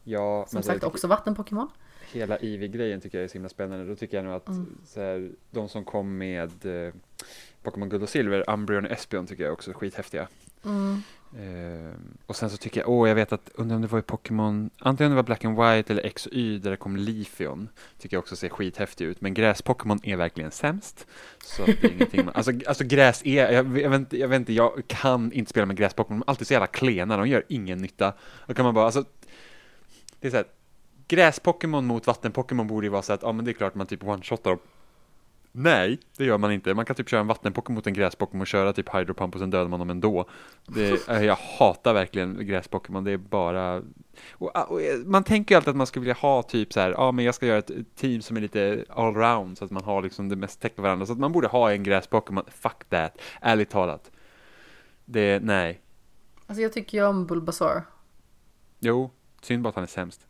[0.05, 1.69] Ja, Som sagt också vatten-Pokémon.
[2.13, 3.85] Hela Eevee-grejen tycker jag är så himla spännande.
[3.85, 4.79] Då tycker jag nog att Mm.
[4.85, 6.51] så här, de som kom med
[6.87, 6.95] eh,
[7.63, 10.29] Pokémon Guld och Silver, Umbreon och Espeon tycker jag också är skithäftiga.
[10.65, 11.03] Mm.
[11.39, 14.03] Ehm, och sen så tycker jag, åh jag vet att, undrar om det var i
[14.03, 17.69] Pokémon, antingen det var Black and White eller X och Y där det kom Leafeon,
[17.99, 19.21] tycker jag också ser skithäftig ut.
[19.21, 21.07] Men gräs-Pokémon är verkligen sämst.
[21.45, 24.37] Så det är ingenting man, alltså, alltså gräs är, jag, jag, vet, inte- jag vet
[24.41, 27.45] inte, jag kan inte spela med gräs-Pokémon, de är alltid så jävla klena, de gör
[27.49, 28.13] ingen nytta.
[28.47, 29.05] Då kan man bara, alltså,
[30.21, 30.47] det är så här,
[31.09, 34.03] gräs-Pokémon mot vatten-Pokémon borde ju vara så att, ja men det är klart man typ
[34.03, 34.59] one-shotar dem.
[35.59, 36.75] Nej, det gör man inte.
[36.75, 39.51] Man kan typ köra en vatten-Pokémon mot en gräs-Pokémon och köra typ Hydro-Pump och sen
[39.51, 40.29] dödar man dem ändå.
[40.67, 43.83] Det, jag hatar verkligen gräs-Pokémon, det är bara...
[44.33, 47.13] Och, och, man tänker ju alltid att man skulle vilja ha typ så här, ja
[47.13, 50.29] men jag ska göra ett team som är lite allround så att man har liksom
[50.29, 51.07] det mest täckt på varandra.
[51.07, 54.11] Så att man borde ha en gräs-Pokémon, fuck that, ärligt talat.
[55.05, 55.81] Det, nej.
[56.47, 57.83] Alltså jag tycker ju om Bulbasaur.
[58.81, 59.11] Jo,
[59.43, 60.26] synd bara att han är sämst.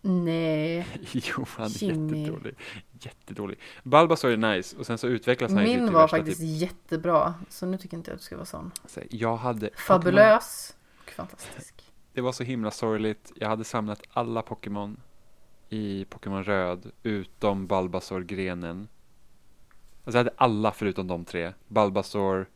[0.00, 0.86] Nej.
[1.12, 2.18] Jo, han är Jimmy.
[2.20, 2.54] jättedålig.
[3.00, 3.58] Jättedålig.
[3.82, 7.34] Bulbasaur är nice och sen så utvecklas han typ Min var värsta faktiskt typ, jättebra.
[7.48, 8.70] Så nu tycker inte jag att du ska vara sån.
[9.10, 11.74] jag hade Fabulös och fantastisk.
[12.12, 13.32] Det var så himla sorgligt.
[13.36, 15.00] Jag hade samlat alla Pokémon
[15.68, 18.88] i Pokémon Röd utom Bulbasaur-grenen.
[20.04, 21.52] Alltså jag hade alla förutom de tre.
[21.68, 22.46] Bulbasaur,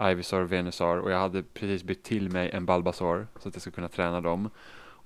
[0.00, 3.74] Ivysaur, Venusaur och jag hade precis bytt till mig en Bulbasaur så att jag skulle
[3.74, 4.50] kunna träna dem.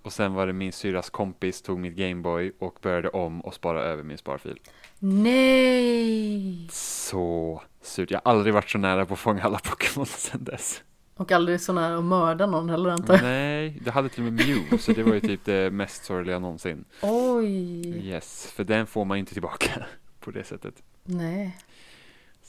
[0.03, 3.83] Och sen var det min syrras kompis tog mitt Gameboy och började om och spara
[3.83, 4.61] över min sparfil.
[4.99, 6.69] Nej!
[6.73, 8.11] Så surt.
[8.11, 10.83] Jag har aldrig varit så nära på att fånga alla Pokémon sedan dess.
[11.15, 13.23] Och aldrig så nära att mörda någon heller antar jag.
[13.23, 16.39] Nej, det hade till och med Mew så det var ju typ det mest sorgliga
[16.39, 16.85] någonsin.
[17.03, 18.07] Oj!
[18.07, 19.87] Yes, för den får man inte tillbaka
[20.21, 20.83] på det sättet.
[21.05, 21.57] Nej,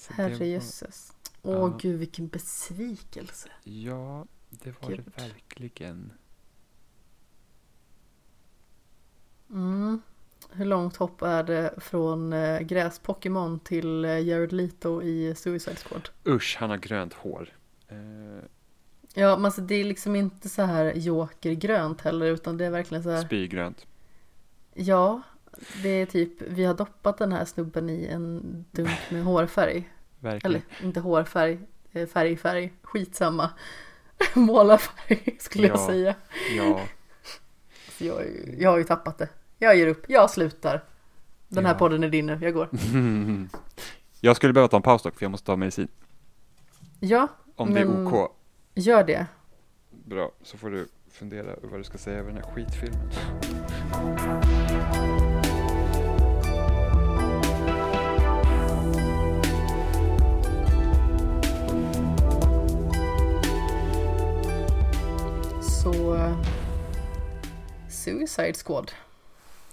[0.08, 1.14] var- herrejösses.
[1.42, 1.78] Åh Ja.
[1.82, 3.50] gud vilken besvikelse.
[3.64, 5.04] Ja, det var Gud.
[5.16, 6.12] det verkligen.
[9.52, 10.02] Mm.
[10.52, 16.10] Hur långt hopp är det från eh, gräs-Pokémon till eh, Jared Leto i Suicide Squad?
[16.28, 17.50] Usch, han har grönt hår.
[17.88, 17.98] Eh,
[19.14, 23.04] Ja, men alltså det är liksom inte så här jokergrönt heller utan det är verkligen
[23.04, 23.22] så här.
[23.24, 23.86] spygrönt.
[24.74, 25.22] Ja,
[25.84, 29.90] det är typ vi har doppat den här snubben i en dunk med hårfärg.
[30.20, 30.52] Verkligen.
[30.56, 31.60] Eller inte hårfärg,
[31.92, 33.50] eh, färgfärg, skitsamma.
[34.34, 35.88] Målarfärg skulle jag Ja.
[35.88, 36.16] säga.
[36.58, 36.82] Ja,
[37.98, 38.24] Så jag,
[38.58, 39.30] jag har ju tappat det.
[39.64, 40.84] Jag ger upp, jag slutar.
[41.48, 41.80] Den här Ja.
[41.80, 42.70] podden är din nu, jag går.
[44.20, 45.88] jag skulle behöva ta en paus dock för jag måste ta medicin.
[47.00, 48.32] Ja, Om det Men- är OK.
[48.76, 49.26] gör det.
[50.06, 53.10] Bra, så får du fundera över vad du ska säga över den här skitfilmen.
[65.62, 66.18] Så...
[67.90, 68.92] Suicide Squad.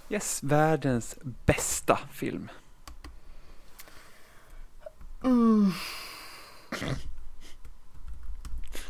[0.09, 2.49] Yes, världens bästa film.
[5.23, 5.71] Mm.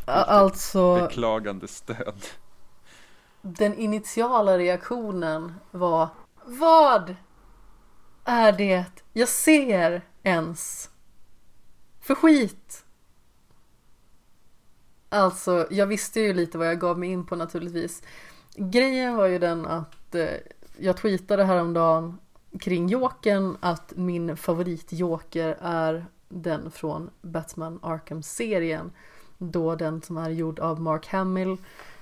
[0.04, 2.26] Alltså, Beklagande stöd.
[3.42, 6.08] den initiala reaktionen var
[6.44, 7.16] Vad
[8.24, 10.90] är det jag ser ens?
[12.00, 12.84] För skit!
[15.08, 18.02] Alltså, jag visste ju lite vad jag gav mig in på naturligtvis.
[18.56, 20.26] Grejen var ju den att eh,
[20.80, 22.18] jag tweetade häromdagen
[22.60, 28.92] kring Jokern att min favoritjoker är den från Batman Arkham-serien.
[29.38, 31.56] Då den som är gjord av Mark Hamill.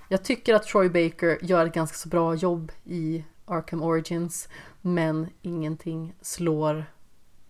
[0.09, 4.49] Jag tycker att Troy Baker gör ett ganska så bra jobb i Arkham Origins.
[4.81, 6.85] Men ingenting slår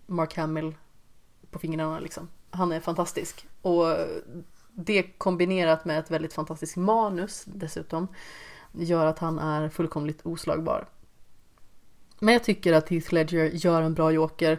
[0.07, 0.75] Mark Hamill
[1.51, 2.29] på fingrarna liksom.
[2.51, 3.47] Han är fantastisk.
[3.63, 3.87] Och
[4.73, 8.09] det kombinerat med ett väldigt fantastiskt manus dessutom
[8.73, 10.87] gör att han är fullkomligt oslagbar.
[12.19, 14.59] Men jag tycker att Heath Ledger gör en bra joker.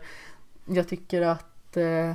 [0.65, 2.09] Jag tycker att eh,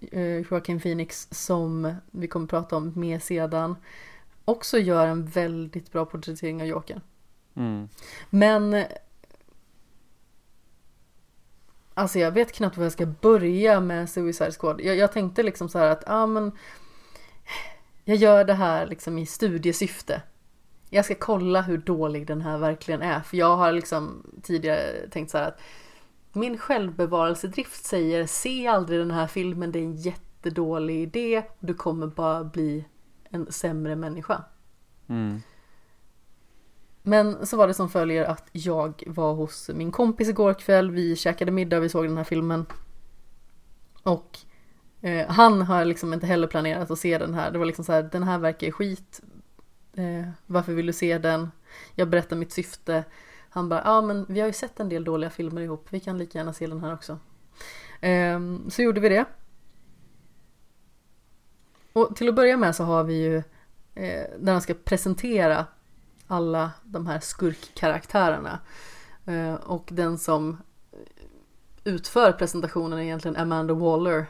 [0.00, 3.76] eh, Joaquin Phoenix som vi kommer prata om mer sedan
[4.44, 7.00] också gör en väldigt bra porträttering av Jokern.
[7.54, 7.88] Mm.
[8.30, 8.84] Men
[11.94, 14.80] Alltså jag vet knappt var jag ska börja med Suicide Squad.
[14.80, 16.52] Jag, jag tänkte liksom så här att, ja ah, men
[18.04, 20.22] Jag gör det här liksom i studiesyfte.
[20.90, 23.20] Jag ska kolla hur dålig den här verkligen är.
[23.20, 25.60] För jag har liksom tidigare tänkt så här att
[26.32, 31.42] Min självbevarelsedrift säger se aldrig den här filmen, det är en jättedålig idé.
[31.60, 32.84] Du kommer bara bli
[33.30, 34.44] en sämre människa.
[35.06, 35.42] Mm.
[37.02, 40.90] Men så var det som följer att jag var hos min kompis igår kväll.
[40.90, 42.66] Vi käkade middag och vi såg den här filmen.
[44.02, 44.38] Och
[45.00, 47.50] eh, han har liksom inte heller planerat att se den här.
[47.50, 49.20] Det var liksom så här, den här verkar skit.
[49.94, 51.50] Eh, varför vill du se den?
[51.94, 53.04] Jag berättar mitt syfte.
[53.50, 55.86] Han bara, ja men vi har ju sett en del dåliga filmer ihop.
[55.90, 57.18] Vi kan lika gärna se den här också.
[58.00, 59.24] Eh, så gjorde vi det.
[61.92, 63.36] Och till att börja med så har vi ju
[63.94, 65.66] eh, när han ska presentera
[66.26, 68.58] alla de här skurkkaraktärerna.
[69.26, 70.62] Eh, och den som
[71.84, 74.26] utför presentationen är egentligen Amanda Waller.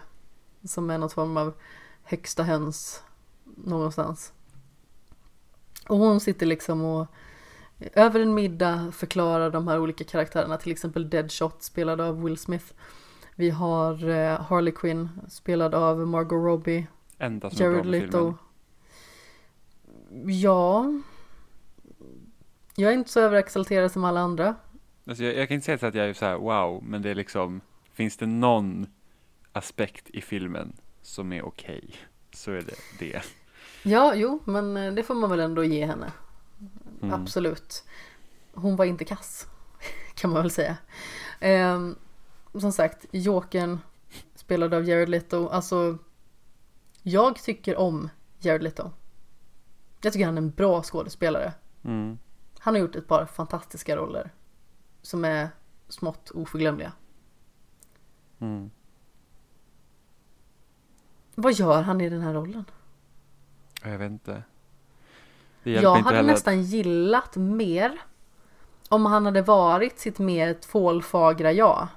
[0.65, 1.55] Som är någon form av
[2.03, 3.03] högsta höns
[3.45, 4.33] någonstans.
[5.89, 7.07] Och hon sitter liksom och
[7.95, 10.57] över en middag förklarar de här olika karaktärerna.
[10.57, 12.67] Till exempel Deadshot spelad av Will Smith.
[13.35, 16.87] Vi har eh, Harley Quinn spelad av Margot Robbie.
[17.19, 18.09] Enda som Jared Leto.
[18.09, 18.35] filmen.
[20.41, 20.93] Ja.
[22.77, 24.55] Jag är inte så överexalterad som alla andra.
[25.07, 27.11] Alltså jag, jag kan inte säga så att jag är så här wow, men det
[27.11, 27.61] är liksom,
[27.93, 28.87] finns det någon
[29.53, 31.95] aspekt i filmen som är okej,
[32.33, 33.23] så är det det.
[33.83, 36.13] Ja, jo, men eh, det får man väl ändå ge henne.
[37.03, 37.15] Mm.
[37.15, 37.85] Absolut.
[38.55, 39.47] Hon var inte kass,
[40.15, 40.77] kan man väl säga.
[41.41, 41.97] Ehm,
[42.53, 43.79] som sagt, Jokern
[44.35, 45.49] spelad av Jared Leto.
[45.49, 45.99] Alltså,
[47.03, 48.91] jag tycker om Jared Leto.
[50.03, 51.53] Jag tycker han är en bra skådespelare.
[51.85, 52.19] Mm.
[52.59, 54.31] Han har gjort ett par fantastiska roller
[55.03, 55.49] som är
[55.89, 56.93] smått oförglömliga.
[58.39, 58.71] Mm.
[61.35, 62.65] Vad gör han i den här rollen?
[63.83, 64.43] Jag vet inte.
[65.63, 66.33] Det hjälper Jag inte hade heller.
[66.33, 68.01] nästan gillat mer
[68.89, 71.89] om han hade varit sitt mer tvålfagra jag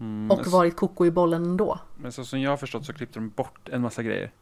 [0.00, 1.78] Mm, och varit koko i bollen ändå.
[1.96, 4.32] Men så som jag har förstått så klippte de bort en massa grejer.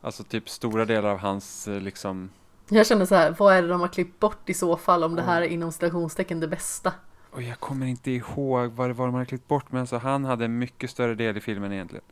[0.00, 2.30] Alltså typ stora delar av hans eh, liksom,
[2.68, 5.14] Jag känner så här, vad är det de har klippt bort i så fall om
[5.14, 6.92] det här är inom citationstecken det bästa?
[7.30, 10.24] och jag kommer inte ihåg vad det var de hade klippt bort, men alltså han
[10.24, 12.04] hade en mycket större del i filmen egentligen.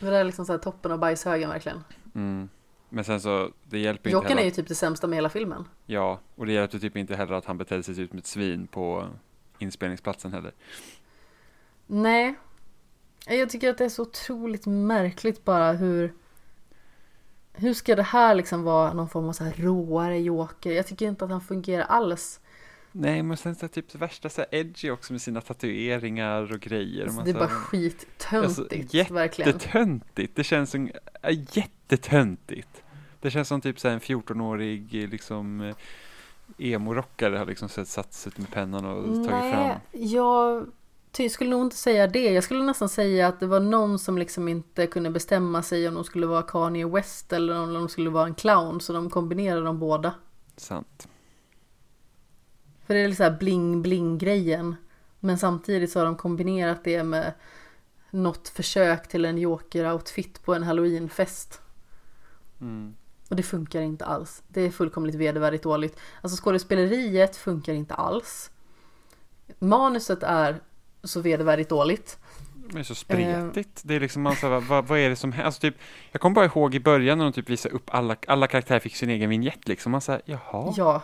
[0.00, 1.84] Det där är liksom så här toppen av bajshögen verkligen.
[2.16, 2.48] Mm.
[2.88, 5.28] Men sen så, det hjälper inte Jokern heller är ju typ det sämsta med hela
[5.28, 5.68] filmen.
[5.86, 8.66] Ja, och det hjälpte typ inte heller att han betedde sig ut som ett svin
[8.66, 9.08] på
[9.58, 10.52] inspelningsplatsen heller.
[11.86, 12.34] Nej.
[13.26, 16.12] Jag tycker att det är så otroligt märkligt bara hur
[17.58, 20.72] hur ska det här liksom vara någon form av så här råare joker?
[20.72, 22.40] Jag tycker inte att han fungerar alls.
[22.92, 26.60] Nej, men sen så typ det värsta så här edgy också med sina tatueringar och
[26.60, 27.04] grejer.
[27.04, 29.50] Alltså, det är bara skittöntigt, Alltså, verkligen.
[29.50, 30.90] Jättetöntigt, det känns som,
[31.22, 31.30] äh,
[31.88, 32.82] jättetöntigt.
[33.20, 35.74] Det känns som typ så en 14-årig eh, liksom eh,
[36.58, 39.80] emo-rockare har liksom satt sig med pennan och tagit Nej, fram.
[39.92, 40.66] jag
[41.12, 42.32] ty- skulle nog inte säga det.
[42.32, 45.94] Jag skulle nästan säga att det var någon som liksom inte kunde bestämma sig om
[45.94, 48.80] de skulle vara Kanye West eller om de skulle vara en clown.
[48.80, 50.14] Så de kombinerade de båda.
[50.56, 51.08] Sant.
[52.86, 54.76] För det är liksom bling bling grejen.
[55.20, 57.32] Men samtidigt så har de kombinerat det med
[58.10, 61.60] något försök till en joker-outfit på en halloweenfest.
[62.60, 62.94] Mm.
[63.30, 64.42] Och det funkar inte alls.
[64.48, 65.98] Det är fullkomligt vedervärdigt dåligt.
[66.22, 68.50] Alltså skådespeleriet funkar inte alls.
[69.58, 70.60] Manuset är
[71.02, 72.18] så vedervärdigt dåligt.
[72.72, 73.82] Det är så spretigt.
[73.84, 75.46] Det är liksom, man här, vad, vad är det som händer?
[75.46, 75.74] Alltså typ,
[76.12, 78.96] jag kommer bara ihåg i början när de typ visade upp alla, alla karaktärer fick
[78.96, 79.92] sin egen vignett liksom.
[79.92, 80.74] Man säger jaha.
[80.76, 81.02] Ja.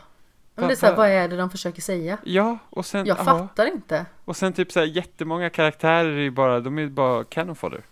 [0.55, 2.19] Men det är så här, va- vad är det de försöker säga?
[2.25, 4.07] Ja, och sen, Jag ja, fattar inte.
[4.25, 7.83] och sen typ så här jättemånga karaktärer är bara, de är bara cannon fodder.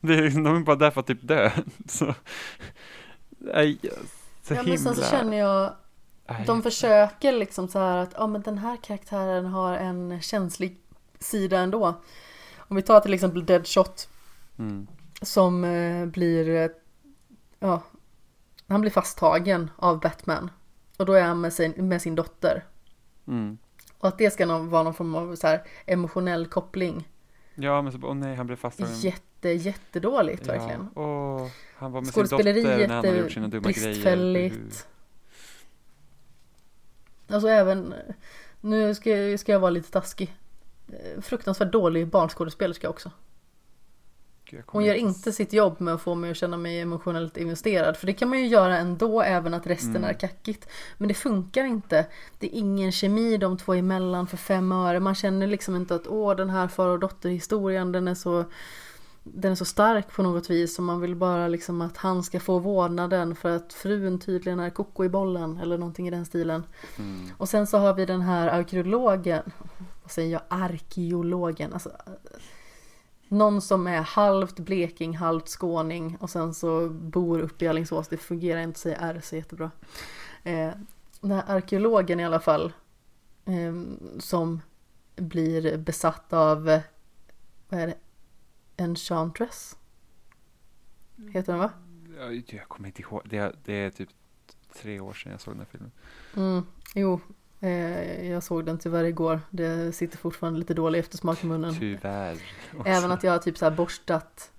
[0.00, 1.50] De är bara där för att typ dö.
[1.88, 2.14] Så,
[3.38, 3.78] nej,
[4.42, 4.68] så Ja, himla.
[4.70, 5.72] men sen så känner jag,
[6.28, 6.44] nej.
[6.46, 10.76] de försöker liksom så här att, ja men den här karaktären har en känslig
[11.18, 11.94] sida ändå.
[12.58, 14.08] Om vi tar till exempel Deadshot
[14.58, 14.86] Mm.
[15.22, 16.70] som eh, blir,
[17.58, 17.82] ja,
[18.66, 20.50] han blir fasttagen av Batman.
[20.96, 22.64] Och då är han med sin, med sin dotter.
[23.28, 23.58] Mm.
[23.98, 27.08] Och att det ska någon, vara någon form av så här emotionell koppling.
[27.54, 29.00] Ja, men så åh nej, han blev fasttagen.
[29.00, 30.88] Jätte, jättedåligt verkligen.
[30.94, 31.27] Ja, åh,
[31.78, 34.02] han var med sin dotter när han hade gjort sina dumma grejer.
[37.28, 37.94] Alltså även,
[38.60, 40.34] nu ska, jag- ska jag vara lite taskig.
[40.88, 43.10] Eh, Fruktansvärt dålig barnskådespelerska också.
[44.66, 47.96] Hon gör inte sitt jobb med att få mig att känna mig emotionellt investerad.
[47.96, 50.04] För det kan man ju göra ändå även att resten Mm.
[50.04, 50.68] är kackigt.
[50.98, 52.06] Men det funkar inte.
[52.38, 55.00] Det är ingen kemi de två emellan för fem öre.
[55.00, 58.44] Man känner liksom inte att åh den här far och dotterhistorien den är så
[59.34, 62.40] den är så stark på något vis och man vill bara liksom att han ska
[62.40, 66.64] få vårdnaden för att frun tydligen är koko i bollen eller någonting i den stilen.
[66.98, 67.30] Mm.
[67.36, 69.42] Och sen så har vi den här arkeologen,
[70.02, 71.90] vad säger jag, arkeologen, alltså
[73.28, 78.16] någon som är halvt bleking, halvt skåning och sen så bor uppe i Alingsås, det
[78.16, 79.70] fungerar inte att säga R så jättebra.
[80.42, 80.70] Eh,
[81.20, 82.72] den här arkeologen i alla fall,
[83.44, 83.74] eh,
[84.18, 84.60] som
[85.16, 86.80] blir besatt av,
[87.68, 87.94] vad är det,
[88.78, 89.76] Enchantress?
[91.32, 91.70] Heter den va?
[92.18, 94.08] Ja, Jag kommer inte ihåg, det, det är typ
[94.82, 95.90] tre år sedan jag såg den här filmen.
[96.36, 97.20] Mm, jo,
[97.60, 99.40] eh, jag såg den tyvärr igår.
[99.50, 101.76] Det sitter fortfarande lite dålig eftersmak i munnen.
[101.78, 102.38] Tyvärr.
[102.78, 102.88] också.
[102.88, 104.50] Även att jag har typ så här borstat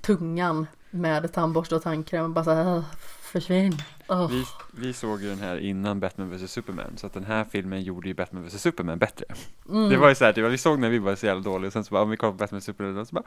[0.00, 2.84] tungan med tandborste och tandkräm och bara så här, "Åh,
[3.26, 3.72] försvinn.
[4.08, 4.30] Åh.
[4.30, 7.82] Vi, vi såg ju den här innan Batman vs Superman, så att den här filmen
[7.82, 9.26] gjorde ju Batman vs Superman bättre.
[9.68, 9.88] Mm.
[9.88, 11.84] Det var ju såhär, typ, vi såg när vi var så jävla dåliga, och sen
[11.84, 13.24] så bara, om vi kollar på Batman vs Superman, och så bara,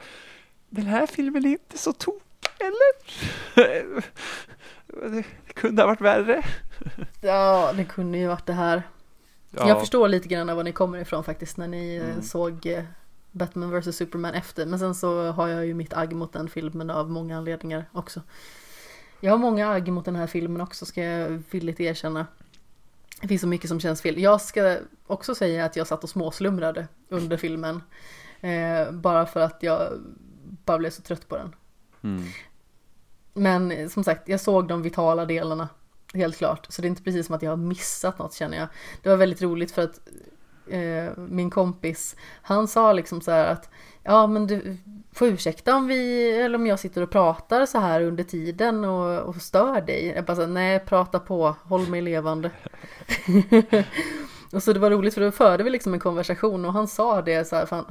[0.68, 2.22] den här filmen är inte så tokig,
[2.60, 4.04] eller?
[5.10, 5.22] det
[5.54, 6.42] kunde ha varit värre.
[7.20, 8.82] Ja, det kunde ju varit det här.
[9.50, 12.22] Ja, Jag förstår lite grann var ni kommer ifrån faktiskt när ni eh, Mm.
[12.22, 12.84] såg eh,
[13.32, 14.66] Batman vs Superman efter.
[14.66, 18.22] Men sen så har jag ju mitt agg mot den filmen av många anledningar också.
[19.20, 22.26] Jag har många agg mot den här filmen också ska jag villigt erkänna.
[23.20, 24.18] Det finns så mycket som känns fel.
[24.18, 24.76] Jag ska
[25.06, 27.82] också säga att jag satt och småslumrade under filmen.
[28.40, 29.92] Eh, bara för att jag
[30.64, 31.54] bara blev så trött på den.
[32.02, 32.24] Mm.
[33.32, 35.68] Men som sagt, jag såg de vitala delarna.
[36.14, 36.66] Helt klart.
[36.68, 38.68] Så det är inte precis som att jag har missat något känner jag.
[39.02, 40.00] Det var väldigt roligt för att
[40.66, 43.70] eh, min kompis, han sa liksom så här att
[44.02, 44.76] ja men du
[45.12, 49.18] får ursäkta om vi, eller om jag sitter och pratar så här under tiden och,
[49.20, 50.06] och stör dig.
[50.06, 52.50] Jag bara så här, nej prata på, håll mig levande.
[54.52, 57.22] och så det var roligt för då förde vi liksom en konversation och han sa
[57.22, 57.84] det så här, för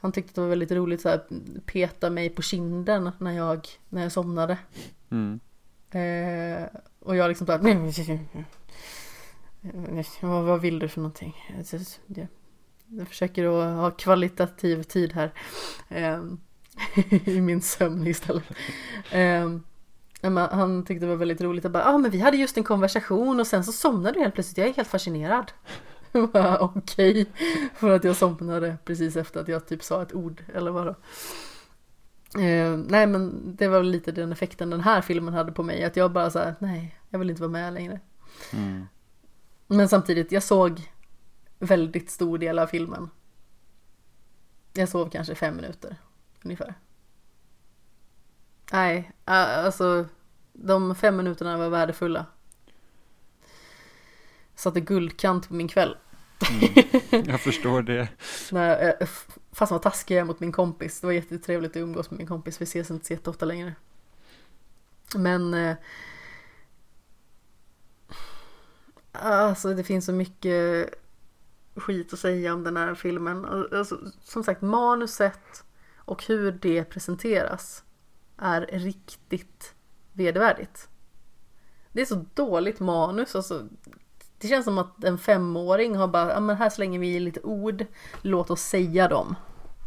[0.00, 1.22] han, tyckte det var väldigt roligt så här,
[1.66, 4.58] peta mig på kinden när jag, när jag somnade.
[5.10, 5.40] Mm.
[5.90, 6.68] Eh,
[7.00, 7.58] och jag liksom bara
[10.20, 11.34] vad, vad vill du för någonting?
[12.86, 15.32] Jag, försöker att ha kvalitativ tid här.
[17.24, 18.44] I min sömn istället.
[20.22, 21.64] Men han tyckte det var väldigt roligt.
[21.64, 24.34] Jag bara, ah, men vi hade just en konversation och sen så somnade du helt
[24.34, 24.58] plötsligt.
[24.58, 25.52] Jag är helt fascinerad.
[26.60, 27.26] Okej,
[27.74, 30.94] för att jag somnade precis efter att jag typ sa ett ord eller vad då.
[32.40, 35.84] Eh, nej men det var lite den effekten den här filmen hade på mig.
[35.84, 38.00] Att jag bara såhär, nej, jag vill inte vara med längre.
[38.52, 38.86] Mm.
[39.66, 40.90] Men samtidigt, jag såg
[41.58, 43.10] väldigt stor del av filmen.
[44.72, 45.96] Jag sov kanske fem minuter
[46.44, 46.74] ungefär.
[48.72, 50.06] Nej, alltså
[50.52, 52.26] de fem minuterna var värdefulla.
[54.54, 55.96] Satte guldkant på min kväll.
[56.50, 57.24] Mm.
[57.26, 58.08] Jag förstår det.
[58.52, 59.08] Jag-
[59.52, 61.00] fast var taskig jag mot min kompis.
[61.00, 62.60] Det var jättetrevligt att umgås med min kompis.
[62.60, 63.74] Vi ses inte så jätteofta längre.
[65.14, 65.76] Men eh,
[69.12, 70.88] Alltså det finns så mycket
[71.76, 73.44] skit att säga om den här filmen.
[73.72, 75.64] Alltså, som sagt manuset
[76.08, 77.84] och hur det presenteras
[78.36, 79.74] är riktigt
[80.12, 80.88] vedervärdigt.
[81.92, 83.34] Det är så dåligt manus.
[83.36, 83.68] Alltså,
[84.38, 87.40] det känns som att en femåring har bara, ja men här slänger vi i lite
[87.40, 87.84] ord,
[88.22, 89.34] låt oss säga dem.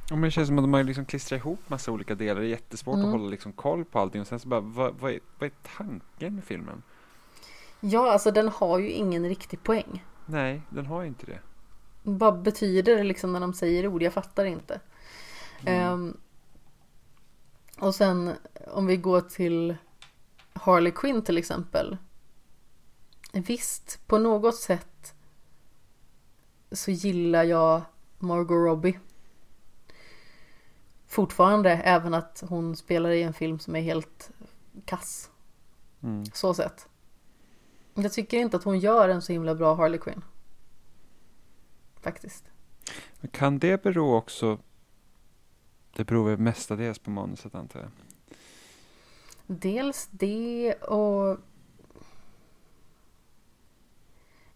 [0.09, 2.41] Ja, men det känns som att de har liksom klistrat ihop massa olika delar.
[2.41, 3.05] Det är jättesvårt Mm.
[3.05, 4.21] att hålla liksom koll på allting.
[4.21, 6.83] Och sen så bara, vad, vad, är, vad är tanken med filmen?
[7.79, 10.05] Ja, alltså den har ju ingen riktig poäng.
[10.25, 11.39] Nej, den har ju inte det.
[12.03, 14.03] Vad betyder det liksom när de säger ord?
[14.03, 14.79] Jag fattar inte.
[15.65, 16.17] Ehm,
[17.79, 18.35] och sen
[18.67, 19.75] om vi går till
[20.53, 21.97] Harley Quinn till exempel.
[23.33, 25.13] Visst, på något sätt
[26.71, 27.81] så gillar jag
[28.19, 28.99] Margot Robbie.
[31.07, 34.31] Fortfarande, även att hon spelar i en film som är helt
[34.85, 35.29] kass.
[36.03, 36.25] Mm.
[36.25, 36.87] Så sett.
[37.93, 40.23] Jag tycker inte att hon gör en så himla bra Harley Quinn.
[42.01, 42.45] Faktiskt.
[43.31, 44.59] Kan det bero också
[45.95, 47.89] Det beror väl mestadels på manuset antar jag.
[49.47, 51.37] Dels det och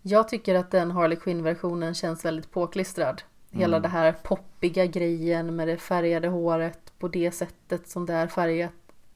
[0.02, 3.22] Jag tycker att den Harley Quinn-versionen känns väldigt påklistrad.
[3.52, 3.82] Hela Mm.
[3.82, 8.72] det här poppiga grejen med det färgade håret på det sättet som det är färgat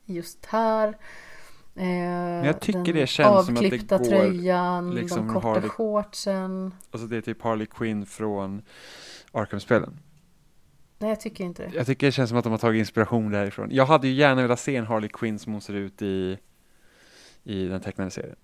[0.06, 0.98] just här.
[1.74, 6.74] Men jag tycker det känns som att det går tröjan, liksom de korta Harley- shortsen.
[6.92, 8.62] Alltså det är typ Harley Quinn från
[9.32, 10.00] Arkham-spelen.
[11.00, 11.76] Nej, jag tycker inte det.
[11.76, 13.68] Jag tycker det känns som att de har tagit inspiration därifrån.
[13.72, 16.38] Jag hade ju gärna velat se en Harley Quinn som hon ser ut i
[17.44, 18.36] i den tecknade serien.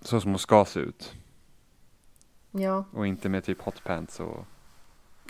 [0.00, 1.12] Så som hon ska se ut.
[2.50, 4.44] Ja, Och inte med typ hotpants och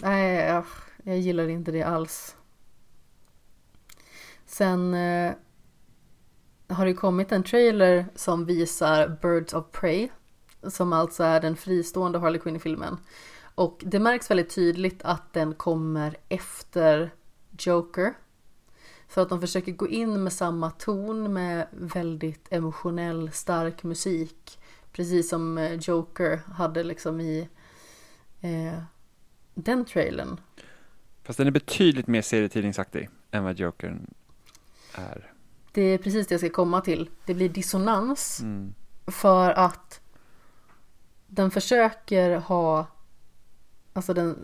[0.03, 0.65] nej, jag,
[1.03, 2.37] jag gillar inte det alls.
[4.47, 5.33] Sen eh,
[6.69, 10.09] har det kommit en trailer som visar Birds of Prey.
[10.63, 12.97] Som alltså är den fristående Harley Quinn-filmen.
[13.63, 17.11] Och det märks väldigt tydligt att den kommer efter
[17.59, 18.15] Joker.
[19.09, 24.59] För att de försöker gå in med samma ton med väldigt emotionell, stark musik.
[24.93, 27.49] Precis som eh, Joker hade liksom i
[28.41, 28.79] eh,
[29.55, 30.41] den trailern.
[31.23, 34.15] Fast den är betydligt mer serietidningsaktig än vad Jokern
[34.95, 35.33] är.
[35.73, 37.11] Det är precis det jag ska komma till.
[37.27, 38.75] Det blir dissonans Mm.
[39.07, 40.01] för att
[41.27, 42.87] den försöker ha
[43.93, 44.39] alltså den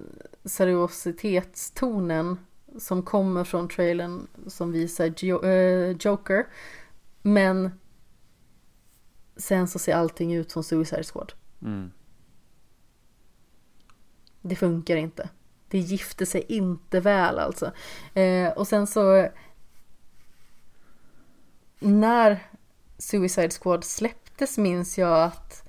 [0.45, 2.39] seriositetstonen
[2.79, 6.47] som kommer från trailern som visar Jo- eh, Joker.
[7.23, 7.71] Men
[9.37, 11.33] sen så ser allting ut som Suicide Squad.
[11.63, 11.91] Mm.
[14.43, 15.29] Det funkar inte.
[15.69, 17.73] Det gifter sig inte väl alltså.
[18.15, 19.29] Eh, och sen så
[21.79, 22.47] när
[22.99, 25.68] Suicide Squad släpptes minns jag att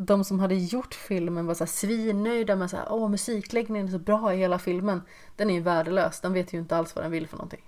[0.00, 3.92] de som hade gjort filmen var så här svinnöjda med så här, åh musikläggningen är
[3.92, 5.02] så bra i hela filmen.
[5.36, 7.62] Den är ju värdelös, den vet ju inte alls vad den vill för någonting.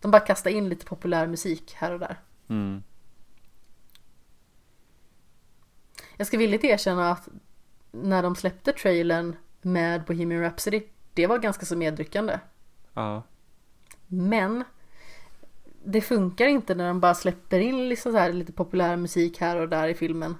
[0.00, 2.20] De bara kastar in lite populär musik här och där.
[2.48, 2.82] Mm.
[6.16, 7.28] Jag ska villigt erkänna att
[7.90, 10.82] när de släppte trailern med Bohemian Rhapsody,
[11.14, 12.38] det var ganska så medryckande.
[12.94, 13.22] Ja.
[14.06, 14.64] Men
[15.84, 19.56] det funkar inte när de bara släpper in liksom så här lite populär musik här
[19.56, 20.36] och där i filmen.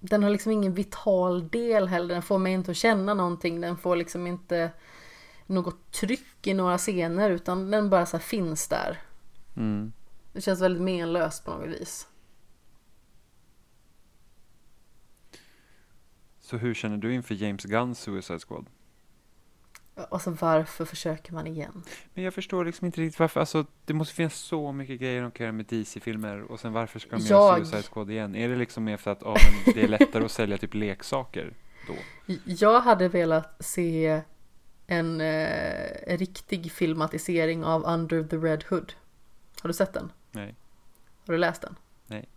[0.00, 3.76] Den har liksom ingen vital del heller, den får mig inte att känna någonting, den
[3.76, 4.70] får liksom inte
[5.46, 9.02] något tryck i några scener utan den bara så finns där.
[9.56, 9.92] Mm.
[10.32, 12.08] Det känns väldigt menlöst på något vis.
[16.40, 18.66] Så hur känner du inför James Gunns Suicide Squad?
[20.10, 21.82] Alltså varför försöker man igen?
[22.14, 25.30] Men jag förstår liksom inte riktigt varför, alltså det måste finnas så mycket grejer de
[25.30, 28.34] kan göra med DC-filmer och sen varför ska de göra Jag- Suicide Squad igen?
[28.36, 31.54] Är det liksom mer för att men det är lättare att sälja typ leksaker
[31.86, 31.94] då?
[32.44, 34.22] Jag hade velat se
[34.86, 38.92] en eh, riktig filmatisering av Under the Red Hood.
[39.62, 40.12] Har du sett den?
[40.32, 40.54] Nej.
[41.26, 41.76] Har du läst den?
[42.06, 42.28] Nej.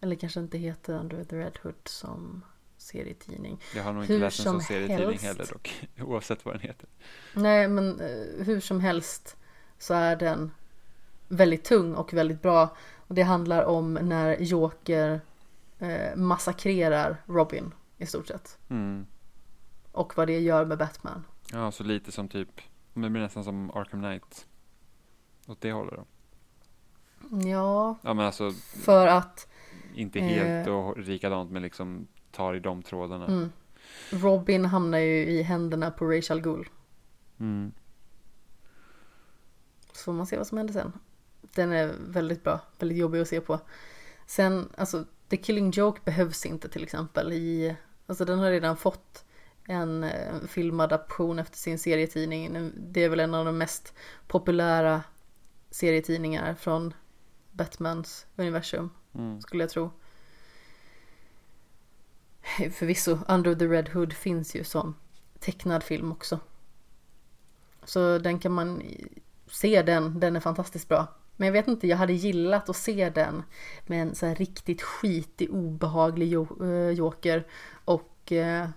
[0.00, 2.44] Eller kanske inte heter Under the Red Hood som
[2.80, 3.60] serietidning.
[3.74, 5.24] Jag har nog inte Hur läst en som sån serietidning helst.
[5.24, 6.88] heller dock, oavsett vad den heter.
[7.34, 9.36] Nej, men eh, hur som helst
[9.78, 10.52] så är den
[11.28, 12.76] väldigt tung och väldigt bra.
[12.96, 15.20] Och det handlar om när Joker
[15.78, 18.58] eh, massakrerar Robin i stort sett.
[18.68, 19.06] Mm.
[19.92, 21.24] Och vad det gör med Batman.
[21.52, 22.60] Ja, så lite som typ,
[22.94, 24.46] det blir nästan som Arkham Knight.
[25.46, 26.04] Åt det hållet då.
[27.48, 28.50] Ja, Ja men alltså,
[28.84, 29.48] för att
[29.94, 30.74] inte helt Eh.
[30.74, 33.26] och likadant men liksom tar i de trådarna.
[33.26, 33.52] mm,
[34.10, 36.66] Robin hamnar ju i händerna på Rachel Gould.
[37.40, 37.72] Mm.
[39.92, 40.92] Så får man se vad som händer sen.
[41.54, 43.60] Den är väldigt bra, väldigt jobbig att se på.
[44.26, 47.76] Sen, alltså The Killing Joke behövs inte till exempel i,
[48.06, 49.24] alltså den har redan fått
[49.64, 52.72] en eh, filmadaption efter sin serietidning.
[52.76, 53.94] Det är väl en av de mest
[54.26, 55.02] populära
[55.70, 56.94] serietidningar från
[57.52, 59.40] Batmans universum, Mm.
[59.40, 59.90] skulle jag tro.
[62.72, 64.94] Förvisso, Under the Red Hood finns ju som
[65.38, 66.40] tecknad film också.
[67.84, 68.82] Så den kan man
[69.46, 71.06] se den, den är fantastiskt bra.
[71.36, 73.42] Men jag vet inte, jag hade gillat att se den
[73.86, 77.46] med en så här riktigt skitig, obehaglig eh, joker
[77.84, 78.68] och eh,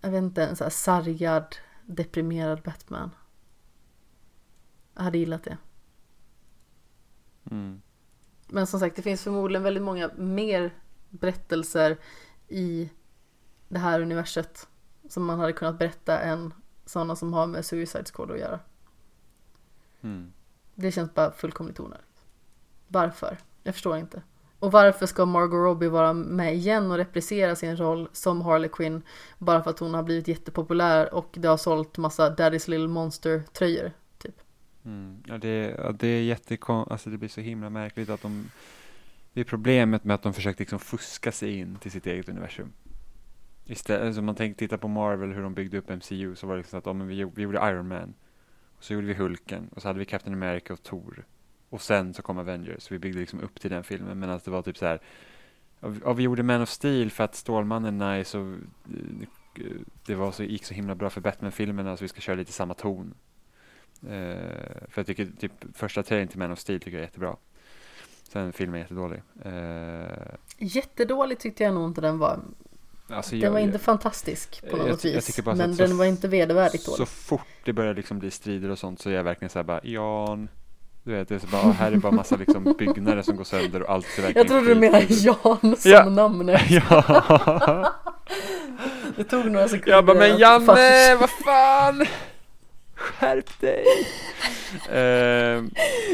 [0.00, 3.10] jag vet inte, en så här sargad, deprimerad Batman.
[4.94, 5.58] Jag hade gillat det.
[7.50, 7.82] Mm.
[8.48, 10.74] Men som sagt, det finns förmodligen väldigt många mer
[11.10, 11.98] berättelser
[12.48, 12.90] i
[13.68, 14.68] det här universet
[15.08, 16.54] som man hade kunnat berätta än
[16.86, 18.60] sådana som har med Suicide Squad att göra.
[20.00, 20.32] Mm.
[20.74, 22.24] Det känns bara fullkomligt onödigt.
[22.88, 23.38] Varför?
[23.62, 24.22] Jag förstår inte.
[24.58, 29.02] Och varför ska Margot Robbie vara med igen och reprisera sin roll som Harley Quinn
[29.38, 33.42] bara för att hon har blivit jättepopulär och det har sålt massa Daddy's Little Monster
[33.52, 33.92] tröjor?
[34.84, 35.22] Mm.
[35.26, 36.88] Ja, det, ja, det är jättekon...
[36.90, 38.50] Alltså det blir så himla märkligt att de...
[39.32, 42.72] Det är problemet med att de försökte liksom fuska sig in till sitt eget universum.
[43.64, 46.54] Istället, alltså om man tänker titta på Marvel, hur de byggde upp MCU, så var
[46.54, 48.14] det liksom att ja, men vi, gjorde- vi gjorde Iron Man.
[48.76, 51.24] Och så gjorde vi Hulken, och så hade vi Captain America och Thor.
[51.68, 54.18] Och sen så kom Avengers, vi byggde liksom upp till den filmen.
[54.18, 55.00] Medan det var typ så här,
[56.04, 58.52] ja, vi- gjorde Man of Steel för att Stålmannen är nice och
[58.88, 59.64] eh,
[60.06, 62.74] det var så, gick så himla bra för Batman-filmerna så vi ska köra lite samma
[62.74, 63.14] ton.
[64.04, 64.10] Uh,
[64.88, 67.36] för jag tycker typ första trailern till Man of Steel tycker jag är jättebra.
[68.32, 69.22] Sen filmen är jättedålig.
[69.44, 72.38] Eh, Jättedålig tyckte jag nog inte den var.
[73.08, 75.34] alltså Den jag- var inte jag- fantastisk på jag något jag vis.
[75.34, 77.08] så Men så den f- var inte vedervärdigt Så dålig.
[77.08, 80.48] fort det börjar liksom bli strider och sånt så är jag verkligen såhär bara Jan.
[81.02, 83.82] Du vet, det är så bara, här är bara massa liksom byggnader som går sönder
[83.82, 85.04] och allt ser verkligen Jag trodde du menade.
[85.08, 86.04] Jan som Ja.
[86.10, 86.60] namnet.
[86.70, 87.92] Ja,
[89.16, 89.92] Det tog några sekunder.
[89.92, 92.06] jag bara men Janne, vad fan!
[93.00, 93.84] Skärp dig!
[94.90, 95.70] Ehm,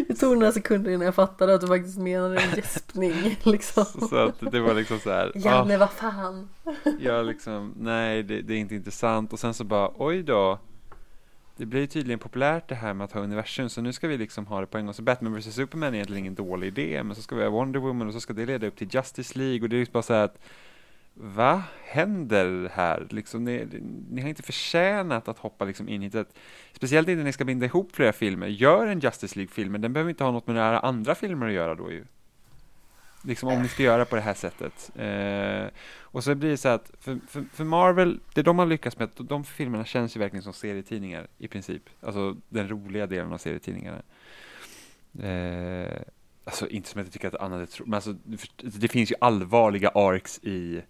[0.09, 3.39] Det tog några sekunder innan jag fattade att du faktiskt menade en gäspning.
[3.43, 3.85] Liksom.
[3.85, 5.27] så, att det var liksom så här.
[5.35, 6.49] ah, Janne, vad fan.
[7.01, 10.59] jag liksom, nej det, det är inte intressant och sen så bara, oj då.
[11.57, 14.47] Det blir tydligen populärt det här med att ha universum så nu ska vi liksom
[14.47, 14.95] ha det på en gång.
[14.95, 17.81] Så Batman vs Superman är egentligen ingen dålig idé men så ska vi ha Wonder
[17.81, 20.03] Woman och så ska det leda upp till Justice League och det är ju bara
[20.03, 20.39] så här att
[21.19, 23.07] vad händer här?
[23.11, 23.67] Liksom, ni,
[24.11, 26.15] ni har inte förtjänat att hoppa liksom in hit.
[26.15, 26.39] Att,
[26.73, 28.47] speciellt inte när ni ska binda ihop flera filmer.
[28.47, 31.53] Gör en Justice League-film, men den behöver inte ha något med några andra filmer att
[31.53, 32.05] göra då ju.
[33.23, 34.91] Liksom om ni ska göra på det här sättet.
[34.97, 38.99] Eh, och så blir det så att för, för, för Marvel, det de har lyckats
[38.99, 41.83] med, de filmerna känns ju verkligen som serietidningar i princip.
[42.01, 44.03] Alltså den roliga delen av serietidningarna.
[45.23, 46.03] Eh,
[46.45, 49.11] alltså inte som att jag tycker att annat är tro- men alltså det, det finns
[49.11, 50.83] ju allvarliga arcs i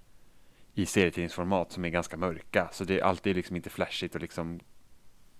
[0.78, 2.68] i serietidningsformat som är ganska mörka.
[2.72, 4.60] Så det är alltid liksom inte flashigt och liksom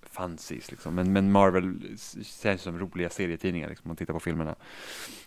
[0.01, 0.95] fancies liksom.
[0.95, 4.55] Men, men Marvel känns som roliga serietidningar liksom om man tittar på filmerna.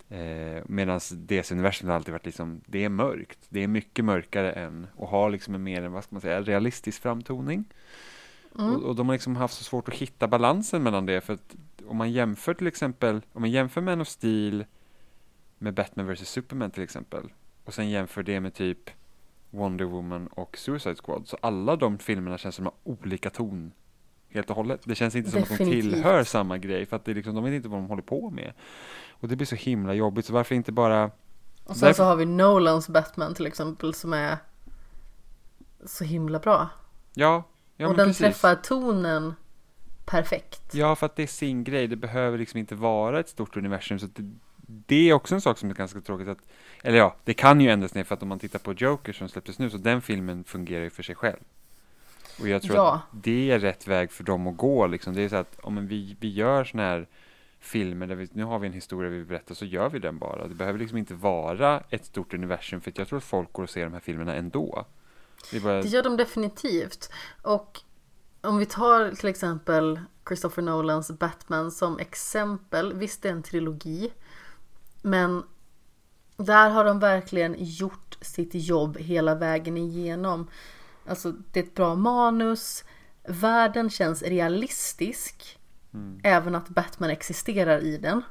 [0.09, 3.39] Eh, Medan DC-universum har alltid varit liksom, det är mörkt.
[3.49, 7.03] Det är mycket mörkare än och har liksom en mer, vad ska man säga, realistisk
[7.03, 7.65] framtoning.
[8.53, 8.85] Och, Mm.
[8.85, 11.21] och de har liksom haft så svårt att hitta balansen mellan det.
[11.21, 11.57] För att
[11.87, 14.65] om man jämför till exempel, om man jämför Man of Steel
[15.59, 17.33] med Batman vs Superman till exempel.
[17.65, 18.91] Och sen jämför det med typ
[19.51, 21.29] Wonder Woman och Suicide Squad.
[21.29, 23.73] Så alla de filmerna känns som de har olika ton.
[24.29, 24.81] Helt och hållet.
[24.85, 25.83] Det känns inte som att de Definitivt.
[25.93, 26.87] tillhör samma grej.
[26.87, 28.53] För att det är liksom, de vet inte vad de håller på med.
[29.11, 30.27] Och det blir så himla jobbigt.
[30.27, 31.05] Så varför inte bara
[31.65, 34.39] Och sen Därför- så har vi Nolans Batman till exempel som är
[35.85, 36.69] så himla bra.
[37.15, 37.43] Ja,
[37.77, 38.19] ja och den precis.
[38.21, 39.35] träffar tonen
[40.05, 40.75] perfekt.
[40.75, 41.87] Ja, för att det är sin grej.
[41.89, 43.99] Det behöver liksom inte vara ett stort universum.
[43.99, 44.31] Så att det,
[44.87, 46.29] det är också en sak som är ganska tråkigt.
[46.29, 46.39] Att,
[46.83, 49.29] eller ja, det kan ju ändras ner för att om man tittar på Joker som
[49.29, 51.41] släpptes nu, så den filmen fungerar ju för sig själv.
[52.41, 52.95] Och jag tror Ja.
[52.95, 54.87] att det är rätt väg för dem att gå.
[54.87, 55.15] Liksom.
[55.15, 57.09] Det är så att om vi, vi gör sån här
[57.61, 60.19] filmer där vi, nu har vi en historia vi vill berätta så gör vi den
[60.19, 60.49] bara.
[60.49, 63.71] Det behöver liksom inte vara ett stort universum för jag tror att folk går och
[63.71, 64.87] ser de här filmerna ändå.
[65.53, 67.11] Det, bara, Det gör de definitivt.
[67.43, 67.81] Och
[68.41, 72.93] om vi tar till exempel Christopher Nolans Batman som exempel.
[72.95, 74.13] Visst det är en trilogi.
[75.03, 75.43] Men
[76.37, 80.51] där har de verkligen gjort sitt jobb hela vägen igenom.
[81.07, 82.85] Alltså det är ett bra manus.
[83.25, 85.59] Världen känns realistisk.
[85.95, 88.23] mm, Även att Batman existerar i den.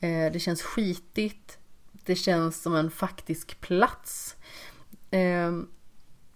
[0.00, 1.58] Eh, det känns skitigt.
[1.92, 4.36] Det känns som en faktisk plats.
[5.10, 5.52] Eh,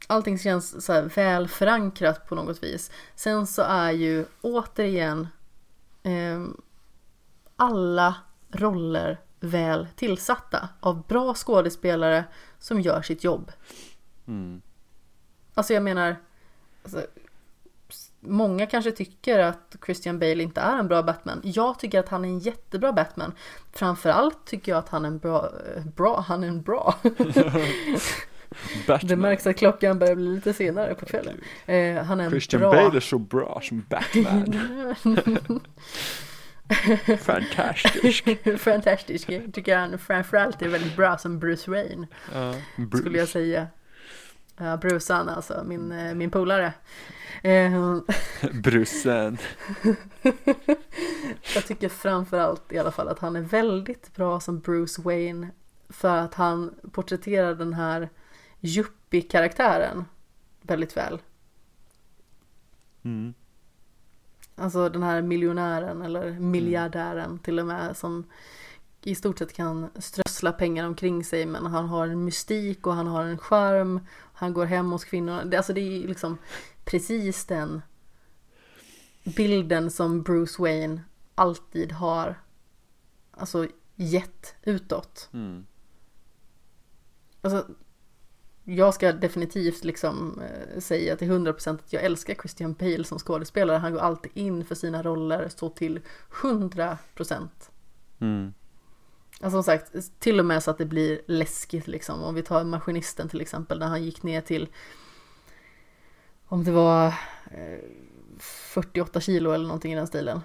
[0.07, 2.91] allting känns så väl förankrat på något vis.
[3.15, 5.28] Sen så är ju återigen
[6.02, 6.44] eh,
[7.57, 8.15] alla
[8.50, 12.25] roller väl tillsatta av bra skådespelare
[12.59, 13.53] som gör sitt jobb.
[14.29, 14.62] mm,
[15.55, 16.17] Alltså jag menar,
[16.83, 17.07] alltså,
[18.21, 21.41] många kanske tycker att Christian Bale inte är en bra Batman.
[21.45, 23.33] Jag tycker att han är en jättebra Batman.
[23.73, 26.95] Framförallt tycker jag att han är en bra, eh, bra, han är en bra.
[28.87, 29.09] Batman.
[29.09, 31.41] Det märks att klockan börjar bli lite senare på kvällen.
[31.67, 32.73] Eh, han är en Christian bra...
[32.73, 34.61] Bale är så bra som Batman.
[37.18, 38.28] Fantastisk.
[38.59, 39.28] Fantastisk.
[39.28, 42.07] Jag tycker han framförallt är väldigt bra som Bruce Wayne.
[42.34, 42.55] Ja,
[42.99, 43.67] Skulle jag säga.
[44.57, 46.73] Ja, Brucean alltså, min, eh, min polare.
[47.42, 47.99] Eh,
[48.52, 49.39] Brussen.
[51.55, 55.49] Jag tycker framförallt i alla fall att han är väldigt bra som Bruce Wayne
[55.89, 58.09] för att han porträtterar den här
[58.60, 60.05] yuppie-karaktären
[60.62, 61.18] väldigt väl.
[63.02, 63.34] Mm.
[64.62, 68.24] Alltså den här miljonären eller miljardären till och med som
[69.02, 73.07] i stort sett kan strössla pengar omkring sig men han har en mystik och han
[73.07, 74.00] har en charm.
[74.34, 75.44] Han går hem hos kvinnorna.
[75.44, 76.39] Det- Alltså det är liksom
[76.84, 77.82] precis den
[79.36, 81.02] bilden som Bruce Wayne
[81.34, 82.34] alltid har
[83.31, 83.66] alltså
[83.97, 85.28] gett utåt.
[85.32, 85.66] Mm.
[87.41, 87.66] Alltså,
[88.65, 93.76] jag ska definitivt liksom eh, säga till 100% att jag älskar Christian Bale som skådespelare.
[93.76, 96.00] Han går alltid in för sina roller så till
[96.31, 97.49] 100%.
[98.20, 98.55] Mm.
[99.41, 102.23] Alltså som sagt, till och med så att det blir läskigt liksom.
[102.23, 104.68] Om vi tar Maskinisten till exempel, när han gick ner till
[106.47, 107.07] om det var
[107.50, 107.78] eh,
[108.39, 110.41] 48 kilo eller någonting i den stilen.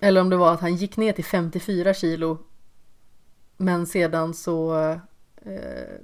[0.00, 2.38] Eller om det var att han gick ner till 54 kilo
[3.56, 4.74] men sedan så
[5.42, 5.98] eh,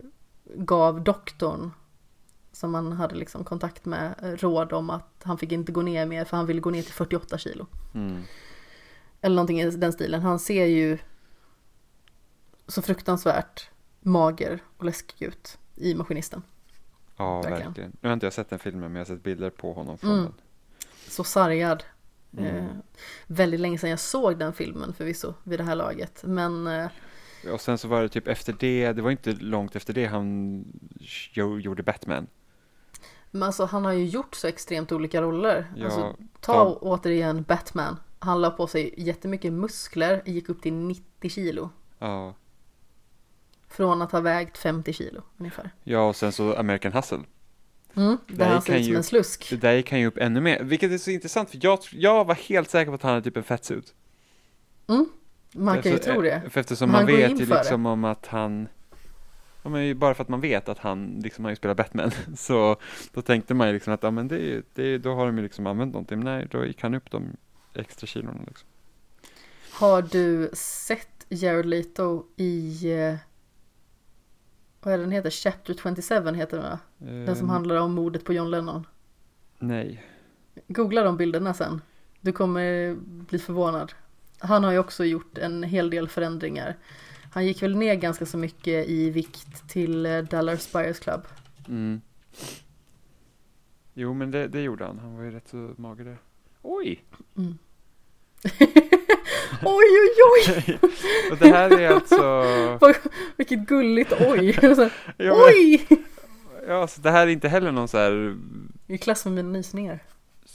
[0.55, 1.71] gav doktorn
[2.53, 6.25] som han hade liksom kontakt med råd om att han fick inte gå ner mer
[6.25, 7.67] för han ville gå ner till 48 kilo.
[7.95, 8.23] Mm.
[9.21, 10.21] Eller någonting i den stilen.
[10.21, 10.99] Han ser ju
[12.67, 16.43] så fruktansvärt mager och läskig ut i Maskinisten.
[17.17, 17.67] Ja, Verkligen.
[17.67, 17.97] verkligen.
[18.01, 20.11] Nu har inte jag sett den filmen, men jag har sett bilder på honom från
[20.11, 20.25] Mm.
[20.25, 20.35] den.
[21.09, 21.85] Så sargad.
[22.39, 22.57] Mm.
[22.57, 22.65] Eh,
[23.27, 26.23] väldigt länge sedan jag såg den filmen förvisso vid det här laget.
[26.27, 26.87] Men eh,
[27.53, 30.65] Och sen så var det typ efter det, det var inte långt efter det han
[31.33, 32.27] jo- gjorde Batman.
[33.31, 35.73] men alltså, han har ju gjort så extremt olika roller.
[35.77, 37.97] Ja, alltså, ta ta- återigen Batman.
[38.19, 41.71] Han la på sig jättemycket muskler, gick upp till 90 kilo.
[41.99, 42.35] Ja.
[43.69, 45.71] Från att ha vägt 50 kilo ungefär.
[45.85, 47.19] ja, och sen så American Hustle.
[47.95, 49.51] Mm, Det där han ser ut som ju- en slusk.
[49.51, 52.25] Det där gick han ju upp ännu mer, vilket är så intressant för jag, jag
[52.25, 53.95] var helt säker på att han hade typ en fettsuit.
[55.53, 56.43] Man kan ju tro det.
[56.51, 57.61] För eftersom man går vet ju för det.
[57.61, 58.69] liksom om att han
[59.63, 62.77] Ja, men bara för att man vet att han liksom har ju spelat Batman så
[63.13, 65.37] då tänkte man ju liksom att ja men det är det är, då har de
[65.37, 67.37] ju liksom använt någonting men nej då gick han upp de
[67.75, 68.69] extra kilona liksom.
[69.73, 73.15] Har du sett Jared Leto i eh,
[74.83, 75.31] vad är den heter?
[75.31, 76.79] Chapter 27 heter den va?
[76.99, 78.87] Den som Eh, handlar om mordet på John Lennon.
[79.59, 80.03] Nej.
[80.69, 81.81] Googla de bilderna sen.
[82.21, 83.93] Du kommer bli förvånad.
[84.39, 86.77] Han har ju också gjort en hel del förändringar.
[87.33, 91.21] Han gick väl ner ganska så mycket i vikt till eh, Dallas Buyers Club.
[91.69, 92.01] Mm.
[93.95, 96.19] Jo men det, det gjorde han, han var ju rätt så mager.
[96.63, 97.05] Oj!
[99.63, 100.79] oj oj oj!
[101.31, 102.45] Och det här är alltså
[103.37, 104.59] Vilket gulligt oj!
[104.63, 104.75] Ja,
[105.17, 105.87] men, oj!
[106.67, 108.37] ja, så det här är inte heller någon så här
[108.87, 110.01] I klass med mina nysningar.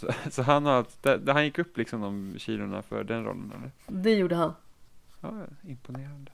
[0.02, 3.72] Så, så han har, det, han gick upp liksom de kilorna för den rollen eller?
[4.02, 4.54] Det gjorde han.
[5.22, 5.32] Ja,
[5.68, 6.32] imponerande.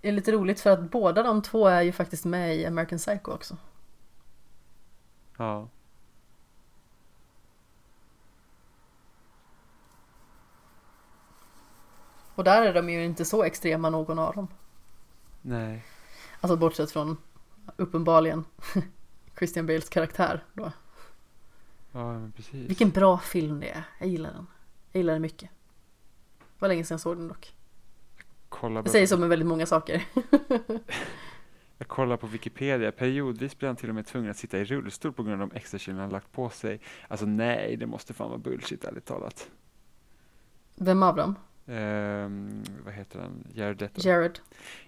[0.00, 2.98] Det är lite roligt för att båda de två är ju faktiskt med i American
[2.98, 3.56] Psycho också.
[5.36, 5.68] Ja.
[12.34, 14.48] Och där är de ju inte så extrema någon av dem.
[15.42, 15.84] Nej.
[16.40, 17.16] Alltså bortsett från
[17.76, 18.44] uppenbarligen
[19.40, 20.72] Christian Bales karaktär då.
[21.92, 22.70] Ja, precis.
[22.70, 23.82] Vilken bra film det är.
[23.98, 24.46] Jag gillar den.
[24.92, 25.50] Jag gillar den mycket.
[26.38, 27.54] Det var länge sedan jag såg den dock.
[28.48, 30.04] Kolla säger så med väldigt många saker.
[31.78, 35.12] Jag kollar på Wikipedia, periodvis blir han till och med tvungen att sitta i rullstol
[35.12, 36.80] på grund av de extra kilon han lagt på sig.
[37.08, 39.50] Alltså nej, det måste fan vara bullshit ärligt talat.
[40.74, 41.34] Vem av dem?
[41.70, 43.44] Ehm, vad heter han?
[43.54, 44.00] Jared Leto?
[44.08, 44.38] Jared.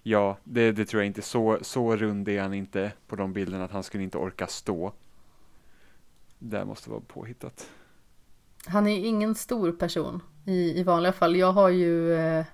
[0.02, 1.22] Ja, det, det tror jag inte.
[1.22, 4.92] Så, så rund är han inte på de bilderna att han skulle inte orka stå.
[6.38, 7.70] Det måste vara påhittat.
[8.66, 11.36] Han är ingen stor person i, i vanliga fall.
[11.36, 12.44] Jag har ju eh,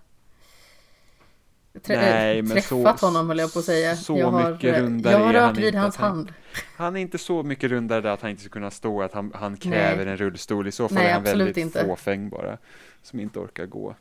[1.88, 3.96] Nej, men träffat så- honom höll jag på att säga.
[3.96, 6.32] så jag har, mycket eh, rundare Jag har rört vid hans han- hand.
[6.76, 9.56] Han är inte så mycket rundare att han inte ska kunna stå, att han, han
[9.56, 10.68] kräver en rullstol.
[10.68, 11.84] I så fall Nej, är han väldigt inte.
[11.84, 12.58] fåfäng bara.
[13.02, 13.94] Som inte orkar gå.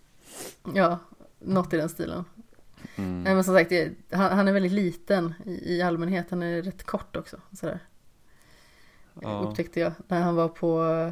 [0.73, 0.99] Ja,
[1.39, 2.25] något i den stilen.
[2.95, 3.21] Mm.
[3.21, 3.71] Men som sagt,
[4.11, 6.27] han, han är väldigt liten i, i allmänhet.
[6.29, 7.37] Han är rätt kort också.
[7.51, 7.79] Sådär.
[9.21, 9.39] Ja.
[9.39, 11.11] Upptäckte jag när han var på,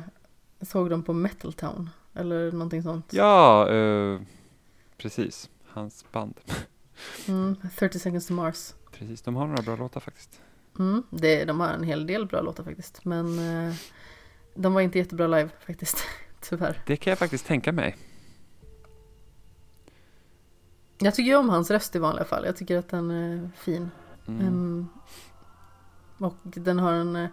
[0.61, 1.89] såg dem på Metal Town.
[2.13, 3.13] Eller någonting sånt.
[3.13, 4.19] Ja, eh,
[4.97, 5.49] precis.
[5.67, 6.39] Hans band.
[7.27, 8.73] Mm, 30 seconds to Mars.
[8.91, 10.41] Precis, de har några bra låtar faktiskt.
[10.79, 13.05] Mm, det, de har en hel del bra låtar faktiskt.
[13.05, 13.75] Men eh,
[14.55, 15.97] de var inte jättebra live faktiskt.
[16.41, 16.81] Tyvärr.
[16.85, 17.97] Det kan jag faktiskt tänka mig.
[21.05, 22.45] Jag tycker om hans röst i vanliga fall.
[22.45, 23.91] Jag tycker att den är fin.
[24.27, 24.47] Mm.
[24.47, 24.87] Ehm,
[26.17, 27.29] och den har en, eh,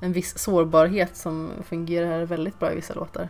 [0.00, 3.28] en viss sårbarhet som fungerar väldigt bra i vissa låtar.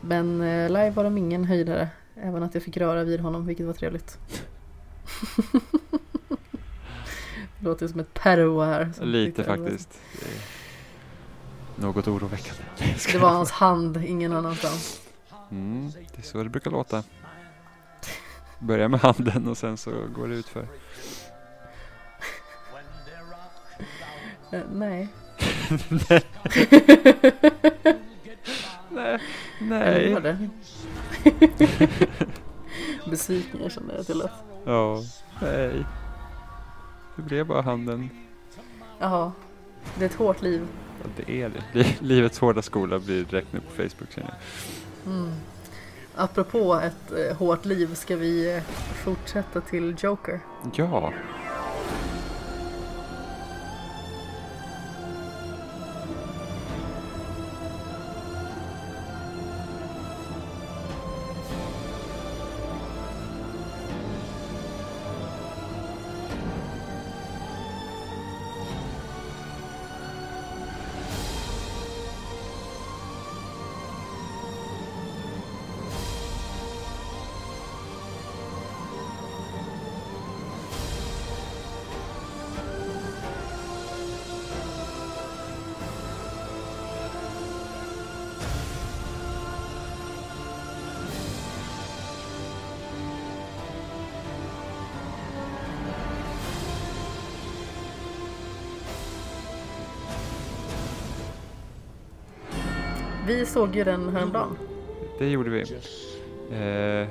[0.00, 1.88] Men eh, live var de ingen höjdare.
[2.14, 4.18] Även att jag fick röra vid honom, vilket var trevligt.
[7.58, 8.92] Det låter som ett pervo här.
[9.00, 10.00] Lite faktiskt.
[11.76, 12.62] Är Något oroväckande.
[13.12, 15.00] Det var hans hand, ingen annanstans.
[15.50, 17.02] Mm, det är så det brukar låta.
[18.60, 20.66] Börja med handen och sen så går det utför.
[24.52, 25.08] Eh, nej.
[29.60, 30.48] Nej, Eller nej.
[31.24, 31.50] det?
[33.10, 34.44] Besviken jag kände jag till att.
[34.64, 35.02] Ja,
[35.42, 35.84] nej.
[37.16, 38.10] Det blev bara handen.
[38.98, 39.32] Jaha.
[39.98, 40.66] Det är ett hårt liv.
[41.02, 41.62] Ja, det är det.
[41.78, 44.34] Li- Livets hårda skola blir direkt nu på Facebook känner
[45.04, 45.12] jag.
[45.12, 45.32] Mm.
[46.20, 48.62] Apropå ett eh, hårt liv ska vi eh,
[49.04, 50.40] fortsätta till Joker.
[50.74, 51.12] Ja.
[103.50, 104.58] Såg ju den häromdagen.
[105.18, 105.60] Det gjorde vi.
[106.50, 107.08] Eh,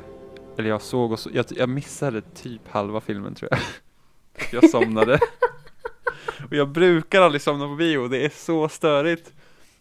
[0.58, 3.60] eller jag såg och så, jag, jag missade typ halva filmen tror jag.
[4.52, 5.20] Jag somnade.
[6.50, 9.34] och jag brukar aldrig somna på bio, det är så störigt.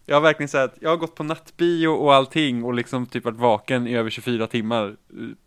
[0.05, 3.37] Jag har verkligen sagt, jag har gått på nattbio och allting och liksom typ varit
[3.37, 4.95] vaken i över 24 timmar eh,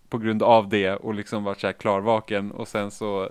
[0.09, 3.31] på grund av det och liksom varit så här klarvaken och sen så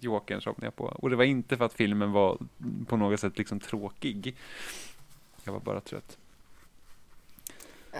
[0.00, 0.84] Jokern somnade jag på.
[0.84, 2.38] Och det var inte för att filmen var
[2.86, 4.36] på något sätt liksom tråkig.
[5.44, 6.18] Jag var bara trött.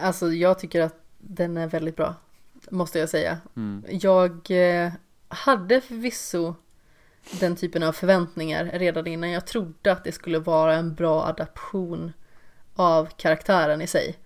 [0.01, 2.15] Alltså jag tycker att den är väldigt bra.
[2.71, 3.39] Måste jag säga.
[3.57, 3.85] Mm.
[3.89, 4.93] Jag eh,
[5.29, 6.55] hade förvisso
[7.41, 12.13] den typen av förväntningar redan innan jag trodde att det skulle vara en bra adaption
[12.75, 14.17] av karaktären i sig.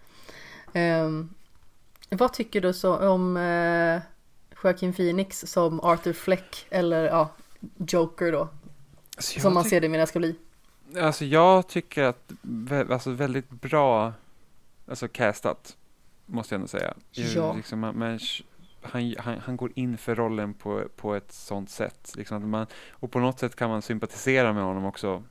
[0.72, 1.34] Ehm,
[2.10, 4.00] vad tycker du så om uh,
[4.62, 7.30] Joaquin Phoenix som Arthur Fleck eller ja,
[7.76, 8.48] Joker då?
[9.18, 10.36] Så Som man ser det menar jag ska bli.
[11.00, 12.32] Alltså jag tycker att,
[12.90, 14.12] alltså väldigt bra,
[14.89, 15.76] alltså castat,
[16.26, 16.94] måste jag ändå säga.
[17.10, 17.52] Ja.
[17.52, 18.18] Liksom, man, man,
[18.83, 22.12] han, han, han går in för rollen på, på ett sånt sätt.
[22.17, 25.23] Liksom att man, och på något sätt kan man sympatisera med honom också.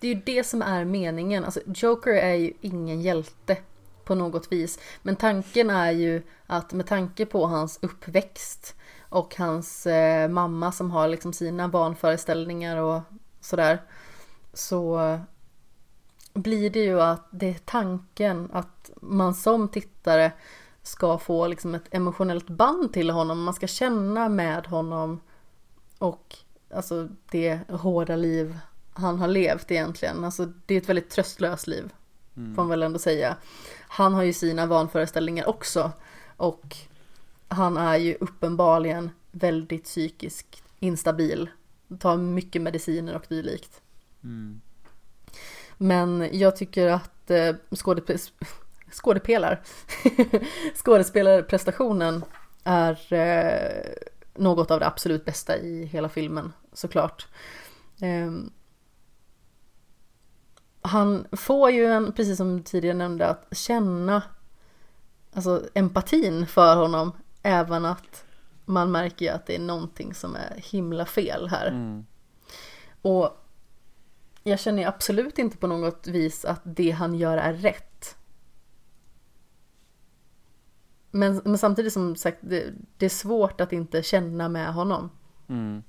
[0.00, 1.44] Det är ju det som är meningen.
[1.44, 3.56] Alltså, Joker är ju ingen hjälte
[4.04, 4.78] på något vis.
[5.02, 8.76] Men tanken är ju att med tanke på hans uppväxt
[9.08, 13.00] och hans eh, mamma som har liksom sina barnföreställningar och
[13.40, 13.82] sådär.
[14.52, 15.18] Så
[16.34, 20.32] blir det ju att det är tanken att man som tittare
[20.82, 23.42] ska få liksom ett emotionellt band till honom.
[23.42, 25.20] Man ska känna med honom
[25.98, 26.36] och
[26.74, 28.58] alltså det hårda liv
[28.94, 30.24] han har levt egentligen.
[30.24, 31.92] Alltså det är ett väldigt tröstlöst liv.
[32.36, 32.54] Mm.
[32.54, 33.36] får man väl ändå säga.
[33.88, 35.92] Han har ju sina vanföreställningar också
[36.36, 36.76] och
[37.48, 41.50] han är ju uppenbarligen väldigt psykiskt instabil.
[41.98, 43.80] Tar mycket mediciner och dylikt.
[44.24, 44.60] Mm.
[45.82, 48.44] Men jag tycker att eh, skådesp-
[48.90, 49.60] skådepelar,
[50.74, 52.24] skådespelarprestationen
[52.64, 53.92] är eh,
[54.34, 57.26] något av det absolut bästa i hela filmen såklart.
[58.00, 58.52] Ehm,
[60.82, 64.22] han får ju en, precis som tidigare nämnde, att känna
[65.32, 67.12] alltså empatin för honom
[67.42, 68.24] även att
[68.64, 71.66] man märker ju att det är någonting som är himla fel här.
[71.66, 72.06] Mm.
[73.02, 73.41] Och
[74.42, 78.16] jag känner absolut inte på något vis att det han gör är rätt.
[81.10, 85.10] Men, men samtidigt som sagt, det, det är svårt att inte känna med honom.
[85.48, 85.82] Mm.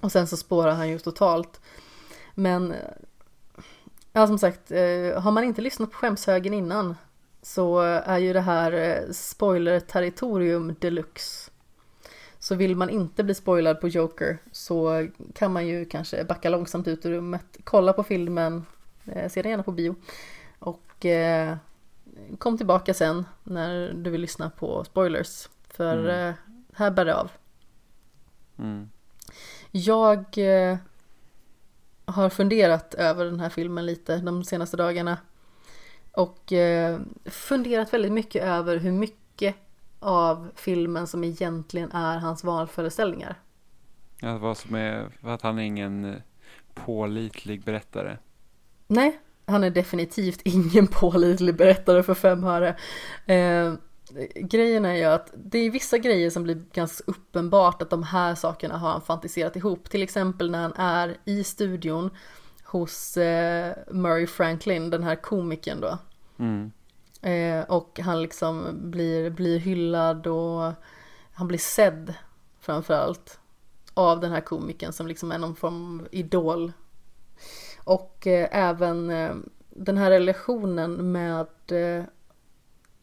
[0.00, 1.60] Och sen så spårar han ju totalt.
[2.34, 2.74] Men,
[4.12, 6.96] ja som sagt, eh, har man inte lyssnat på skämshögen innan
[7.42, 11.49] så är ju det här eh, spoiler-territorium deluxe.
[12.50, 16.88] Så vill man inte bli spoilad på Joker så kan man ju kanske backa långsamt
[16.88, 18.66] ut ur rummet, kolla på filmen,
[19.06, 19.94] eh, se den gärna på bio
[20.58, 21.56] och eh,
[22.38, 25.48] kom tillbaka sen när du vill lyssna på spoilers.
[25.68, 26.28] För Mm.
[26.28, 26.34] eh,
[26.72, 27.30] här bär det av.
[28.58, 28.90] Mm.
[29.70, 30.76] Jag eh,
[32.04, 35.18] har funderat över den här filmen lite de senaste dagarna.
[36.12, 39.56] Och eh, funderat väldigt mycket över hur mycket
[40.00, 43.36] av filmen som egentligen är hans valföreställningar.
[44.20, 46.16] Ja, vad som är, att han är ingen eh,
[46.74, 48.18] pålitlig berättare.
[48.86, 52.76] Nej, han är definitivt ingen pålitlig berättare för fem öre.
[53.26, 53.74] Eh,
[54.34, 58.34] grejen är ju att det är vissa grejer som blir ganska uppenbart att de här
[58.34, 59.90] sakerna har han fantiserat ihop.
[59.90, 62.10] Till exempel när han är i studion
[62.64, 65.98] hos eh, Murray Franklin, den här komikern då.
[66.38, 66.72] Mm.
[67.22, 70.72] Eh, och han liksom blir, blir hyllad och
[71.32, 72.14] han blir sedd
[72.60, 73.38] framförallt
[73.94, 76.72] av den här komikern som liksom är någon form av idol.
[77.84, 79.34] Och eh, även eh,
[79.70, 82.04] den här relationen med eh,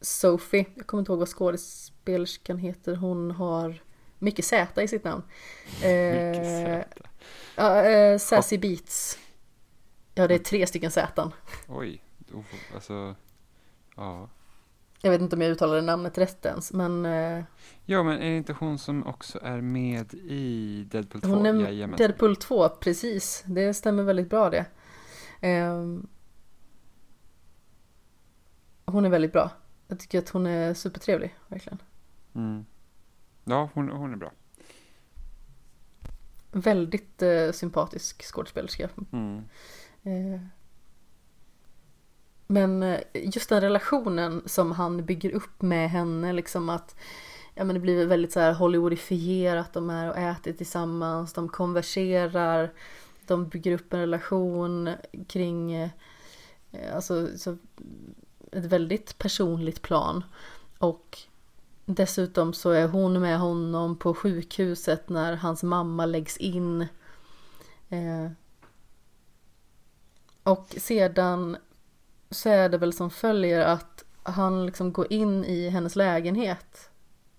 [0.01, 3.81] Sophie, jag kommer inte ihåg vad skådespelerskan heter, hon har
[4.19, 5.23] mycket Z i sitt namn.
[5.83, 6.83] Eh,
[7.55, 9.19] ja, eh, Sassy Beats.
[10.15, 11.31] Ja, det är tre stycken Z.
[11.67, 12.01] Oj,
[12.75, 13.15] alltså,
[13.97, 14.29] ja.
[15.01, 17.43] Jag vet inte om jag uttalade namnet rätt ens, men eh,
[17.85, 21.27] Ja, men är det inte hon som också är med i Deadpool 2?
[21.29, 21.97] hon är Jajamän.
[21.97, 23.43] Deadpool 2, precis.
[23.45, 24.65] Det stämmer väldigt bra det.
[25.41, 26.07] Ehm,
[28.85, 29.51] hon är väldigt bra.
[29.87, 31.81] Jag tycker att hon är supertrevlig, verkligen.
[32.35, 32.65] Mm.
[33.43, 34.31] Ja, hon, hon är bra.
[36.51, 38.89] Väldigt eh, sympatisk skådespelerska.
[39.11, 39.43] Mm.
[40.03, 40.41] Eh,
[42.47, 46.95] men eh, just den relationen som han bygger upp med henne, liksom att
[47.55, 52.73] ja, men det blir väldigt så här Hollywoodifierat, de är och äter tillsammans, de konverserar,
[53.27, 54.89] de bygger upp en relation
[55.27, 55.89] kring eh,
[56.93, 57.57] alltså, så,
[58.51, 60.23] ett väldigt personligt plan.
[60.77, 61.17] Och
[61.85, 66.81] dessutom så är hon med honom på sjukhuset när hans mamma läggs in.
[67.89, 68.31] Eh,
[70.43, 71.57] och sedan
[72.29, 76.89] så är det väl som följer att han liksom går in i hennes lägenhet.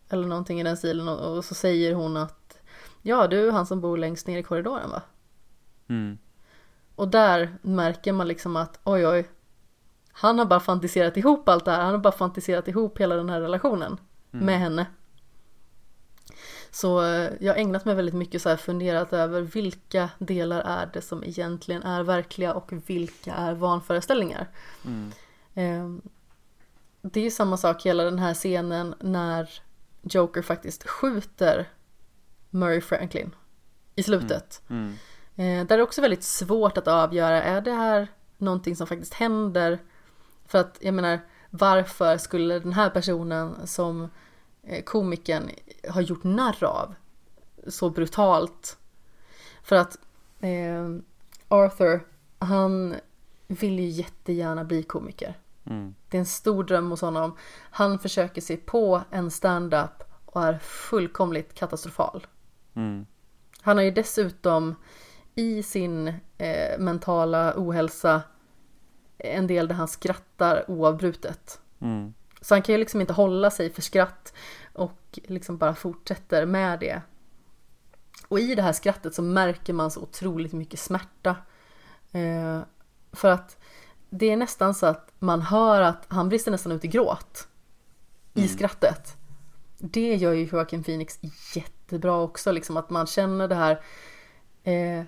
[0.09, 2.59] Eller någonting i den stilen och, så säger hon att
[3.03, 5.03] Ja du är han som bor längst ner i korridoren va?
[5.89, 6.19] Mm.
[6.95, 9.29] Och där märker man liksom att oj oj
[10.13, 13.31] Han har bara fantiserat ihop allt det här, han har bara fantiserat ihop hela den
[13.31, 13.99] här relationen
[14.33, 14.47] Mm.
[14.47, 14.87] med henne.
[16.71, 20.91] Så eh, jag har ägnat mig väldigt mycket så här funderat över vilka delar är
[20.93, 24.49] det som egentligen är verkliga och vilka är vanföreställningar.
[24.85, 25.13] Mm.
[25.55, 26.03] Ehm,
[27.03, 29.51] Det är ju samma sak hela den här scenen när
[30.03, 31.69] Joker faktiskt skjuter
[32.51, 33.35] Murray Franklin
[33.95, 34.63] i slutet.
[34.71, 34.93] Mm.
[35.37, 39.15] Eh, Där är det också väldigt svårt att avgöra, är det här någonting som faktiskt
[39.15, 39.79] händer?
[40.47, 44.11] För att jag menar, varför skulle den här personen som
[44.85, 45.51] komikern
[45.89, 46.95] har gjort narr av
[47.67, 48.79] så brutalt?
[49.63, 49.99] För att
[50.41, 50.89] eh,
[51.49, 52.07] Arthur,
[52.39, 52.95] han
[53.47, 55.35] vill ju jättegärna bli komiker.
[55.65, 55.95] Mm.
[56.09, 57.37] Det är en stor dröm hos honom.
[57.71, 62.27] Han försöker sig på en stand-up och är fullkomligt katastrofal.
[62.75, 63.07] Mm.
[63.61, 64.75] Han har ju dessutom
[65.35, 68.23] i sin eh, mentala ohälsa
[69.19, 71.61] en del där han skrattar oavbrutet.
[71.81, 72.15] Mm.
[72.41, 74.33] Så han kan ju liksom inte hålla sig för skratt
[74.73, 77.03] och liksom bara fortsätter med det.
[78.29, 81.37] Och i det här skrattet så märker man så otroligt mycket smärta.
[82.13, 82.61] Eh,
[83.13, 83.57] för att
[84.11, 87.49] det är nästan så att man hör att han brister nästan ut i gråt.
[88.35, 88.49] I Mm.
[88.49, 89.17] skrattet.
[89.79, 91.19] Det gör ju Joaquin Phoenix
[91.55, 93.81] jättebra också, liksom att man känner det här
[94.63, 95.05] eh,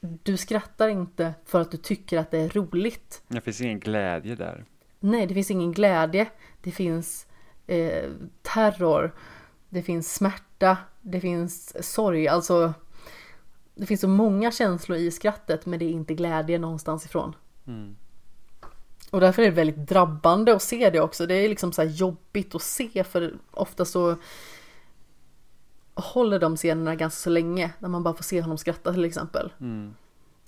[0.00, 3.22] Du skrattar inte för att du tycker att det är roligt.
[3.28, 4.64] Det finns ingen glädje där.
[5.00, 6.30] Nej, det finns ingen glädje.
[6.60, 7.26] Det finns
[7.66, 8.10] eh,
[8.42, 9.14] terror.
[9.68, 10.76] Det finns smärta.
[11.00, 12.28] Det finns sorg.
[12.28, 12.74] Alltså,
[13.74, 17.34] det finns så många känslor i skrattet, men det är inte glädje någonstans ifrån.
[17.66, 17.96] Mm.
[19.10, 21.26] Och därför är det väldigt drabbande att se det också.
[21.26, 24.16] Det är liksom så här jobbigt att se, för ofta så
[25.94, 29.52] håller de scenerna ganska så länge, när man bara får se honom skratta till exempel.
[29.60, 29.94] Mm.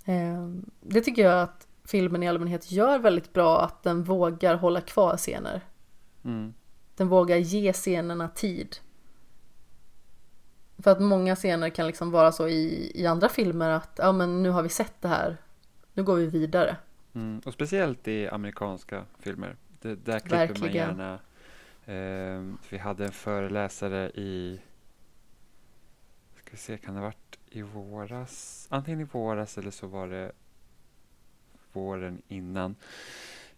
[0.05, 4.81] Eh, Det tycker jag att filmen i allmänhet gör väldigt bra, att den vågar hålla
[4.81, 5.61] kvar scener.
[6.25, 6.55] Mm.
[6.97, 8.77] Den vågar ge scenerna tid.
[10.79, 14.43] För att många scener kan liksom vara så i, i andra filmer att ja men
[14.43, 15.37] nu har vi sett det här,
[15.95, 16.77] nu går vi vidare.
[17.15, 17.41] Mm.
[17.45, 19.57] Och speciellt i amerikanska filmer.
[19.81, 20.75] Det, där klipper man Verkligen.
[20.75, 21.19] gärna.
[21.87, 24.61] ehm, vi hade en föreläsare i,
[26.37, 28.67] ska vi se, kan det ha varit i våras?
[28.71, 30.33] Antingen i våras eller så var det
[31.73, 32.77] våren innan.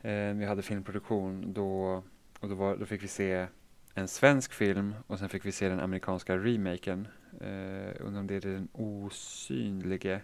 [0.02, 2.02] Ehm, vi hade filmproduktion då,
[2.40, 3.46] och då, var, då fick vi se
[3.94, 7.08] en svensk film och sen fick vi se den amerikanska remaken.
[7.42, 10.20] Uh, undrar om det är den osynlige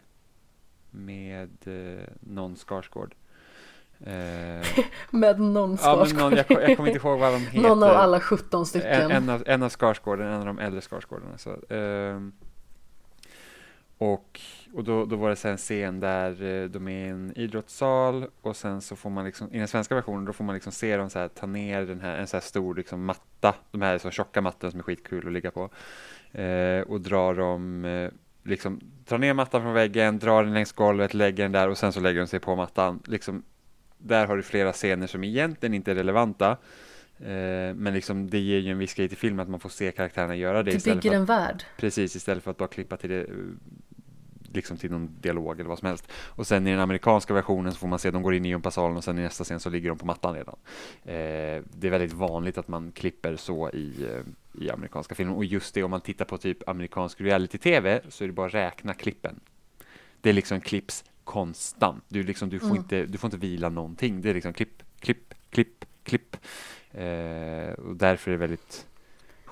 [0.90, 3.14] med uh, någon Skarsgård.
[4.00, 4.66] Eh,
[5.10, 6.20] Med någon ja, Skarsgård.
[6.20, 7.68] någon, jag, jag kommer inte ihåg vad de heter.
[7.68, 9.10] Någon av alla 17 en, stycken.
[9.10, 11.38] en, av, en av Skarsgården, en av de äldre Skarsgårdarna.
[11.38, 12.32] Så, ehm,
[13.98, 14.40] och
[14.72, 18.56] och då, då var det en scen där eh, de är i en idrottssal och
[18.56, 21.10] sen så får man liksom, i den svenska versionen, då får man liksom se dem
[21.10, 24.10] så här, ta ner den här, en så här stor liksom matta, de här så
[24.10, 25.70] tjocka mattorna som är skitkul att ligga på.
[26.32, 28.10] Eh, och drar dem, eh,
[28.42, 31.92] liksom, drar ner mattan från väggen, drar den längs golvet, lägger den där och sen
[31.92, 33.02] så lägger de sig på mattan.
[33.06, 33.42] Liksom,
[33.98, 36.56] där har du flera scener som egentligen inte är relevanta.
[37.20, 39.92] Eh, men liksom det ger ju en viss grej till filmen att man får se
[39.92, 40.70] karaktärerna göra det.
[40.70, 41.64] Det bygger för en värld.
[41.76, 43.34] Precis, istället för att bara klippa till det eh,
[44.52, 46.12] liksom till någon dialog eller vad som helst.
[46.12, 48.96] Och sen i den amerikanska versionen så får man se de går in i gympasalen
[48.96, 50.56] och sen i nästa scen så ligger de på mattan redan.
[51.04, 55.36] Eh, det är väldigt vanligt att man klipper så i, eh, i amerikanska filmer.
[55.36, 58.54] Och just det, om man tittar på typ amerikansk reality-tv så är det bara att
[58.54, 59.40] räkna klippen.
[60.20, 62.04] Det är liksom klipps konstant.
[62.08, 62.78] Du, liksom, du, får Mm.
[62.78, 64.20] inte, du får inte vila någonting.
[64.22, 66.36] Det är liksom klipp, klipp, klipp, klipp.
[66.92, 68.86] Eh, och därför är det väldigt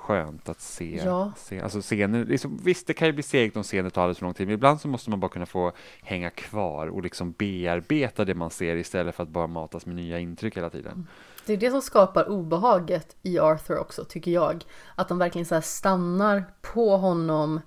[0.09, 1.33] skönt att se, Ja.
[1.37, 2.25] se alltså scener.
[2.25, 4.55] Liksom, visst, det kan ju bli segt om scener tar alldeles för lång tid, men
[4.55, 5.73] ibland så måste man bara kunna få
[6.03, 10.19] hänga kvar och liksom bearbeta det man ser istället för att bara matas med nya
[10.19, 11.07] intryck hela tiden.
[11.47, 14.65] Det är det som skapar obehaget i Arthur också, tycker jag.
[14.95, 17.61] Att de verkligen så stannar på honom,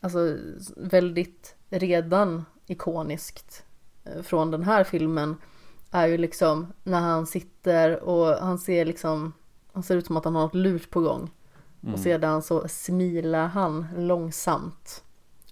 [0.00, 0.36] alltså
[0.76, 3.64] väldigt redan ikoniskt
[4.04, 5.36] eh, från den här filmen
[5.90, 9.32] är ju liksom när han sitter och han ser liksom,
[9.72, 11.30] han ser ut som att han har något lurt på gång.
[11.82, 11.94] Mm.
[11.94, 15.04] Och sedan så smilar han långsamt.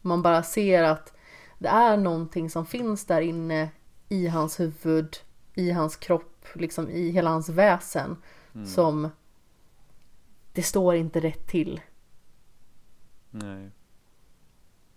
[0.02, 1.12] Man bara ser att
[1.58, 3.70] det är någonting som finns där inne
[4.08, 5.16] i hans huvud,
[5.54, 8.16] i hans kropp, liksom i hela hans väsen.
[8.54, 8.66] Mm.
[8.66, 9.10] Som
[10.52, 11.80] det står inte rätt till.
[13.30, 13.70] Nej.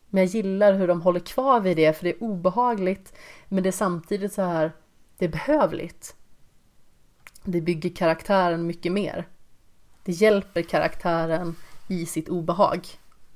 [0.09, 3.14] Men jag gillar hur de håller kvar vid det för det är obehagligt.
[3.48, 4.72] Men det är samtidigt så här,
[5.17, 6.16] det är behövligt.
[7.43, 9.27] Det bygger karaktären mycket mer.
[10.09, 11.55] Det hjälper karaktären
[11.88, 12.88] i sitt obehag.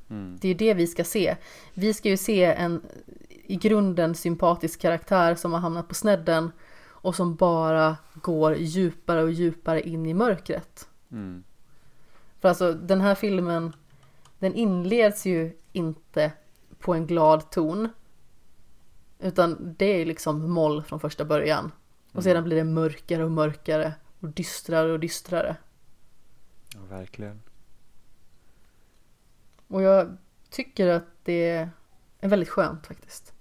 [0.10, 0.38] Mm.
[0.42, 1.36] Det är det vi ska se.
[1.74, 2.82] Vi ska ju se en
[3.30, 6.52] i grunden sympatisk karaktär som har hamnat på snedden
[6.88, 10.88] och som bara går djupare och djupare in i mörkret.
[11.12, 11.44] Mm.
[12.42, 13.74] För alltså den här filmen,
[14.40, 16.32] den inleds ju inte
[16.80, 17.90] på en glad ton.
[19.20, 21.72] Utan det är liksom moll från första början.
[22.12, 25.56] Och sedan blir det mörkare och mörkare och dystrare och dystrare.
[26.74, 27.42] Ja, verkligen.
[29.68, 30.18] Och jag
[30.50, 31.50] tycker att det
[32.22, 33.34] är väldigt skönt faktiskt.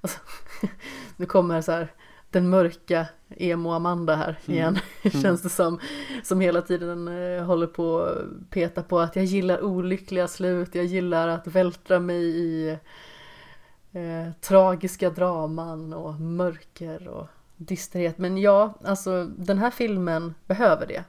[0.00, 0.18] Alltså,
[1.16, 1.92] nu kommer så här
[2.30, 4.78] den mörka emo-Amanda här igen.
[5.22, 5.80] Känns det som.
[6.22, 10.74] Som hela tiden eh, håller på att peta på att jag gillar olyckliga slut.
[10.74, 12.70] Jag gillar att vältra mig i
[13.92, 17.26] eh, tragiska draman och mörker och
[17.56, 18.18] dysterhet.
[18.18, 21.04] Men ja, alltså den här filmen behöver det.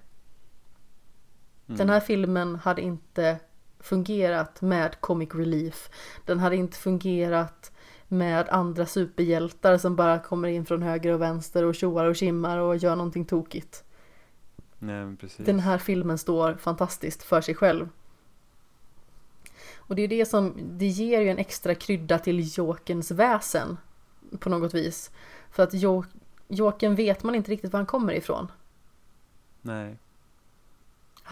[1.78, 3.40] Den här filmen hade inte
[3.80, 5.90] fungerat med comic relief.
[6.26, 7.72] Den hade inte fungerat
[8.08, 12.58] med andra superhjältar som bara kommer in från höger och vänster och tjoar och kimmar
[12.58, 13.84] och gör någonting tokigt.
[14.80, 15.46] Nej, precis.
[15.46, 17.90] Den här filmen står fantastiskt för sig själv.
[19.76, 23.78] Och det är det som, det ger ju en extra krydda till Jokerns väsen
[24.40, 25.12] på något vis.
[25.52, 26.06] För att jo,
[26.48, 28.52] Jokern vet man inte riktigt var han kommer ifrån.
[29.62, 29.98] Nej.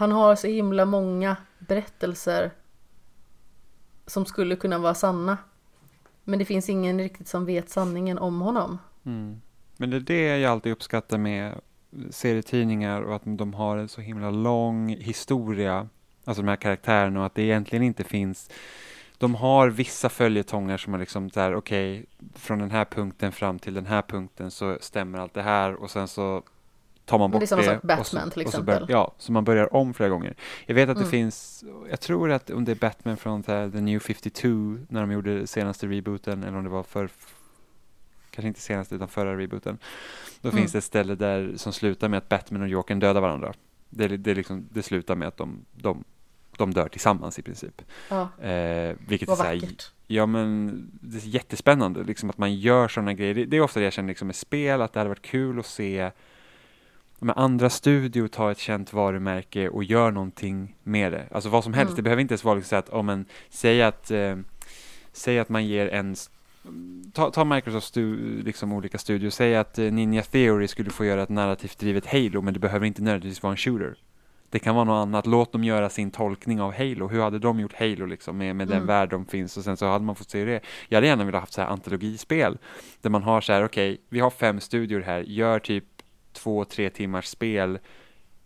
[0.00, 2.50] Han har så himla många berättelser
[4.06, 5.38] som skulle kunna vara sanna.
[6.24, 8.78] Men det finns ingen riktigt som vet sanningen om honom.
[9.04, 9.40] Mm.
[9.76, 11.60] Men det är det jag alltid uppskattar med
[12.10, 15.88] serietidningar och att de har en så himla lång historia,
[16.24, 18.50] alltså de här karaktärerna och att det egentligen inte finns
[19.18, 23.58] de har vissa följetonger som är liksom där, okej, okay, från den här punkten fram
[23.58, 26.42] till den här punkten så stämmer allt det här och sen så
[27.10, 27.46] tar man bort det.
[27.46, 28.86] Det är samma sak Batman så, till exempel.
[28.86, 30.34] Bör, ja, så man börjar om flera gånger.
[30.66, 31.04] Jag vet att mm.
[31.04, 34.48] det finns, jag tror att om det är Batman från The New 52,
[34.88, 37.10] när de gjorde senaste rebooten, eller om det var för
[38.30, 39.78] kanske inte senaste utan förra rebooten.
[40.40, 40.60] Då mm.
[40.60, 43.52] finns det ett ställe där som slutar med att Batman och Jokern dödar varandra.
[43.88, 46.04] Det, det, liksom, det slutar med att de, de,
[46.56, 47.82] de dör tillsammans i princip.
[48.08, 48.44] Ja.
[48.44, 49.74] Eh, vilket Vad är så här,
[50.06, 53.34] Ja men det är jättespännande liksom att man gör sådana grejer.
[53.34, 55.58] Det, det är ofta det jag känner liksom med spel, att det hade varit kul
[55.58, 56.10] att se
[57.20, 61.26] med andra studior tar ett känt varumärke och gör någonting med det.
[61.30, 61.96] Alltså vad som helst, mm.
[61.96, 64.36] det behöver inte ens vara liksom så att, om en, säg att, eh,
[65.12, 66.16] säg att man ger en
[67.12, 71.22] Ta, ta Microsoft stu, liksom olika studios, säg att eh, Ninja Theory skulle få göra
[71.22, 73.96] ett narrativt drivet Halo, men det behöver inte nödvändigtvis vara en shooter.
[74.50, 77.08] Det kan vara något annat, låt dem göra sin tolkning av Halo.
[77.08, 78.78] Hur hade de gjort Halo liksom, med, med mm.
[78.78, 80.60] den värld de finns och sen så hade man fått se det.
[80.88, 82.58] Jag hade gärna velat ha så här antologispel,
[83.00, 85.84] där man har så här, okej, okay, vi har fem studior här, gör typ
[86.32, 87.78] två, tre timmars spel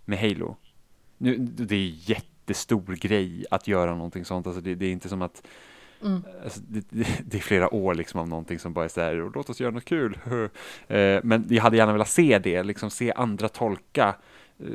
[0.04, 0.56] med Halo.
[1.18, 5.22] Nu, det är jättestor grej att göra någonting sånt, alltså det, det är inte som
[5.22, 5.46] att
[6.02, 6.22] Mm.
[6.44, 9.30] Alltså, det, det, det, är flera år liksom av någonting som bara är så här,
[9.34, 10.18] låt oss göra något kul.
[10.88, 14.14] eh, men jag hade gärna velat se det, liksom se andra tolka
[14.58, 14.66] eh,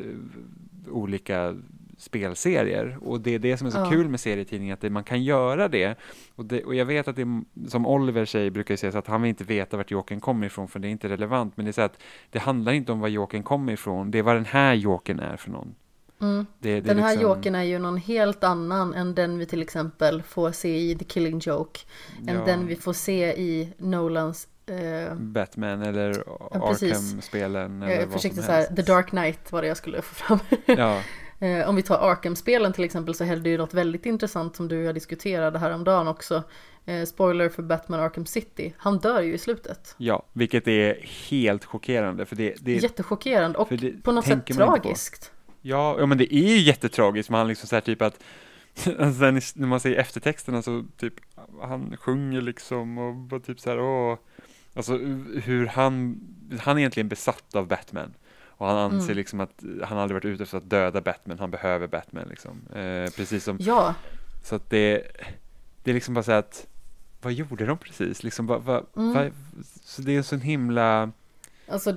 [0.92, 1.56] olika
[2.00, 3.90] spelserier och det är det som är så ja.
[3.90, 5.96] kul med serietidningar, att det, man kan göra det.
[6.36, 6.64] Och, det.
[6.64, 9.44] och jag vet att det, som Oliver säger, brukar säga, så att han vill inte
[9.44, 11.98] veta vart Jokern kommer ifrån, för det är inte relevant, men det är så att
[12.30, 15.38] det handlar inte om var Jokern kommer ifrån, det är vad den här Jokern är
[15.38, 15.76] för någon.
[16.22, 16.46] Mm.
[16.60, 17.30] Det, den här liksom...
[17.30, 21.06] Jokern är ju någon helt annan än den vi till exempel får se i The
[21.06, 21.80] Killing Joke.
[22.28, 22.46] Än ja.
[22.46, 25.16] den vi får se i Nolans eh...
[25.16, 26.10] Batman eller
[26.52, 27.82] Arkham-spelen.
[27.82, 30.40] Jag försökte säga The Dark Knight var det jag skulle få fram.
[30.66, 31.02] ja.
[31.40, 34.78] Eh, om vi tar Arkham-spelen till exempel så hände ju något väldigt intressant som du
[34.78, 36.44] och jag diskuterade häromdagen också.
[36.86, 38.74] Eh, spoiler för Batman Arkham City.
[38.78, 39.96] Han dör ju i slutet.
[39.98, 42.26] Ja, vilket är helt chockerande.
[42.26, 45.32] För det, det, Jättechockerande och det, på något sätt tragiskt.
[45.62, 47.30] Ja, ja, men det är ju jättetragiskt.
[47.30, 48.24] Man liksom så här typ att
[49.00, 49.24] alltså,
[49.60, 51.14] när man ser eftertexterna så typ
[51.62, 54.18] han sjunger liksom och bara typ så här åh.
[54.74, 54.98] Alltså
[55.44, 56.22] hur han,
[56.60, 58.14] han är egentligen besatt av Batman.
[58.60, 59.18] Och han anser mm.
[59.18, 62.62] liksom att han aldrig varit ute efter att döda Batman, han behöver Batman liksom.
[62.68, 63.96] Eh, precis som, ja.
[64.44, 65.04] så att det,
[65.84, 66.68] det är liksom bara så att,
[67.22, 68.24] vad gjorde de precis?
[68.24, 69.14] Liksom, va, va, mm.
[69.14, 69.30] va,
[69.84, 71.12] så det är en sån himla...
[71.68, 71.96] Alltså,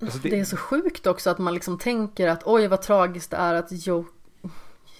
[0.00, 0.28] alltså det...
[0.28, 0.40] det...
[0.40, 3.86] är så sjukt också att man liksom tänker att oj vad tragiskt det är att
[3.86, 4.10] Joker,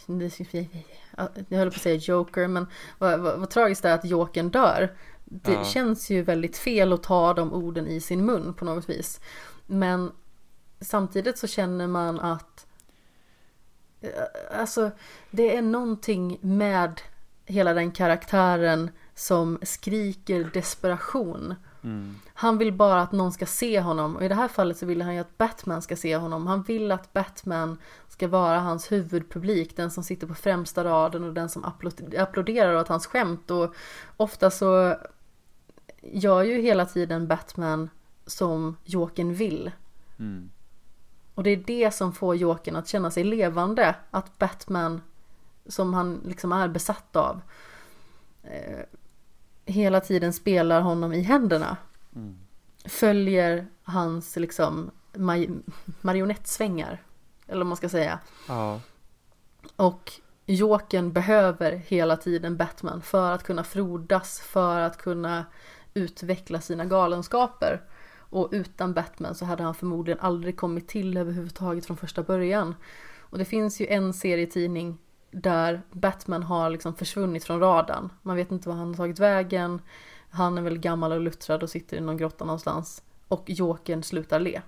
[1.48, 2.66] jag höll på att säga Joker, men
[2.98, 4.96] vad, vad, vad tragiskt det är att Jokern dör.
[5.24, 5.64] Det ja.
[5.64, 9.20] känns ju väldigt fel att ta de orden i sin mun på något vis.
[9.66, 10.12] Men
[10.80, 12.66] samtidigt så känner man att
[14.00, 14.10] eh,
[14.60, 14.90] Alltså
[15.30, 17.00] det är någonting med
[17.44, 21.54] hela den karaktären som skriker desperation.
[21.84, 22.14] Mm.
[22.34, 25.02] Han vill bara att någon ska se honom och i det här fallet så vill
[25.02, 26.46] han ju att Batman ska se honom.
[26.46, 31.34] Han vill att Batman ska vara hans huvudpublik, den som sitter på främsta raden och
[31.34, 31.64] den som
[32.16, 33.74] applåderar åt hans skämt och
[34.16, 34.96] ofta så
[36.02, 37.90] gör ju hela tiden Batman
[38.26, 39.70] som Jokern vill.
[40.18, 40.50] Mm.
[41.36, 43.94] Och det är det som får Jokern att känna sig levande.
[44.10, 45.02] Att Batman,
[45.66, 47.40] som han liksom är besatt av,
[48.42, 48.80] eh,
[49.64, 51.76] hela tiden spelar honom i händerna.
[52.14, 52.38] Mm.
[52.84, 55.62] Följer hans liksom maj-
[56.00, 57.02] marionettsvängar.
[57.46, 58.18] Eller vad man ska säga.
[58.48, 58.80] Ja.
[59.76, 60.12] Och
[60.46, 65.44] Jokern behöver hela tiden Batman för att kunna frodas, för att kunna
[65.94, 67.82] utveckla sina galenskaper.
[68.30, 72.74] Och utan Batman så hade han förmodligen aldrig kommit till överhuvudtaget från första början.
[73.20, 74.98] Och det finns ju en serietidning
[75.30, 78.12] där Batman har liksom försvunnit från radarn.
[78.22, 79.80] Man vet inte var han har tagit vägen.
[80.30, 83.02] Han är väl gammal och luttrad och sitter i någon grotta någonstans.
[83.28, 84.62] Och Jokern slutar le.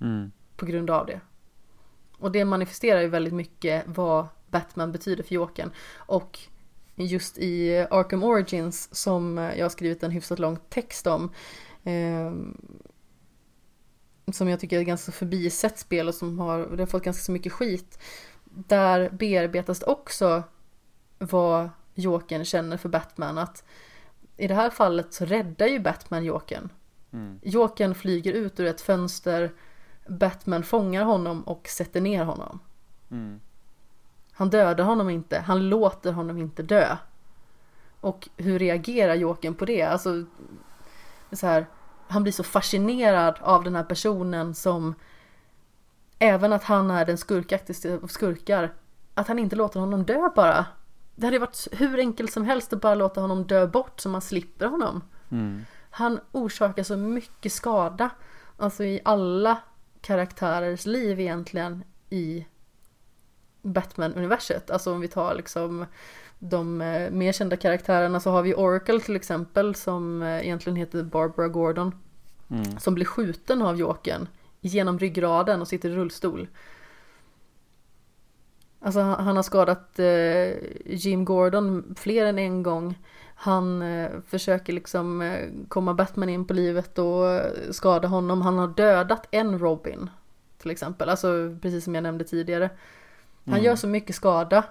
[0.00, 0.32] Mm.
[0.56, 1.20] På grund av det.
[2.18, 5.70] Och det manifesterar ju väldigt mycket vad Batman betyder för Jokern.
[5.96, 6.38] Och
[6.94, 11.30] just i Arkham Origins som jag har skrivit en hyfsat lång text om
[11.86, 12.32] Eh,
[14.32, 17.32] som jag tycker är ganska förbisett spel och som har, det har fått ganska så
[17.32, 17.98] mycket skit.
[18.44, 20.42] Där bearbetas det också
[21.18, 23.38] vad Jokern känner för Batman.
[23.38, 23.64] Att
[24.36, 26.68] i det här fallet så räddar ju Batman Jokern.
[27.12, 27.40] Mm.
[27.42, 29.52] Jokern flyger ut ur ett fönster,
[30.08, 32.60] Batman fångar honom och sätter ner honom.
[33.10, 33.40] Mm.
[34.32, 36.96] Han dödar honom inte, han låter honom inte dö.
[38.00, 39.82] Och hur reagerar Jokern på det?
[39.82, 40.24] Alltså,
[41.32, 41.66] så här,
[42.08, 44.94] han blir så fascinerad av den här personen som
[46.18, 48.74] även att han är den skurkaktigaste av skurkar,
[49.14, 50.66] att han inte låter honom dö bara.
[51.14, 54.20] Det hade varit hur enkelt som helst att bara låta honom dö bort så man
[54.20, 55.02] slipper honom.
[55.30, 55.64] Mm.
[55.90, 58.10] Han orsakar så mycket skada,
[58.56, 59.58] alltså i alla
[60.00, 62.46] karaktärers liv egentligen i
[63.62, 64.70] Batman-universet.
[64.70, 65.86] Alltså om vi tar liksom
[66.38, 71.02] de eh, mer kända karaktärerna så har vi Oracle till exempel som eh, egentligen heter
[71.02, 71.94] Barbara Gordon.
[72.50, 72.78] Mm.
[72.78, 74.28] Som blir skjuten av Jokern
[74.60, 76.48] genom ryggraden och sitter i rullstol.
[78.80, 80.52] Alltså han har skadat eh,
[80.84, 82.98] Jim Gordon fler än en gång.
[83.34, 88.42] Han eh, försöker liksom eh, komma Batman in på livet och eh, skada honom.
[88.42, 90.10] Han har dödat en Robin
[90.58, 91.08] till exempel.
[91.08, 92.70] Alltså precis som jag nämnde tidigare.
[93.44, 93.64] Han Mm.
[93.64, 94.64] gör så mycket skada.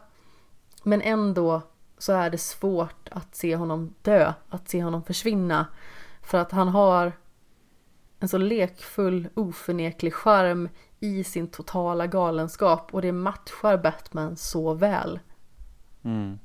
[0.88, 1.62] Men ändå
[1.98, 5.68] så är det svårt att se honom dö, att se honom försvinna.
[6.22, 7.12] För att han har
[8.20, 15.20] en så lekfull, oförneklig charm i sin totala galenskap och det matchar Batman så väl.
[16.04, 16.40] Mm.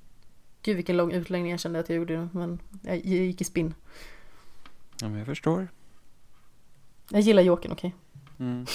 [0.63, 3.75] Gud vilken lång utläggning jag kände att jag gjorde men jag gick i spinn.
[5.01, 5.69] Ja, men jag förstår.
[7.11, 7.95] Jag gillar Jokern, okej?
[8.39, 8.67] Mm.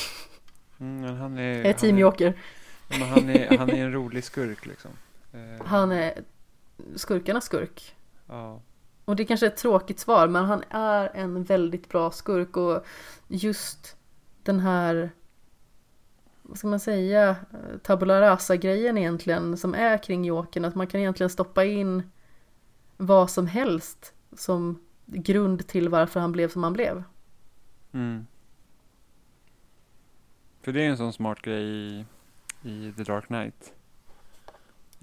[0.80, 2.34] Mm, han är, Jag är team han är, Joker.
[2.88, 4.92] men han, är, han är en rolig skurk liksom.
[5.36, 6.24] Eh, Han är
[6.96, 7.96] skurkarnas skurk.
[8.28, 8.62] Ja.
[9.06, 12.86] Och det kanske är ett tråkigt svar men han är en väldigt bra skurk och
[13.28, 13.98] just
[14.44, 15.12] den här
[16.48, 17.36] vad ska man säga,
[17.84, 22.12] tabula rasa grejen egentligen som är kring Jokern, att man kan egentligen stoppa in
[22.98, 27.04] vad som helst som grund till varför han blev som han blev.
[27.92, 28.28] Mm.
[30.62, 32.06] För det är en sån smart grej i,
[32.64, 33.75] i The Dark Knight.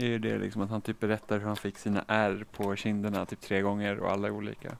[0.02, 2.76] Det är ju det liksom att han typ berättar hur han fick sina ärr på
[2.76, 4.76] kinderna typ tre gånger och alla är olika.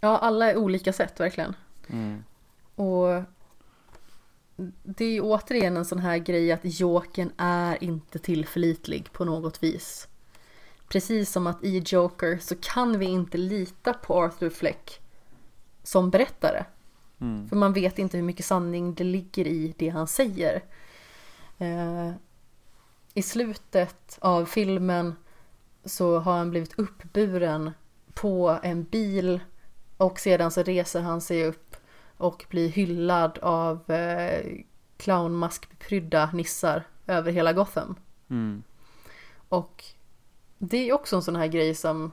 [0.00, 1.54] Ja, alla är olika sätt verkligen.
[1.86, 2.24] Mm.
[2.74, 3.22] Och
[4.82, 9.62] det är ju återigen en sån här grej att Jokern är inte tillförlitlig på något
[9.62, 10.08] vis.
[10.88, 15.00] Precis som att i Joker så kan vi inte lita på Arthur Fleck
[15.82, 16.64] som berättare.
[17.20, 17.48] Mm.
[17.48, 20.62] För man vet inte hur mycket sanning det ligger i det han säger.
[21.58, 22.10] Eh,
[23.14, 25.14] I slutet av filmen
[25.84, 27.70] så har han blivit uppburen
[28.14, 29.40] på en bil
[29.96, 31.76] och sedan så reser han sig upp
[32.16, 34.58] och blir hyllad av eh,
[34.96, 37.94] clownmaskprydda nissar över hela Gotham.
[38.30, 38.62] Mm.
[39.48, 39.84] Och
[40.58, 42.12] det är också en sån här grej som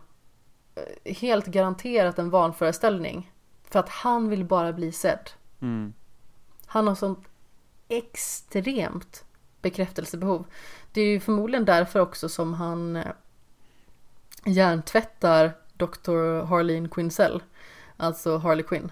[0.76, 3.32] eh, helt garanterat en vanföreställning.
[3.64, 5.30] För att han vill bara bli sedd.
[5.60, 5.94] Mm.
[6.66, 7.28] Han har sånt
[7.88, 9.26] extremt
[9.62, 10.46] bekräftelsebehov.
[11.00, 13.04] Det är ju förmodligen därför också som han eh,
[14.46, 16.46] hjärntvättar Dr.
[16.46, 17.44] Harleen Quinzel,
[17.98, 18.92] alltså Harley Quinn.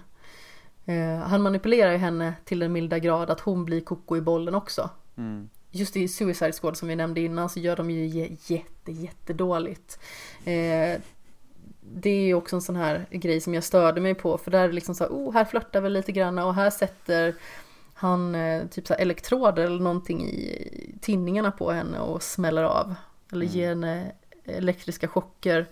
[0.86, 4.54] Eh, Han manipulerar ju henne till den milda grad att hon blir koko i bollen
[4.54, 4.90] också.
[5.16, 5.48] Mm.
[5.70, 9.98] Just i Suicide Squad som vi nämnde innan så gör de ju jä- jätte, jättedåligt.
[10.44, 11.00] Eh,
[11.80, 14.64] det är ju också en sån här grej som jag störde mig på för där
[14.64, 17.34] är det liksom så här, oh här flörtar vi lite grann och här sätter
[18.00, 22.94] han eh, typ så elektroder eller någonting i tinningarna på henne och smäller av.
[23.32, 23.56] Eller Mm.
[23.56, 24.12] ger henne
[24.44, 25.66] elektriska chocker.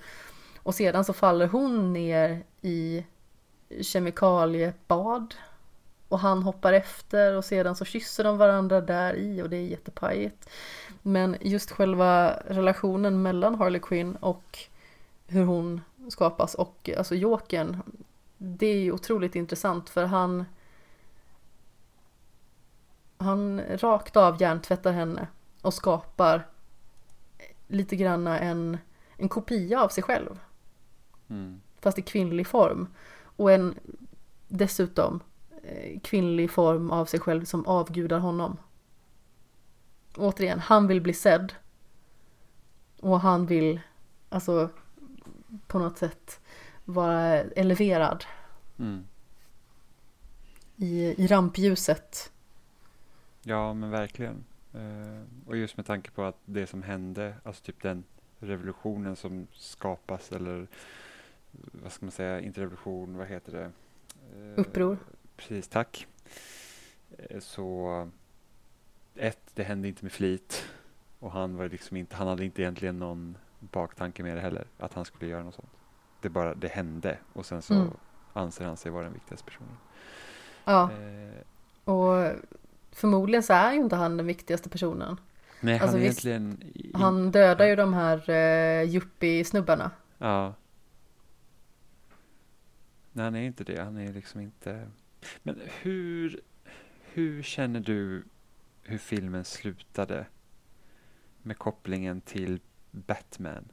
[0.62, 3.05] Och sedan så faller hon ner i
[3.80, 5.34] kemikaliebad.
[6.08, 9.66] Och han hoppar efter och sedan så kysser de varandra där i och det är
[9.66, 10.48] jättepajigt.
[11.02, 14.58] Men just själva relationen mellan Harley Quinn och
[15.26, 17.76] hur hon skapas och alltså Jokern.
[18.38, 20.44] Det är ju otroligt intressant för han
[23.19, 25.28] han rakt av hjärntvättar henne
[25.62, 26.47] och skapar
[27.67, 28.78] lite granna en,
[29.17, 30.39] en kopia av sig själv
[31.28, 31.61] Mm.
[31.81, 32.89] fast i kvinnlig form.
[33.23, 33.75] Och en
[34.49, 35.20] dessutom
[35.62, 38.57] eh, kvinnlig form av sig själv som avgudar honom.
[40.17, 41.53] Återigen, han vill bli sedd.
[43.01, 43.81] Och han vill,
[44.28, 44.69] alltså
[45.67, 46.41] på något sätt
[46.85, 48.25] vara eleverad
[48.78, 49.07] Mm.
[50.77, 52.33] i, i rampljuset.
[53.49, 54.44] Ja, men verkligen.
[54.75, 58.05] Eh, och just med tanke på att det som hände, alltså typ den
[58.39, 60.66] revolutionen som skapas eller
[61.52, 63.65] vad ska man säga, inte revolution, vad heter det?
[64.36, 64.99] Eh, Uppror.
[65.36, 66.07] Precis, tack.
[67.18, 68.10] Eh, Så
[69.15, 70.68] ett, det hände inte med flit
[71.18, 74.94] och han var liksom inte, han hade inte egentligen någon baktanke med det heller, att
[74.94, 75.70] han skulle göra något sånt.
[76.20, 77.91] Det bara, det hände och sen så Mm.
[78.33, 79.76] anser han sig vara den viktigaste personen.
[80.65, 81.42] Ja, Eh,
[81.84, 82.33] och
[82.97, 85.20] förmodligen så är ju inte han den viktigaste personen.
[85.60, 86.73] nej, han Alltså, är visst, egentligen...
[86.94, 89.91] Han dödar ju de här uh, yuppie-snubbarna.
[90.18, 90.55] Ja.
[93.12, 93.83] Nej, han är inte det.
[93.83, 94.89] Han är liksom inte...
[95.42, 96.41] Men hur,
[97.12, 98.25] hur känner du
[98.83, 100.26] hur filmen slutade?
[101.42, 102.60] Med kopplingen till
[102.91, 103.68] Batman.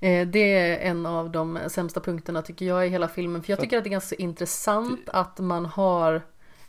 [0.00, 3.42] Eh, Det är en av de sämsta punkterna tycker jag i hela filmen.
[3.42, 6.14] För jag tycker att det är ganska intressant att man har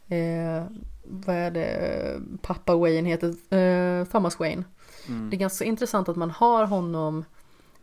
[0.07, 0.63] eh,
[1.07, 4.63] vad är det, pappa Wayne heter, eh, Thomas Wayne.
[5.07, 5.29] Mm.
[5.29, 7.25] Det är ganska intressant att man har honom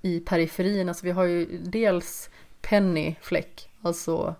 [0.02, 0.88] i periferin.
[0.88, 4.34] Alltså vi har ju dels Penny Fleck, alltså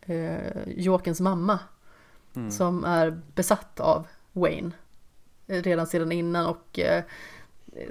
[0.00, 1.58] eh, Jokens mamma,
[2.36, 2.50] Mm.
[2.50, 4.70] som är besatt av Wayne
[5.46, 7.04] eh, redan sedan innan och eh,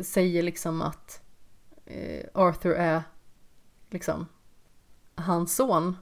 [0.01, 1.21] säger liksom att
[1.85, 3.03] eh, Arthur är
[3.89, 4.25] liksom
[5.15, 5.97] hans son.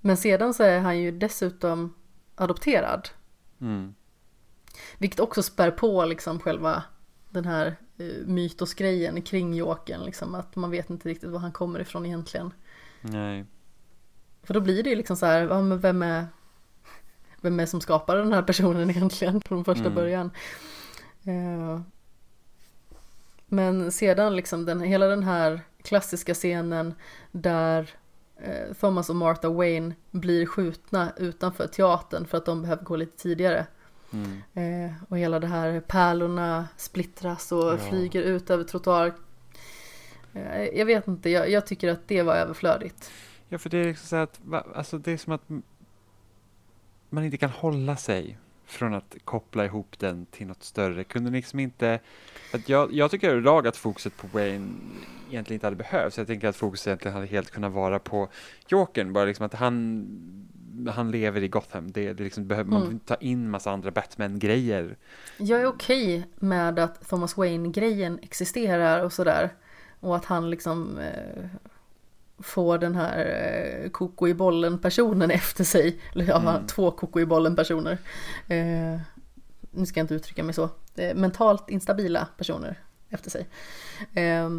[0.00, 1.94] Men sedan så är han ju dessutom
[2.34, 3.08] adopterad.
[3.64, 3.94] Mm.
[4.98, 6.82] Vilket också spär på liksom själva
[7.30, 10.04] den här eh, mytosgrejen kring Jokern.
[10.04, 12.52] Liksom, att man vet inte riktigt var han kommer ifrån egentligen.
[13.00, 13.44] Nej.
[14.42, 16.26] För då blir det ju liksom så här, ja, men vem är
[17.40, 19.94] vem är som skapade den här personen egentligen från första Mm.
[19.94, 20.30] början.
[21.24, 21.80] Eh,
[23.46, 26.94] men sedan liksom den, hela den här klassiska scenen
[27.32, 27.90] där
[28.80, 33.66] Thomas och Martha Wayne blir skjutna utanför teatern för att de behöver gå lite tidigare.
[34.12, 34.42] Mm.
[34.86, 37.78] Eh, och hela det här pärlorna splittras och Ja.
[37.78, 39.12] flyger ut över trottoar.
[40.32, 43.10] Eh, jag vet inte, jag, jag tycker att det var överflödigt.
[43.48, 44.40] Ja, för det är liksom så att,
[44.74, 45.42] alltså det är som att
[47.10, 51.04] man inte kan hålla sig från att koppla ihop den till något större.
[51.04, 52.00] Kunde liksom inte,
[52.54, 54.68] att jag, jag tycker överlag att fokuset på Wayne
[55.30, 56.18] egentligen inte hade behövts.
[56.18, 58.28] Jag tänker att fokuset egentligen hade helt kunnat vara på
[58.68, 60.06] Jokern, bara liksom att han,
[60.94, 61.92] han lever i Gotham.
[61.92, 62.80] Det, det liksom behöver, Man Mm.
[62.82, 64.96] behöver inte ta in massa andra Batman-grejer.
[65.36, 69.50] Jag är okej med att Thomas Wayne-grejen existerar och sådär.
[70.00, 71.44] Och att han liksom eh,
[72.38, 73.18] får den här
[73.84, 76.00] eh, koko i bollen personen efter sig.
[76.12, 76.66] Eller ja, Mm.
[76.66, 77.98] två koko i bollen personer.
[78.48, 78.98] Eh,
[79.70, 80.68] nu ska jag inte uttrycka mig så.
[80.96, 82.78] Eh, mentalt instabila personer
[83.10, 83.46] efter sig.
[84.14, 84.50] Eh,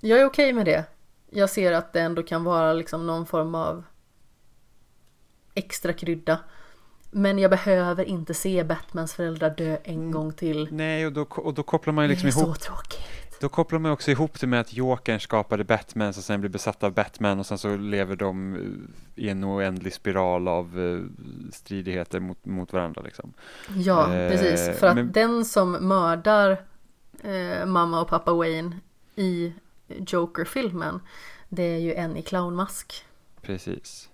[0.00, 0.84] jag är okej med det.
[1.30, 3.84] Jag ser att det ändå kan vara liksom någon form av
[5.54, 6.38] extra krydda.
[7.10, 10.68] Men jag behöver inte se Batmans föräldrar dö en gång till.
[10.72, 13.23] Nej, och då, och då kopplar man ju liksom det är ihop så tråkigt.
[13.44, 16.82] Då kopplar man också ihop det med att Jokern skapade Batman som sen blir besatt
[16.82, 21.02] av Batman och sen så lever de eh, i en oändlig spiral av eh,
[21.52, 23.32] stridigheter mot, mot varandra liksom.
[23.76, 24.78] Ja, Eh, precis.
[24.78, 26.50] För att men- den som mördar
[27.22, 28.76] eh, mamma och pappa Wayne
[29.16, 29.52] i
[29.88, 31.00] Joker-filmen,
[31.48, 33.04] det är ju en i clownmask.
[33.42, 34.10] Precis.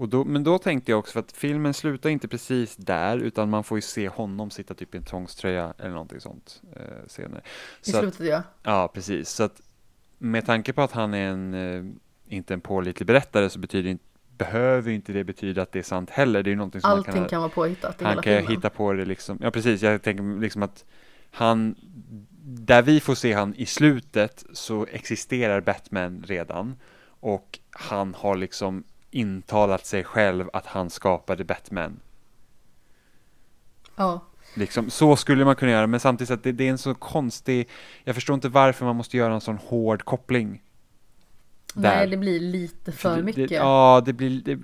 [0.00, 3.50] Och då, men då tänkte jag också för att filmen slutar inte precis där utan
[3.50, 7.40] man får ju se honom sitta typ i en tvångströja eller någonting sånt eh, senare.
[7.84, 8.42] I Så att, slutet ja.
[8.62, 9.28] ja, precis.
[9.28, 9.60] Så att
[10.18, 11.84] med tanke på att han är en, eh,
[12.34, 14.04] inte en pålitlig berättare så betyder inte
[14.38, 16.42] behöver inte det betyda att det är sant heller.
[16.42, 18.36] Det är ju någonting som Allting man kan, kan vara påhittat i han hela kan
[18.36, 18.50] filmen.
[18.56, 19.38] hitta på det liksom.
[19.40, 19.82] Ja, precis.
[19.82, 20.84] Jag tänker liksom att
[21.30, 21.74] han,
[22.42, 26.76] där vi får se han i slutet så existerar Batman redan
[27.20, 32.00] och han har liksom intalat sig själv att han skapade Batman.
[33.96, 34.20] Ja,
[34.54, 37.68] Liksom, så skulle man kunna göra, men samtidigt att det, det är en så konstig,
[38.04, 40.62] jag förstår inte varför man måste göra en sån hård koppling.
[41.74, 42.06] nej Där.
[42.06, 43.48] det blir lite för det, mycket.
[43.48, 44.58] Det, ja, det blir,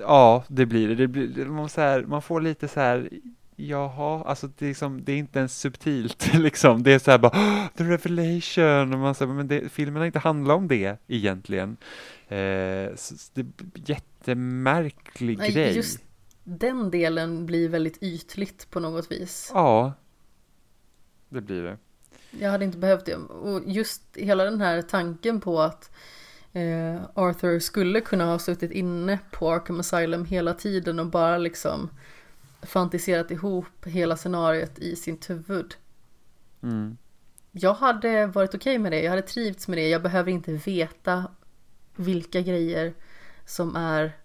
[0.00, 1.08] ja, det blir det.
[1.08, 3.10] blir, man, så här, man får lite så här,
[3.60, 6.82] jaha, alltså det är, liksom, det är inte ens subtilt liksom.
[6.82, 10.06] Det är så här bara, "Åh, the revelation, och man säger, men det, filmen har
[10.06, 11.76] inte handlat om det egentligen.
[12.28, 13.46] Eh, så det är
[13.86, 15.76] jättemärklig Nej, grej.
[15.76, 16.00] just
[16.44, 19.50] den delen blir väldigt ytligt på något vis.
[19.54, 19.92] Ja,
[21.28, 21.76] det blir det.
[22.30, 23.14] Jag hade inte behövt det.
[23.16, 25.90] Och just hela den här tanken på att
[26.52, 31.90] eh, Arthur skulle kunna ha suttit inne på Arkham Asylum hela tiden och bara liksom
[32.62, 35.74] fantiserat ihop hela scenariot i sitt huvud.
[36.62, 36.96] Mm.
[37.52, 39.88] Jag hade varit okej med det, jag hade trivts med det.
[39.88, 41.30] Jag behöver inte veta
[41.96, 42.94] vilka grejer
[43.44, 44.16] som är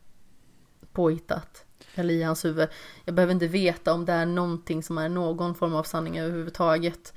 [0.92, 2.70] påhittat eller i hans huvud.
[3.06, 7.14] Jag behöver inte veta om det är någonting som är någon form av sanning överhuvudtaget.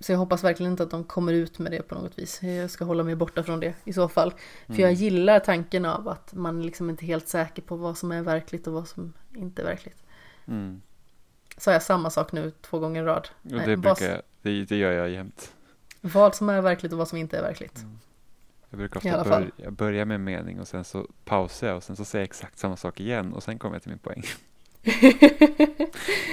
[0.00, 2.42] Så jag hoppas verkligen inte att de kommer ut med det på något vis.
[2.42, 4.34] Jag ska hålla mig borta från det i så fall.
[4.66, 8.12] För jag gillar tanken av att man liksom inte är helt säker på vad som
[8.12, 10.02] är verkligt och vad som inte är verkligt.
[10.46, 10.80] Mm.
[11.56, 13.28] Så jag samma sak nu två gånger i rad.
[13.42, 15.52] Och Nej, det, vad- brukar, jag- det, det gör jag jämt.
[16.00, 17.84] Vad som är verkligt och vad som inte är verkligt.
[18.70, 21.82] Jag brukar ofta börja, jag börjar med en mening och sen så pausar jag och
[21.82, 24.22] sen så säger jag exakt samma sak igen och sen kommer jag till min poäng.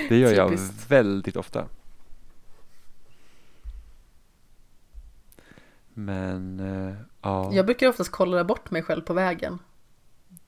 [0.09, 1.67] Det gör jag väldigt ofta.
[5.97, 9.59] Men eh, ja, Jag brukar oftast kolla bort mig själv på vägen.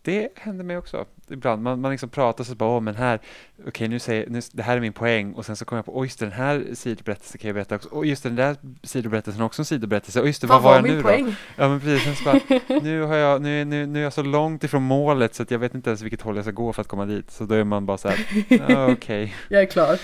[0.01, 1.06] det händer mig också.
[1.30, 3.19] Ibland man, man liksom pratar så bara, åh men här,
[3.67, 6.00] okej nu säger nu, det här är min poäng och sen så kommer jag på,
[6.00, 8.56] oj just det, den här sidoberättelsen kan jag berätta också, och just det, den där
[8.84, 11.08] sidoberättelsen är också en sidoberättelse, och just det, Vad vad var jag min nu då?
[11.08, 11.35] poäng?
[11.56, 14.14] Ja men precis, sen så bara, nu, har jag, nu, är- nu, nu är jag
[14.14, 16.74] så långt ifrån målet så att jag vet inte ens vilket håll jag ska gå
[16.74, 17.32] för att komma dit.
[17.32, 18.19] Så då är man bara så här,
[18.69, 20.00] ja, okej, Jag är klar.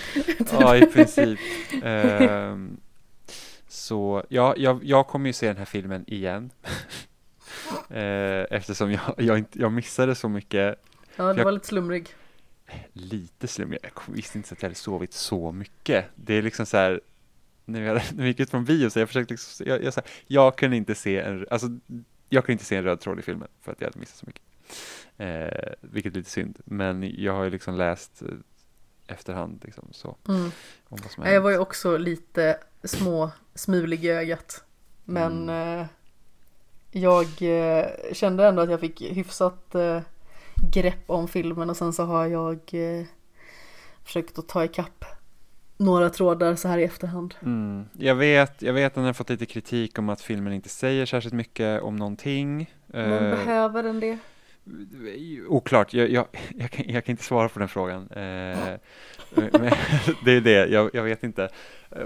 [0.52, 1.38] ja i princip.
[1.82, 2.76] Ehm,
[3.84, 6.50] så ja, jag, jag kommer ju se den här filmen igen.
[7.90, 10.82] Eh, eftersom jag, jag, inte, jag missade så mycket,
[11.16, 12.08] Ja, du var lite slumrig.
[12.92, 16.04] lite slumrig, jag visste inte att jag hade sovit så mycket.
[16.14, 17.00] Det är liksom så här,
[17.64, 19.94] när vi, hade, när vi gick ut från bio så jag försökte liksom, jag, jag,
[19.94, 21.66] så här, jag kunde inte se en, alltså
[22.28, 24.26] jag kunde inte se en röd tråd i filmen för att jag hade missat så
[24.26, 24.42] mycket.
[25.16, 28.28] Eh, vilket är lite synd, men jag har ju liksom läst eh,
[29.06, 30.50] efterhand liksom så Mm.
[31.16, 34.64] Jag var ju också lite små smulig i ögat.
[35.04, 35.86] Men eh,
[36.90, 40.00] jag eh, kände ändå att jag fick hyfsat eh,
[40.72, 42.58] grepp om filmen och sen så har jag
[44.04, 45.04] försökt att ta ikapp
[45.76, 47.34] några trådar så här i efterhand.
[47.42, 47.84] Mm.
[47.92, 51.06] Jag, vet, jag vet att den har fått lite kritik om att filmen inte säger
[51.06, 52.74] särskilt mycket om någonting.
[52.86, 54.18] Men Eh, behöver den det?
[55.48, 56.26] Oklart, jag, jag,
[56.56, 58.08] jag, kan, jag kan inte svara på den frågan.
[58.10, 58.76] Eh,
[59.34, 59.70] men,
[60.24, 61.48] det är det, jag, jag vet inte.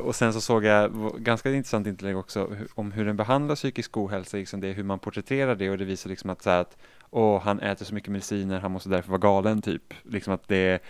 [0.01, 4.37] Och sen så såg jag ganska intressant inlägg också om hur den behandlar psykisk ohälsa,
[4.37, 6.77] liksom det, hur man porträtterar det och det visar liksom att, så här, att
[7.11, 9.95] åh, han äter så mycket mediciner, han måste därför vara galen typ.
[10.03, 10.83] Liksom att det,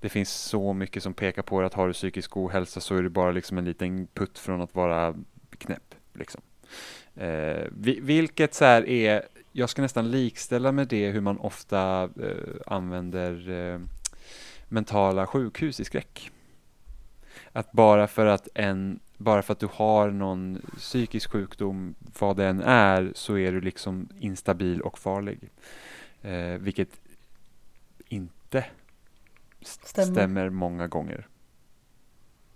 [0.00, 3.08] det finns så mycket som pekar på att har du psykisk ohälsa så är du
[3.08, 5.14] bara liksom en liten putt från att vara
[5.58, 5.94] knäpp.
[6.12, 6.40] Liksom.
[7.16, 7.64] Eh,
[8.00, 9.22] vilket så här är,
[9.56, 13.80] jag ska nästan likställa med det hur man ofta eh, använder eh,
[14.68, 16.30] mentala sjukhus i skräck.
[17.52, 22.60] Att bara för att en bara för att du har någon psykisk sjukdom, vad den
[22.60, 25.50] är, så är du liksom instabil och farlig.
[26.22, 27.00] Eh, vilket
[28.08, 28.64] inte
[29.60, 30.12] st- Stämmer.
[30.12, 31.26] stämmer många gånger.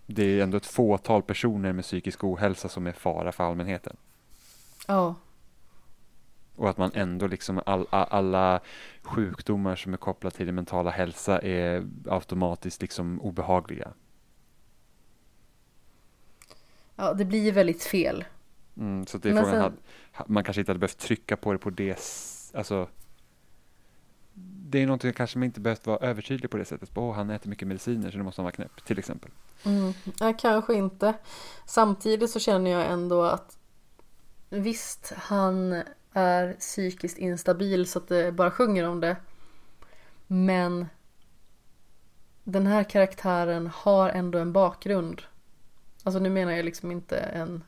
[0.06, 3.96] Det är ändå ett fåtal personer med psykisk ohälsa som är fara för allmänheten.
[4.86, 5.14] Ja,
[6.58, 8.60] Och att man ändå liksom all, all, alla
[9.02, 13.92] sjukdomar som är kopplade till den mentala hälsa är automatiskt liksom obehagliga.
[16.96, 18.24] ja det blir väldigt fel.
[18.76, 19.78] Mm, så det är Men frågan, sen-
[20.12, 22.00] hade, man kanske inte hade behövt trycka på det på det,
[22.54, 22.88] alltså
[24.70, 26.90] det är någonting kanske man inte behövt vara övertydlig på det sättet.
[26.94, 29.30] Åh, han äter mycket mediciner så nu måste han vara knäpp, till exempel.
[29.64, 29.92] Mm.
[30.20, 31.14] Ja, kanske inte.
[31.66, 33.58] Samtidigt så känner jag ändå att
[34.50, 35.82] visst, han
[36.18, 39.16] är psykiskt instabil så att det bara sjunger om det.
[40.26, 40.86] Men
[42.44, 45.22] den här karaktären har ändå en bakgrund.
[46.04, 47.64] Alltså nu menar jag liksom inte en,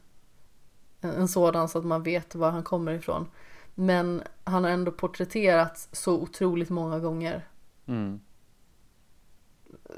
[1.00, 3.26] en, sådan så att man vet var han kommer ifrån.
[3.74, 7.48] Men han har ändå porträtterats så otroligt många gånger.
[7.86, 8.20] Mm.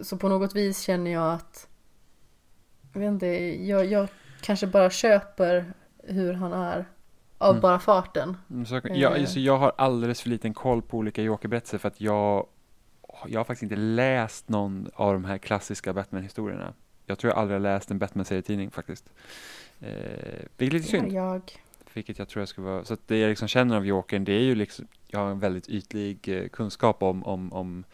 [0.03, 1.69] Så på något vis känner jag att
[2.93, 3.27] jag vet inte,
[3.67, 4.09] jag, jag
[4.41, 5.73] kanske bara köper
[6.03, 6.87] hur han är
[7.43, 7.61] av Mm.
[7.61, 8.37] bara farten.
[8.51, 9.21] Mm, Så, jag, Eh.
[9.21, 12.47] alltså, jag har alldeles för liten koll på olika Joker-berättelser för att jag,
[13.27, 16.73] jag har faktiskt inte läst någon av de här klassiska Batman-historierna.
[17.07, 19.05] Jag tror jag aldrig har läst en Batman-serietidning faktiskt.
[19.81, 19.89] Eh,
[20.57, 21.13] vilket är lite Ja, synd.
[21.13, 21.43] jag.
[21.95, 24.33] Vilket jag tror jag ska vara, så att det jag liksom känner av Jokern det
[24.33, 27.85] är ju liksom, jag har en väldigt ytlig eh, kunskap om, om, om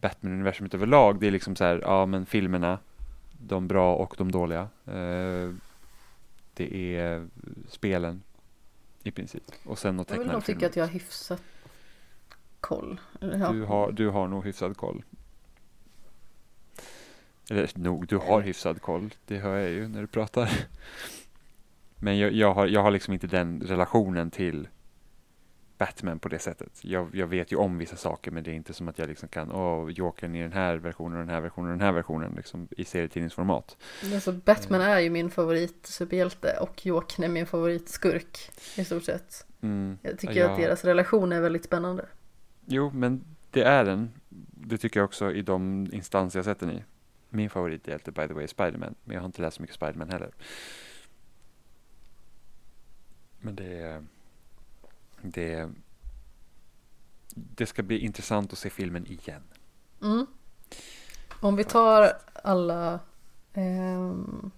[0.00, 1.20] Batman-universumet överlag.
[1.20, 2.78] Det är liksom så här, ja men filmerna,
[3.38, 4.60] de bra och de dåliga.
[4.86, 5.50] Eh,
[6.54, 7.26] det är
[7.68, 8.22] spelen
[9.08, 9.42] i princip.
[9.64, 10.68] Och sen något Jag vill tecknade nog tycka filmer.
[10.68, 11.42] att jag har hyfsat
[12.60, 13.00] koll.
[13.20, 13.52] Eller, ja.
[13.52, 15.04] Du har, du har nog hyfsad koll.
[17.50, 19.14] Eller nog, du har hyfsad koll.
[19.26, 20.50] Det hör jag ju när du pratar.
[22.00, 24.68] Men jag, jag, har, jag har liksom inte den relationen till
[25.78, 26.84] Batman på det sättet.
[26.84, 29.28] Jag, jag vet ju om vissa saker men det är inte som att jag liksom
[29.28, 32.84] kan, åh, Jokern i den här versionen, den här versionen, den här versionen liksom i
[32.84, 33.76] serietidningsformat.
[34.14, 38.38] Alltså Batman är ju min favorit superhjälte och Jokern är min favoritskurk
[38.76, 39.46] i stort sett.
[39.60, 39.98] Mm.
[40.02, 40.50] Jag tycker Ja.
[40.50, 42.06] att deras relation är väldigt spännande.
[42.66, 44.10] Jo, men det är den.
[44.50, 46.84] Det tycker jag också i de instanser jag sett den i.
[47.30, 50.10] Min favorithjälte by the way är Spiderman, men jag har inte läst så mycket Spiderman
[50.10, 50.30] heller.
[53.40, 54.04] Men det är...
[55.22, 55.70] Det,
[57.34, 59.42] det ska bli intressant att se filmen igen.
[60.02, 60.26] Mm.
[61.40, 62.12] Om vi tar
[62.44, 63.00] alla
[63.54, 64.50] ehm,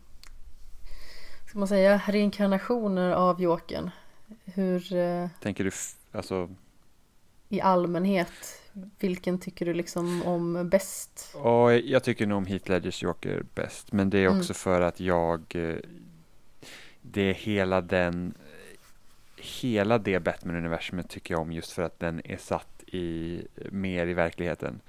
[1.48, 3.90] ska man säga reinkarnationer av Jokern.
[4.44, 5.70] Hur, eh, Tänker du,
[6.12, 6.50] alltså,
[7.48, 8.62] i allmänhet,
[8.98, 11.30] vilken tycker du liksom om bäst?
[11.34, 14.39] och jag tycker nog om Heath Ledgers Joker bäst, men det är Mm.
[14.39, 15.76] också för att jag, eh,
[17.02, 18.34] det är hela den,
[19.41, 24.15] hela det Batman-universumet tycker jag om just för att den är satt i, mer i
[24.15, 24.81] verkligheten.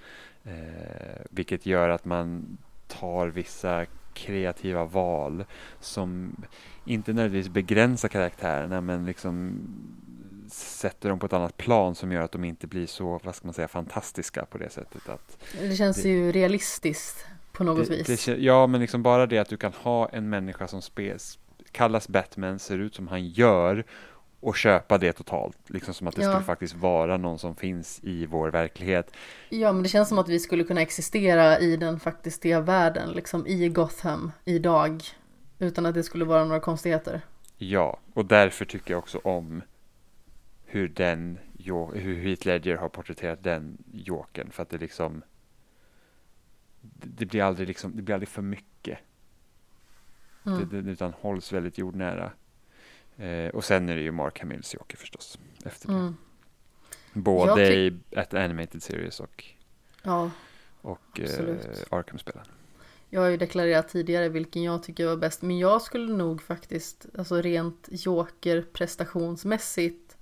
[0.43, 2.57] Eh, vilket gör att man
[2.87, 5.45] tar vissa kreativa val
[5.79, 6.35] som
[6.85, 9.59] inte nödvändigtvis begränsar karaktärerna men liksom
[10.51, 13.47] sätter dem på ett annat plan som gör att de inte blir så, vad ska
[13.47, 15.09] man säga, fantastiska på det sättet.
[15.09, 18.25] Att Det känns Det- ju realistiskt på något det, vis.
[18.25, 21.39] det, ja, men liksom bara det att du kan ha en människa som spes,
[21.71, 23.83] kallas Batman, ser ut som han gör
[24.41, 25.57] och köpa det totalt.
[25.67, 26.31] Liksom som att det Ja.
[26.31, 29.13] skulle faktiskt vara någon som finns i vår verklighet.
[29.49, 33.47] Ja, men det känns som att vi skulle kunna existera i den faktiska världen, liksom
[33.47, 35.03] i Gotham idag.
[35.59, 37.21] Utan att det skulle vara några konstigheter.
[37.57, 39.61] Ja, och därför tycker jag också om
[40.65, 41.37] hur den,
[41.93, 44.51] hur Heath Ledger har porträtterat den Jokern.
[44.51, 45.21] För att det liksom,
[46.81, 48.99] det, det blir aldrig liksom, det blir aldrig för mycket.
[50.45, 50.69] Mm.
[50.69, 52.31] Det, det, utan hålls väldigt jordnära.
[53.21, 55.39] Eh, och sen är det ju Mark Hamills Joker förstås.
[55.65, 55.93] Efter det.
[55.93, 56.15] Mm.
[57.13, 59.45] Både i ett animated series och,
[60.03, 60.31] Ja,
[60.81, 61.55] och eh.
[61.89, 62.45] Arkham-spelen.
[63.09, 65.41] jag har ju deklarerat tidigare vilken jag tycker var bäst.
[65.41, 70.17] Men jag skulle nog faktiskt, alltså rent joker prestationsmässigt,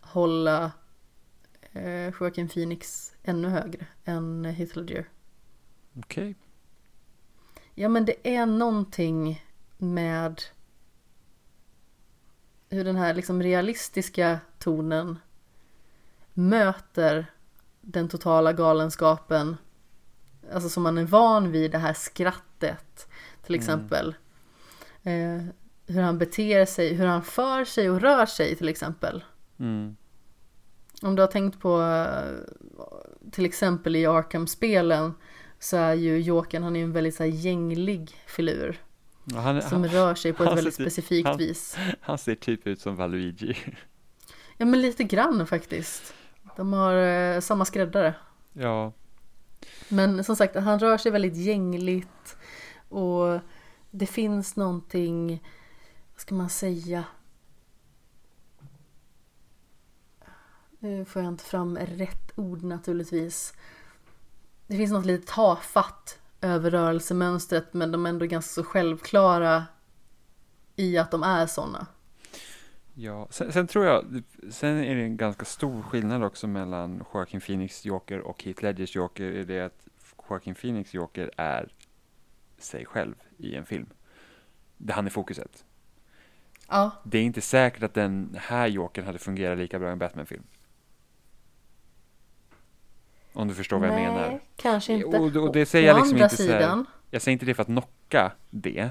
[0.00, 0.72] hålla
[1.72, 5.08] eh, Joaquin Phoenix ännu högre än Heath Ledger.
[5.98, 6.34] Okej.
[7.74, 9.44] Ja men det är någonting
[9.78, 10.42] med
[12.68, 15.18] hur den här liksom realistiska tonen
[16.34, 17.26] möter
[17.80, 19.56] den totala galenskapen.
[20.52, 23.08] Alltså som man är van vid det här skrattet
[23.42, 23.60] till Mm.
[23.60, 24.14] exempel.
[25.02, 25.42] Eh,
[25.86, 29.24] hur han beter sig, hur han för sig och rör sig till exempel.
[29.58, 29.96] Mm.
[31.02, 35.14] Om du har tänkt på eh, till exempel i Arkham-spelen
[35.58, 38.80] så är ju Jokern, han är ju en väldigt så här gänglig filur.
[39.34, 41.76] Han, Som han, rör sig på ett väldigt typ- specifikt han- vis.
[42.00, 43.56] han ser typ ut som Valuigi.
[44.56, 46.14] Ja men lite grann faktiskt.
[46.56, 48.14] De har eh, samma skräddare.
[48.52, 48.92] ja.
[49.88, 52.36] Men som sagt, han rör sig väldigt gängligt.
[52.88, 53.40] Och
[53.90, 55.42] det finns någonting,
[56.14, 57.04] vad ska man säga?
[60.78, 63.54] Nu får jag inte fram rätt ord naturligtvis.
[64.66, 69.64] Det finns något lite tafatt över rörelsemönstret men de är ändå ganska så självklara
[70.76, 71.86] i att de är sådana.
[72.94, 77.40] Ja, sen, sen tror jag, sen är det en ganska stor skillnad också mellan Joaquin
[77.40, 79.24] Phoenix Joker och Heath Ledgers Joker.
[79.24, 79.88] Är det att
[80.28, 81.72] Joaquin Phoenix Joker är
[82.58, 83.86] sig själv i en film.
[84.76, 85.64] Det han är fokuset.
[86.68, 89.98] Ja, Det är inte säkert att den här Jokern hade fungerat lika bra i en
[89.98, 90.42] Batman-film.
[93.36, 94.40] Om du förstår vad jag nej, menar.
[94.56, 95.06] kanske inte.
[95.18, 97.46] Och, och det säger jag Å liksom andra inte så här, sidan, Jag säger inte
[97.46, 98.90] det för att knocka det.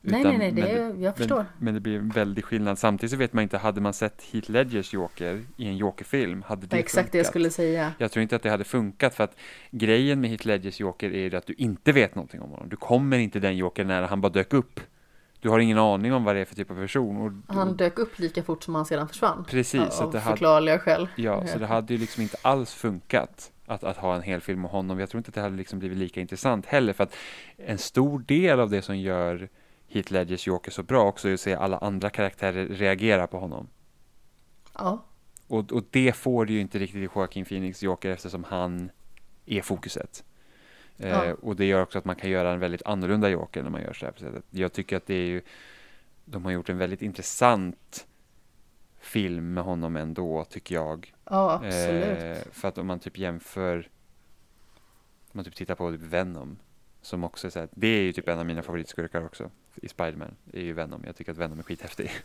[0.00, 1.36] nej utan- nej nej, det men jag förstår.
[1.36, 2.78] Men, men det blir en väldig skillnad.
[2.78, 6.66] Samtidigt så vet man inte, hade man sett Heath Ledgers Joker i en Joker-film, hade
[6.66, 7.30] Det var exakt det jag funkat?
[7.32, 7.92] skulle säga.
[7.98, 9.36] Jag tror inte att det hade funkat för att
[9.70, 12.68] grejen med Heath Ledgers Joker är att du inte vet någonting om honom.
[12.68, 14.80] Du kommer inte den Joker när han bara dök upp.
[15.42, 17.16] Du har ingen aning om vad det är för typ av person.
[17.48, 19.44] Och, Han dök upp lika fort som han sedan försvann.
[19.48, 21.08] Precis, så Av hade, förklarliga skäl.
[21.16, 24.60] ja, så det hade ju liksom inte alls funkat att, att ha en hel film
[24.60, 25.00] med honom.
[25.00, 27.16] Jag tror inte att det hade liksom blivit lika intressant heller för att
[27.56, 29.48] en stor del av det som gör
[29.88, 33.68] Heath Ledgers Joker så bra också är att se alla andra karaktärer reagera på honom.
[34.78, 35.04] Ja,
[35.46, 38.90] Och, och det får du ju inte riktigt i Joaquin Phoenix Joker eftersom han
[39.46, 40.24] är fokuset.
[40.98, 41.34] Eh, Ja.
[41.42, 43.92] och det gör också att man kan göra en väldigt annorlunda Joker när man gör
[43.92, 44.44] så här på sättet.
[44.50, 45.42] Jag tycker att det är ju,
[46.24, 48.06] de har gjort en väldigt intressant
[49.00, 51.14] film med honom ändå, tycker jag.
[51.30, 52.22] ja absolut.
[52.22, 53.88] Eh, för att om man typ jämför,
[55.18, 56.58] om man typ tittar på typ Venom,
[57.02, 59.88] som också är så här, det är ju typ en av mina favoritskurkar också i
[59.88, 61.02] Spiderman, är ju Venom.
[61.06, 62.10] Jag tycker att Venom är skithäftig.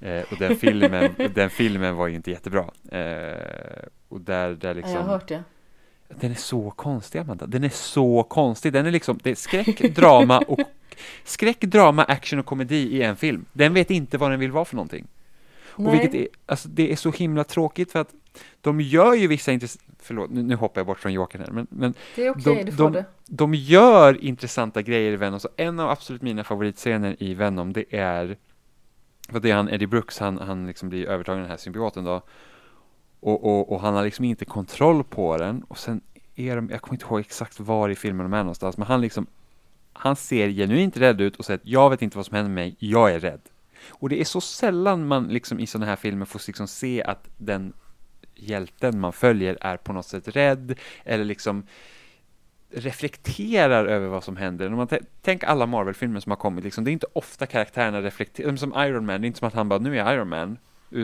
[0.00, 2.70] Eh, och den filmen, den filmen var ju inte jättebra.
[2.90, 5.42] Eh, och där, där liksom, jag har hört det.
[6.08, 8.72] den är så konstig Amanda, den är så konstig.
[8.72, 10.60] Den är liksom, det är skräck, drama och
[11.24, 13.44] skräck, drama, action och komedi i en film.
[13.52, 15.06] Den vet inte vad den vill vara för någonting.
[15.86, 18.14] Och vilket är, alltså det är så himla tråkigt för att
[18.60, 21.66] de gör ju vissa intressanta, förlåt nu, nu hoppar jag bort från Jokern här, men,
[21.70, 23.04] men det är okej, de- de- det.
[23.26, 27.84] de gör intressanta grejer i Venom, så en av absolut mina favoritscener i Venom, det
[27.96, 28.36] är,
[29.28, 32.22] för det är han Eddie Brooks, han, han liksom blir övertagen den här symbioten då,
[33.20, 36.00] och, och, och han har liksom inte kontroll på den, och sen
[36.34, 39.00] är de, jag kommer inte ihåg exakt var i filmen de är någonstans, men han
[39.00, 39.26] liksom,
[39.92, 42.64] han ser genuint rädd ut och säger att jag vet inte vad som händer med
[42.64, 43.40] mig, jag är rädd.
[43.90, 47.28] Och det är så sällan man liksom i sådana här filmer får liksom se att
[47.36, 47.72] den
[48.34, 51.66] hjälten man följer är på något sätt rädd eller liksom
[52.70, 54.68] reflekterar över vad som händer.
[54.68, 54.88] När man
[55.22, 59.06] tänk alla Marvel-filmer som har kommit, liksom, det är inte ofta karaktärerna reflekterar, som Iron
[59.06, 60.58] Man, det är inte som att han bara, nu är jag Iron Man,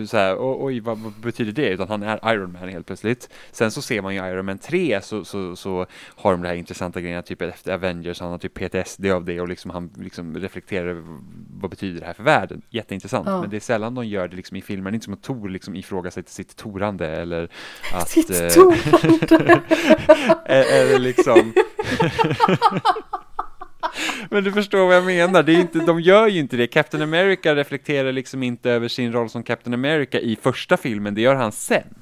[0.06, 1.68] så här, oj, vad, betyder det?
[1.68, 3.28] Utan han är Iron Man helt plötsligt.
[3.52, 6.54] Sen så ser man ju Iron Man 3 så, så, så har de det här
[6.54, 10.36] intressanta grejerna, typ efter Avengers, han har typ PTSD av det och liksom han liksom
[10.36, 11.02] reflekterar över
[11.60, 12.62] vad betyder det här för världen.
[12.70, 13.40] Jätteintressant, ja.
[13.40, 15.22] men det är sällan de gör det liksom i filmen, det är inte som att
[15.22, 17.48] Tor liksom ifrågasätter sitt torande eller
[17.94, 18.08] att...
[18.08, 19.62] Sitt eh, torande!
[20.46, 21.52] eller liksom...
[24.30, 26.66] Men du förstår vad jag menar, det är inte, de gör ju inte det.
[26.66, 31.20] Captain America reflekterar liksom inte över sin roll som Captain America i första filmen, det
[31.20, 31.94] gör han sen.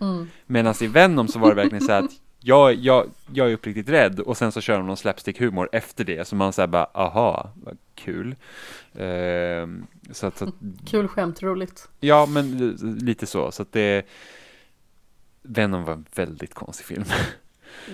[0.00, 0.30] Mm.
[0.46, 4.20] Medan i Venom så var det verkligen så att jag, jag, jag är uppriktigt rädd
[4.20, 7.78] och sen så kör de någon slapstick-humor efter det, så man säger bara aha, vad
[7.94, 8.36] kul.
[9.00, 9.66] Uh,
[10.12, 10.54] så att, så att,
[10.90, 11.88] kul skämt, roligt.
[12.00, 14.06] Ja, men lite så, så att det
[15.42, 17.04] Venom var en väldigt konstig film.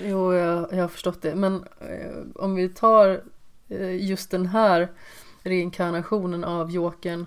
[0.05, 1.35] Jo, jag, jag har förstått det.
[1.35, 3.23] Men eh, om vi tar
[3.69, 4.89] eh, just den här
[5.43, 7.27] reinkarnationen av Jokern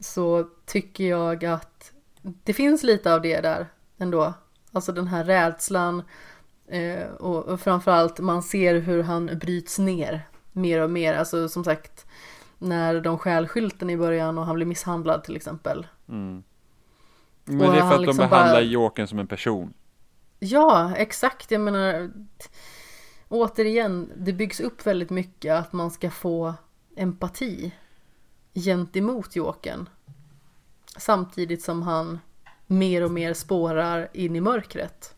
[0.00, 3.66] så tycker jag att det finns lite av det där
[3.98, 4.34] ändå.
[4.72, 6.02] Alltså den här rädslan
[6.68, 11.14] eh, och, och framförallt man ser hur han bryts ner mer och mer.
[11.14, 12.06] Alltså som sagt
[12.58, 15.86] när de stjäl skylten i början och han blir misshandlad till exempel.
[16.08, 16.42] Mm.
[17.44, 18.60] Men det är för att liksom de behandlar bara...
[18.60, 19.72] Jokern som en person.
[20.42, 21.50] Ja, exakt.
[21.50, 22.12] Jag menar,
[23.28, 26.54] återigen, det byggs upp väldigt mycket att man ska få
[26.96, 27.72] empati
[28.54, 29.88] gentemot Jokern.
[30.96, 32.18] Samtidigt som han
[32.66, 35.14] mer och mer spårar in i mörkret.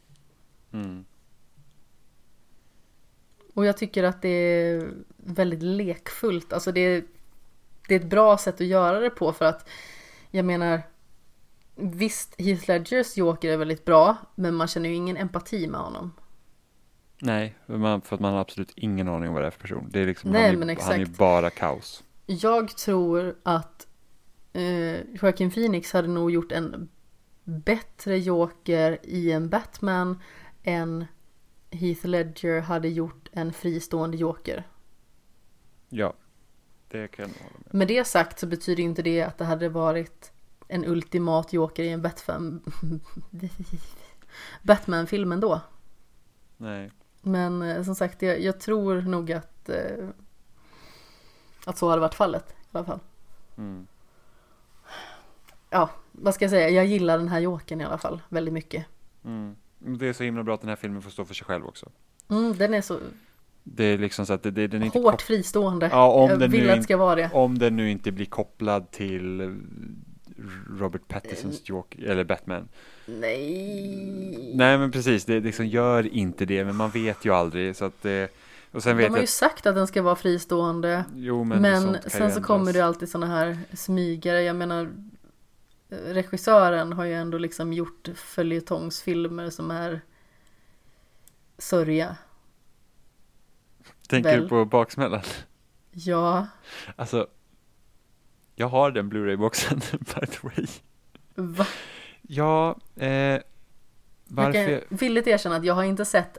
[0.73, 1.05] Mm.
[3.55, 6.53] Och jag tycker att det är väldigt lekfullt.
[6.53, 7.05] Alltså det
[7.89, 9.69] det är ett bra sätt att göra det på för att
[10.31, 10.83] jag menar
[11.75, 16.13] Visst, Heath Ledgers Joker är väldigt bra, men man känner ju ingen empati med honom.
[17.21, 19.89] Nej, för att man har absolut ingen aning om vad det är för person.
[19.91, 20.91] Det är liksom, Nej, han, är, men exakt.
[20.91, 22.05] han är bara kaos.
[22.27, 23.87] Jag tror att
[24.53, 26.89] eh, Joaquin Phoenix hade nog gjort en
[27.45, 30.19] bättre Joker i en Batman
[30.63, 31.05] än
[31.71, 34.67] Heath Ledger hade gjort en fristående Joker.
[35.89, 36.15] Ja,
[36.89, 37.75] det kan jag hålla med.
[37.75, 40.32] Med det sagt så betyder inte det att det hade varit
[40.73, 42.63] en ultimat joker i en Batman
[44.63, 45.61] Batman-film ändå.
[46.57, 46.91] Nej.
[47.23, 50.09] Men eh, som sagt, jag, jag, tror nog att eh,
[51.65, 53.01] att så hade varit fallet i alla fall.
[53.59, 53.87] Mm.
[55.71, 56.69] Ja, vad ska jag säga?
[56.69, 58.87] Jag gillar den här jokern i alla fall väldigt mycket.
[59.25, 59.57] Mm.
[59.79, 61.91] Det är så himla bra att den här filmen får stå för sig själv också.
[62.29, 62.99] Mm, den är så
[63.65, 65.89] det är liksom så att det, det, den är inte Hårt fristående.
[65.93, 67.31] Ja, om jag den vill att det ska vara det.
[67.33, 69.41] Om den nu inte blir kopplad till
[70.79, 72.69] Robert Pattinsons Joker, eller Batman.
[73.07, 74.53] Nej.
[74.55, 78.03] Nej men precis, det liksom gör inte det, men man vet ju aldrig så att
[78.03, 78.33] det
[78.73, 81.05] och sen vet De har ju sagt att den ska vara fristående.
[81.15, 84.43] Jo, men, men sen så kommer det alltid sådana här smygare.
[84.43, 84.91] Jag menar
[85.89, 90.01] regissören har ju ändå liksom gjort följetongsfilmer som är
[91.59, 92.17] sörja.
[94.09, 94.43] Tänker Väl.
[94.43, 95.23] du på baksmällan?
[95.91, 96.47] Ja.
[96.97, 97.27] Alltså,
[98.55, 100.67] jag har den Blu-ray-boxen, by the way.
[101.35, 101.67] Va?
[102.23, 103.41] Ja, eh,
[104.25, 104.59] varför?
[104.59, 106.39] Jag kan villigt erkänna att jag har inte sett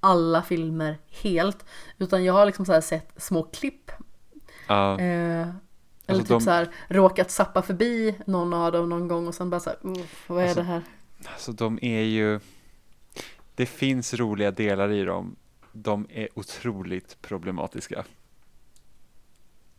[0.00, 1.64] alla filmer helt,
[1.98, 3.90] utan jag har liksom så sett små klipp.
[4.68, 5.00] Ja.
[5.00, 5.48] Eh,
[6.06, 6.40] eller alltså typ de...
[6.40, 9.78] så här råkat sappa förbi någon av dem någon gång och sen bara så här,
[10.26, 10.82] vad är alltså, det här?
[11.24, 12.40] Alltså de är ju,
[13.54, 15.36] det finns roliga delar i dem.
[15.72, 18.04] De är otroligt problematiska.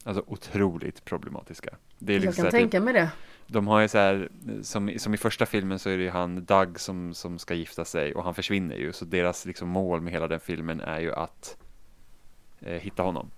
[0.08, 1.76] Alltså otroligt problematiska.
[2.00, 3.12] Det är liksom jag kan tänka mig det.
[3.48, 4.30] De har ju så här,
[4.62, 7.86] som, som i första filmen så är det ju han Doug som, som ska gifta
[7.86, 8.94] sig och han försvinner ju.
[8.94, 11.58] Så deras liksom mål med hela den filmen är ju att
[12.60, 13.32] eh, hitta honom.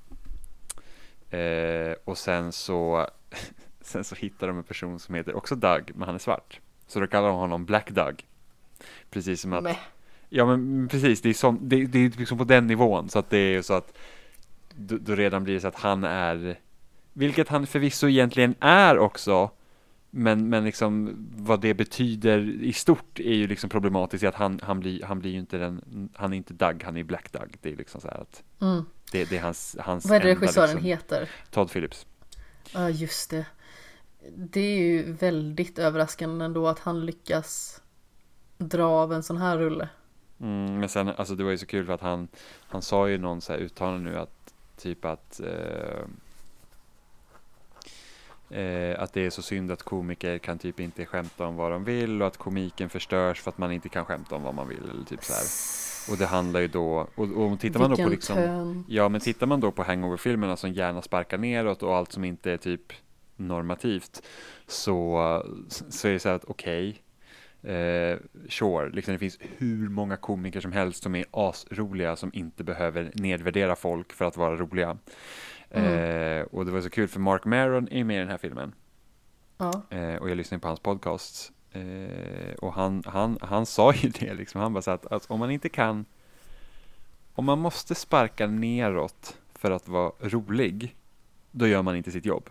[1.30, 3.08] Eh, och sen så,
[3.82, 6.60] sen så hittar de en person som heter också Doug, men han är svart.
[6.88, 8.26] Så då kallar de honom Black Doug.
[9.10, 9.78] Precis som att Mäh.
[10.30, 13.30] Ja men precis, det är, som, det, det är liksom på den nivån så att
[13.30, 13.98] det är så att
[14.78, 16.60] då, då redan blir det så att han är,
[17.14, 19.52] vilket han förvisso egentligen är också,
[20.10, 24.60] men, men liksom vad det betyder i stort är ju liksom problematiskt i att han,
[24.64, 27.58] han, blir, han blir ju inte den, han är inte Doug, han är Black Doug.
[27.62, 28.86] Det är liksom så här att mm.
[29.12, 31.30] det, det är hans, hans Vad är det regissören liksom, heter?
[31.52, 32.06] Todd Phillips.
[32.74, 33.46] Ja, just det.
[34.36, 37.82] Det är ju väldigt överraskande ändå att han lyckas
[38.58, 39.90] dra av en sån här rulle.
[40.40, 42.28] Mm, men sen, alltså det var ju så kul för att han,
[42.68, 44.36] han sa ju någon så här uttalande nu att
[44.78, 46.08] typ att eh,
[48.50, 51.84] Eh, att det är så synd att komiker kan typ inte skämta om vad de
[51.84, 54.84] vill och att komiken förstörs för att man inte kan skämta om vad man vill.
[54.94, 55.44] Eller typ så här.
[56.12, 59.48] Och det handlar ju då, och, och tittar man då på liksom, ja men tittar
[59.48, 62.94] man då på hangover-filmerna som gärna sparkar neråt och allt som inte är typ
[63.36, 64.22] normativt
[64.68, 67.02] så, så är det så här att okej,
[67.68, 68.18] eh,
[68.50, 73.12] sure, liksom det finns hur många komiker som helst som är asroliga som inte behöver
[73.14, 74.98] nedvärdera folk för att vara roliga.
[75.72, 75.94] Mm.
[75.94, 78.74] Eh, och det var så kul för Mark Maron är med i den här filmen
[79.58, 79.82] Ja.
[79.90, 84.34] eh, och jag lyssnade på hans podcast eh, och han, han, han sa ju det
[84.34, 86.06] liksom, han bara så att, att om man inte kan
[87.34, 90.96] om man måste sparka neråt för att vara rolig
[91.52, 92.50] då gör man inte sitt jobb.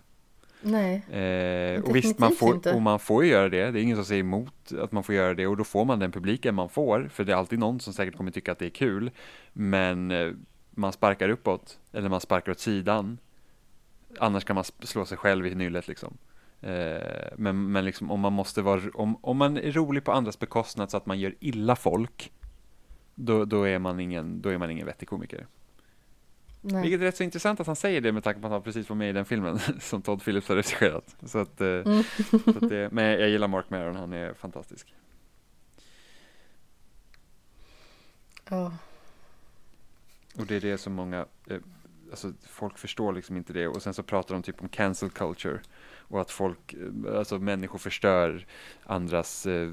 [0.60, 0.94] Nej.
[1.10, 2.72] Eh, och visst, man får, inte.
[2.74, 3.70] och man får ju göra det.
[3.70, 5.98] Det är ingen som säger emot att man får göra det och då får man
[5.98, 7.08] den publiken man får.
[7.12, 9.10] För det är alltid någon som säkert kommer tycka att det är kul.
[9.52, 10.32] Men eh,
[10.70, 13.18] man sparkar uppåt eller man sparkar åt sidan.
[14.18, 16.16] Annars kan man slå sig själv i nyllet liksom.
[16.60, 20.38] Eh, men men liksom, om man måste vara, om, om man är rolig på andras
[20.38, 22.32] bekostnad så att man gör illa folk.
[23.14, 25.46] Då, då, är, man ingen, då är man ingen vettig komiker.
[26.60, 26.82] Nej.
[26.82, 28.88] Vilket är rätt så intressant att han säger det med tanke på att han precis
[28.88, 31.16] var med i den filmen som Todd Phillips har regisserat.
[31.26, 32.02] Så att, eh, Mm.
[32.44, 34.94] så att det, men jag gillar Mark Maron, han är fantastisk.
[38.50, 38.72] Ja.
[40.38, 41.58] Och det är det som många, eh,
[42.10, 45.60] alltså folk förstår liksom inte det och sen så pratar de typ om cancel culture
[46.08, 48.46] och att folk, eh, alltså människor förstör
[48.84, 49.70] andras eh,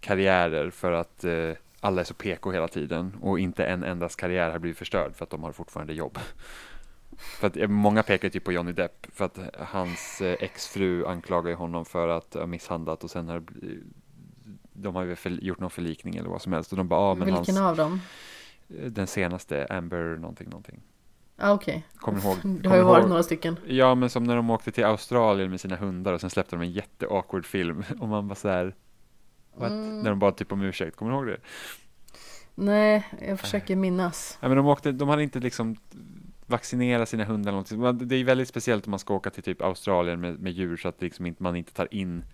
[0.00, 4.50] karriärer för att eh, alla är så PK hela tiden och inte en endas karriär
[4.50, 6.18] har blivit förstörd för att de har fortfarande jobb.
[7.40, 11.54] För att eh, många pekar typ på Johnny Depp för att hans eh, exfru anklagar
[11.54, 13.42] honom för att ha misshandlat och sen har
[14.72, 17.14] de har ju för, gjort någon förlikning eller vad som helst och de bara, ah,
[17.14, 18.00] men Vilken hans, av dem?
[18.68, 20.80] den senaste, Amber någonting någonting.
[21.36, 21.86] Ja, okej.
[21.96, 22.36] Kommer ihåg?
[22.62, 23.56] Det har ju varit ihåg- några stycken.
[23.66, 26.62] Ja, men som när de åkte till Australien med sina hundar och sen släppte de
[26.62, 28.74] en jätteawkward film och man bara så här,
[29.56, 29.70] what?
[29.70, 29.98] Mm.
[29.98, 31.38] När de bad typ om ursäkt, kommer du ihåg det?
[32.54, 34.38] Nej, jag försöker minnas.
[34.40, 35.76] Ja, men de åkte, de hade inte liksom
[36.46, 38.08] vaccinerat sina hundar eller någonting.
[38.08, 40.88] Det är väldigt speciellt om man ska åka till typ Australien med, med djur så
[40.88, 42.24] att liksom inte, man inte tar in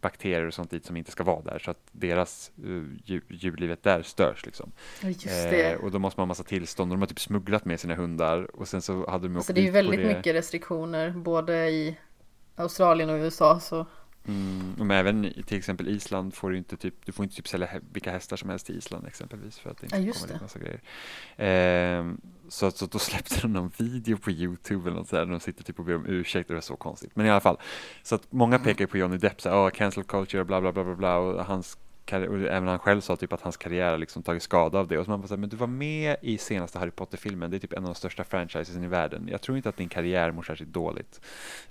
[0.00, 3.82] bakterier och sånt dit som inte ska vara där så att deras uh, djur, djurlivet
[3.82, 4.72] där störs liksom.
[5.02, 5.72] Ja, just det.
[5.72, 7.94] Eh, och då måste man ha massa tillstånd och de har typ smugglat med sina
[7.94, 10.16] hundar och sen så hade de Alltså det är väldigt det.
[10.16, 11.96] mycket restriktioner både i
[12.56, 13.86] Australien och USA så
[14.28, 17.68] Mm, men även till exempel Island får du inte typ, du får inte typ sälja
[17.92, 20.58] vilka hästar som helst till Island exempelvis för att det inte Ja, kommer dit massa
[20.58, 20.80] grejer.
[21.36, 25.40] Ehm, så, så då släppte de någon video på Youtube eller något sådär, där de
[25.40, 27.16] sitter typ och ber om ursäkt och det var så konstigt.
[27.16, 27.58] Men i alla fall,
[28.02, 30.84] så att många pekar på Johnny Depp så här, oh, cancel culture, bla bla bla
[30.84, 31.78] bla bla och hans
[32.12, 35.04] även han själv sa typ att hans karriär har liksom tagit skada av det och
[35.04, 37.58] så man bara så här, men du var med i senaste Harry Potter-filmen, det är
[37.58, 39.28] typ en av de största franchisesen i världen.
[39.30, 41.20] Jag tror inte att din karriär mår särskilt dåligt.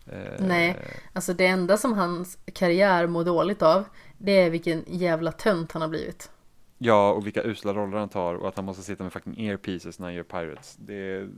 [0.06, 0.78] Eh, Nej.
[1.14, 3.84] Alltså det enda som hans karriär mår dåligt av
[4.18, 6.32] Det är vilken jävla tönt han har blivit
[6.78, 10.00] Ja, och vilka usla roller han tar och att han måste sitta med fucking earpieces
[10.00, 10.76] när han gör Pirates.
[10.80, 11.30] Det,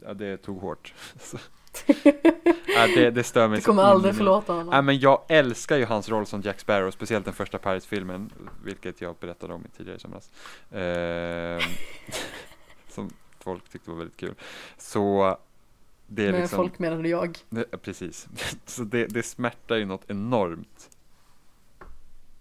[0.00, 0.94] ja, det tog hårt.
[2.76, 5.84] Ja, det, det stör mig Du kommer aldrig förlåta honom Ja, men jag älskar ju
[5.84, 8.30] hans roll som Jack Sparrow, speciellt den första Pirates-filmen,
[8.64, 10.30] vilket jag berättade om tidigare i somras.
[10.72, 11.60] Ehm,
[12.88, 14.34] som folk tyckte var väldigt kul.
[14.78, 15.36] Så
[16.06, 18.28] det är Men liksom, folk menade jag det, precis.
[18.66, 20.90] Så det, det smärtar ju något enormt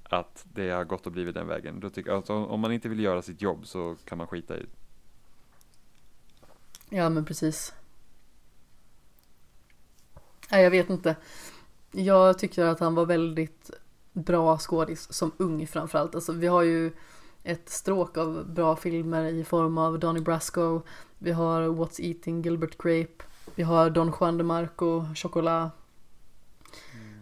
[0.04, 1.80] att det har gått och blivit den vägen.
[1.80, 4.60] Då tycker, alltså, om man inte vill göra sitt jobb så kan man skita i
[4.60, 4.68] det.
[6.90, 7.74] Ja men precis
[10.52, 11.16] Nej jag vet inte.
[11.92, 13.72] Jag tycker att han var väldigt
[14.14, 16.16] bra skådis som ung framförallt.
[16.16, 16.92] Alltså vi har ju
[17.44, 20.82] ett stråk av bra filmer i form av Donnie Brasco.
[21.18, 23.24] Vi har What's Eating Gilbert Grape.
[23.56, 25.72] Vi har Don Juan de Marco, Chocolat.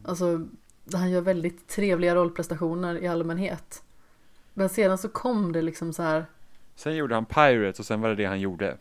[0.06, 0.48] Alltså
[0.93, 3.84] han gör väldigt trevliga rollprestationer i allmänhet.
[4.53, 6.26] Men sedan så kom det liksom så här
[6.76, 8.77] Sen gjorde han Pirates och sen var det det han gjorde.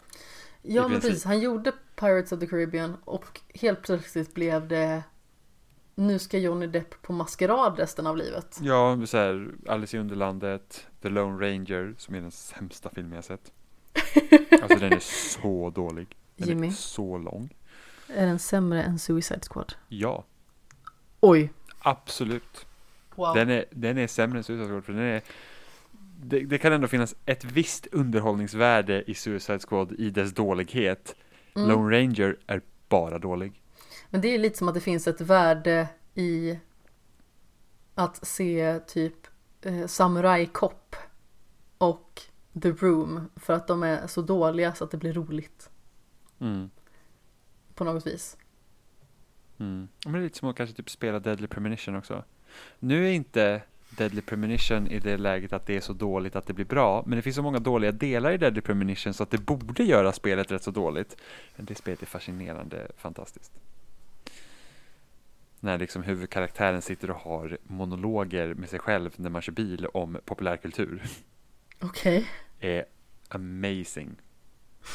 [0.62, 5.02] Ja men precis, han gjorde Pirates of the Caribbean och helt plötsligt blev det
[5.94, 8.58] Nu ska Johnny Depp på maskerad resten av livet.
[8.62, 13.24] Ja, så här, Alice i Underlandet, The Lone Ranger, som är den sämsta filmen jag
[13.24, 13.52] sett.
[14.62, 14.98] Alltså den är
[15.38, 16.16] så dålig.
[16.36, 16.66] Den Jimmy.
[16.66, 17.54] är så lång.
[18.08, 19.74] Är den sämre än Suicide Squad?
[19.88, 20.24] Ja,
[21.20, 21.52] Oj!
[21.78, 22.66] absolut.
[23.14, 23.34] Wow.
[23.34, 25.22] Den är, den är sämre än Suicide Squad för den är
[26.22, 31.16] det, det kan ändå finnas ett visst underhållningsvärde i Suicide Squad i dess dålighet.
[31.56, 31.68] Mm.
[31.68, 33.62] Lone Ranger är bara dålig.
[34.10, 36.58] Men det är lite som att det finns ett värde i
[37.94, 39.14] att se typ
[39.62, 40.96] eh, Samurai Cop
[41.78, 42.22] och
[42.62, 45.68] The Room för att de är så dåliga så att det blir roligt
[46.40, 46.70] Mm.
[47.74, 48.36] på något vis.
[49.58, 49.88] Mm.
[50.04, 52.24] Men det är lite som att kanske typ spela Deadly Premonition också.
[52.78, 53.62] Nu är inte
[53.96, 57.16] Deadly Premonition i det läget att det är så dåligt att det blir bra, men
[57.16, 60.52] det finns så många dåliga delar i Deadly Premonition så att det borde göra spelet
[60.52, 61.16] rätt så dåligt.
[61.56, 63.52] Men det spelet är fascinerande fantastiskt.
[65.60, 70.18] När liksom huvudkaraktären sitter och har monologer med sig själv när man kör bil om
[70.24, 71.02] populärkultur.
[71.80, 72.26] Okej.
[72.60, 72.84] Är
[73.28, 74.16] amazing.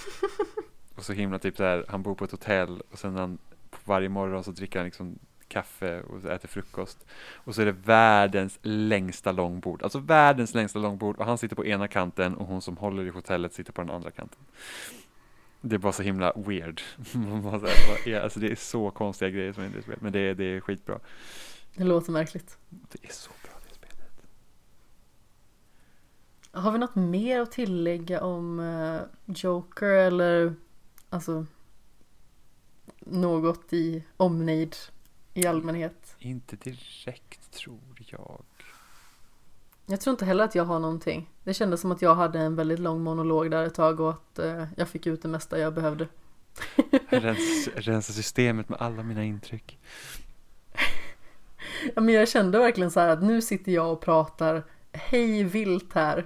[0.95, 3.37] och så himla typ så här, han bor på ett hotell och sen han,
[3.85, 7.05] varje morgon så dricker han liksom kaffe och äter frukost.
[7.35, 11.65] Och så är det världens längsta långbord, alltså världens längsta långbord och han sitter på
[11.65, 14.39] ena kanten och hon som håller i hotellet sitter på den andra kanten.
[15.61, 16.81] Det är bara så himla weird.
[18.23, 20.59] alltså det är så konstiga grejer som händer i spelet, men det är, det är
[20.59, 20.99] skitbra.
[21.75, 22.57] Det låter märkligt.
[22.69, 24.11] Det är så bra det spelet.
[26.51, 30.55] Har vi något mer att tillägga om uh, Joker eller
[31.09, 31.45] alltså
[32.99, 34.75] något i omnejd
[35.37, 36.15] i allmänhet?
[36.19, 38.41] Inte direkt tror jag.
[39.85, 41.29] Jag tror inte heller att jag har någonting.
[41.43, 44.39] Det kändes som att jag hade en väldigt lång monolog där ett tag och att
[44.39, 46.07] eh, jag fick ut det mesta jag behövde.
[47.09, 49.79] Rens, rensa systemet med alla mina intryck.
[51.95, 55.93] ja, men jag kände verkligen så här att nu sitter jag och pratar hej vilt
[55.93, 56.25] här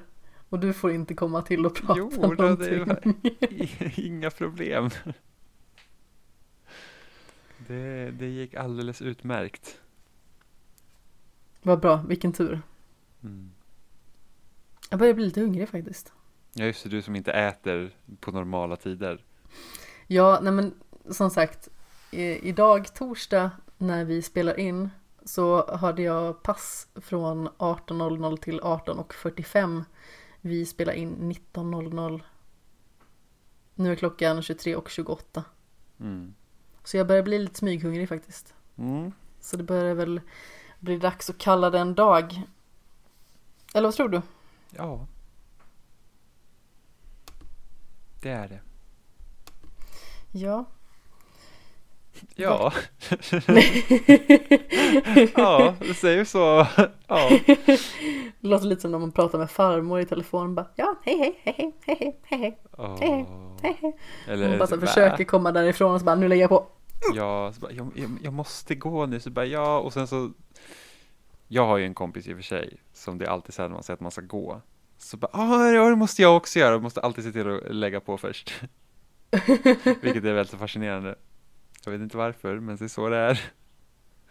[0.49, 2.85] och du får inte komma till och prata jo, någonting.
[3.39, 4.89] Det inga problem.
[7.71, 9.79] Det, det gick alldeles utmärkt.
[11.61, 12.61] Vad bra, vilken tur.
[13.23, 13.51] Mm.
[14.89, 16.13] Jag börjar bli lite hungrig faktiskt.
[16.53, 19.23] Ja, just det, du som inte äter på normala tider.
[20.07, 20.73] Ja, nej men
[21.09, 21.69] som sagt,
[22.41, 24.89] idag torsdag när vi spelar in
[25.25, 29.83] så hade jag pass från 18.00 till 18.45.
[30.41, 32.21] Vi spelar in 19.00.
[33.75, 35.43] Nu är klockan 23.28.
[35.99, 36.33] Mm.
[36.83, 38.53] Så jag börjar bli lite smyghungrig faktiskt.
[38.77, 39.11] Mm.
[39.39, 40.21] Så det börjar väl
[40.79, 42.41] bli dags att kalla det en dag.
[43.73, 44.21] Eller vad tror du?
[44.69, 45.07] Ja.
[48.21, 48.59] Det är det.
[50.31, 50.65] Ja.
[52.35, 52.73] Ja.
[55.35, 56.67] ja, det säger så.
[57.07, 57.39] Ja.
[58.39, 60.55] Det låter lite som när man pratar med farmor i telefon.
[60.55, 62.99] Bara, ja, hej, hej, hej, hej, hej, hej, oh.
[62.99, 63.25] hej,
[63.61, 63.77] hej,
[64.27, 64.49] hej.
[64.49, 65.25] Hon bara så typ försöker äh.
[65.25, 66.67] komma därifrån och så bara, nu lägger jag på.
[67.15, 70.31] Ja, bara, jag, jag, jag, måste gå nu, så bara ja, och sen så.
[71.47, 73.73] Jag har ju en kompis i och för sig, som det är alltid säger när
[73.73, 74.61] man säger att man ska gå.
[74.97, 77.75] Så bara, ah, ja, det måste jag också göra, jag måste alltid se till att
[77.75, 78.53] lägga på först.
[80.01, 81.15] Vilket är väldigt fascinerande.
[81.83, 83.51] Jag vet inte varför, men det är så det är.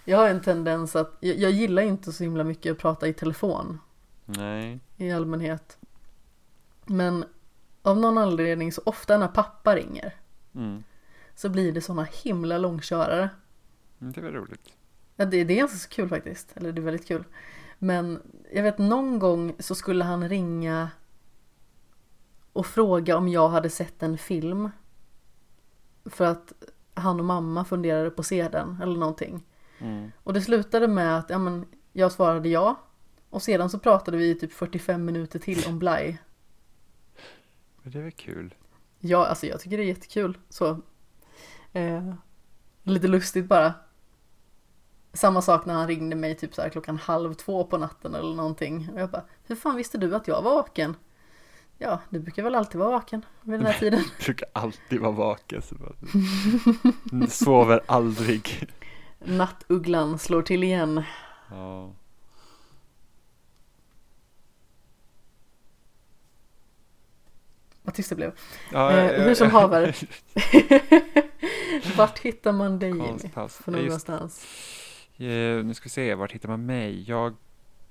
[0.06, 3.14] jag har en tendens att, jag, jag, gillar inte så himla mycket att prata i
[3.14, 3.80] telefon.
[4.26, 4.80] Nej.
[4.98, 5.78] I allmänhet.
[6.86, 7.26] Men
[7.82, 10.16] av någon anledning så ofta när pappa ringer
[10.56, 10.84] mm.
[11.36, 13.30] så blir det sådana himla långkörare.
[14.02, 14.74] Mm, det var roligt.
[15.16, 16.58] Ja, det, det är ganska kul faktiskt.
[16.58, 17.24] Eller det är väldigt kul.
[17.80, 18.22] Men
[18.54, 20.90] jag vet någon gång så skulle han ringa
[22.54, 24.70] och fråga om jag hade sett en film.
[26.06, 26.54] För att
[26.94, 29.46] han och mamma funderade på att se den eller någonting.
[29.80, 30.12] Mm.
[30.24, 32.80] Och det slutade med att ja, men, jag svarade ja.
[33.30, 36.18] Och sedan så pratade vi i typ 45 minuter till om Bly.
[37.84, 38.56] Det är väl kul?
[39.00, 40.38] Ja, alltså jag tycker det är jättekul.
[40.50, 40.82] Så.
[41.74, 42.14] Eh,
[42.84, 43.74] lite lustigt bara.
[45.14, 48.36] Samma sak när han ringde mig typ så här klockan halv två på natten eller
[48.36, 48.90] någonting.
[48.94, 50.96] Och jag bara, hur fan visste du att jag var vaken?
[51.84, 54.04] Ja, du brukar väl alltid vara vaken vid den här tiden.
[54.20, 55.62] du brukar alltid vara vaken.
[55.62, 58.70] Så bara, sover aldrig.
[59.20, 61.04] Nattugglan slår till igen.
[61.50, 61.92] Ja.
[67.82, 68.32] Vad tyst det blev.
[68.72, 69.96] Ja, eh, hur som haver.
[71.98, 74.46] vart hittar man dig för någonstans?
[75.20, 77.04] Uh, nu ska vi se, vart hittar man mig?
[77.10, 77.36] Jag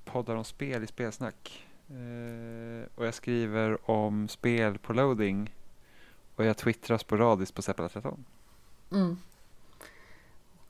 [0.04, 1.66] poddar om spel i spelsnack.
[1.92, 5.54] Uh, och jag skriver om spel på loading.
[6.36, 8.24] Och jag twittrar sporadiskt på Seppala13.
[8.92, 9.16] Mm.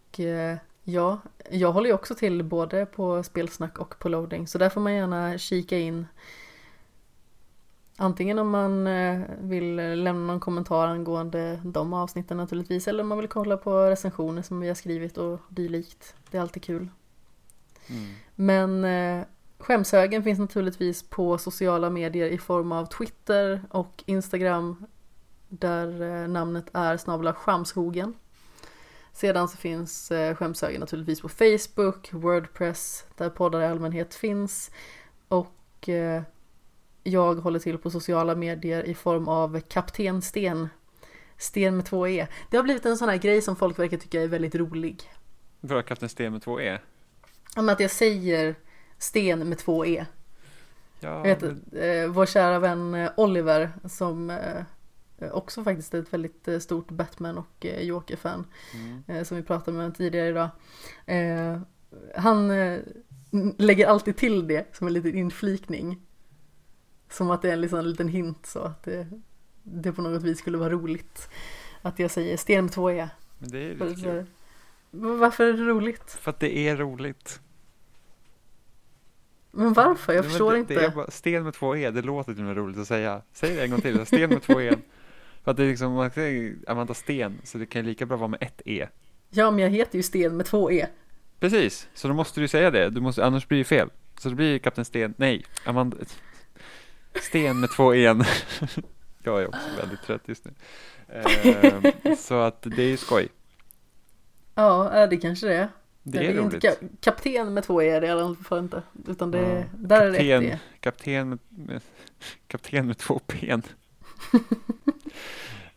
[0.09, 1.19] Och uh, ja,
[1.51, 4.47] jag håller ju också till både på spelsnack och på loading.
[4.47, 6.07] Så där får man gärna kika in.
[7.97, 13.19] Antingen om man eh, vill lämna någon kommentar angående de avsnitten naturligtvis eller om man
[13.19, 16.15] vill kolla på recensioner som vi har skrivit och dylikt.
[16.31, 16.89] Det är alltid kul.
[17.87, 18.13] Mm.
[18.35, 19.27] Men eh,
[19.63, 24.87] skämshögen finns naturligtvis på sociala medier i form av Twitter och Instagram
[25.49, 28.15] där eh, namnet är snabla skamshogen.
[29.13, 34.71] Sedan så finns eh, skämshögen naturligtvis på Facebook, Wordpress där poddar i allmänhet finns
[35.29, 35.89] och
[37.03, 40.69] jag håller till på sociala medier i form av Kapten Sten.
[41.37, 42.27] Sten med två E.
[42.51, 45.11] Det har blivit en sån här grej som folk verkar tycka är väldigt rolig.
[45.61, 46.79] Vadå Kapten Sten med två E?
[47.57, 48.55] Om att jag säger
[49.03, 50.07] sten med två E.
[51.01, 56.13] Ja, vet, men- eh, vår kära vän eh, Oliver som eh, också faktiskt är ett
[56.13, 59.03] väldigt eh, stort Batman och eh, Joker-fan mm.
[59.07, 60.49] eh, som vi pratade med tidigare idag.
[62.17, 62.49] Han
[63.59, 66.01] lägger alltid till det som en liten inflikning.
[67.11, 69.07] Som att det är en liksom, liten hint så att det,
[69.63, 71.29] det på något vis skulle vara roligt.
[71.83, 73.09] Att jag säger sten med två E.
[73.39, 74.27] men det är lite kul.
[74.91, 76.11] Varför är det roligt?
[76.11, 77.41] För att det är roligt.
[79.53, 80.13] Men varför?
[80.13, 80.75] Jag Nej, förstår det, inte.
[80.75, 83.23] Det bara, sten med två E, det låter till och med roligt att säga.
[83.33, 84.75] Säg det en gång till, sten med två E.
[85.45, 88.17] För att det är liksom, man säger Amanda Sten, så det kan ju lika bra
[88.17, 88.89] vara med ett E.
[89.31, 90.87] Ja, men jag heter ju Sten med två E.
[91.41, 93.89] Precis, så då måste du säga det, du måste, annars blir det fel.
[94.19, 95.97] Så det blir Kapten Sten, nej, Amanda,
[97.21, 98.25] Sten med två en.
[99.25, 100.53] Jag är också väldigt trött just nu.
[101.09, 103.29] Ehm, så att det är ju skoj.
[104.55, 105.69] Ja, äh, det kanske det är.
[106.03, 106.65] Det är inte roligt.
[106.65, 108.83] ka- kapten med två E är det i alla fall inte.
[109.07, 110.45] Utan det, Ja, där är det kapten.
[110.47, 110.59] ett E.
[110.81, 111.83] Kapten med, med,
[112.47, 113.63] kapten med två ben.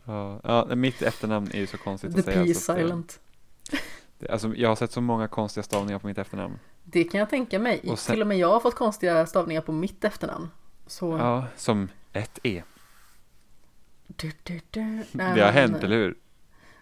[0.05, 2.35] ja, ja, mitt efternamn är ju så konstigt The att säga.
[2.35, 3.19] P att, eh, silent.
[4.19, 6.59] det, alltså, jag har sett så många konstiga stavningar på mitt efternamn.
[6.83, 7.81] Det kan jag tänka mig.
[7.87, 10.49] och sen- Till och med jag har fått konstiga stavningar på mitt efternamn.
[10.87, 11.17] Så...
[11.17, 12.63] Ja, som ett E.
[14.07, 15.03] Du, du, du.
[15.11, 16.15] Det har hänt, eller hur?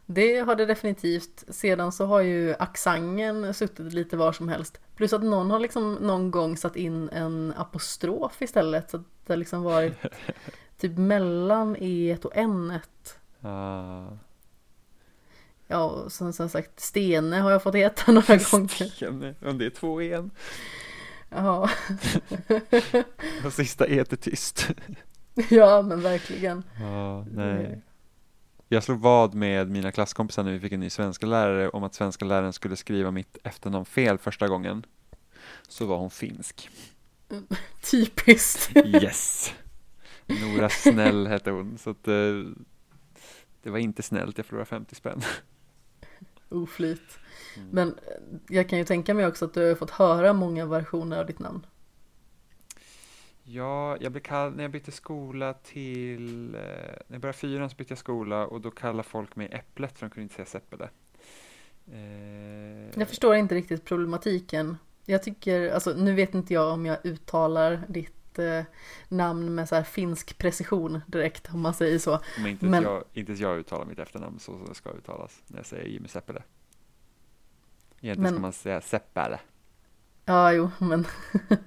[0.06, 1.44] Det har det definitivt.
[1.48, 4.80] Sedan så har ju accenten suttit lite var som helst.
[4.96, 8.90] Plus att någon har liksom någon gång satt in en apostrof istället.
[8.90, 9.94] Så att det har liksom varit
[10.78, 12.80] typ mellan E och N.
[13.42, 14.08] Ah.
[15.68, 18.68] Ja, och som, som sagt Stene har jag fått heta några gånger.
[18.68, 20.32] Sten, om det är två en.
[21.30, 21.70] Ja,
[23.46, 24.70] Och sista E är tyst.
[25.50, 26.64] ja men verkligen.
[26.80, 27.82] Ja, nej.
[28.74, 31.94] Jag slog vad med mina klasskompisar när vi fick en ny svenska lärare om att
[31.94, 34.86] svenska läraren skulle skriva mitt efternamn fel första gången.
[35.68, 36.70] Så var hon finsk.
[37.92, 38.78] Typiskt.
[38.78, 39.54] Yes!
[40.26, 42.14] Nora Snäll hette hon, så att eh,
[43.64, 45.22] det var inte snällt, jag förlorade 50 spänn.
[46.50, 47.20] Oflyt.
[47.58, 47.70] Mm.
[47.72, 47.96] Men
[48.50, 51.40] jag kan ju tänka mig också att du har fått höra många versioner av ditt
[51.40, 51.66] namn.
[53.44, 57.76] Ja, jag blev kallad, när jag bytte skola till, eh, när jag började fyran så
[57.76, 60.90] bytte jag skola och då kallade folk mig Äpplet för de kunde inte säga Seppele.
[61.92, 64.78] Eh, Jag förstår inte riktigt problematiken.
[65.06, 68.64] Jag tycker, alltså nu vet inte jag om jag uttalar ditt eh,
[69.08, 72.20] namn med så här finsk precision direkt om man säger så.
[72.38, 75.60] Men inte, Men- jag, inte jag uttalar mitt efternamn så som det ska uttalas när
[75.60, 76.44] jag säger Jimmy Seppele.
[78.02, 79.40] Egentligen Men- ska man säga Seppele.
[80.26, 81.06] Ja, jo, men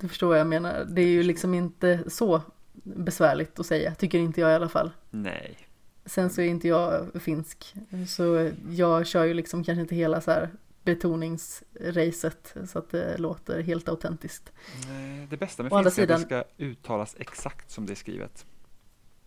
[0.00, 0.84] du förstår vad jag menar.
[0.84, 2.42] Det är ju liksom inte så
[2.82, 4.90] besvärligt att säga, tycker inte jag i alla fall.
[5.10, 5.58] Nej.
[6.04, 7.74] Sen så är inte jag finsk,
[8.08, 10.50] så jag kör ju liksom kanske inte hela så här
[10.84, 14.52] betoningsracet så att det låter helt autentiskt.
[14.88, 18.46] Nej, det bästa med finska är att det ska uttalas exakt som det är skrivet.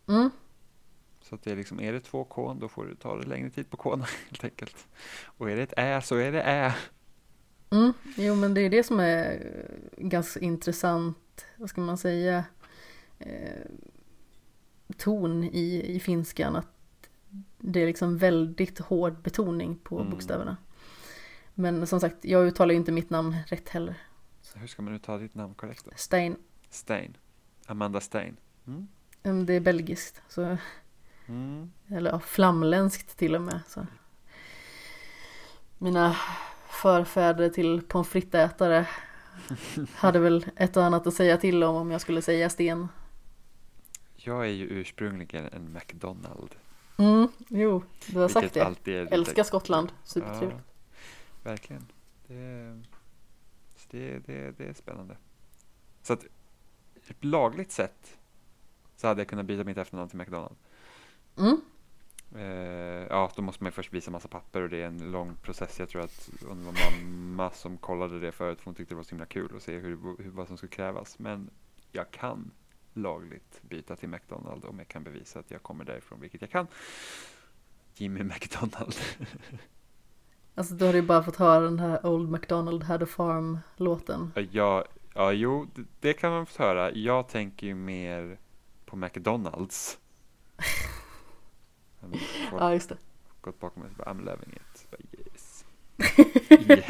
[0.07, 0.29] Mm,
[1.21, 3.49] Så att det är liksom, är det två K, då får du ta det längre
[3.49, 3.95] tid på K
[4.29, 4.87] helt enkelt.
[5.25, 6.75] Och är det ett Ä så är det Ä.
[7.71, 9.43] mm, jo men det är det som är
[9.97, 12.43] ganska intressant, vad ska man säga,
[13.19, 13.65] eh,
[14.97, 16.55] ton i, i finskan.
[16.55, 16.67] Att
[17.57, 20.09] det är liksom väldigt hård betoning på Mm.
[20.11, 20.57] bokstäverna.
[21.53, 23.95] Men som sagt, jag uttalar ju inte mitt namn rätt heller.
[24.41, 25.91] Så hur ska man uttala ditt namn korrekt då?
[25.95, 26.35] Stein,
[26.69, 27.17] Stein.
[27.65, 28.37] Amanda Stein.
[28.67, 28.87] Mm.
[29.23, 30.21] mm, det är belgiskt.
[30.29, 30.57] Så,
[31.27, 31.71] Mm.
[31.87, 33.59] eller ja, flamländskt till och med.
[33.67, 33.87] Så.
[35.77, 36.15] Mina
[36.79, 38.85] förfäder till pommes frites-ätare
[39.95, 42.87] hade väl ett och annat att säga till om om jag skulle säga sten.
[44.15, 46.55] Jag är ju ursprungligen en McDonald.
[46.97, 48.65] Mm, jo, du har sagt vilket det.
[48.65, 50.51] alltid är lite- Älskar Skottland, supertrevligt.
[50.53, 51.85] Ja, verkligen.
[52.27, 52.81] Det,
[53.77, 55.17] så det, det, det är spännande.
[56.03, 56.23] Så att
[57.07, 58.17] ett lagligt sätt
[58.97, 60.55] så hade jag kunnat byta mitt efternamn till McDonald.
[61.37, 61.61] Mm,
[62.35, 65.35] Eh, ja, då måste man ju först visa massa papper och det är en lång
[65.35, 65.79] process.
[65.79, 69.03] Jag tror att det var mamma som kollade det förut för hon tyckte det var
[69.03, 71.19] så himla kul att se hur, hur, vad som skulle krävas.
[71.19, 71.49] Men
[71.91, 72.51] jag kan
[72.93, 76.67] lagligt byta till McDonald om jag kan bevisa att jag kommer därifrån, vilket jag kan.
[77.95, 78.95] Jimmy McDonald.
[80.55, 84.31] alltså du har ju bara fått höra den här Old MacDonald had a farm-låten.
[84.35, 86.91] Ja, Ja, ja, jo, det, det kan man få höra.
[86.91, 88.37] Jag tänker ju mer
[88.85, 89.97] på McDonalds.
[92.51, 92.97] Ja, just det.
[93.41, 94.87] gått bakom mig och bara, I'm loving it.
[94.89, 95.65] Jag Bara, yes.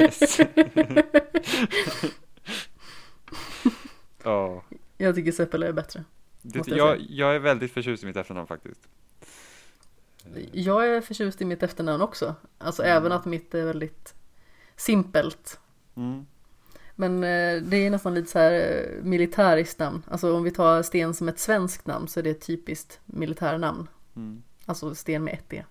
[0.00, 0.40] yes.
[4.24, 4.62] Ja,
[4.96, 6.04] Jag tycker Seppele är bättre.
[6.42, 8.88] det, jag jag, jag är väldigt förtjust i mitt efternamn faktiskt.
[10.52, 12.34] Jag är förtjust i mitt efternamn också.
[12.58, 12.96] Alltså Mm.
[12.96, 14.14] även att mitt är väldigt
[14.76, 15.60] simpelt.
[15.96, 16.26] Mm.
[16.96, 20.02] Men eh, det är nästan lite så här eh, militäriskt namn.
[20.10, 23.88] Alltså om vi tar Sten som ett svenskt namn så är det ett typiskt militärnamn.
[24.16, 24.42] Mm.
[24.70, 25.64] Alltså Sten med ett D.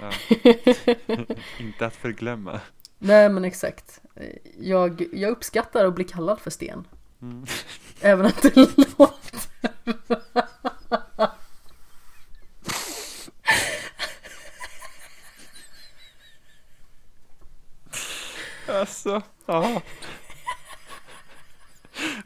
[0.00, 0.12] Ja.
[1.60, 2.60] Inte att förglömma.
[2.98, 4.00] Nej men exakt.
[4.58, 6.84] Jag, jag uppskattar att bli kallad för Sten.
[7.22, 7.46] Mm.
[8.00, 9.40] Även att det låter...
[18.68, 19.82] Alltså, ja.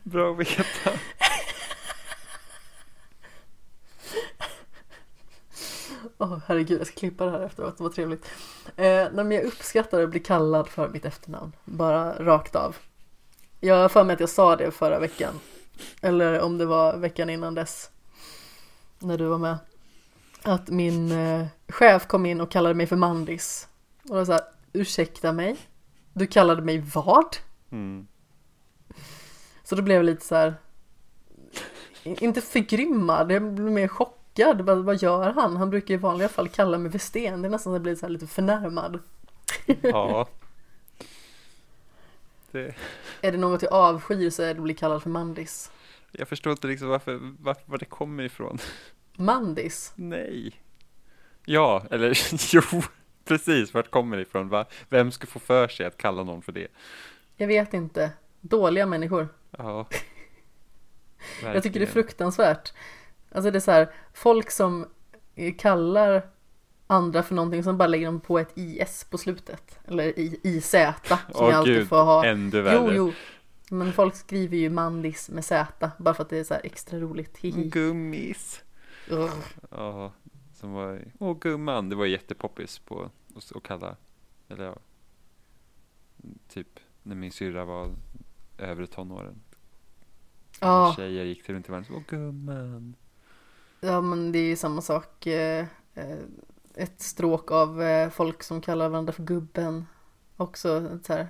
[0.03, 0.91] Bra att veta.
[6.19, 8.27] Åh herregud, jag ska klippa det här efteråt, var trevligt.
[8.77, 12.77] Eh, men jag uppskattar att bli kallad för mitt efternamn, bara rakt av.
[13.61, 15.41] Jag har för mig att jag sa det förra veckan.
[16.01, 17.91] Eller om det var veckan innan dess.
[18.99, 19.59] När du var med.
[20.43, 23.69] Att min eh, chef kom in och kallade mig för Mandis.
[24.09, 25.57] Och så här, ursäkta mig?
[26.13, 27.37] Du kallade mig vad?
[27.71, 28.07] Mm.
[29.65, 30.55] Så då blev jag lite så här.
[32.03, 34.26] Inte förgrymmad, jag blev mer chockad.
[34.39, 35.57] Vad, vad gör han?
[35.57, 37.43] Han brukar i vanliga fall kalla mig för Sten.
[37.43, 38.99] Det är nästan så jag blir så lite förnärmad.
[39.83, 40.29] Ja.
[42.51, 42.75] Det,
[43.21, 45.71] Är det något jag avskyr så är det att bli kallad för Mandis.
[46.13, 48.59] jag förstår inte liksom varför, varför, var det kommer ifrån.
[49.17, 49.93] Mandis?
[49.95, 50.61] Nej.
[51.45, 52.19] Ja, eller
[52.55, 52.63] jo,
[53.25, 54.49] precis vart kommer det ifrån?
[54.49, 54.65] Va?
[54.89, 56.69] Vem ska få för sig att kalla någon för det?
[57.37, 58.13] Jag vet inte.
[58.41, 59.29] Dåliga människor.
[59.51, 59.87] Ja.
[61.43, 61.87] Jag tycker det är Verkligen.
[61.89, 62.73] fruktansvärt.
[63.33, 64.87] Alltså det är så här, folk som
[65.59, 66.31] kallar
[66.87, 69.79] andra för någonting som bara lägger dem på ett IS på slutet.
[69.85, 72.25] Eller i, IZ som Åh, jag alltid gud, får ha.
[72.25, 72.75] Ännu värre.
[72.75, 73.13] Jo, jo.
[73.71, 76.99] Men folk skriver ju mandis med Z bara för att det är så här extra
[76.99, 77.37] roligt.
[77.37, 77.69] Hihi.
[77.69, 78.63] Gummis.
[79.71, 80.13] Ja,
[80.55, 83.11] som var, åh gumman, det var jättepoppis på
[83.55, 83.97] att kalla,
[84.49, 84.77] eller ja,
[86.49, 87.91] typ när min syrra var
[88.59, 89.41] övre tonåren.
[90.61, 90.95] Ja.
[90.97, 92.97] Tjejer gick till runt i världen, åh gumman.
[93.81, 95.27] Ja men det är ju samma sak.
[95.27, 96.19] eh, eh,
[96.75, 99.87] Ett stråk av eh, folk som kallar varandra för gubben.
[100.37, 101.29] Också så här.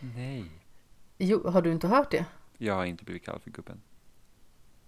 [0.00, 0.50] Nej.
[1.18, 2.24] Jo, har du inte hört det?
[2.58, 3.80] Jag har inte blivit kallad för gubben.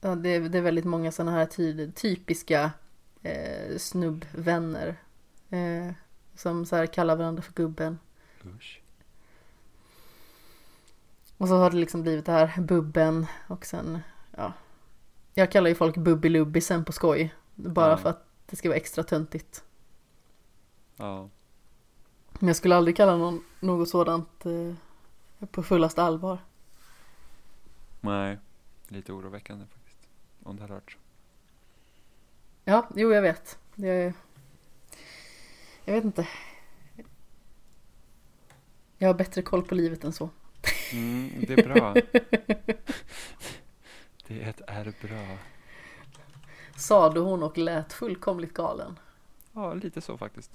[0.00, 2.70] Ja, det, är, det är väldigt många sådana här ty, typiska
[3.22, 4.96] eh, snubbvänner.
[5.50, 5.92] Eh,
[6.34, 7.98] som så här kallar varandra för gubben.
[8.56, 8.82] Usch.
[11.36, 13.98] Och så har det liksom blivit det här bubben och sen,
[14.36, 14.52] ja.
[15.34, 17.34] Jag kallar ju folk bubbilubbisen på skoj.
[17.54, 17.96] Bara Ja.
[17.96, 19.64] för att det ska vara extra töntigt.
[20.96, 21.28] Ja.
[22.38, 24.74] Men jag skulle aldrig kalla någon något sådant eh,
[25.50, 26.38] på fullaste allvar.
[28.00, 28.38] Nej.
[28.88, 30.08] Lite oroväckande faktiskt.
[30.42, 30.98] Om det hade så.
[32.64, 33.58] Ja, jo jag vet.
[33.74, 34.12] Jag,
[35.84, 36.28] jag vet inte.
[38.98, 40.30] Jag har bättre koll på livet än så.
[40.92, 41.94] Mm, det är bra.
[44.34, 45.38] det är bra.
[46.76, 48.98] Sade hon och lät fullkomligt galen.
[49.52, 50.50] Ja, lite så faktiskt.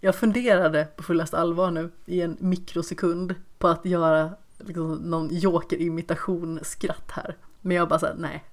[0.00, 6.60] Jag funderade på fullaste allvar nu i en mikrosekund på att göra liksom, någon joker-imitation
[6.62, 7.36] skratt här.
[7.60, 8.44] Men jag bara såhär, nej.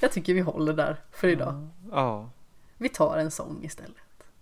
[0.00, 1.68] Jag tycker vi håller där för idag.
[1.90, 2.30] Ja.
[2.76, 3.96] Vi tar en sång istället.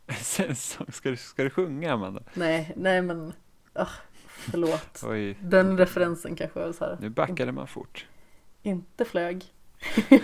[0.21, 2.23] Sen så, ska, du, ska du sjunga Amanda?
[2.35, 3.33] Nej, nej men,
[3.73, 3.89] ah,
[4.39, 5.01] förlåt.
[5.03, 6.97] Oj, Den referensen kanske var så här.
[7.01, 8.07] nu backade man fort.
[8.63, 9.45] Inte flög.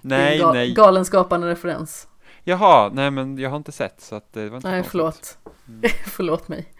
[0.00, 0.74] Nej, Ga- nej.
[0.74, 2.08] Galenskapande referens.
[2.44, 4.90] Jaha, nej men jag har inte sett så att det var inte Nej, konstigt.
[4.92, 5.38] förlåt.
[5.68, 5.82] Mm.
[6.06, 6.72] förlåt mig.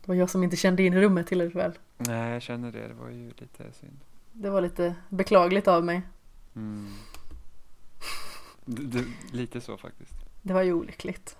[0.00, 1.72] Det var jag som inte kände in rummet tillräckligt väl.
[1.98, 2.88] Nej, jag känner det.
[2.88, 4.00] Det var ju lite synd.
[4.32, 6.02] Det var lite beklagligt av mig.
[6.56, 6.94] Mm.
[8.64, 10.12] D- d- lite så faktiskt.
[10.42, 11.36] Det var ju olyckligt.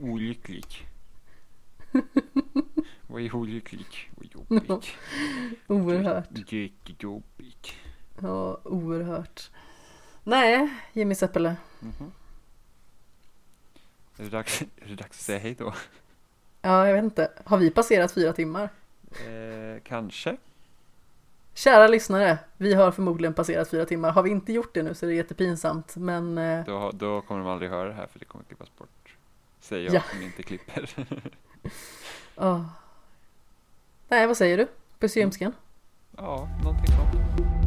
[0.00, 0.88] Olycklig.
[3.06, 4.10] Vad är olycklig?
[4.16, 4.84] Vad jobbig.
[5.66, 6.52] Oerhört.
[6.52, 7.56] Jättejobbig.
[8.20, 9.50] Ja, oerhört.
[10.24, 11.56] Nej, Jimmy Seppele.
[11.80, 12.12] Mhm.
[14.16, 15.74] Är det, dags, är det dags att säga hej då?
[16.62, 17.30] Ja, jag vet inte.
[17.44, 18.68] Har vi passerat fyra timmar?
[19.10, 20.36] Eh, kanske.
[21.54, 24.10] Kära lyssnare, vi har förmodligen passerat fyra timmar.
[24.10, 25.96] Har vi inte gjort det nu så är det jättepinsamt.
[25.96, 29.16] Men eh, Då, då kommer de aldrig höra det här för det kommer klippas bort.
[29.60, 30.02] Säger jag Ja.
[30.12, 30.90] som inte klipper.
[32.36, 32.64] ja.
[34.08, 34.62] Nej, vad säger du?
[35.16, 35.52] I ljumsken.
[36.16, 37.61] ja, någonting sånt.